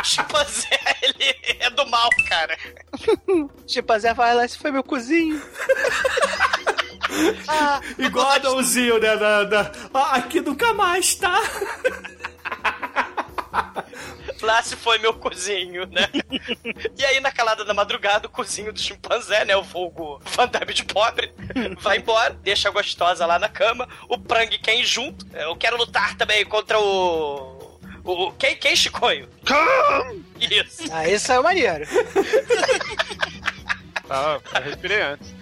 O 0.00 0.04
chimpanzé, 0.04 0.80
ele 1.02 1.36
é 1.60 1.70
do 1.70 1.86
mal, 1.88 2.08
cara. 2.28 2.56
Chimpanzé 3.66 4.14
vai 4.14 4.34
lá, 4.34 4.44
esse 4.44 4.58
foi 4.58 4.70
meu 4.70 4.82
cozinho. 4.82 5.40
Ah, 7.48 7.80
Igual 7.98 8.30
Adãozinho, 8.30 9.00
né? 9.00 9.16
Da, 9.16 9.42
da- 9.42 9.72
Ah, 9.92 10.14
aqui 10.14 10.40
nunca 10.40 10.72
mais, 10.74 11.16
tá? 11.16 11.42
Lá 14.42 14.62
se 14.62 14.76
foi 14.76 14.98
meu 14.98 15.14
cozinho, 15.14 15.86
né? 15.86 16.08
e 16.96 17.04
aí, 17.04 17.20
na 17.20 17.30
calada 17.30 17.64
da 17.64 17.74
madrugada, 17.74 18.26
o 18.26 18.30
cozinho 18.30 18.72
do 18.72 18.80
chimpanzé, 18.80 19.44
né? 19.44 19.56
O 19.56 19.62
vulgo 19.62 20.20
Van 20.24 20.48
Damme 20.48 20.72
de 20.72 20.84
pobre, 20.84 21.32
vai 21.80 21.98
embora, 21.98 22.34
deixa 22.42 22.68
a 22.68 22.72
gostosa 22.72 23.26
lá 23.26 23.38
na 23.38 23.48
cama, 23.48 23.88
o 24.08 24.18
Prang 24.18 24.48
quer 24.58 24.76
ir 24.76 24.84
junto. 24.84 25.26
Eu 25.34 25.56
quero 25.56 25.76
lutar 25.76 26.16
também 26.16 26.44
contra 26.44 26.78
o. 26.78 27.78
o 28.04 28.32
quem, 28.32 28.56
quem, 28.56 28.74
Chicoio? 28.74 29.28
Isso. 30.40 30.84
Ah, 30.90 31.08
esse 31.08 31.26
saiu 31.26 31.42
maneiro. 31.42 31.86
Ah, 34.08 34.40
eu 34.56 34.62
respirei 34.62 35.02
antes. 35.02 35.34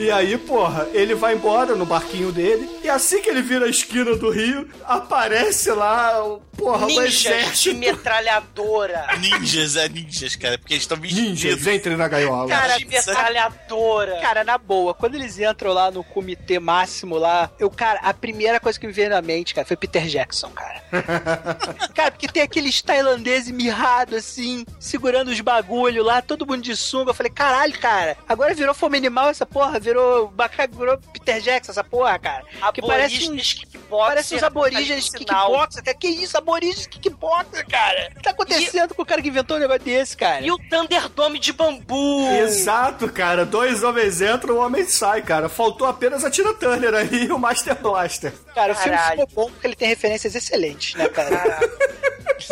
E 0.00 0.10
aí, 0.10 0.36
porra, 0.38 0.88
ele 0.92 1.14
vai 1.14 1.34
embora 1.34 1.74
no 1.74 1.84
barquinho 1.86 2.32
dele. 2.32 2.68
E 2.82 2.88
assim 2.88 3.20
que 3.20 3.28
ele 3.30 3.42
vira 3.42 3.66
a 3.66 3.68
esquina 3.68 4.14
do 4.16 4.30
rio, 4.30 4.68
aparece 4.84 5.70
lá, 5.70 6.24
o- 6.24 6.40
porra, 6.56 6.84
um 6.84 6.88
Ninjas 6.88 7.12
de 7.14 7.28
exército. 7.28 7.76
metralhadora. 7.76 9.06
Ninjas, 9.18 9.76
é 9.76 9.88
ninjas, 9.88 10.36
cara, 10.36 10.58
porque 10.58 10.74
eles 10.74 10.82
estão 10.84 10.96
vestidos. 10.98 11.22
Ninjas, 11.42 11.66
entrem 11.66 11.96
na 11.96 12.08
gaiola. 12.08 12.48
Cara, 12.48 12.78
de 12.78 12.84
metralhadora. 12.86 14.18
Cara, 14.20 14.44
na 14.44 14.58
boa, 14.58 14.94
quando 14.94 15.14
eles 15.14 15.38
entram 15.38 15.72
lá 15.72 15.90
no 15.90 16.02
comitê 16.04 16.58
máximo 16.58 17.16
lá, 17.18 17.50
eu, 17.58 17.70
cara, 17.70 18.00
a 18.02 18.12
primeira 18.14 18.60
coisa 18.60 18.78
que 18.78 18.86
me 18.86 18.92
veio 18.92 19.10
na 19.10 19.22
mente, 19.22 19.54
cara, 19.54 19.66
foi 19.66 19.76
Peter 19.76 20.06
Jackson, 20.06 20.50
cara. 20.50 20.80
cara, 21.94 22.10
porque 22.10 22.28
tem 22.28 22.42
aqueles 22.42 22.80
tailandeses 22.82 23.50
mirrados 23.50 24.14
assim, 24.18 24.64
segurando 24.78 25.28
os 25.28 25.40
bagulho 25.40 26.02
lá, 26.02 26.20
todo 26.22 26.46
mundo 26.46 26.62
de 26.62 26.76
sunga. 26.76 27.10
Eu 27.10 27.14
falei, 27.14 27.30
caralho, 27.32 27.78
cara, 27.78 28.16
agora 28.28 28.54
virou 28.54 28.74
fome 28.74 28.96
animal 28.96 29.28
essa 29.28 29.46
porra, 29.46 29.78
virou 29.80 29.89
macaco, 30.36 30.76
virou 30.76 30.98
Peter 31.12 31.40
Jackson 31.40 31.72
essa 31.72 31.84
porra, 31.84 32.18
cara. 32.18 32.44
Que 32.72 32.82
parece 32.82 33.18
kickboxer, 33.18 33.88
parece 33.88 34.34
uns 34.36 34.42
aborígenes 34.42 35.06
sinal. 35.06 35.46
kickboxer, 35.46 35.84
cara. 35.84 35.96
Que 35.96 36.08
isso, 36.08 36.38
aborígenes 36.38 36.86
kickboxer, 36.86 37.66
cara? 37.66 38.08
O 38.12 38.16
que 38.16 38.22
tá 38.22 38.30
acontecendo 38.30 38.94
com 38.94 39.02
o 39.02 39.06
cara 39.06 39.22
que 39.22 39.28
inventou 39.28 39.56
um 39.56 39.60
negócio 39.60 39.82
desse, 39.82 40.16
cara? 40.16 40.44
E 40.44 40.50
o 40.50 40.58
Thunderdome 40.58 41.38
de 41.38 41.52
bambu. 41.52 42.28
Exato, 42.30 43.10
cara. 43.12 43.44
Dois 43.44 43.82
homens 43.82 44.20
entram, 44.20 44.56
um 44.56 44.60
homem 44.60 44.86
sai, 44.86 45.22
cara. 45.22 45.48
Faltou 45.48 45.86
apenas 45.86 46.24
a 46.24 46.30
Tina 46.30 46.54
Turner 46.54 46.94
aí 46.94 47.26
e 47.26 47.32
o 47.32 47.38
Master 47.38 47.74
Blaster. 47.76 48.32
Cara, 48.54 48.72
o 48.72 48.76
filme 48.76 48.96
Caralho. 48.96 49.20
ficou 49.20 49.44
bom 49.44 49.50
porque 49.50 49.66
ele 49.66 49.76
tem 49.76 49.88
referências 49.88 50.34
excelentes, 50.34 50.94
né, 50.94 51.08
cara? 51.08 51.60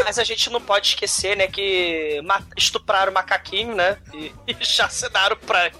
Mas 0.05 0.19
a 0.19 0.24
gente 0.24 0.51
não 0.51 0.60
pode 0.60 0.89
esquecer, 0.89 1.36
né, 1.36 1.47
que 1.47 2.20
estupraram 2.56 3.10
o 3.10 3.15
macaquinho, 3.15 3.74
né? 3.74 3.97
E, 4.15 4.32
e 4.47 4.65
chacinaram 4.65 5.35
o 5.36 5.39
Prang. 5.39 5.70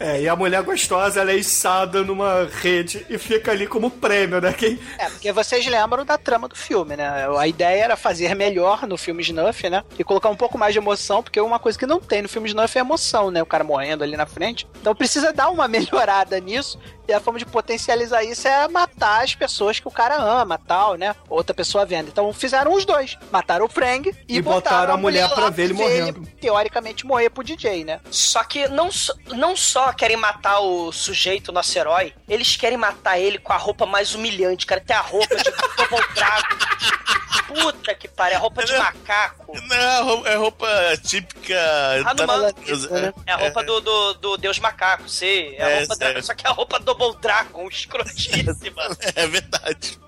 É, 0.00 0.20
e 0.22 0.28
a 0.28 0.36
mulher 0.36 0.62
gostosa, 0.62 1.20
ela 1.20 1.32
é 1.32 1.36
içada 1.36 2.02
numa 2.04 2.48
rede 2.60 3.04
e 3.10 3.18
fica 3.18 3.50
ali 3.50 3.66
como 3.66 3.90
prêmio, 3.90 4.40
né? 4.40 4.52
Quem... 4.52 4.78
É, 4.98 5.08
porque 5.10 5.32
vocês 5.32 5.66
lembram 5.66 6.04
da 6.04 6.16
trama 6.16 6.46
do 6.48 6.54
filme, 6.54 6.96
né? 6.96 7.26
A 7.36 7.46
ideia 7.48 7.84
era 7.84 7.96
fazer 7.96 8.34
melhor 8.34 8.86
no 8.86 8.96
filme 8.96 9.22
Snuff, 9.22 9.68
né? 9.68 9.82
E 9.98 10.04
colocar 10.04 10.28
um 10.28 10.36
pouco 10.36 10.56
mais 10.56 10.72
de 10.72 10.78
emoção, 10.78 11.22
porque 11.22 11.40
uma 11.40 11.58
coisa 11.58 11.78
que 11.78 11.86
não 11.86 12.00
tem 12.00 12.22
no 12.22 12.28
filme 12.28 12.48
Snuff 12.48 12.76
é 12.76 12.80
emoção, 12.80 13.30
né? 13.30 13.42
O 13.42 13.46
cara 13.46 13.64
morrendo 13.64 14.04
ali 14.04 14.16
na 14.16 14.26
frente. 14.26 14.66
Então 14.80 14.94
precisa 14.94 15.32
dar 15.32 15.50
uma 15.50 15.66
melhorada 15.68 16.38
nisso. 16.38 16.78
E 17.08 17.12
a 17.12 17.20
forma 17.20 17.38
de 17.38 17.46
potencializar 17.46 18.22
isso 18.22 18.46
é 18.46 18.68
matar 18.68 19.24
as 19.24 19.34
pessoas 19.34 19.80
que 19.80 19.88
o 19.88 19.90
cara 19.90 20.20
ama, 20.20 20.58
tal, 20.58 20.94
né? 20.94 21.16
Outra 21.28 21.54
pessoa 21.54 21.86
vendo. 21.86 22.08
Então 22.08 22.30
fizeram 22.34 22.74
os 22.74 22.84
dois. 22.84 23.16
Mataram 23.32 23.64
o 23.64 23.68
Frank 23.68 24.14
e, 24.28 24.36
E 24.36 24.42
botaram 24.42 24.92
a 24.92 24.96
mulher 24.98 25.26
lá 25.26 25.34
pra 25.34 25.48
ver 25.48 25.64
ele 25.64 25.72
morrendo. 25.72 26.28
teoricamente 26.38 27.06
morrer 27.06 27.30
pro 27.30 27.42
DJ, 27.42 27.82
né? 27.82 27.98
Só 28.10 28.44
que 28.44 28.68
não, 28.68 28.90
não 29.34 29.56
só 29.56 29.87
querem 29.92 30.16
matar 30.16 30.60
o 30.60 30.90
sujeito, 30.92 31.52
nosso 31.52 31.76
herói, 31.78 32.14
eles 32.28 32.56
querem 32.56 32.76
matar 32.78 33.18
ele 33.18 33.38
com 33.38 33.52
a 33.52 33.56
roupa 33.56 33.86
mais 33.86 34.14
humilhante, 34.14 34.66
cara. 34.66 34.80
Tem 34.80 34.96
a 34.96 35.00
roupa 35.00 35.34
de 35.36 35.44
Double 35.76 36.06
Dragon. 36.14 36.58
Puta 37.48 37.94
que 37.94 38.06
pariu, 38.08 38.36
a 38.36 38.40
roupa 38.40 38.62
de 38.64 38.76
macaco. 38.76 39.52
Não, 39.68 40.26
é 40.26 40.34
roupa 40.36 40.68
típica. 41.02 41.54
Hanuman. 42.06 42.40
da- 42.42 43.14
É 43.26 43.32
a 43.32 43.36
roupa 43.36 43.62
do, 43.64 43.80
do, 43.80 44.14
do 44.14 44.36
Deus 44.36 44.58
Macaco, 44.58 45.08
sei. 45.08 45.56
É 45.56 45.62
a 45.64 45.68
É, 45.70 45.78
roupa 45.80 45.96
da- 45.96 46.06
sério. 46.06 46.22
só 46.22 46.34
que 46.34 46.46
é 46.46 46.50
a 46.50 46.52
roupa 46.52 46.78
Double 46.78 47.16
Dragon, 47.22 47.66
escrotíssima. 47.72 48.82
É 49.16 49.26
verdade. 49.26 49.98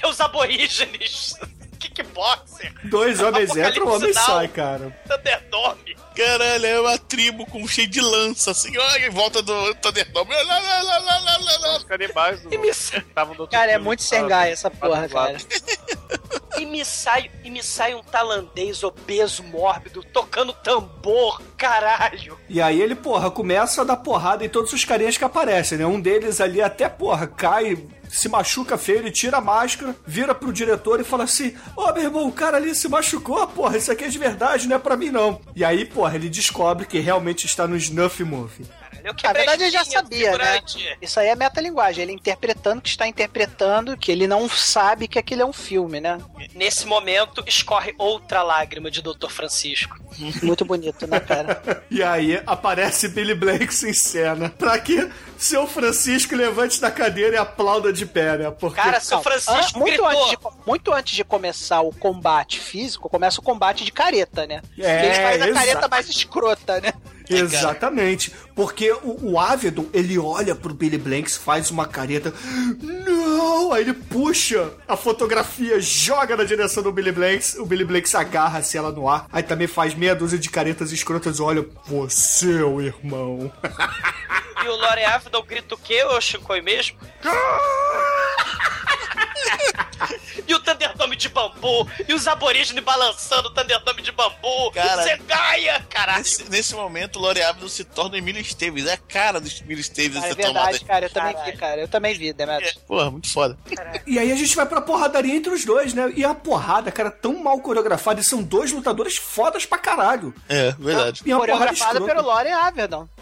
Tem 0.00 0.08
os 0.08 0.20
aborígenes. 0.20 1.34
Kickboxer. 1.76 2.72
Dois 2.84 3.20
homens 3.20 3.56
entram, 3.56 3.86
um 3.86 3.94
homem 3.94 4.12
sai, 4.12 4.48
cara. 4.48 4.96
Thunderdome. 5.08 5.96
Caralho, 6.16 6.66
é 6.66 6.80
uma 6.80 6.98
tribo 6.98 7.44
com 7.46 7.66
cheio 7.68 7.88
de 7.88 8.00
lança, 8.00 8.52
assim, 8.52 8.76
ó, 8.78 8.96
em 8.96 9.10
volta 9.10 9.42
do 9.42 9.74
Thunderdome. 9.74 10.34
Lá, 10.34 10.42
lá, 10.42 10.58
lá, 10.58 10.98
lá, 10.98 11.18
lá, 11.18 11.38
lá, 11.38 11.58
lá. 11.58 11.76
Os 11.76 11.84
canibais 11.84 12.40
do... 12.42 12.54
estavam 12.64 13.34
do 13.34 13.40
outro 13.42 13.58
Cara, 13.58 13.72
é 13.72 13.78
muito 13.78 14.02
sengai 14.02 14.50
essa 14.50 14.70
porra, 14.70 15.00
lado. 15.00 15.12
cara. 15.12 15.36
E 16.58 16.64
me 16.64 16.84
sai, 16.86 17.30
e 17.44 17.50
me 17.50 17.62
sai 17.62 17.94
um 17.94 18.02
tailandês 18.02 18.82
obeso, 18.82 19.42
mórbido, 19.42 20.02
tocando 20.02 20.54
tambor, 20.54 21.42
caralho. 21.56 22.38
E 22.48 22.62
aí 22.62 22.80
ele, 22.80 22.94
porra, 22.94 23.30
começa 23.30 23.82
a 23.82 23.84
dar 23.84 23.96
porrada 23.98 24.42
em 24.44 24.48
todos 24.48 24.72
os 24.72 24.82
carinhas 24.82 25.18
que 25.18 25.24
aparecem, 25.24 25.76
né? 25.76 25.86
Um 25.86 26.00
deles 26.00 26.40
ali 26.40 26.62
até, 26.62 26.88
porra, 26.88 27.26
cai, 27.26 27.76
se 28.08 28.28
machuca 28.28 28.78
feio, 28.78 28.98
ele 28.98 29.10
tira 29.10 29.38
a 29.38 29.40
máscara, 29.40 29.96
vira 30.06 30.34
pro 30.34 30.52
diretor 30.52 31.00
e 31.00 31.04
fala 31.04 31.24
assim: 31.24 31.54
Ô 31.76 31.92
meu 31.92 32.04
irmão, 32.04 32.28
o 32.28 32.32
cara 32.32 32.56
ali 32.56 32.74
se 32.74 32.88
machucou, 32.88 33.46
porra, 33.48 33.76
isso 33.76 33.90
aqui 33.90 34.04
é 34.04 34.08
de 34.08 34.18
verdade, 34.18 34.68
não 34.68 34.76
é 34.76 34.78
pra 34.78 34.96
mim 34.96 35.10
não. 35.10 35.40
E 35.54 35.64
aí, 35.64 35.84
porra, 35.84 36.14
ele 36.14 36.28
descobre 36.28 36.86
que 36.86 36.98
realmente 36.98 37.46
está 37.46 37.66
no 37.66 37.76
Snuff 37.76 38.22
Movie. 38.24 38.66
Na 39.02 39.10
Eu 39.10 39.14
quebrei 39.14 39.42
verdade, 39.44 39.62
ele 39.64 39.70
já 39.70 39.84
sabia, 39.84 40.36
né? 40.36 40.60
Isso 41.00 41.18
aí 41.20 41.28
é 41.28 41.34
metalinguagem. 41.34 42.02
Ele 42.02 42.12
interpretando 42.12 42.80
que 42.80 42.88
está 42.88 43.06
interpretando, 43.06 43.96
que 43.96 44.10
ele 44.10 44.26
não 44.26 44.48
sabe 44.48 45.06
que 45.08 45.18
aquilo 45.18 45.42
é 45.42 45.44
um 45.44 45.52
filme, 45.52 46.00
né? 46.00 46.18
Nesse 46.54 46.86
momento, 46.86 47.42
escorre 47.46 47.94
outra 47.98 48.42
lágrima 48.42 48.90
de 48.90 49.02
Dr. 49.02 49.28
Francisco. 49.28 49.96
Muito 50.42 50.64
bonito, 50.64 51.06
né, 51.06 51.20
cara? 51.20 51.84
E 51.90 52.02
aí 52.02 52.42
aparece 52.46 53.08
Billy 53.08 53.34
Blanks 53.34 53.82
em 53.84 53.92
cena. 53.92 54.50
Pra 54.50 54.78
que 54.78 55.08
seu 55.38 55.66
Francisco 55.66 56.34
levante 56.34 56.80
da 56.80 56.90
cadeira 56.90 57.36
e 57.36 57.38
aplauda 57.38 57.92
de 57.92 58.04
pé, 58.04 58.36
né? 58.38 58.50
Porque 58.50 58.80
Cara, 58.80 58.98
seu 59.00 59.20
Francisco 59.22 59.78
an- 59.78 59.80
muito, 59.80 60.04
antes 60.04 60.30
de, 60.30 60.38
muito 60.66 60.92
antes 60.92 61.14
de 61.14 61.24
começar 61.24 61.80
o 61.82 61.92
combate 61.92 62.58
físico, 62.58 63.08
começa 63.08 63.40
o 63.40 63.42
combate 63.42 63.84
de 63.84 63.92
careta, 63.92 64.46
né? 64.46 64.60
É, 64.78 65.06
ele 65.06 65.14
faz 65.14 65.42
a 65.42 65.48
exato. 65.48 65.54
careta 65.54 65.88
mais 65.88 66.08
escrota, 66.08 66.80
né? 66.80 66.92
Exatamente. 67.28 68.32
Porque 68.54 68.90
o, 68.90 69.32
o 69.32 69.40
Avedon, 69.40 69.86
ele 69.92 70.18
olha 70.18 70.54
pro 70.54 70.72
Billy 70.72 70.98
Blanks, 70.98 71.36
faz 71.36 71.70
uma 71.70 71.86
careta. 71.86 72.32
Não! 72.80 73.72
Aí 73.72 73.82
ele 73.82 73.94
puxa 73.94 74.70
a 74.86 74.96
fotografia, 74.96 75.80
joga 75.80 76.36
na 76.36 76.44
direção 76.44 76.82
do 76.82 76.92
Billy 76.92 77.12
Blanks. 77.12 77.54
O 77.54 77.66
Billy 77.66 77.84
Blanks 77.84 78.14
agarra-se 78.14 78.78
ela 78.78 78.92
no 78.92 79.08
ar. 79.08 79.26
Aí 79.32 79.42
também 79.42 79.66
faz 79.66 79.94
meia 79.94 80.14
dúzia 80.14 80.38
de 80.38 80.48
caretas 80.48 80.92
escrotas. 80.92 81.40
Olha, 81.40 81.66
você, 81.86 82.62
o 82.62 82.80
irmão. 82.80 83.52
E 84.64 84.68
o 84.68 84.74
Lore 84.74 85.04
Avedon 85.04 85.42
grita 85.42 85.76
o 85.76 85.78
quê, 85.78 86.02
ô 86.02 86.20
Shinkoi 86.20 86.60
mesmo? 86.60 86.98
e 90.48 90.52
o 90.52 90.58
Thunderdome 90.96 91.16
de 91.16 91.28
bambu, 91.28 91.88
e 92.08 92.14
os 92.14 92.26
aborígenes 92.26 92.82
balançando 92.82 93.48
o 93.48 93.50
Thunderdome 93.50 94.02
de 94.02 94.12
bambu, 94.12 94.70
Cara, 94.72 95.02
Zegaia, 95.02 95.84
caralho. 95.90 96.18
Nesse, 96.18 96.50
nesse 96.50 96.74
momento, 96.74 97.16
o 97.16 97.22
Lore 97.22 97.42
Avedon 97.42 97.68
se 97.68 97.84
torna 97.84 98.14
o 98.14 98.16
Emílio 98.16 98.40
Esteves. 98.40 98.86
É 98.86 98.94
a 98.94 98.96
cara 98.96 99.40
do 99.40 99.48
Emílio 99.48 99.80
Esteves 99.80 100.14
Cara, 100.14 100.26
é 100.26 100.30
essa 100.30 100.36
verdade, 100.36 100.78
tomada. 100.78 100.84
cara. 100.86 101.06
Eu 101.06 101.10
também 101.10 101.36
vi, 101.44 101.52
cara. 101.56 101.80
Eu 101.82 101.88
também 101.88 102.14
vi, 102.14 102.32
Demetrius. 102.32 102.74
Porra, 102.86 103.10
muito 103.10 103.30
foda. 103.30 103.58
E 104.06 104.18
aí 104.18 104.32
a 104.32 104.36
gente 104.36 104.54
vai 104.56 104.66
pra 104.66 104.80
porradaria 104.80 105.34
entre 105.34 105.52
os 105.52 105.64
dois, 105.64 105.92
né? 105.92 106.12
E 106.16 106.24
a 106.24 106.34
porrada, 106.34 106.90
cara, 106.90 107.10
tão 107.10 107.42
mal 107.42 107.58
coreografada. 107.60 108.20
E 108.20 108.24
são 108.24 108.42
dois 108.42 108.72
lutadores 108.72 109.16
fodas 109.16 109.66
pra 109.66 109.78
caralho. 109.78 110.34
É, 110.48 110.72
verdade. 110.78 111.22
E 111.24 111.32
Coreografada 111.32 112.00
pelo 112.00 112.22
Lore 112.22 112.50
Avedon. 112.50 113.06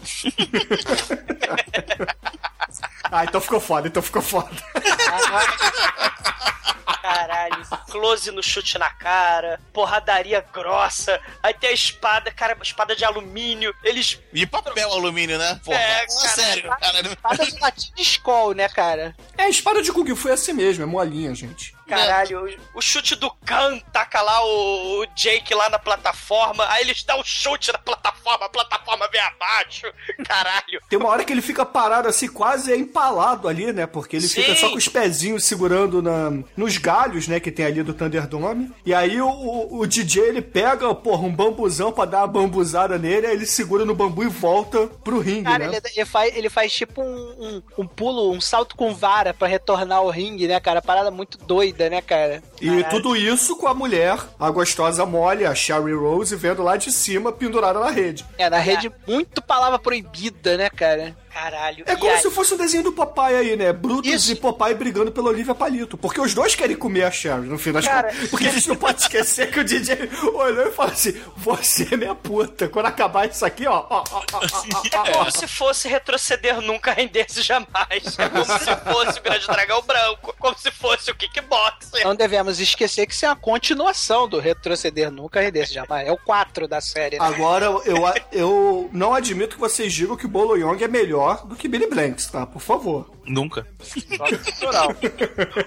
Ah, 3.11 3.23
então 3.23 3.39
ficou 3.39 3.59
foda, 3.59 3.87
então 3.87 4.01
ficou 4.01 4.21
foda. 4.21 4.49
Caralho, 7.15 7.65
close 7.89 8.29
no 8.31 8.43
chute 8.43 8.77
na 8.77 8.89
cara, 8.89 9.59
porradaria 9.71 10.43
grossa, 10.53 11.19
aí 11.41 11.53
tem 11.53 11.69
a 11.69 11.73
espada, 11.73 12.31
cara, 12.31 12.57
espada 12.61 12.95
de 12.95 13.05
alumínio, 13.05 13.73
eles... 13.83 14.19
E 14.33 14.45
papel 14.45 14.91
alumínio, 14.91 15.37
né? 15.37 15.59
Porra, 15.63 15.77
É, 15.77 16.05
cara. 16.05 16.09
sério, 16.29 16.69
cara. 16.69 16.99
Espada 17.01 17.45
de 17.45 17.59
latim 17.59 17.91
de 17.95 18.01
Skol, 18.01 18.53
né, 18.53 18.67
cara? 18.69 19.15
É, 19.37 19.43
a 19.43 19.49
espada 19.49 19.81
de 19.81 19.91
Kung 19.91 20.15
Fu 20.15 20.29
é 20.29 20.33
assim 20.33 20.53
mesmo, 20.53 20.83
é 20.83 20.85
molinha, 20.85 21.33
gente. 21.35 21.74
Caralho, 21.87 22.45
o, 22.73 22.79
o 22.79 22.81
chute 22.81 23.15
do 23.15 23.29
Khan 23.45 23.79
taca 23.91 24.21
lá 24.21 24.43
o, 24.43 25.01
o 25.01 25.05
Jake 25.15 25.53
lá 25.53 25.69
na 25.69 25.79
plataforma, 25.79 26.65
aí 26.69 26.83
eles 26.83 27.03
dão 27.03 27.19
um 27.19 27.23
chute 27.23 27.71
na 27.71 27.77
plataforma, 27.77 28.45
a 28.45 28.49
plataforma 28.49 29.07
vem 29.11 29.21
abaixo, 29.21 29.87
caralho. 30.25 30.81
Tem 30.89 30.97
uma 30.97 31.09
hora 31.09 31.23
que 31.23 31.31
ele 31.31 31.41
fica 31.41 31.65
parado 31.65 32.07
assim, 32.07 32.27
quase 32.27 32.75
empalado 32.75 33.47
ali, 33.47 33.71
né? 33.71 33.85
Porque 33.85 34.17
ele 34.17 34.27
Sim. 34.27 34.41
fica 34.41 34.55
só 34.55 34.69
com 34.69 34.77
os 34.77 34.87
pezinhos 34.87 35.45
segurando 35.45 36.01
na, 36.01 36.31
nos 36.55 36.77
galhos, 36.77 37.27
né? 37.27 37.39
Que 37.39 37.51
tem 37.51 37.65
ali 37.65 37.83
do 37.83 37.93
Thunderdome. 37.93 38.71
E 38.85 38.93
aí 38.93 39.21
o, 39.21 39.27
o, 39.27 39.79
o 39.79 39.87
DJ, 39.87 40.23
ele 40.23 40.41
pega, 40.41 40.93
porra, 40.93 41.23
um 41.23 41.33
bambuzão 41.33 41.91
pra 41.91 42.05
dar 42.05 42.19
uma 42.19 42.27
bambuzada 42.27 42.97
nele, 42.97 43.27
aí 43.27 43.33
ele 43.33 43.45
segura 43.45 43.85
no 43.85 43.95
bambu 43.95 44.23
e 44.23 44.27
volta 44.27 44.87
pro 45.03 45.19
ringue, 45.19 45.43
Cara, 45.43 45.67
né? 45.67 45.77
ele, 45.77 45.91
ele 45.95 46.05
faz, 46.05 46.35
ele 46.35 46.49
faz 46.49 46.73
tipo 46.73 47.01
um, 47.01 47.15
um, 47.39 47.63
um 47.79 47.87
pulo, 47.87 48.31
um 48.31 48.41
salto 48.41 48.75
com 48.75 48.93
vara 48.93 49.33
pra 49.33 49.47
retornar 49.47 49.99
ao 49.99 50.09
ringue, 50.09 50.47
né, 50.47 50.59
cara? 50.59 50.81
Parada 50.81 51.11
muito 51.11 51.37
doida, 51.37 51.74
né, 51.89 52.01
cara? 52.01 52.41
E 52.61 52.83
tudo 52.85 53.15
isso 53.15 53.55
com 53.57 53.67
a 53.67 53.73
mulher, 53.73 54.17
a 54.39 54.49
gostosa 54.49 55.05
mole, 55.05 55.45
a 55.45 55.53
Sherry 55.53 55.93
Rose, 55.93 56.35
vendo 56.35 56.63
lá 56.63 56.77
de 56.77 56.91
cima, 56.91 57.31
pendurada 57.31 57.79
na 57.79 57.91
rede. 57.91 58.25
É, 58.37 58.49
na 58.49 58.57
rede 58.57 58.91
muito 59.07 59.41
palavra 59.41 59.77
proibida, 59.77 60.57
né, 60.57 60.69
cara? 60.69 61.15
Caralho. 61.35 61.83
É 61.85 61.91
e 61.93 61.97
como 61.97 62.11
aí- 62.13 62.19
se 62.21 62.31
fosse 62.31 62.53
o 62.53 62.57
desenho 62.57 62.81
do 62.83 62.93
Popeye 62.93 63.35
aí, 63.35 63.55
né? 63.57 63.73
Brutus 63.73 64.29
e 64.29 64.35
Popeye 64.35 64.73
brigando 64.73 65.11
pela 65.11 65.27
Olivia 65.29 65.53
Palito. 65.53 65.97
Porque 65.97 66.21
os 66.21 66.33
dois 66.33 66.55
querem 66.55 66.77
comer 66.77 67.03
a 67.03 67.11
Sherry, 67.11 67.41
no 67.45 67.57
fim 67.59 67.73
das 67.73 67.85
contas. 67.85 68.29
Porque 68.29 68.47
a 68.47 68.51
gente 68.51 68.69
não 68.69 68.77
pode 68.77 69.01
esquecer 69.01 69.51
que 69.51 69.59
o 69.59 69.63
DJ 69.65 70.09
olhou 70.33 70.67
e 70.67 70.71
falou 70.71 70.93
assim: 70.93 71.13
Você 71.35 71.89
é 71.91 71.97
minha 71.97 72.15
puta. 72.15 72.69
Quando 72.69 72.85
acabar 72.85 73.27
isso 73.29 73.45
aqui, 73.45 73.67
ó. 73.67 73.85
ó, 73.89 74.03
ó, 74.11 74.21
ó, 74.21 74.23
ó, 74.33 74.39
ó, 74.39 75.07
É 75.07 75.11
ó. 75.11 75.17
como 75.19 75.31
se 75.31 75.45
fosse 75.45 75.89
retroceder 75.89 76.61
nunca 76.61 76.93
render-se 76.93 77.41
jamais. 77.41 78.17
É 78.17 78.29
como 78.29 78.45
se 78.45 78.75
fosse 78.93 79.19
o 79.19 79.21
Grande 79.23 79.45
Dragão 79.47 79.81
Branco. 79.81 80.33
Como 80.39 80.57
se 80.57 80.71
fosse 80.71 81.11
o 81.11 81.15
Kickboxer. 81.15 82.05
Não 82.05 82.15
devemos 82.15 82.61
esquecer 82.61 83.05
que 83.07 83.13
isso 83.13 83.25
é 83.25 83.29
uma 83.29 83.35
continuação 83.35 84.25
do 84.27 84.39
Retroceder 84.39 85.11
Nunca 85.11 85.41
Rendesse 85.41 85.73
Jamais. 85.73 86.07
É 86.07 86.11
o 86.13 86.17
4 86.17 86.65
da 86.65 86.79
série. 86.79 87.19
Né? 87.19 87.25
Agora, 87.25 87.65
eu, 87.65 88.03
eu 88.31 88.89
não 88.93 89.13
admito 89.13 89.55
que 89.55 89.59
vocês 89.61 89.91
digam 89.93 90.15
que 90.15 90.25
o 90.25 90.29
Bolo 90.29 90.55
Young 90.55 90.81
é 90.81 90.87
melhor 90.87 91.24
do 91.33 91.55
que 91.55 91.67
Billy 91.67 91.87
Blanks, 91.87 92.27
tá? 92.27 92.45
Por 92.45 92.61
favor. 92.61 93.09
Nunca. 93.25 93.67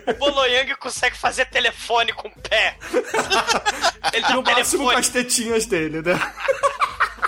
O 0.08 0.14
Boloyang 0.14 0.74
consegue 0.76 1.16
fazer 1.16 1.46
telefone 1.46 2.12
com 2.12 2.28
o 2.28 2.32
pé. 2.48 2.76
Ele 4.12 4.22
dá 4.22 4.34
No 4.34 4.42
máximo 4.42 4.84
com 4.84 4.96
as 4.96 5.08
tetinhas 5.08 5.66
dele, 5.66 6.02
né? 6.02 6.18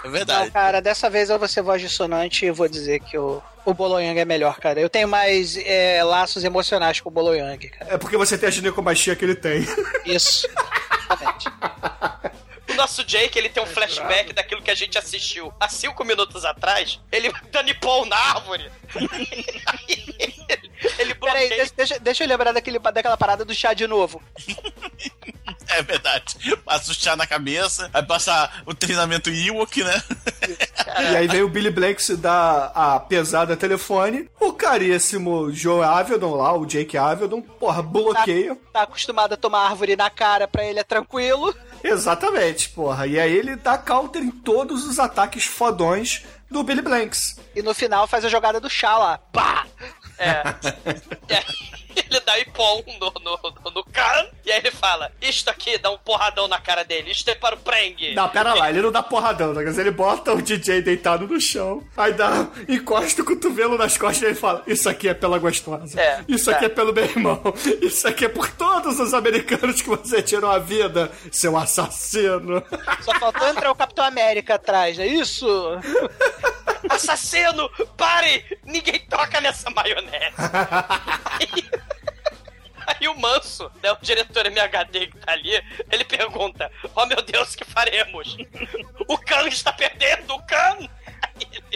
É 0.04 0.24
Não, 0.24 0.50
cara, 0.50 0.80
dessa 0.80 1.10
vez 1.10 1.28
eu 1.28 1.38
vou 1.38 1.46
ser 1.48 1.62
voz 1.62 1.80
dissonante 1.80 2.46
e 2.46 2.50
vou 2.50 2.68
dizer 2.68 3.00
que 3.00 3.18
o, 3.18 3.42
o 3.64 3.74
Boloyang 3.74 4.18
é 4.18 4.24
melhor, 4.24 4.58
cara. 4.58 4.80
Eu 4.80 4.88
tenho 4.88 5.06
mais 5.06 5.56
é, 5.56 6.02
laços 6.02 6.42
emocionais 6.42 7.00
com 7.00 7.08
o 7.08 7.12
Boloyang, 7.12 7.68
cara. 7.68 7.94
É 7.94 7.98
porque 7.98 8.16
você 8.16 8.38
tem 8.38 8.48
a 8.48 8.52
ginecomastia 8.52 9.14
que 9.14 9.24
ele 9.24 9.34
tem. 9.34 9.66
Isso. 10.06 10.48
O 11.10 12.29
nosso 12.80 13.04
Jake, 13.04 13.38
ele 13.38 13.50
tem 13.50 13.62
um 13.62 13.66
flashback 13.66 14.32
daquilo 14.32 14.62
que 14.62 14.70
a 14.70 14.74
gente 14.74 14.96
assistiu 14.96 15.52
há 15.60 15.68
cinco 15.68 16.02
minutos 16.02 16.44
atrás. 16.44 16.98
Ele 17.12 17.30
dando 17.52 17.74
pão 17.76 18.06
na 18.06 18.16
árvore. 18.16 18.70
ele 20.98 21.14
Peraí, 21.14 21.48
deixa, 21.48 21.72
deixa, 21.76 21.98
deixa 21.98 22.24
eu 22.24 22.28
lembrar 22.28 22.52
daquele, 22.52 22.78
daquela 22.78 23.16
parada 23.16 23.44
do 23.44 23.54
chá 23.54 23.74
de 23.74 23.86
novo. 23.86 24.22
É 25.72 25.82
verdade. 25.82 26.34
Passa 26.64 26.90
o 26.90 26.94
chá 26.94 27.14
na 27.14 27.28
cabeça, 27.28 27.88
vai 27.92 28.04
passar 28.04 28.62
o 28.66 28.74
treinamento 28.74 29.30
Ewok, 29.30 29.84
né? 29.84 30.02
E 31.12 31.16
aí 31.16 31.28
vem 31.28 31.42
o 31.42 31.48
Billy 31.48 31.70
Blanks 31.70 32.10
dar 32.18 32.72
a 32.74 32.98
pesada 32.98 33.56
telefone. 33.56 34.28
O 34.40 34.52
caríssimo 34.52 35.52
Joe 35.52 35.84
Avedon 35.84 36.34
lá, 36.34 36.56
o 36.56 36.66
Jake 36.66 36.98
Avedon, 36.98 37.40
porra, 37.40 37.82
bloqueia. 37.82 38.58
Tá 38.72 38.82
acostumado 38.82 39.34
a 39.34 39.36
tomar 39.36 39.68
árvore 39.68 39.94
na 39.94 40.10
cara 40.10 40.48
pra 40.48 40.64
ele 40.64 40.80
é 40.80 40.84
tranquilo. 40.84 41.54
Exatamente, 41.82 42.68
porra. 42.70 43.06
E 43.06 43.18
aí 43.18 43.32
ele 43.32 43.56
dá 43.56 43.78
counter 43.78 44.22
em 44.22 44.30
todos 44.30 44.86
os 44.86 44.98
ataques 44.98 45.44
fodões 45.44 46.24
do 46.50 46.62
Billy 46.62 46.82
Blanks. 46.82 47.36
E 47.54 47.62
no 47.62 47.74
final 47.74 48.06
faz 48.06 48.24
a 48.24 48.28
jogada 48.28 48.60
do 48.60 48.68
chá 48.68 48.96
lá. 48.98 49.18
Pá! 49.32 49.66
É. 50.18 50.42
Aí 51.28 51.79
ele 52.10 52.20
dá 52.20 52.38
ipom 52.38 52.82
no, 53.00 53.12
no, 53.20 53.38
no, 53.64 53.70
no 53.70 53.84
Khan, 53.84 54.26
e 54.44 54.52
aí 54.52 54.58
ele 54.58 54.70
fala: 54.70 55.10
Isto 55.20 55.50
aqui 55.50 55.78
dá 55.78 55.90
um 55.90 55.98
porradão 55.98 56.48
na 56.48 56.60
cara 56.60 56.84
dele, 56.84 57.10
isto 57.10 57.28
é 57.28 57.34
para 57.34 57.54
o 57.54 57.58
Preng. 57.58 58.14
Não, 58.14 58.28
pera 58.28 58.54
lá, 58.54 58.70
ele 58.70 58.82
não 58.82 58.92
dá 58.92 59.02
porradão, 59.02 59.52
né? 59.52 59.62
Ele 59.80 59.90
bota 59.90 60.32
o 60.32 60.42
DJ 60.42 60.82
deitado 60.82 61.26
no 61.26 61.40
chão, 61.40 61.82
aí 61.96 62.12
dá, 62.12 62.48
encosta 62.68 63.22
o 63.22 63.24
cotovelo 63.24 63.78
nas 63.78 63.96
costas 63.96 64.22
e 64.22 64.26
ele 64.26 64.34
fala: 64.34 64.62
Isso 64.66 64.88
aqui 64.88 65.08
é 65.08 65.14
pela 65.14 65.38
gostosa. 65.38 66.00
É, 66.00 66.24
Isso 66.28 66.50
é. 66.50 66.54
aqui 66.54 66.64
é 66.66 66.68
pelo 66.68 66.92
meu 66.92 67.04
irmão. 67.04 67.42
Isso 67.80 68.06
aqui 68.06 68.24
é 68.24 68.28
por 68.28 68.50
todos 68.50 68.98
os 68.98 69.14
americanos 69.14 69.80
que 69.80 69.88
você 69.88 70.22
tirou 70.22 70.50
a 70.50 70.58
vida, 70.58 71.10
seu 71.30 71.56
assassino. 71.56 72.62
Só 73.02 73.18
faltou 73.18 73.48
entrar 73.48 73.70
o 73.70 73.74
Capitão 73.74 74.04
América 74.04 74.54
atrás, 74.54 74.98
é 74.98 75.06
isso? 75.06 75.46
Assassino, 76.88 77.68
pare! 77.96 78.58
Ninguém 78.64 78.98
toca 79.08 79.40
nessa 79.40 79.70
maionese. 79.70 80.34
Aí, 82.90 83.08
o 83.08 83.18
Manso, 83.18 83.70
né, 83.82 83.92
o 83.92 83.98
diretor 84.00 84.46
MHD 84.46 85.08
que 85.08 85.18
tá 85.18 85.32
ali, 85.32 85.50
ele 85.90 86.04
pergunta: 86.04 86.70
Oh 86.94 87.06
meu 87.06 87.22
Deus, 87.22 87.54
que 87.54 87.64
faremos? 87.64 88.36
O 89.08 89.18
Khan 89.18 89.48
está 89.48 89.72
perdendo, 89.72 90.34
o 90.34 90.42
Khan! 90.42 90.88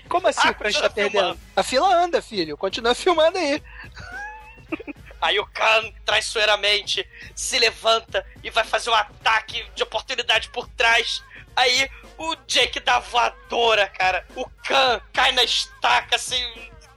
Como 0.08 0.28
assim 0.28 0.48
o 0.48 0.54
Crunch 0.54 0.80
tá 0.80 0.90
perdendo? 0.90 1.38
A 1.56 1.62
fila 1.62 1.92
anda, 1.92 2.20
filho. 2.20 2.56
Continua 2.56 2.94
filmando 2.94 3.38
aí. 3.38 3.62
Aí 5.20 5.38
o 5.38 5.46
Khan, 5.46 5.90
traiçoeiramente, 6.04 7.08
se 7.34 7.58
levanta 7.58 8.26
e 8.42 8.50
vai 8.50 8.62
fazer 8.62 8.90
um 8.90 8.94
ataque 8.94 9.64
de 9.74 9.82
oportunidade 9.82 10.50
por 10.50 10.68
trás. 10.68 11.22
Aí 11.56 11.88
o 12.18 12.36
Jake 12.46 12.78
dá 12.78 12.98
voadora, 12.98 13.88
cara. 13.88 14.26
O 14.36 14.44
Khan 14.66 15.00
cai 15.14 15.32
na 15.32 15.42
estaca, 15.42 16.16
assim, 16.16 16.44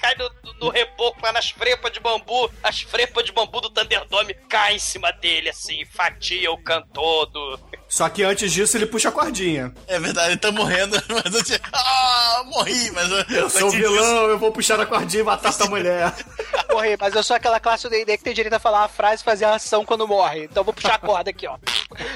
cai 0.08 0.16
no, 0.16 0.32
no 0.60 0.70
reboco 0.70 1.20
lá 1.22 1.34
nas 1.34 1.50
frepas 1.50 1.92
de 1.92 2.00
bambu. 2.00 2.50
As 2.64 2.82
frepas 2.82 3.26
de 3.26 3.32
bambu 3.32 3.60
do 3.60 3.70
Thunderdome 3.70 4.34
caem 4.48 4.78
em 4.78 4.80
cima 4.80 5.12
dele, 5.12 5.50
assim, 5.50 5.84
fatia 5.86 6.52
o 6.52 6.58
Khan 6.58 6.82
todo. 6.94 7.60
Só 7.90 8.10
que 8.10 8.22
antes 8.24 8.52
disso 8.52 8.76
ele 8.78 8.86
puxa 8.86 9.10
a 9.10 9.12
cordinha. 9.12 9.74
É 9.88 10.00
verdade, 10.00 10.30
ele 10.32 10.38
tá 10.38 10.52
morrendo, 10.52 11.02
mas 11.08 11.34
eu 11.34 11.44
tinha... 11.44 11.60
Ah, 11.72 12.44
morri, 12.46 12.92
mas 12.92 13.10
eu, 13.10 13.38
Eu 13.38 13.50
sou 13.50 13.70
vilão, 13.72 14.28
eu 14.30 14.38
vou 14.38 14.52
puxar 14.52 14.80
a 14.80 14.86
cordinha 14.86 15.22
e 15.22 15.26
matar 15.26 15.54
tua 15.54 15.68
mulher. 15.68 16.14
Morri, 16.70 16.96
mas 17.00 17.16
eu 17.16 17.24
sou 17.24 17.36
aquela 17.36 17.60
classe 17.60 17.84
do 17.84 17.90
D&D 17.90 18.18
que 18.18 18.24
tem 18.24 18.34
direito 18.34 18.54
a 18.54 18.60
falar 18.60 18.82
uma 18.82 18.90
frase 18.90 19.22
e 19.22 19.26
fazer 19.26 19.46
a 19.46 19.56
ação 19.56 19.84
quando 19.86 20.08
morre. 20.08 20.44
Então 20.44 20.62
eu 20.62 20.66
vou 20.66 20.74
puxar 20.74 20.96
a 20.96 21.00
corda 21.00 21.30
aqui, 21.32 21.48
ó. 21.48 21.58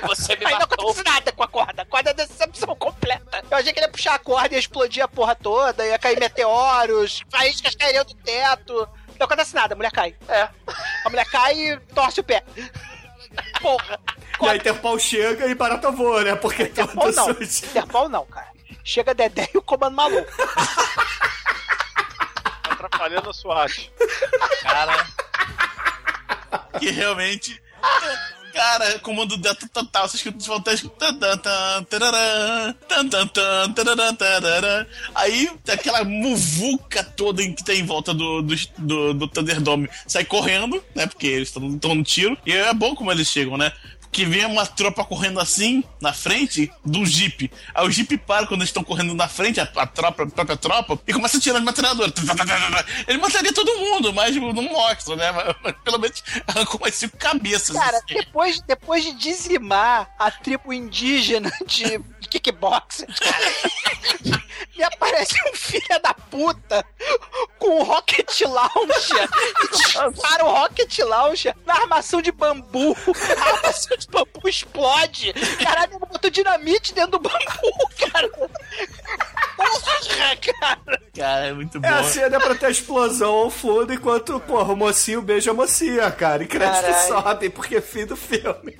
Você 0.07 0.35
me 0.35 0.45
Aí 0.45 0.51
não 0.51 0.59
matou. 0.59 0.77
acontece 0.89 1.03
nada 1.03 1.31
com 1.31 1.43
a 1.43 1.47
corda. 1.47 1.81
A 1.81 1.85
corda 1.85 2.09
é 2.11 2.13
decepção 2.13 2.75
completa. 2.75 3.43
Eu 3.49 3.57
achei 3.57 3.71
que 3.73 3.79
ele 3.79 3.85
ia 3.87 3.91
puxar 3.91 4.13
a 4.13 4.19
corda 4.19 4.49
e 4.49 4.57
ia 4.57 4.59
explodir 4.59 5.03
a 5.03 5.07
porra 5.07 5.33
toda, 5.35 5.85
ia 5.87 5.97
cair 5.97 6.19
meteoros, 6.19 7.23
faíscas 7.31 7.73
cairiam 7.75 8.03
do 8.05 8.13
teto. 8.13 8.87
Não 9.17 9.25
acontece 9.25 9.55
nada, 9.55 9.73
a 9.73 9.77
mulher 9.77 9.91
cai. 9.91 10.15
É. 10.27 10.49
A 11.05 11.09
mulher 11.09 11.25
cai 11.25 11.55
e 11.55 11.79
torce 11.95 12.19
o 12.19 12.23
pé. 12.23 12.43
Porra. 13.61 13.99
E 14.41 14.47
aí 14.47 14.57
Interpol 14.57 14.97
chega 14.97 15.47
e 15.47 15.55
barata 15.55 15.91
voa, 15.91 16.23
né? 16.23 16.35
Porque 16.35 16.63
Interpol 16.63 17.11
não. 17.11 17.25
suas... 17.25 17.63
Interpol 17.63 18.09
não, 18.09 18.25
cara. 18.25 18.47
Chega 18.83 19.13
Dedé 19.13 19.49
e 19.53 19.57
o 19.57 19.61
comando 19.61 19.95
maluco. 19.95 20.31
Atrapalhando 22.63 23.29
a 23.29 23.33
SWAT. 23.33 23.91
Cara. 24.63 25.07
Que 26.79 26.89
realmente. 26.89 27.61
Cara, 28.53 28.99
comando 28.99 29.37
dentro 29.37 29.67
total, 29.69 30.07
tan, 33.27 33.71
tararã, 33.73 34.13
tararã. 34.15 34.85
Aí 35.15 35.49
aquela 35.67 36.03
muvuca 36.03 37.03
toda 37.03 37.41
que 37.41 37.63
tem 37.63 37.79
em 37.79 37.85
volta 37.85 38.13
do, 38.13 38.41
do, 38.41 38.55
do, 38.77 39.13
do 39.13 39.27
Thunderdome 39.27 39.89
sai 40.05 40.25
correndo, 40.25 40.83
né? 40.93 41.07
Porque 41.07 41.27
eles 41.27 41.47
estão 41.47 41.95
no 41.95 42.03
tiro. 42.03 42.37
E 42.45 42.51
é 42.51 42.73
bom 42.73 42.95
como 42.95 43.11
eles 43.11 43.27
chegam, 43.27 43.57
né? 43.57 43.71
Que 44.11 44.25
vem 44.25 44.45
uma 44.45 44.65
tropa 44.65 45.03
correndo 45.03 45.39
assim, 45.39 45.83
na 46.01 46.11
frente, 46.11 46.71
do 46.83 47.05
Jeep. 47.05 47.49
Aí 47.73 47.87
o 47.87 47.91
Jeep 47.91 48.17
para 48.17 48.45
quando 48.45 48.61
eles 48.61 48.69
estão 48.69 48.83
correndo 48.83 49.13
na 49.13 49.27
frente, 49.27 49.59
a, 49.59 49.63
a 49.63 49.87
tropa, 49.87 50.23
a 50.23 50.27
própria 50.27 50.57
tropa, 50.57 50.99
e 51.07 51.13
começa 51.13 51.37
a 51.37 51.39
tirar 51.39 51.59
de 51.59 51.65
metralhadora. 51.65 52.11
Ele 53.07 53.17
mataria 53.17 53.53
todo 53.53 53.77
mundo, 53.77 54.13
mas 54.13 54.35
não 54.35 54.53
mostra, 54.53 55.15
né? 55.15 55.31
Mas, 55.31 55.55
mas 55.63 55.75
pelo 55.83 55.99
menos 55.99 56.23
arrancou 56.47 56.79
umas 56.79 56.95
cinco 56.95 57.17
cabeças. 57.17 57.75
Cara, 57.75 57.97
assim. 57.97 58.15
depois, 58.15 58.61
depois 58.61 59.03
de 59.03 59.13
dizimar 59.13 60.13
a 60.19 60.29
tribo 60.29 60.73
indígena 60.73 61.51
de 61.65 61.99
kickboxing, 62.31 63.05
cara, 63.07 64.41
me 64.75 64.83
aparece 64.83 65.35
um 65.49 65.53
filho 65.55 66.01
da 66.01 66.13
puta 66.13 66.85
com 67.59 67.79
um 67.81 67.83
rocket 67.83 68.41
launcher 68.41 69.29
e 69.63 69.67
dispara 69.69 70.45
o 70.45 70.51
rocket 70.51 70.99
launcher 70.99 71.55
na 71.65 71.73
armação 71.75 72.21
de 72.21 72.31
bambu. 72.31 72.95
A 73.37 73.49
armação 73.55 73.97
de 73.97 74.07
bambu 74.07 74.47
explode. 74.47 75.33
Caralho, 75.63 75.91
ele 75.93 75.99
botou 75.99 76.29
dinamite 76.31 76.93
dentro 76.93 77.11
do 77.11 77.19
bambu, 77.19 77.89
cara. 78.11 78.29
Porra, 79.55 80.35
cara. 80.37 81.01
Cara, 81.15 81.45
é 81.47 81.53
muito 81.53 81.79
bom. 81.79 81.87
É 81.87 81.91
a 81.91 82.03
cena 82.03 82.39
pra 82.39 82.55
ter 82.55 82.67
a 82.67 82.69
explosão 82.71 83.33
ao 83.33 83.49
fundo, 83.49 83.93
enquanto, 83.93 84.39
porra, 84.41 84.73
o 84.73 84.75
mocinho 84.75 85.21
beija 85.21 85.51
a 85.51 85.53
mocinha, 85.53 86.09
cara. 86.11 86.43
E 86.43 86.47
crédito 86.47 86.81
Caralho. 86.81 87.07
sobe, 87.07 87.49
porque 87.49 87.75
é 87.75 87.81
fim 87.81 88.05
do 88.05 88.15
filme. 88.15 88.75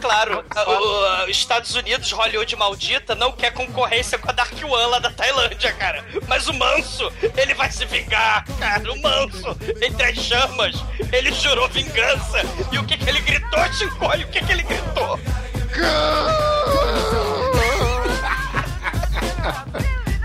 Claro, 0.00 0.44
o- 0.66 1.24
os 1.24 1.30
Estados 1.36 1.74
Unidos, 1.74 2.10
Hollywood 2.12 2.56
maldita, 2.86 3.16
não 3.16 3.32
quer 3.32 3.52
concorrência 3.52 4.16
com 4.16 4.30
a 4.30 4.32
Dark 4.32 4.52
One 4.62 4.90
lá 4.90 5.00
da 5.00 5.10
Tailândia, 5.10 5.72
cara. 5.72 6.04
Mas 6.28 6.46
o 6.46 6.54
Manso, 6.54 7.12
ele 7.36 7.52
vai 7.54 7.70
se 7.70 7.84
vingar, 7.86 8.44
cara. 8.58 8.92
O 8.92 9.02
Manso, 9.02 9.56
entre 9.82 10.04
as 10.04 10.16
chamas, 10.16 10.84
ele 11.12 11.32
jurou 11.32 11.68
vingança. 11.68 12.42
E 12.70 12.78
o 12.78 12.84
que 12.84 12.96
que 12.96 13.08
ele 13.08 13.20
gritou, 13.20 13.72
Chicoio? 13.72 14.26
O 14.26 14.30
que 14.30 14.40
que 14.40 14.52
ele 14.52 14.62
gritou? 14.62 15.18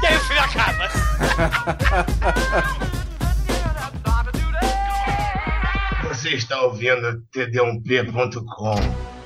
E 0.02 0.06
aí 0.06 0.16
o 0.16 0.20
filme 0.20 0.40
acaba. 0.40 0.90
Você 6.10 6.30
está 6.30 6.62
ouvindo 6.62 7.24
td1p.com. 7.34 9.21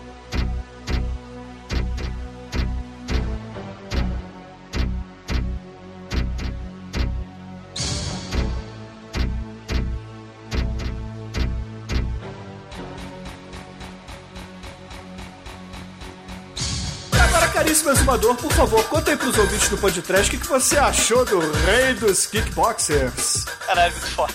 caríssimo 17.56 17.90
exumador, 17.92 18.36
por 18.36 18.52
favor, 18.52 18.84
conta 18.90 19.12
aí 19.12 19.18
pros 19.18 19.38
ouvintes 19.38 19.70
do 19.70 19.78
podcast 19.78 20.36
o 20.36 20.40
que, 20.40 20.46
você 20.46 20.78
achou 20.78 21.24
do 21.24 21.40
Rei 21.40 21.94
dos 21.94 22.26
Kickboxers. 22.26 23.46
Caralho, 23.66 23.94
muito 23.94 24.08
foda. 24.08 24.34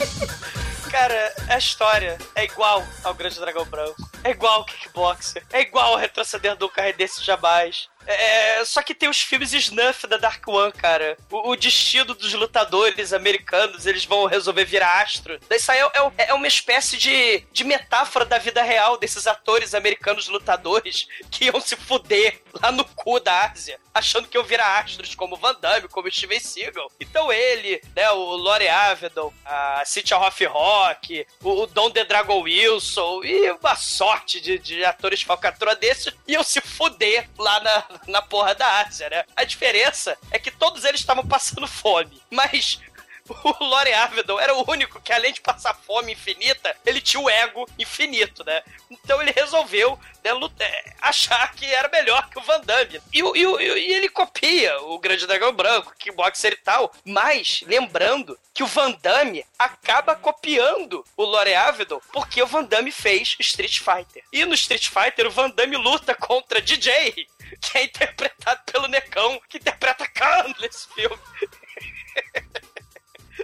Cara, 0.90 1.34
a 1.46 1.58
história 1.58 2.16
é 2.34 2.44
igual 2.44 2.82
ao 3.04 3.12
Grande 3.12 3.38
Dragão 3.38 3.66
Branco. 3.66 3.96
É 4.24 4.30
igual 4.30 4.54
ao 4.54 4.64
Kickboxer. 4.64 5.42
É 5.52 5.60
igual 5.60 5.92
ao 5.92 5.98
Retroceder 5.98 6.56
do 6.56 6.70
Carre 6.70 6.94
desse 6.94 7.22
jamais. 7.22 7.86
É, 8.06 8.64
só 8.64 8.82
que 8.82 8.94
tem 8.94 9.08
os 9.08 9.20
filmes 9.20 9.52
snuff 9.52 10.06
da 10.06 10.16
Dark 10.16 10.46
One, 10.46 10.72
cara. 10.72 11.16
O, 11.30 11.50
o 11.50 11.56
destino 11.56 12.14
dos 12.14 12.32
lutadores 12.34 13.12
americanos, 13.12 13.86
eles 13.86 14.04
vão 14.04 14.26
resolver 14.26 14.64
virar 14.64 15.02
astro. 15.02 15.38
Isso 15.50 15.70
aí 15.72 15.78
é, 15.80 15.88
é- 16.18 16.28
é 16.30 16.34
uma 16.34 16.46
espécie 16.46 16.96
de, 16.96 17.40
de 17.52 17.64
metáfora 17.64 18.24
da 18.24 18.38
vida 18.38 18.62
real 18.62 18.96
desses 18.96 19.26
atores 19.26 19.74
americanos 19.74 20.28
lutadores 20.28 21.06
que 21.30 21.46
iam 21.46 21.60
se 21.60 21.76
fuder 21.76 22.40
lá 22.62 22.70
no 22.72 22.84
cu 22.84 23.18
da 23.20 23.50
Ásia, 23.50 23.78
achando 23.92 24.28
que 24.28 24.36
iam 24.36 24.44
virar 24.44 24.78
astros 24.78 25.14
como 25.14 25.36
Van 25.36 25.54
Damme, 25.60 25.88
como 25.88 26.10
Steven 26.10 26.40
Seagal. 26.40 26.90
Então 27.00 27.32
ele, 27.32 27.80
né, 27.94 28.10
o 28.10 28.36
Lore 28.36 28.68
Avedon, 28.68 29.32
a 29.44 29.82
Cynthia 29.84 30.18
Hoff 30.18 30.44
Rock, 30.46 31.26
o, 31.42 31.62
o 31.62 31.66
Don 31.66 31.90
The 31.90 32.04
Dragon 32.04 32.40
Wilson 32.42 33.22
e 33.24 33.50
uma 33.52 33.76
sorte 33.76 34.40
de, 34.40 34.58
de 34.58 34.84
atores 34.84 35.22
falcatrua 35.22 35.74
desses 35.74 36.14
iam 36.26 36.42
se 36.42 36.60
fuder 36.60 37.28
lá 37.38 37.60
na, 37.60 37.84
na 38.06 38.22
porra 38.22 38.54
da 38.54 38.80
Ásia, 38.80 39.08
né? 39.10 39.24
A 39.34 39.44
diferença 39.44 40.16
é 40.30 40.38
que 40.38 40.50
todos 40.50 40.84
eles 40.84 41.00
estavam 41.00 41.26
passando 41.26 41.66
fome, 41.68 42.20
mas 42.30 42.80
o 43.28 43.64
Lore 43.64 43.92
Avedon 43.92 44.38
era 44.38 44.54
o 44.54 44.64
único 44.70 45.00
que, 45.00 45.12
além 45.12 45.32
de 45.32 45.40
passar 45.40 45.74
fome 45.74 46.12
infinita, 46.12 46.76
ele 46.86 47.00
tinha 47.00 47.20
o 47.20 47.28
ego 47.28 47.68
infinito, 47.76 48.44
né? 48.44 48.62
Então 48.88 49.20
ele 49.20 49.32
resolveu 49.32 49.98
né, 50.22 50.32
lut- 50.32 50.60
é, 50.60 50.94
achar 51.00 51.52
que 51.54 51.64
era 51.66 51.88
melhor 51.88 52.28
que 52.30 52.38
o 52.38 52.42
Van 52.42 52.60
Damme. 52.60 53.00
E, 53.12 53.18
e 53.20 53.42
e 53.42 53.94
ele 53.94 54.08
copia 54.08 54.80
o 54.82 54.98
Grande 55.00 55.26
Dragão 55.26 55.52
Branco, 55.52 55.92
kickboxer 55.98 56.52
e 56.52 56.56
tal, 56.56 56.92
mas 57.04 57.64
lembrando 57.66 58.38
que 58.54 58.62
o 58.62 58.66
Van 58.66 58.92
Damme 58.92 59.44
acaba 59.58 60.14
copiando 60.14 61.04
o 61.16 61.24
Lore 61.24 61.54
Avedon 61.54 62.00
porque 62.12 62.40
o 62.40 62.46
Van 62.46 62.62
Damme 62.62 62.92
fez 62.92 63.34
Street 63.40 63.78
Fighter. 63.80 64.22
E 64.32 64.44
no 64.44 64.54
Street 64.54 64.88
Fighter, 64.88 65.26
o 65.26 65.30
Van 65.32 65.50
Damme 65.50 65.76
luta 65.76 66.14
contra 66.14 66.62
DJ, 66.62 67.26
que 67.60 67.78
é 67.78 67.84
interpretado 67.84 68.60
pelo 68.70 68.88
Necão, 68.88 69.40
que 69.48 69.58
interpreta 69.58 70.06
Khan 70.08 70.54
nesse 70.60 70.88
filme. 70.94 71.18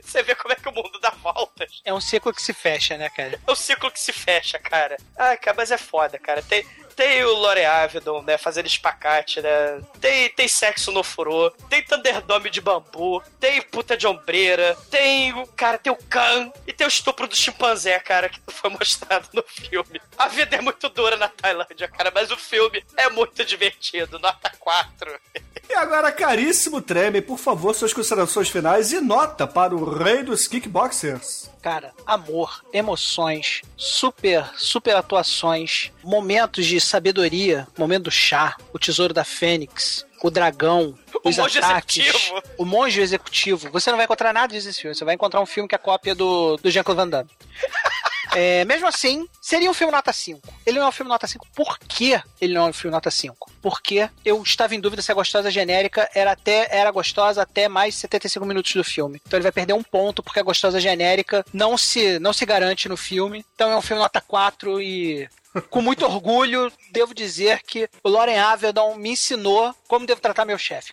Você 0.03 0.23
vê 0.23 0.35
como 0.35 0.53
é 0.53 0.57
que 0.57 0.69
o 0.69 0.73
mundo 0.73 0.99
dá 1.01 1.11
voltas. 1.11 1.83
É 1.85 1.93
um 1.93 2.01
ciclo 2.01 2.33
que 2.33 2.43
se 2.43 2.53
fecha, 2.53 2.97
né, 2.97 3.11
cara? 3.11 3.39
É 3.47 3.51
o 3.51 3.55
ciclo 3.55 3.91
que 3.91 4.01
se 4.01 4.12
fecha, 4.12 4.59
cara. 4.59 4.97
Ah, 5.16 5.37
cara, 5.37 5.57
mas 5.57 5.70
é 5.70 5.77
foda, 5.77 6.19
cara. 6.19 6.43
Tem, 6.43 6.66
tem 6.94 7.24
o 7.24 7.32
Lore 7.35 7.64
Avedon, 7.64 8.23
né, 8.23 8.39
fazendo 8.39 8.66
espacate, 8.66 9.40
né? 9.40 9.81
Tem, 10.01 10.28
tem 10.31 10.48
sexo 10.48 10.93
no 10.93 11.02
furô, 11.02 11.51
tem 11.69 11.82
Thunderdome 11.82 12.51
de 12.51 12.60
bambu, 12.60 13.23
tem 13.40 13.60
puta 13.62 13.97
de 13.97 14.06
ombreira, 14.06 14.77
tem 14.90 15.32
o, 15.32 15.47
cara, 15.47 15.78
tem 15.78 15.93
o 15.93 15.98
Khan 16.09 16.52
e 16.66 16.73
tem 16.73 16.86
o 16.86 16.89
estupro 16.89 17.27
do 17.27 17.36
chimpanzé, 17.36 17.98
cara, 17.98 18.28
que 18.28 18.40
foi 18.48 18.70
mostrado 18.78 19.28
no 19.32 19.43
filme. 19.43 20.01
A 20.16 20.28
vida 20.28 20.56
é 20.56 20.60
muito 20.60 20.89
dura 20.89 21.16
na 21.16 21.28
Tailândia, 21.28 21.89
cara, 21.89 22.12
mas 22.14 22.31
o 22.31 22.36
filme 22.36 22.85
é 22.97 23.09
muito 23.10 23.44
divertido. 23.44 24.19
Nota 24.19 24.52
4. 24.59 25.20
E 25.69 25.74
agora, 25.74 26.12
caríssimo 26.12 26.82
Treme, 26.82 27.23
por 27.23 27.39
favor, 27.39 27.74
suas 27.74 27.93
considerações 27.93 28.48
finais 28.48 28.93
e 28.93 29.01
nota 29.01 29.47
para 29.47 29.74
o 29.74 29.90
Rei 29.90 30.23
dos 30.23 30.47
Kickboxers. 30.47 31.51
Cara, 31.62 31.93
amor, 32.05 32.64
emoções, 32.73 33.62
super, 33.77 34.51
super 34.56 34.97
atuações, 34.97 35.93
momentos 36.02 36.66
de 36.66 36.77
sabedoria, 36.85 37.67
momento 37.77 38.05
do 38.05 38.11
chá, 38.11 38.57
o 38.73 38.79
tesouro 38.79 39.15
da 39.15 39.25
Fênix, 39.25 40.05
o 40.23 40.31
dragão, 40.31 40.97
O 41.25 41.29
os 41.29 41.37
monge 41.37 41.59
ataques, 41.59 41.99
executivo. 41.99 42.43
o 42.59 42.65
monge 42.65 43.01
executivo. 43.01 43.71
Você 43.71 43.91
não 43.91 43.97
vai 43.97 44.07
encontrar 44.07 44.33
nada 44.33 44.53
disso 44.53 44.67
nesse 44.67 44.81
filme, 44.81 44.95
você 44.95 45.05
vai 45.05 45.15
encontrar 45.15 45.41
um 45.41 45.47
filme 45.47 45.69
que 45.69 45.75
é 45.75 45.79
cópia 45.79 46.15
do, 46.17 46.57
do 46.57 46.71
Jean-Claude 46.71 47.01
Van 47.01 47.09
Damme. 47.09 47.31
É, 48.35 48.65
mesmo 48.65 48.87
assim, 48.87 49.29
seria 49.43 49.71
um 49.71 49.75
filme 49.75 49.93
nota 49.93 50.11
5. 50.11 50.41
Ele 50.65 50.79
não 50.79 50.87
é 50.87 50.89
um 50.89 50.93
filme 50.93 51.11
nota 51.11 51.27
5. 51.27 51.47
Por 51.55 51.79
que 51.79 52.19
ele 52.41 52.55
não 52.55 52.67
é 52.67 52.71
um 52.71 52.73
filme 52.73 52.91
nota 52.95 53.11
5? 53.11 53.51
Porque 53.61 54.09
eu 54.25 54.43
estava 54.43 54.75
em 54.75 54.81
dúvida 54.81 55.03
se 55.03 55.13
a 55.13 55.15
gostosa 55.15 55.51
genérica 55.51 56.09
era 56.15 56.33
até 56.33 56.67
era 56.71 56.91
gostosa 56.91 57.43
até 57.43 57.69
mais 57.69 57.95
75 57.97 58.47
minutos 58.47 58.73
do 58.73 58.83
filme. 58.83 59.21
Então 59.27 59.37
ele 59.37 59.43
vai 59.43 59.53
perder 59.53 59.75
um 59.75 59.83
ponto 59.83 60.23
porque 60.23 60.41
a 60.41 60.45
gostosa 60.45 60.81
genérica 60.81 61.45
não 61.53 61.77
se 61.77 62.19
não 62.21 62.33
se 62.33 62.47
garante 62.47 62.89
no 62.89 62.97
filme. 62.97 63.45
Então 63.55 63.71
é 63.71 63.77
um 63.77 63.83
filme 63.83 64.01
nota 64.03 64.21
4 64.21 64.81
e 64.81 65.29
com 65.70 65.83
muito 65.83 66.05
orgulho, 66.05 66.73
devo 66.91 67.15
dizer 67.15 67.62
que 67.62 67.89
o 68.03 68.09
Lauren 68.09 68.39
Avedon 68.39 68.97
me 68.97 69.11
ensinou 69.11 69.74
como 69.87 70.07
devo 70.07 70.20
tratar 70.20 70.45
meu 70.45 70.59
chefe. 70.59 70.93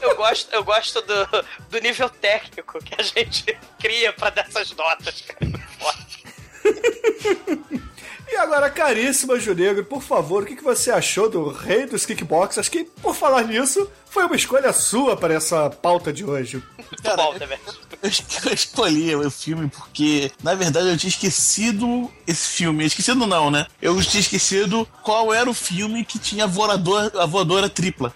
Eu 0.00 0.16
gosto, 0.16 0.54
eu 0.54 0.64
gosto 0.64 1.02
do, 1.02 1.26
do 1.68 1.78
nível 1.80 2.08
técnico 2.08 2.82
que 2.82 2.94
a 2.98 3.02
gente 3.02 3.58
cria 3.78 4.12
pra 4.12 4.30
dar 4.30 4.46
essas 4.46 4.70
notas, 4.72 5.22
cara. 5.22 5.50
E 8.30 8.36
agora, 8.36 8.70
caríssima 8.70 9.40
Junegro, 9.40 9.84
por 9.84 10.02
favor, 10.02 10.44
o 10.44 10.46
que 10.46 10.54
que 10.54 10.62
você 10.62 10.92
achou 10.92 11.28
do 11.28 11.50
Rei 11.50 11.84
dos 11.84 12.06
Kickboxers? 12.06 12.68
Que, 12.68 12.84
por 12.84 13.12
falar 13.12 13.42
nisso, 13.42 13.90
foi 14.10 14.24
uma 14.24 14.36
escolha 14.36 14.72
sua 14.72 15.16
para 15.16 15.34
essa 15.34 15.70
pauta 15.70 16.12
de 16.12 16.24
hoje. 16.24 16.62
Bom, 17.16 17.32
né, 17.34 17.46
velho? 17.46 17.60
Eu 18.02 18.10
eu 18.46 18.54
escolhi 18.54 19.14
o 19.14 19.30
filme 19.30 19.68
porque, 19.68 20.32
na 20.42 20.54
verdade, 20.54 20.88
eu 20.88 20.96
tinha 20.96 21.10
esquecido 21.10 22.10
esse 22.26 22.48
filme. 22.48 22.84
Esquecido 22.84 23.26
não, 23.26 23.50
né? 23.50 23.66
Eu 23.80 24.00
tinha 24.02 24.20
esquecido 24.20 24.88
qual 25.02 25.32
era 25.34 25.48
o 25.48 25.54
filme 25.54 26.04
que 26.04 26.18
tinha 26.18 26.44
a 26.44 26.46
voadora, 26.46 27.22
a 27.22 27.26
voadora 27.26 27.68
tripla. 27.68 28.12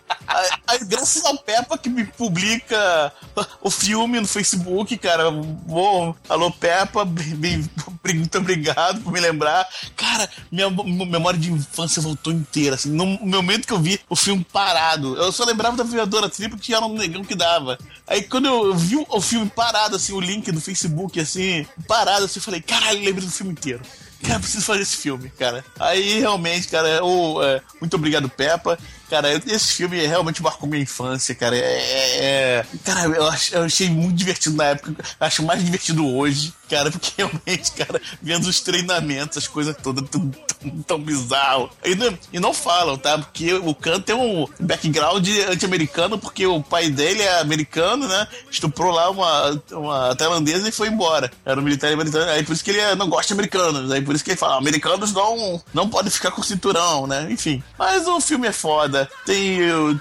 Aí, 0.67 0.79
graças 0.87 1.25
ao 1.25 1.37
Peppa 1.39 1.77
que 1.79 1.89
me 1.89 2.05
publica 2.05 3.13
o 3.61 3.71
filme 3.71 4.19
no 4.21 4.27
Facebook, 4.27 4.97
cara. 4.99 5.31
Bom, 5.31 6.15
alô 6.29 6.51
Peppa, 6.51 7.05
bem- 7.05 7.35
bem- 7.37 7.71
muito 8.15 8.39
obrigado 8.39 9.01
por 9.03 9.13
me 9.13 9.21
lembrar. 9.21 9.67
Cara, 9.97 10.29
minha 10.51 10.69
mo- 10.71 10.85
memória 11.07 11.39
de 11.39 11.53
infância 11.53 12.01
voltou 12.03 12.33
inteira. 12.33 12.75
Assim, 12.77 12.91
no 12.91 13.05
momento 13.07 13.67
que 13.67 13.73
eu 13.73 13.79
vi 13.79 14.01
o 14.09 14.17
filme 14.17 14.45
parado, 14.53 15.15
eu 15.17 15.31
só 15.31 15.45
lembrava 15.45 15.77
da 15.77 15.84
tripla 16.31 16.59
que 16.59 16.75
era 16.75 16.85
um 16.85 16.95
negão 16.95 17.25
que 17.25 17.35
dava. 17.35 17.79
Aí 18.07 18.23
quando 18.23 18.47
eu 18.47 18.75
vi 18.75 18.97
o 19.09 19.21
filme 19.21 19.51
parado, 19.55 19.97
assim, 19.97 20.13
o 20.13 20.21
link 20.21 20.51
do 20.53 20.61
Facebook, 20.61 21.19
assim, 21.21 21.67
parado, 21.89 22.25
assim, 22.25 22.39
eu 22.39 22.43
falei, 22.43 22.61
caralho, 22.61 23.01
lembrei 23.05 23.27
do 23.27 23.33
filme 23.33 23.53
inteiro. 23.53 23.81
Cara, 24.23 24.41
preciso 24.41 24.65
fazer 24.65 24.81
esse 24.81 24.97
filme, 24.97 25.29
cara. 25.39 25.63
Aí 25.79 26.19
realmente, 26.21 26.69
cara, 26.69 27.05
o, 27.05 27.43
é, 27.43 27.61
muito 27.79 27.95
obrigado, 27.95 28.27
Peppa. 28.27 28.79
Cara, 29.11 29.31
esse 29.47 29.75
filme 29.75 29.99
realmente 30.07 30.43
marcou 30.43 30.67
minha 30.67 30.83
infância, 30.83 31.35
cara. 31.35 31.55
É, 31.55 31.61
é- 31.61 32.25
é- 32.25 32.67
Cara, 32.85 33.03
eu, 33.15 33.27
ach- 33.29 33.53
eu 33.53 33.65
achei 33.65 33.91
muito 33.91 34.17
divertido 34.17 34.57
na 34.57 34.65
época. 34.65 34.95
Acho 35.21 35.43
mais 35.43 35.63
divertido 35.63 36.07
hoje, 36.09 36.55
cara, 36.69 36.91
porque 36.91 37.13
realmente, 37.17 37.73
cara, 37.73 38.01
vendo 38.23 38.47
os 38.47 38.61
treinamentos, 38.61 39.39
as 39.39 39.49
coisas 39.49 39.77
todas 39.83 40.09
tão, 40.09 40.31
tão, 40.31 40.71
tão 40.87 40.99
bizarro. 40.99 41.71
E 41.85 41.95
não, 41.95 42.19
e 42.33 42.41
não 42.41 42.55
falam, 42.55 42.97
tá? 42.97 43.19
Porque 43.19 43.53
o 43.55 43.75
Khan 43.75 44.01
tem 44.01 44.15
um 44.15 44.47
background 44.61 45.27
anti-americano, 45.51 46.19
porque 46.19 46.47
o 46.47 46.63
pai 46.63 46.91
dele 46.91 47.23
é 47.23 47.41
americano, 47.41 48.07
né? 48.09 48.27
Estuprou 48.51 48.93
lá 48.93 49.11
uma, 49.11 49.63
uma 49.73 50.15
tailandesa 50.17 50.69
e 50.69 50.73
foi 50.73 50.89
embora. 50.89 51.31
Era 51.45 51.61
um 51.61 51.63
militar 51.65 51.93
americano. 51.93 52.31
Aí 52.31 52.43
por 52.45 52.53
isso 52.53 52.65
que 52.65 52.71
ele 52.71 52.81
é- 52.81 52.95
não 52.95 53.09
gosta 53.09 53.29
de 53.29 53.33
americanos. 53.35 53.91
Aí 53.91 54.03
por 54.03 54.15
isso 54.15 54.25
que 54.25 54.31
ele 54.31 54.39
fala, 54.39 54.57
americanos 54.57 55.13
não, 55.13 55.63
não 55.73 55.89
podem 55.89 56.11
ficar 56.11 56.31
com 56.31 56.43
cinturão, 56.43 57.07
né? 57.07 57.27
Enfim. 57.31 57.63
Mas 57.79 58.07
o 58.07 58.21
filme 58.21 58.47
é 58.49 58.53
foda. 58.53 59.09
Tem, 59.27 59.59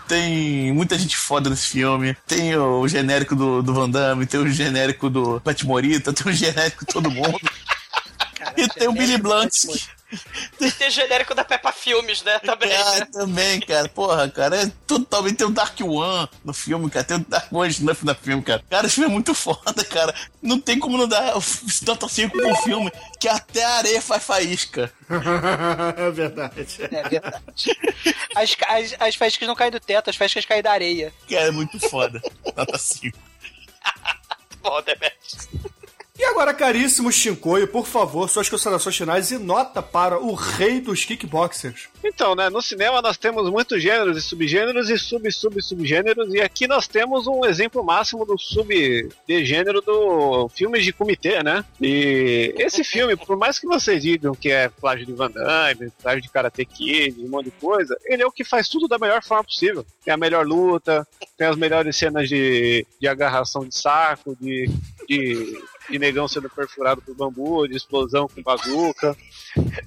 tem 0.07 0.71
muita 0.73 0.97
gente 0.97 1.17
foda 1.17 1.49
nesse 1.49 1.67
filme. 1.67 2.15
Tem 2.27 2.55
o 2.55 2.87
genérico 2.87 3.35
do, 3.35 3.61
do 3.61 3.73
Van 3.73 3.89
Damme, 3.89 4.25
tem 4.25 4.39
o 4.39 4.49
genérico 4.49 5.09
do 5.09 5.41
Pat 5.41 5.63
Morita, 5.63 6.13
tem 6.13 6.31
o 6.31 6.35
genérico 6.35 6.52
de 6.53 6.85
todo 6.87 7.11
mundo. 7.11 7.39
e 8.57 8.67
tem 8.67 8.87
o 8.87 8.93
Billy 8.93 9.17
Blunt. 9.17 9.51
Tem 10.77 10.91
genérico 10.91 11.33
da 11.33 11.43
Peppa 11.43 11.71
Filmes, 11.71 12.21
né? 12.23 12.39
Também. 12.39 12.71
Ah, 12.71 12.99
né? 12.99 13.07
também, 13.11 13.59
cara. 13.59 13.89
Porra, 13.89 14.29
cara. 14.29 14.63
É 14.63 14.71
totalmente. 14.85 15.37
Tem 15.37 15.47
o 15.47 15.51
Dark 15.51 15.79
One 15.81 16.29
no 16.43 16.53
filme, 16.53 16.89
cara. 16.89 17.05
Tem 17.05 17.17
o 17.17 17.25
Dark 17.27 17.51
One 17.51 17.71
Snuff 17.71 18.05
no 18.05 18.15
filme, 18.15 18.43
cara. 18.43 18.63
Cara, 18.69 18.87
esse 18.87 18.95
filme 18.95 19.09
é 19.09 19.13
muito 19.13 19.33
foda, 19.33 19.83
cara. 19.83 20.13
Não 20.41 20.59
tem 20.59 20.77
como 20.77 20.97
não 20.97 21.07
dar 21.07 21.33
nota 21.87 22.07
5 22.07 22.37
pro 22.37 22.55
filme, 22.57 22.91
que 23.19 23.27
até 23.27 23.63
a 23.63 23.75
areia 23.75 24.01
faz 24.01 24.23
faísca. 24.23 24.91
é 25.97 26.11
verdade. 26.11 26.67
É 26.91 27.09
verdade. 27.09 27.77
As, 28.35 28.55
as, 28.67 28.95
as 28.99 29.15
faíscas 29.15 29.47
não 29.47 29.55
caem 29.55 29.71
do 29.71 29.79
teto, 29.79 30.09
as 30.09 30.15
faíscas 30.15 30.45
caem 30.45 30.61
da 30.61 30.71
areia. 30.71 31.13
Cara, 31.29 31.47
é 31.47 31.51
muito 31.51 31.79
foda. 31.89 32.21
Nota 32.55 32.77
5. 32.77 33.17
Bom, 34.61 34.81
Demet. 34.81 35.13
E 36.23 36.25
agora, 36.25 36.53
caríssimo 36.53 37.11
Shinkoio, 37.11 37.67
por 37.67 37.85
favor, 37.85 38.29
suas 38.29 38.47
considerações 38.47 38.95
finais 38.95 39.29
e 39.29 39.37
nota 39.37 39.81
para 39.81 40.17
o 40.17 40.33
Rei 40.33 40.79
dos 40.79 41.03
Kickboxers. 41.03 41.89
Então, 42.01 42.33
né, 42.33 42.49
no 42.49 42.61
cinema 42.61 43.01
nós 43.01 43.17
temos 43.17 43.49
muitos 43.49 43.83
gêneros 43.83 44.15
e 44.15 44.21
subgêneros 44.21 44.89
e 44.89 44.97
sub-sub-subgêneros, 44.97 46.33
e 46.33 46.39
aqui 46.39 46.65
nós 46.65 46.87
temos 46.87 47.27
um 47.27 47.43
exemplo 47.43 47.83
máximo 47.83 48.25
do 48.25 48.37
sub-gênero 48.39 49.81
do 49.81 50.47
filmes 50.47 50.85
de 50.85 50.93
comitê, 50.93 51.43
né? 51.43 51.65
E 51.81 52.55
esse 52.57 52.85
filme, 52.85 53.17
por 53.17 53.35
mais 53.35 53.59
que 53.59 53.67
vocês 53.67 54.01
digam 54.01 54.33
que 54.33 54.49
é 54.49 54.69
plágio 54.69 55.05
de 55.05 55.11
Van 55.11 55.29
Damme, 55.29 55.91
plágio 56.01 56.21
de 56.21 56.29
Karate 56.29 56.63
Kid, 56.63 57.19
um 57.19 57.27
monte 57.27 57.45
de 57.45 57.51
coisa, 57.51 57.97
ele 58.05 58.23
é 58.23 58.25
o 58.25 58.31
que 58.31 58.45
faz 58.45 58.69
tudo 58.69 58.87
da 58.87 58.97
melhor 58.97 59.21
forma 59.21 59.43
possível. 59.43 59.85
Tem 60.05 60.13
a 60.13 60.17
melhor 60.17 60.47
luta, 60.47 61.05
tem 61.37 61.47
as 61.47 61.57
melhores 61.57 61.97
cenas 61.97 62.29
de, 62.29 62.87
de 62.99 63.07
agarração 63.09 63.67
de 63.67 63.77
saco, 63.77 64.37
de, 64.39 64.69
de, 65.07 65.61
de 65.89 65.99
negão 65.99 66.27
sendo 66.27 66.49
perfurado 66.49 67.01
por 67.01 67.15
bambu, 67.15 67.67
de 67.67 67.75
explosão 67.75 68.27
com 68.27 68.41
bazuca. 68.41 69.15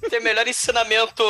Tem 0.09 0.21
melhor 0.21 0.47
ensinamento 0.47 1.23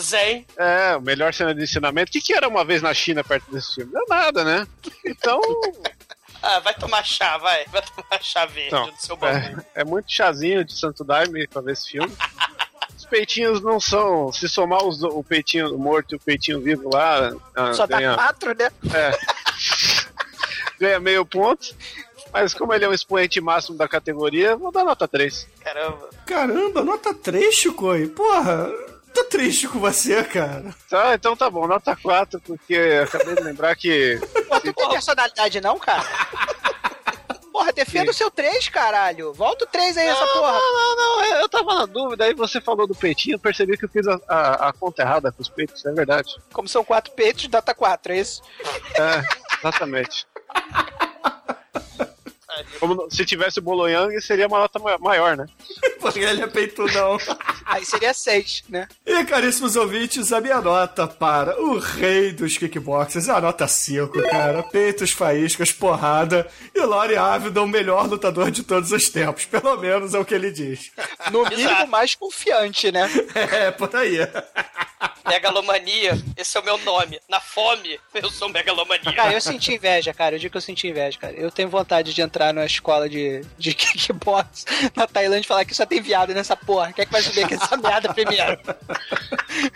zen. 0.00 0.46
É, 0.56 0.96
o 0.96 1.00
melhor 1.00 1.32
cena 1.32 1.54
de 1.54 1.62
ensinamento. 1.62 2.10
O 2.10 2.12
que, 2.12 2.20
que 2.20 2.34
era 2.34 2.48
uma 2.48 2.64
vez 2.64 2.82
na 2.82 2.92
China 2.92 3.22
perto 3.24 3.50
desse 3.50 3.74
filme? 3.76 3.92
Não 3.92 4.02
é 4.02 4.04
nada, 4.08 4.44
né? 4.44 4.66
Então, 5.04 5.40
Ah, 6.40 6.60
vai 6.60 6.72
tomar 6.74 7.02
chá, 7.04 7.36
vai. 7.38 7.64
Vai 7.66 7.82
tomar 7.82 8.22
chá 8.22 8.46
verde 8.46 8.68
então 8.68 8.88
do 8.90 8.96
seu 9.00 9.16
bagulho. 9.16 9.64
é, 9.74 9.80
é 9.80 9.84
muito 9.84 10.12
chazinho 10.12 10.64
de 10.64 10.72
Santo 10.72 11.02
Daime 11.02 11.48
pra 11.48 11.60
ver 11.60 11.72
esse 11.72 11.90
filme. 11.90 12.16
Os 12.96 13.04
peitinhos 13.06 13.60
não 13.60 13.80
são. 13.80 14.32
Se 14.32 14.48
somar 14.48 14.84
os- 14.84 15.02
o 15.02 15.24
peitinho 15.24 15.76
morto 15.76 16.12
e 16.12 16.16
o 16.16 16.20
peitinho 16.20 16.60
vivo 16.60 16.90
lá. 16.92 17.32
ah, 17.56 17.72
Só 17.74 17.88
ganha, 17.88 18.10
dá 18.10 18.14
quatro, 18.16 18.54
né? 18.56 18.70
é, 18.94 19.18
ganha 20.78 21.00
meio 21.00 21.24
ponto. 21.26 21.74
Mas 22.32 22.52
como 22.54 22.72
ele 22.74 22.84
é 22.84 22.88
um 22.88 22.92
expoente 22.92 23.40
máximo 23.40 23.76
da 23.76 23.88
categoria, 23.88 24.56
vou 24.56 24.70
dar 24.70 24.84
nota 24.84 25.08
3. 25.08 25.46
Caramba. 25.60 26.10
Caramba, 26.26 26.82
nota 26.84 27.14
3, 27.14 27.54
Shinkoio? 27.54 28.10
Porra, 28.10 28.70
tô 29.14 29.24
triste 29.24 29.66
com 29.66 29.78
você, 29.80 30.22
cara. 30.24 30.74
Tá, 30.88 31.14
então 31.14 31.34
tá 31.36 31.48
bom, 31.50 31.66
nota 31.66 31.96
4, 31.96 32.40
porque 32.40 32.74
eu 32.74 33.02
acabei 33.04 33.34
de 33.34 33.42
lembrar 33.42 33.74
que. 33.76 34.18
Pô, 34.48 34.60
tu 34.60 34.66
não 34.66 34.72
tem 34.74 34.88
personalidade 34.90 35.60
não, 35.60 35.78
cara? 35.78 36.04
Porra, 37.50 37.72
defenda 37.72 38.10
o 38.12 38.14
seu 38.14 38.30
3, 38.30 38.68
caralho. 38.68 39.32
Volta 39.32 39.64
o 39.64 39.68
3 39.68 39.96
aí, 39.96 40.06
essa 40.06 40.26
porra. 40.26 40.52
Não, 40.52 40.72
não, 40.72 40.96
não, 40.96 41.24
eu- 41.24 41.36
eu 41.40 41.48
tava 41.48 41.74
na 41.74 41.86
dúvida, 41.86 42.24
aí 42.24 42.32
você 42.34 42.60
falou 42.60 42.86
do 42.86 42.94
peitinho, 42.94 43.34
eu 43.34 43.38
percebi 43.40 43.76
que 43.76 43.84
eu 43.84 43.88
fiz 43.88 44.06
a, 44.06 44.20
a- 44.28 44.68
a 44.68 44.72
conta 44.72 45.02
errada 45.02 45.32
com 45.32 45.42
os 45.42 45.48
peitos, 45.48 45.84
é 45.84 45.90
verdade. 45.92 46.36
Como 46.52 46.68
são 46.68 46.84
quatro 46.84 47.12
peitos, 47.14 47.48
data 47.48 47.74
4, 47.74 48.12
é 48.12 48.18
isso? 48.20 48.42
É, 48.96 49.22
exatamente. 49.58 50.24
Como 52.80 53.08
se 53.10 53.24
tivesse 53.24 53.58
o 53.58 53.62
Boloyang, 53.62 54.20
seria 54.20 54.46
uma 54.46 54.58
nota 54.58 54.78
ma- 54.78 54.98
maior, 54.98 55.36
né? 55.36 55.46
Porque 56.00 56.20
ele 56.20 56.42
é 56.42 56.46
peitudão. 56.46 57.18
Aí 57.66 57.84
seria 57.84 58.14
6, 58.14 58.64
né? 58.68 58.88
E, 59.04 59.24
caríssimos 59.24 59.76
ouvintes, 59.76 60.32
a 60.32 60.40
minha 60.40 60.60
nota 60.60 61.06
para 61.06 61.60
o 61.60 61.78
Rei 61.78 62.32
dos 62.32 62.56
Kickboxers 62.56 63.28
é 63.28 63.32
a 63.32 63.40
nota 63.40 63.66
5, 63.68 64.22
cara. 64.30 64.62
Peitos, 64.62 65.10
faíscas, 65.12 65.72
porrada 65.72 66.46
e 66.74 66.80
Lori 66.80 67.16
Avidon, 67.16 67.64
o 67.64 67.68
melhor 67.68 68.06
lutador 68.08 68.50
de 68.50 68.62
todos 68.62 68.92
os 68.92 69.08
tempos. 69.08 69.44
Pelo 69.44 69.76
menos 69.76 70.14
é 70.14 70.18
o 70.18 70.24
que 70.24 70.34
ele 70.34 70.50
diz. 70.50 70.90
No 71.30 71.44
mínimo 71.44 71.86
mais 71.88 72.14
confiante, 72.14 72.90
né? 72.92 73.08
É, 73.34 73.70
por 73.70 73.94
aí. 73.96 74.18
Megalomania, 75.26 76.18
esse 76.36 76.56
é 76.56 76.60
o 76.60 76.64
meu 76.64 76.78
nome. 76.78 77.20
Na 77.28 77.40
fome, 77.40 77.98
eu 78.14 78.30
sou 78.30 78.48
megalomania. 78.48 79.12
Cara, 79.12 79.32
eu 79.32 79.40
senti 79.40 79.74
inveja, 79.74 80.12
cara. 80.14 80.34
Eu 80.34 80.38
digo 80.38 80.52
que 80.52 80.56
eu 80.56 80.62
senti 80.62 80.88
inveja, 80.88 81.18
cara. 81.18 81.34
Eu 81.34 81.50
tenho 81.50 81.68
vontade 81.68 82.12
de 82.14 82.20
entrar 82.22 82.52
numa 82.52 82.66
escola 82.66 83.08
de, 83.08 83.42
de 83.58 83.72
kickbox 83.74 84.64
na 84.94 85.06
Tailândia 85.06 85.44
e 85.44 85.48
falar 85.48 85.64
que 85.64 85.74
só 85.74 85.84
tem 85.86 86.00
viado 86.00 86.32
nessa 86.34 86.56
porra. 86.56 86.92
Quem 86.92 87.02
é 87.02 87.06
que 87.06 87.12
vai 87.12 87.22
subir 87.22 87.44
aqui 87.44 87.54
essa 87.54 87.76
merda 87.78 88.12
primeiro? 88.12 88.58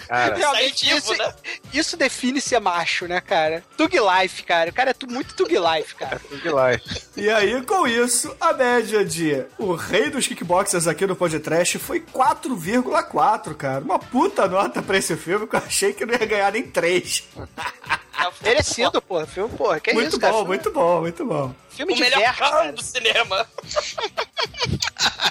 Cara, 0.09 0.35
Realmente, 0.37 0.89
isso, 0.91 1.13
né? 1.17 1.35
isso 1.73 1.97
define 1.97 2.41
ser 2.41 2.61
macho, 2.61 3.07
né, 3.07 3.21
cara? 3.21 3.63
Tug 3.77 3.97
Life, 3.99 4.43
cara. 4.45 4.71
O 4.71 4.73
cara 4.73 4.91
é 4.91 4.95
tu- 4.95 5.11
muito 5.11 5.35
Tug 5.35 5.53
Life, 5.53 5.95
cara. 5.95 6.19
Tug 6.19 6.43
Life. 6.49 7.03
E 7.17 7.29
aí, 7.31 7.61
com 7.63 7.87
isso, 7.87 8.35
a 8.41 8.53
média 8.53 9.05
de 9.05 9.45
o 9.59 9.75
Rei 9.75 10.11
dos 10.11 10.27
Kickboxers 10.27 10.87
aqui 10.87 11.07
no 11.07 11.17
podcast 11.17 11.79
foi 11.79 12.01
4,4, 12.01 13.55
cara. 13.57 13.81
Uma 13.81 13.99
puta 13.99 14.47
nota 14.49 14.83
pra 14.83 14.97
esse 14.99 15.17
filme 15.17 15.32
que 15.41 15.57
eu 15.57 15.61
achei 15.61 15.93
que 15.93 16.05
não 16.07 16.13
ia 16.15 16.27
ganhar 16.27 16.53
nem 16.53 16.63
3. 16.63 17.25
Merecido, 18.43 19.01
porra. 19.03 19.27
Filme, 19.27 19.57
porra. 19.57 19.81
Que 19.81 19.93
muito 19.93 20.09
isso, 20.09 20.19
bom, 20.19 20.31
cara? 20.33 20.45
muito 20.45 20.71
bom, 20.71 21.01
muito 21.01 21.25
bom. 21.25 21.55
Filme 21.71 21.93
O 21.93 21.97
de 21.97 22.03
melhor 22.03 22.37
cão 22.37 22.51
cara. 22.51 22.73
do 22.73 22.83
cinema. 22.83 23.47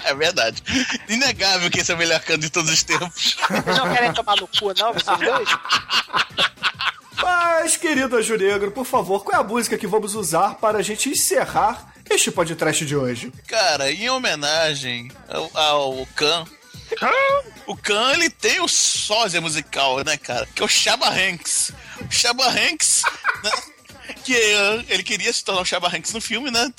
É 0.04 0.14
verdade. 0.14 0.62
Inegável 1.08 1.70
que 1.70 1.80
esse 1.80 1.90
é 1.92 1.94
o 1.94 1.98
melhor 1.98 2.20
canto 2.20 2.40
de 2.40 2.50
todos 2.50 2.70
os 2.70 2.82
tempos. 2.82 3.36
Vocês 3.48 3.78
não 3.78 3.92
querem 3.94 4.12
tomar 4.12 4.36
no 4.36 4.48
cu, 4.48 4.74
não, 4.76 4.92
vocês 4.92 5.18
dois? 5.18 5.48
Mas, 7.22 7.76
querido 7.76 8.16
Anjo 8.16 8.36
Negro, 8.36 8.72
por 8.72 8.84
favor, 8.84 9.22
qual 9.24 9.40
é 9.40 9.44
a 9.44 9.46
música 9.46 9.78
que 9.78 9.86
vamos 9.86 10.14
usar 10.14 10.56
para 10.56 10.78
a 10.78 10.82
gente 10.82 11.08
encerrar 11.08 11.94
este 12.10 12.30
podcast 12.30 12.84
de 12.84 12.96
hoje? 12.96 13.32
Cara, 13.46 13.90
em 13.92 14.10
homenagem 14.10 15.10
ao, 15.28 15.50
ao 15.54 16.06
Khan. 16.16 16.44
o 17.66 17.76
Khan, 17.76 18.12
ele 18.12 18.30
tem 18.30 18.60
o 18.60 18.68
sósia 18.68 19.40
musical, 19.40 20.02
né, 20.04 20.16
cara? 20.16 20.46
Que 20.54 20.62
é 20.62 20.64
o 20.64 20.68
Shabba 20.68 21.08
Hanks. 21.08 21.72
O 22.00 22.10
Shabba 22.10 22.48
Hanks, 22.48 23.02
né? 23.42 23.50
que 24.24 24.34
eh, 24.34 24.84
ele 24.88 25.02
queria 25.02 25.32
se 25.32 25.44
tornar 25.44 25.62
o 25.62 25.64
Shabba 25.64 25.88
Hanks 25.88 26.12
no 26.12 26.20
filme, 26.20 26.50
né? 26.50 26.72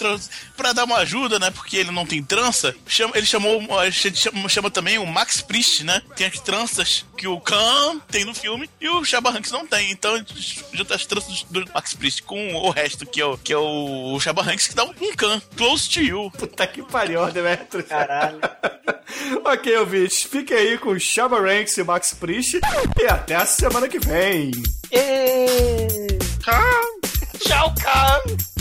Pra 0.56 0.74
dar 0.74 0.86
uma 0.86 0.98
ajuda, 0.98 1.40
né? 1.40 1.50
Porque 1.52 1.78
ele 1.78 1.92
não 1.92 2.06
tem 2.06 2.24
trança. 2.24 2.76
Ele 3.14 3.26
chamou, 3.26 3.62
eh, 3.82 3.92
chama, 3.92 4.72
também 4.72 4.98
o 4.98 5.06
Max 5.06 5.42
Priest, 5.42 5.84
né? 5.84 6.02
Tem 6.16 6.28
as 6.28 6.40
tranças 6.40 7.06
que 7.18 7.28
o 7.28 7.40
Khan 7.40 8.00
tem 8.10 8.26
no 8.26 8.34
filme 8.34 8.70
e 8.80 8.90
o 8.90 9.04
Shabba 9.04 9.30
Hanks 9.32 9.52
não 9.52 9.66
tem. 9.66 9.92
Então 9.92 10.24
junta 10.72 10.96
as 10.96 11.06
tranças 11.06 11.44
do 11.50 11.66
Max 11.74 11.94
Priest 11.94 12.24
com 12.24 12.56
o 12.56 12.70
resto, 12.70 13.06
que 13.06 13.22
é 13.22 13.26
o, 13.26 13.38
que 13.38 13.54
é 13.54 13.58
o 13.58 14.20
Shabba 14.20 14.42
Hanks, 14.42 14.68
que 14.68 14.76
dá 14.76 14.84
um, 14.84 14.94
um 15.02 15.16
Khan. 15.16 15.42
Close 15.56 15.90
to 15.90 16.02
you. 16.02 16.32
Puta 16.32 16.68
que 16.68 16.82
pariu, 16.84 17.26
Demetrio. 17.32 17.84
Caralho. 17.84 18.40
ok, 19.46 19.78
ouvintes, 19.78 20.24
fique 20.24 20.54
aí 20.54 20.78
com 20.78 20.98
Shaba 20.98 21.40
Ranks 21.40 21.78
e 21.78 21.84
Max 21.84 22.14
Priest 22.14 22.60
e 23.00 23.06
até 23.06 23.36
a 23.36 23.46
semana 23.46 23.88
que 23.88 24.00
vem. 24.00 24.52
E... 24.92 26.08
Tchau! 26.40 27.40
Tchau, 27.40 27.74
cara! 27.82 28.53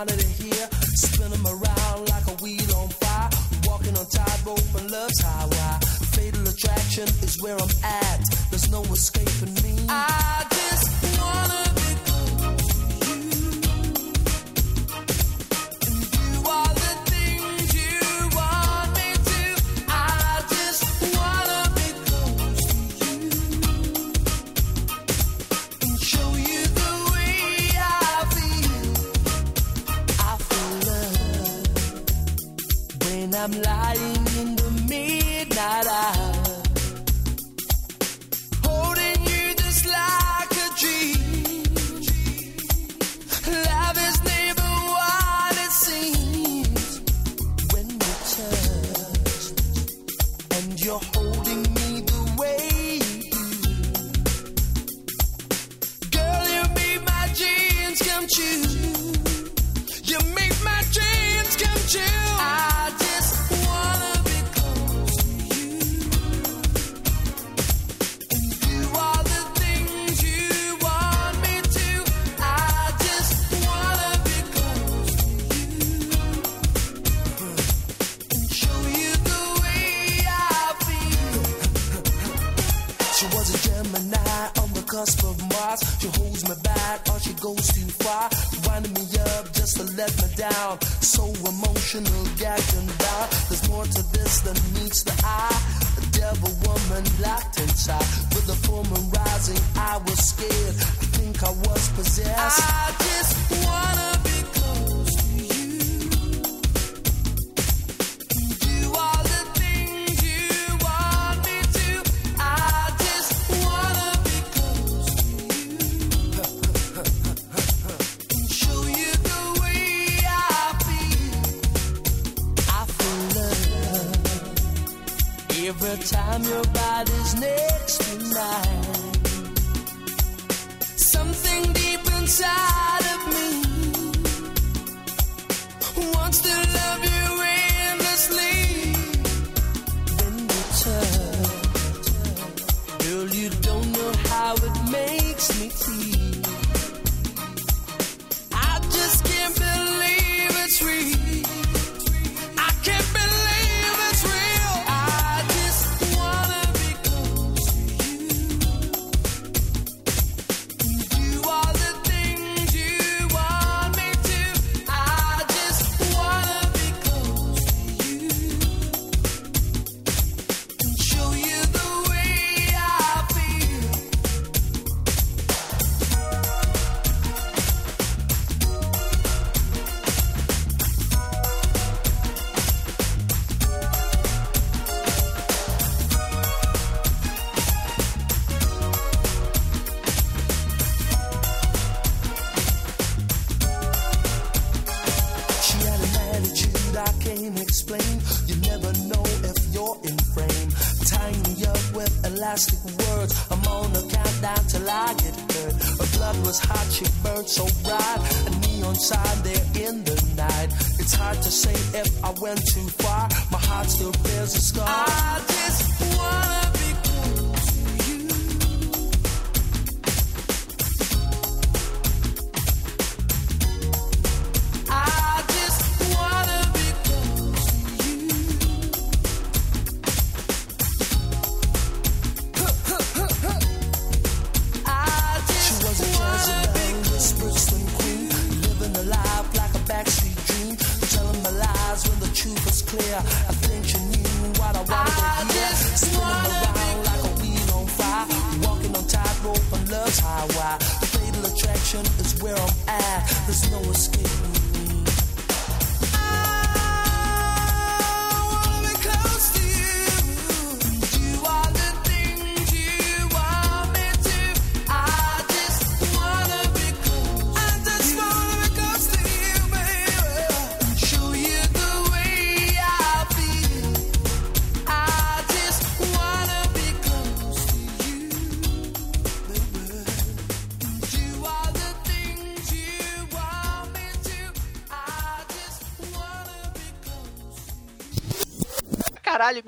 wanted 0.00 0.18
to 0.18 0.26
hear. 0.42 0.68
Spin 0.94 1.30
them 1.30 1.46
around 1.46 2.08
like 2.08 2.26
a 2.26 2.42
wheel 2.42 2.74
on 2.76 2.88
fire. 2.88 3.28
Walking 3.64 3.96
on 3.98 4.06
tightrope 4.06 4.74
and 4.78 4.90
love's 4.90 5.20
highway. 5.20 5.78
Fatal 6.16 6.48
attraction 6.48 7.08
is 7.22 7.36
where 7.42 7.56
I'm 7.56 7.68
at. 7.84 7.99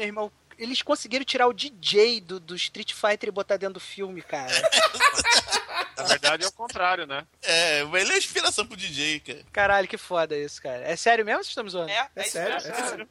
Meu 0.03 0.09
irmão. 0.09 0.33
Eles 0.59 0.83
conseguiram 0.83 1.25
tirar 1.25 1.47
o 1.47 1.53
DJ 1.53 2.21
do, 2.21 2.39
do 2.39 2.55
Street 2.57 2.93
Fighter 2.93 3.29
e 3.29 3.33
botar 3.33 3.57
dentro 3.57 3.75
do 3.75 3.81
filme, 3.81 4.21
cara. 4.23 4.53
Na 5.97 6.05
verdade 6.05 6.45
é 6.45 6.47
o 6.47 6.53
contrário, 6.53 7.07
né? 7.07 7.27
É, 7.43 7.81
ele 7.81 8.13
é 8.13 8.19
inspiração 8.19 8.67
pro 8.67 8.77
DJ, 8.77 9.21
cara. 9.21 9.45
Caralho, 9.53 9.89
que 9.89 9.99
foda 9.99 10.37
isso, 10.37 10.61
cara. 10.61 10.83
É 10.83 10.97
sério 10.97 11.25
mesmo 11.25 11.39
vocês 11.43 11.49
estão 11.51 11.65
me 11.65 11.71
zoando? 11.71 11.91
É, 11.91 12.09
É 12.17 12.23
sério, 12.25 12.57
é 12.57 12.61
sério. 12.61 13.09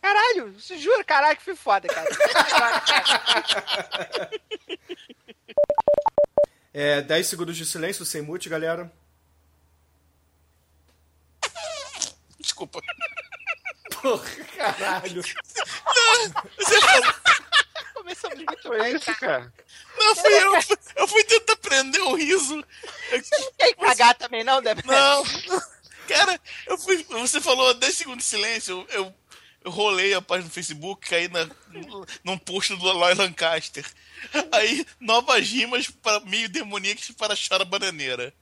Caralho, 0.00 0.52
você 0.52 0.78
jura? 0.78 1.04
Caralho, 1.04 1.36
que 1.36 1.42
foi 1.42 1.56
foda, 1.56 1.88
cara. 1.88 2.08
É, 6.78 7.00
10 7.00 7.26
segundos 7.26 7.56
de 7.56 7.64
silêncio, 7.64 8.04
sem 8.04 8.20
mute, 8.20 8.50
galera. 8.50 8.92
Desculpa. 12.38 12.82
Porra, 14.02 14.30
caralho. 14.56 15.22
Você 15.22 16.80
falou. 16.80 17.14
Começamos 17.94 18.38
muito 18.38 18.62
Foi 18.62 18.90
isso, 18.90 19.14
cara. 19.16 19.52
Não, 19.98 20.14
fui 20.14 20.32
eu. 20.32 20.52
Eu 20.96 21.08
fui 21.08 21.24
tentar 21.24 21.56
prender 21.56 22.02
o 22.02 22.14
riso. 22.14 22.64
Quer 23.58 23.74
cagar 23.74 24.14
também, 24.14 24.44
não, 24.44 24.62
Deb? 24.62 24.80
Não. 24.84 25.24
Cara, 26.06 26.40
eu 26.66 26.78
fui. 26.78 27.04
Você 27.10 27.40
falou 27.40 27.74
10 27.74 27.96
segundos 27.96 28.24
de 28.24 28.30
silêncio. 28.30 28.86
Eu, 28.90 29.14
eu, 29.64 29.70
rolei 29.70 30.14
a 30.14 30.22
página 30.22 30.46
no 30.46 30.54
Facebook, 30.54 31.08
caí 31.08 31.28
na, 31.28 31.48
num 32.22 32.38
post 32.38 32.76
do 32.76 32.88
Aloy 32.88 33.14
Lancaster. 33.14 33.84
Aí, 34.52 34.86
novas 35.00 35.48
rimas 35.48 35.90
para 35.90 36.20
meio 36.20 36.48
demoníacas 36.48 37.10
para 37.10 37.34
chora 37.36 37.64
bananeira. 37.64 38.32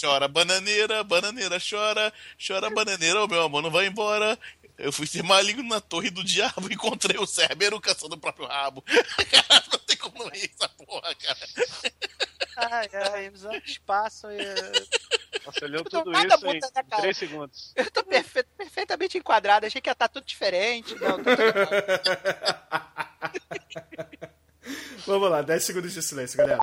Chora 0.00 0.26
bananeira, 0.26 1.04
bananeira 1.04 1.58
chora, 1.60 2.12
chora 2.44 2.70
bananeira, 2.70 3.24
o 3.24 3.28
meu 3.28 3.42
amor 3.42 3.62
não 3.62 3.70
vai 3.70 3.86
embora. 3.86 4.38
Eu 4.76 4.92
fui 4.92 5.06
ser 5.06 5.22
maligno 5.22 5.62
na 5.62 5.80
torre 5.80 6.10
do 6.10 6.24
diabo 6.24 6.68
e 6.70 6.74
encontrei 6.74 7.18
o 7.18 7.26
Cérbero 7.26 7.80
caçando 7.80 8.14
o 8.16 8.18
próprio 8.20 8.46
rabo. 8.46 8.82
Cara, 8.82 9.64
não 9.72 9.78
tem 9.80 9.96
como 9.96 10.18
não 10.18 10.28
rir 10.30 10.50
essa 10.52 10.68
porra, 10.70 11.14
cara. 11.14 11.38
Ai, 12.56 12.88
ai, 13.12 13.28
os 13.30 13.44
anos 13.44 13.78
passam 13.78 14.30
e... 14.30 14.38
Você 15.44 15.66
leu 15.66 15.84
tudo 15.84 16.10
isso 16.12 16.20
em 16.20 16.28
botando 16.28 16.76
a 16.76 16.82
cara. 16.84 17.02
3 17.02 17.16
segundos. 17.16 17.72
Eu 17.76 17.90
tô 17.90 18.02
perfe- 18.04 18.46
perfeitamente 18.56 19.18
enquadrado, 19.18 19.66
achei 19.66 19.80
que 19.80 19.88
ia 19.88 19.92
estar 19.92 20.08
tudo 20.08 20.24
diferente. 20.24 20.94
Não, 20.96 21.22
tô 21.22 21.30
Vamos 25.06 25.30
lá, 25.30 25.42
10 25.42 25.62
segundos 25.62 25.92
de 25.92 26.02
silêncio, 26.02 26.38
galera. 26.38 26.60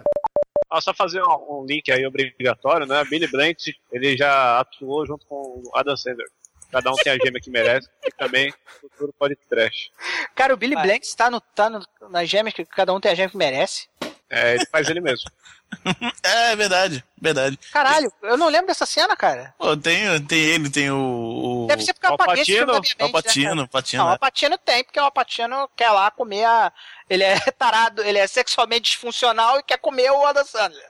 Ah, 0.70 0.82
só 0.82 0.94
fazer 0.94 1.22
um, 1.22 1.62
um 1.62 1.66
link 1.66 1.92
aí 1.92 2.06
obrigatório, 2.06 2.88
né? 2.88 3.04
Billy 3.06 3.28
Blank, 3.28 3.76
ele 3.92 4.18
já 4.18 4.60
atuou 4.60 5.06
junto 5.06 5.26
com 5.28 5.36
o 5.36 5.72
Adam 5.76 5.96
Sandler. 5.98 6.28
Cada 6.72 6.92
um 6.92 6.96
tem 6.96 7.14
a 7.14 7.18
gêmea 7.18 7.42
que 7.42 7.50
merece. 7.50 7.90
E 8.04 8.12
também 8.12 8.54
futuro 8.80 9.14
pode 9.18 9.36
trash. 9.50 9.92
Cara, 10.34 10.54
o 10.54 10.58
Billy 10.58 10.76
Blanks 10.76 11.14
tá, 11.14 11.30
no, 11.30 11.42
tá 11.42 11.70
no, 11.70 11.86
nas 12.10 12.30
gêmeas 12.30 12.54
que 12.54 12.66
cada 12.66 12.94
um 12.94 13.00
tem 13.00 13.12
a 13.12 13.16
gêmea 13.16 13.30
que 13.30 13.38
merece. 13.38 13.88
É, 14.30 14.56
ele 14.56 14.66
faz 14.66 14.90
ele 14.90 15.02
mesmo. 15.02 15.30
É 16.24 16.56
verdade, 16.56 17.04
verdade. 17.20 17.58
Caralho, 17.72 18.12
eu 18.22 18.38
não 18.38 18.50
lembro 18.50 18.68
dessa 18.68 18.86
cena, 18.86 19.16
cara. 19.16 19.54
Pô, 19.58 19.76
tem, 19.76 20.22
tem 20.26 20.40
ele, 20.40 20.70
tem 20.70 20.92
o. 20.92 21.64
o 21.64 21.68
Deve 21.68 21.84
ser 21.84 21.94
porque 21.94 22.08
eu 22.08 22.14
apaguei 22.14 22.44
esse 22.44 22.52
filme 22.52 22.72
da 22.72 22.80
minha 22.80 22.94
É 23.00 23.06
o 23.06 23.56
né, 23.56 23.64
o. 23.64 23.98
Não, 23.98 24.04
o 24.04 24.08
né? 24.08 24.12
Alpatino 24.12 24.58
tem, 24.58 24.84
porque 24.84 25.00
o 25.00 25.04
Alpatino 25.04 25.70
quer 25.76 25.90
lá 25.92 26.12
comer 26.12 26.44
a... 26.44 26.72
Ele 27.10 27.24
é 27.24 27.40
tarado, 27.58 28.04
ele 28.04 28.18
é 28.18 28.28
sexualmente 28.28 28.92
disfuncional 28.92 29.60
e 29.60 29.64
quer 29.64 29.78
comer 29.78 30.12
o 30.12 30.26
Adam 30.26 30.46
Sandler. 30.46 30.90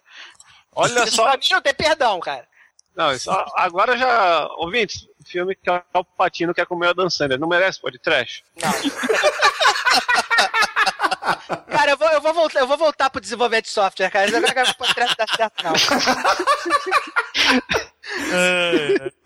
Olha 0.73 1.03
Isso 1.03 1.15
só. 1.15 1.23
pra 1.23 1.37
mim 1.37 1.47
não 1.51 1.61
tem 1.61 1.73
perdão, 1.73 2.19
cara. 2.19 2.47
Não, 2.95 3.11
isso, 3.13 3.31
agora 3.55 3.97
já. 3.97 4.47
Ouvintes, 4.57 5.07
filme 5.31 5.55
que 5.55 5.69
é 5.69 5.81
o 5.93 6.03
Patino 6.03 6.53
quer 6.53 6.65
comer 6.65 6.89
o 6.89 6.93
Dan 6.93 7.09
Sandler. 7.09 7.39
Não 7.39 7.47
merece 7.47 7.81
pode 7.81 7.97
trash? 7.99 8.43
Cara, 11.69 11.91
eu 11.91 11.97
vou, 11.97 12.07
eu 12.09 12.21
vou, 12.21 12.33
voltar, 12.33 12.59
eu 12.59 12.67
vou 12.67 12.77
voltar 12.77 13.09
pro 13.09 13.21
desenvolvimento 13.21 13.65
de 13.65 13.71
software, 13.71 14.09
cara. 14.09 14.25
Isso 14.25 14.39
não 14.39 14.47
vai 14.47 14.73
podcast 14.73 15.15
dar 15.17 15.27
certo, 15.35 15.63
não. 15.63 15.73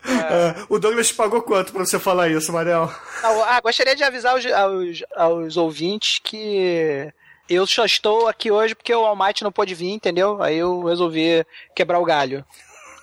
Ah, 0.08 0.66
o 0.68 0.78
Douglas 0.78 1.12
pagou 1.12 1.42
quanto 1.42 1.72
pra 1.72 1.84
você 1.84 1.98
falar 1.98 2.28
isso, 2.28 2.52
Mariel? 2.52 2.90
Não, 3.22 3.42
Ah, 3.44 3.60
gostaria 3.60 3.94
de 3.94 4.02
avisar 4.02 4.32
aos, 4.32 4.46
aos, 4.46 5.04
aos 5.14 5.56
ouvintes 5.56 6.18
que 6.22 7.12
eu 7.48 7.66
só 7.66 7.84
estou 7.84 8.28
aqui 8.28 8.50
hoje 8.50 8.74
porque 8.74 8.94
o 8.94 9.04
Almighty 9.04 9.44
não 9.44 9.52
pôde 9.52 9.74
vir, 9.74 9.90
entendeu? 9.90 10.42
Aí 10.42 10.56
eu 10.56 10.84
resolvi 10.84 11.44
quebrar 11.74 11.98
o 11.98 12.04
galho. 12.04 12.44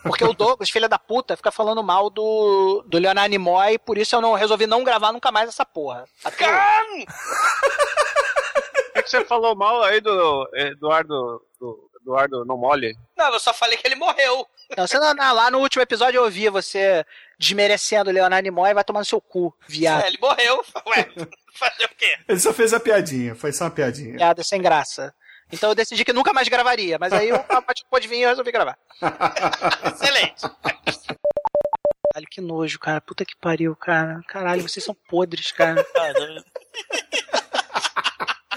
Porque 0.03 0.23
o 0.23 0.33
Douglas, 0.33 0.69
filha 0.69 0.89
da 0.89 0.99
puta, 0.99 1.35
fica 1.37 1.51
falando 1.51 1.81
mal 1.81 2.09
do, 2.09 2.83
do 2.87 2.97
Leonardo 2.97 3.29
Nimoy, 3.29 3.79
por 3.79 3.97
isso 3.97 4.15
eu 4.15 4.21
não 4.21 4.33
resolvi 4.33 4.67
não 4.67 4.83
gravar 4.83 5.11
nunca 5.11 5.31
mais 5.31 5.49
essa 5.49 5.65
porra. 5.65 6.05
Até. 6.23 6.45
Por 8.93 9.03
que 9.03 9.09
você 9.09 9.25
falou 9.25 9.55
mal 9.55 9.81
aí 9.83 9.99
do 10.01 10.49
Eduardo. 10.53 11.41
Do 11.59 11.89
Eduardo 12.03 12.43
Não 12.45 12.57
Mole? 12.57 12.95
Não, 13.17 13.33
eu 13.33 13.39
só 13.39 13.53
falei 13.53 13.77
que 13.77 13.87
ele 13.87 13.95
morreu. 13.95 14.45
Não, 14.77 14.85
você 14.85 14.99
não, 14.99 15.33
lá 15.33 15.49
no 15.49 15.59
último 15.59 15.81
episódio 15.81 16.17
eu 16.17 16.23
ouvi 16.23 16.49
você 16.49 17.05
desmerecendo 17.39 18.09
o 18.09 18.13
Leonardo 18.13 18.43
Nimoy 18.43 18.71
e 18.71 18.73
vai 18.73 18.83
tomar 18.83 18.99
no 18.99 19.05
seu 19.05 19.21
cu, 19.21 19.55
viado. 19.67 20.03
É, 20.03 20.07
ele 20.07 20.17
morreu. 20.21 20.63
Ué, 20.87 21.09
fazer 21.53 21.85
o 21.85 21.95
quê? 21.95 22.17
Ele 22.27 22.39
só 22.39 22.53
fez 22.53 22.73
a 22.73 22.79
piadinha, 22.79 23.35
foi 23.35 23.53
só 23.53 23.65
uma 23.65 23.71
piadinha. 23.71 24.17
Piada 24.17 24.43
sem 24.43 24.61
graça. 24.61 25.15
Então 25.53 25.69
eu 25.69 25.75
decidi 25.75 26.03
que 26.03 26.11
nunca 26.11 26.33
mais 26.33 26.49
gravaria, 26.49 26.97
mas 26.99 27.13
aí 27.13 27.31
o 27.31 27.35
Almighty 27.47 27.85
pôde 27.87 28.07
vir 28.07 28.17
e 28.17 28.21
eu 28.23 28.29
resolvi 28.29 28.51
gravar. 28.51 28.75
Excelente. 29.85 30.41
Caralho, 32.11 32.27
que 32.29 32.41
nojo, 32.41 32.79
cara. 32.79 32.99
Puta 32.99 33.23
que 33.23 33.35
pariu, 33.37 33.75
cara. 33.75 34.19
Caralho, 34.27 34.63
vocês 34.63 34.83
são 34.83 34.95
podres, 35.07 35.51
cara. 35.51 35.85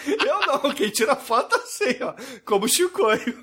Eu 0.06 0.40
não, 0.46 0.72
quem 0.72 0.88
tira 0.88 1.16
foto 1.16 1.56
assim, 1.56 1.98
ó. 2.00 2.14
Como 2.44 2.64
o 2.64 2.68
Chicoio. 2.68 3.40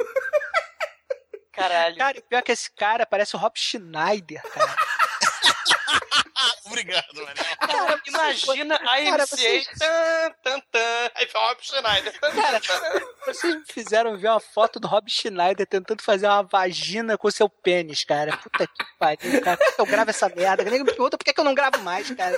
Caralho. 1.52 1.98
Cara, 1.98 2.22
pior 2.22 2.42
que 2.42 2.54
esse 2.54 2.72
cara 2.72 3.06
parece 3.06 3.36
o 3.36 3.40
Rob 3.40 3.54
Schneider, 3.60 4.42
cara. 4.42 4.76
Obrigado, 6.74 7.16
mano. 7.16 7.34
Cara, 7.60 8.02
imagina 8.08 8.76
a 8.76 8.80
Cara, 8.80 9.12
MCA. 9.24 9.28
vocês- 9.28 9.68
Tan, 9.80 10.32
tan, 10.44 10.60
tan. 10.72 11.12
Aí 11.16 11.28
foi 11.28 11.40
o 11.41 11.48
Rob 11.48 11.58
Schneider. 11.62 12.20
Tan, 12.20 12.32
Cara, 12.41 12.62
vocês 13.26 13.56
me 13.56 13.66
fizeram 13.66 14.18
ver 14.18 14.30
uma 14.30 14.40
foto 14.40 14.80
do 14.80 14.88
Rob 14.88 15.10
Schneider 15.10 15.68
tentando 15.68 16.02
fazer 16.02 16.28
uma 16.28 16.44
vagina 16.44 17.18
com 17.18 17.30
seu 17.32 17.48
pênis, 17.48 18.04
cara. 18.04 18.36
Puta 18.38 18.66
que 18.68 18.86
pariu, 19.00 19.41
cara. 19.41 19.58
Por 19.58 19.76
que 19.76 19.82
eu 19.82 19.86
gravo 19.86 20.10
essa 20.10 20.30
merda? 20.30 20.64
Ninguém 20.64 20.80
me 20.80 20.86
pergunta 20.86 21.18
por 21.18 21.24
que 21.24 21.40
eu 21.40 21.44
não 21.44 21.54
gravo 21.56 21.80
mais, 21.82 22.10
cara. 22.12 22.38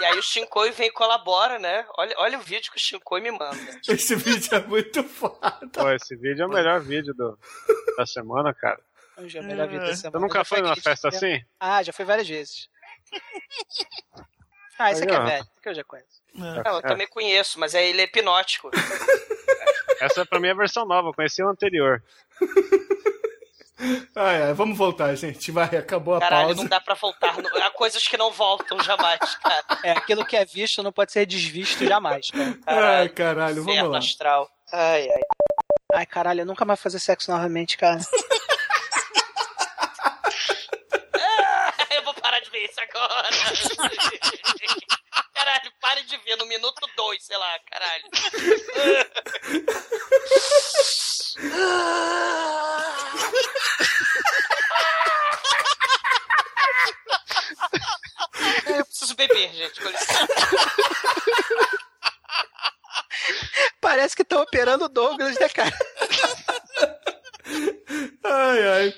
E 0.00 0.04
aí 0.04 0.18
o 0.18 0.22
Shinkoi 0.22 0.70
vem 0.70 0.88
e 0.88 0.92
colabora, 0.92 1.58
né? 1.58 1.84
Olha, 1.98 2.14
olha 2.18 2.38
o 2.38 2.42
vídeo 2.42 2.70
que 2.72 2.78
o 2.78 2.80
Shinkoi 2.80 3.20
me 3.20 3.30
manda. 3.30 3.56
Esse 3.86 4.14
vídeo 4.16 4.54
é 4.54 4.60
muito 4.60 5.04
foda. 5.04 5.60
Pô, 5.74 5.90
esse 5.90 6.16
vídeo 6.16 6.42
é 6.42 6.46
o 6.46 6.50
melhor 6.50 6.80
vídeo 6.80 7.12
do, 7.14 7.38
da 7.98 8.06
semana, 8.06 8.54
cara. 8.54 8.80
Hoje 9.18 9.36
é 9.36 9.40
a 9.42 9.44
melhor 9.44 9.68
vida 9.68 9.84
da 9.84 9.94
semana. 9.94 10.18
Você 10.18 10.22
nunca 10.26 10.42
foi 10.44 10.62
numa 10.62 10.74
festa 10.76 11.08
assim? 11.08 11.44
Ah, 11.60 11.82
já 11.82 11.92
fui 11.92 12.06
várias 12.06 12.26
vezes. 12.26 12.70
Ah, 14.78 14.92
esse 14.92 15.02
Aí, 15.02 15.08
aqui 15.08 15.14
é 15.14 15.20
velho. 15.20 15.42
Esse 15.42 15.50
aqui 15.58 15.68
eu 15.68 15.74
já 15.74 15.84
conheço. 15.84 16.20
Não, 16.34 16.76
eu 16.76 16.82
também 16.82 17.06
conheço, 17.06 17.60
mas 17.60 17.74
aí 17.74 17.88
ele 17.90 18.00
é 18.00 18.04
hipnótico. 18.04 18.70
Essa 20.00 20.22
é 20.22 20.24
pra 20.24 20.40
mim 20.40 20.48
a 20.48 20.54
versão 20.54 20.86
nova, 20.86 21.08
eu 21.08 21.14
conheci 21.14 21.42
o 21.42 21.48
anterior. 21.48 22.02
Ah, 24.14 24.32
é, 24.32 24.52
vamos 24.52 24.76
voltar, 24.76 25.14
gente. 25.14 25.50
Vai, 25.50 25.64
acabou 25.74 26.14
a 26.14 26.20
Caralho, 26.20 26.48
pausa. 26.48 26.62
não 26.62 26.68
dá 26.68 26.78
pra 26.80 26.94
voltar. 26.94 27.34
Há 27.62 27.70
coisas 27.70 28.06
que 28.06 28.16
não 28.18 28.30
voltam 28.30 28.78
jamais, 28.82 29.18
cara. 29.36 29.64
É, 29.82 29.92
aquilo 29.92 30.22
que 30.26 30.36
é 30.36 30.44
visto 30.44 30.82
não 30.82 30.92
pode 30.92 31.10
ser 31.12 31.24
desvisto 31.24 31.86
jamais, 31.86 32.30
cara. 32.30 32.58
Ai, 32.66 33.08
caralho, 33.08 33.64
vamos 33.64 33.88
lá. 33.90 33.96
astral. 33.96 34.50
Ai, 34.70 35.08
ai. 35.10 35.22
Ai, 35.94 36.04
caralho, 36.04 36.42
eu 36.42 36.46
nunca 36.46 36.64
mais 36.66 36.78
vou 36.78 36.82
fazer 36.82 36.98
sexo 36.98 37.30
novamente, 37.30 37.78
cara. 37.78 38.00
Caralho, 45.34 45.72
pare 45.80 46.02
de 46.02 46.16
ver 46.18 46.36
no 46.36 46.46
minuto 46.46 46.86
2, 46.96 47.24
sei 47.24 47.36
lá, 47.36 47.58
caralho. 47.70 48.04
Eu 58.66 58.84
preciso 58.84 59.14
beber, 59.14 59.52
gente, 59.52 59.80
com 59.80 59.88
licença. 59.88 60.28
Parece 63.80 64.14
que 64.14 64.22
estão 64.22 64.42
operando 64.42 64.84
o 64.84 64.88
Douglas, 64.88 65.38
né, 65.38 65.48
cara? 65.48 65.72
Ai, 68.24 68.68
ai. 68.68 68.94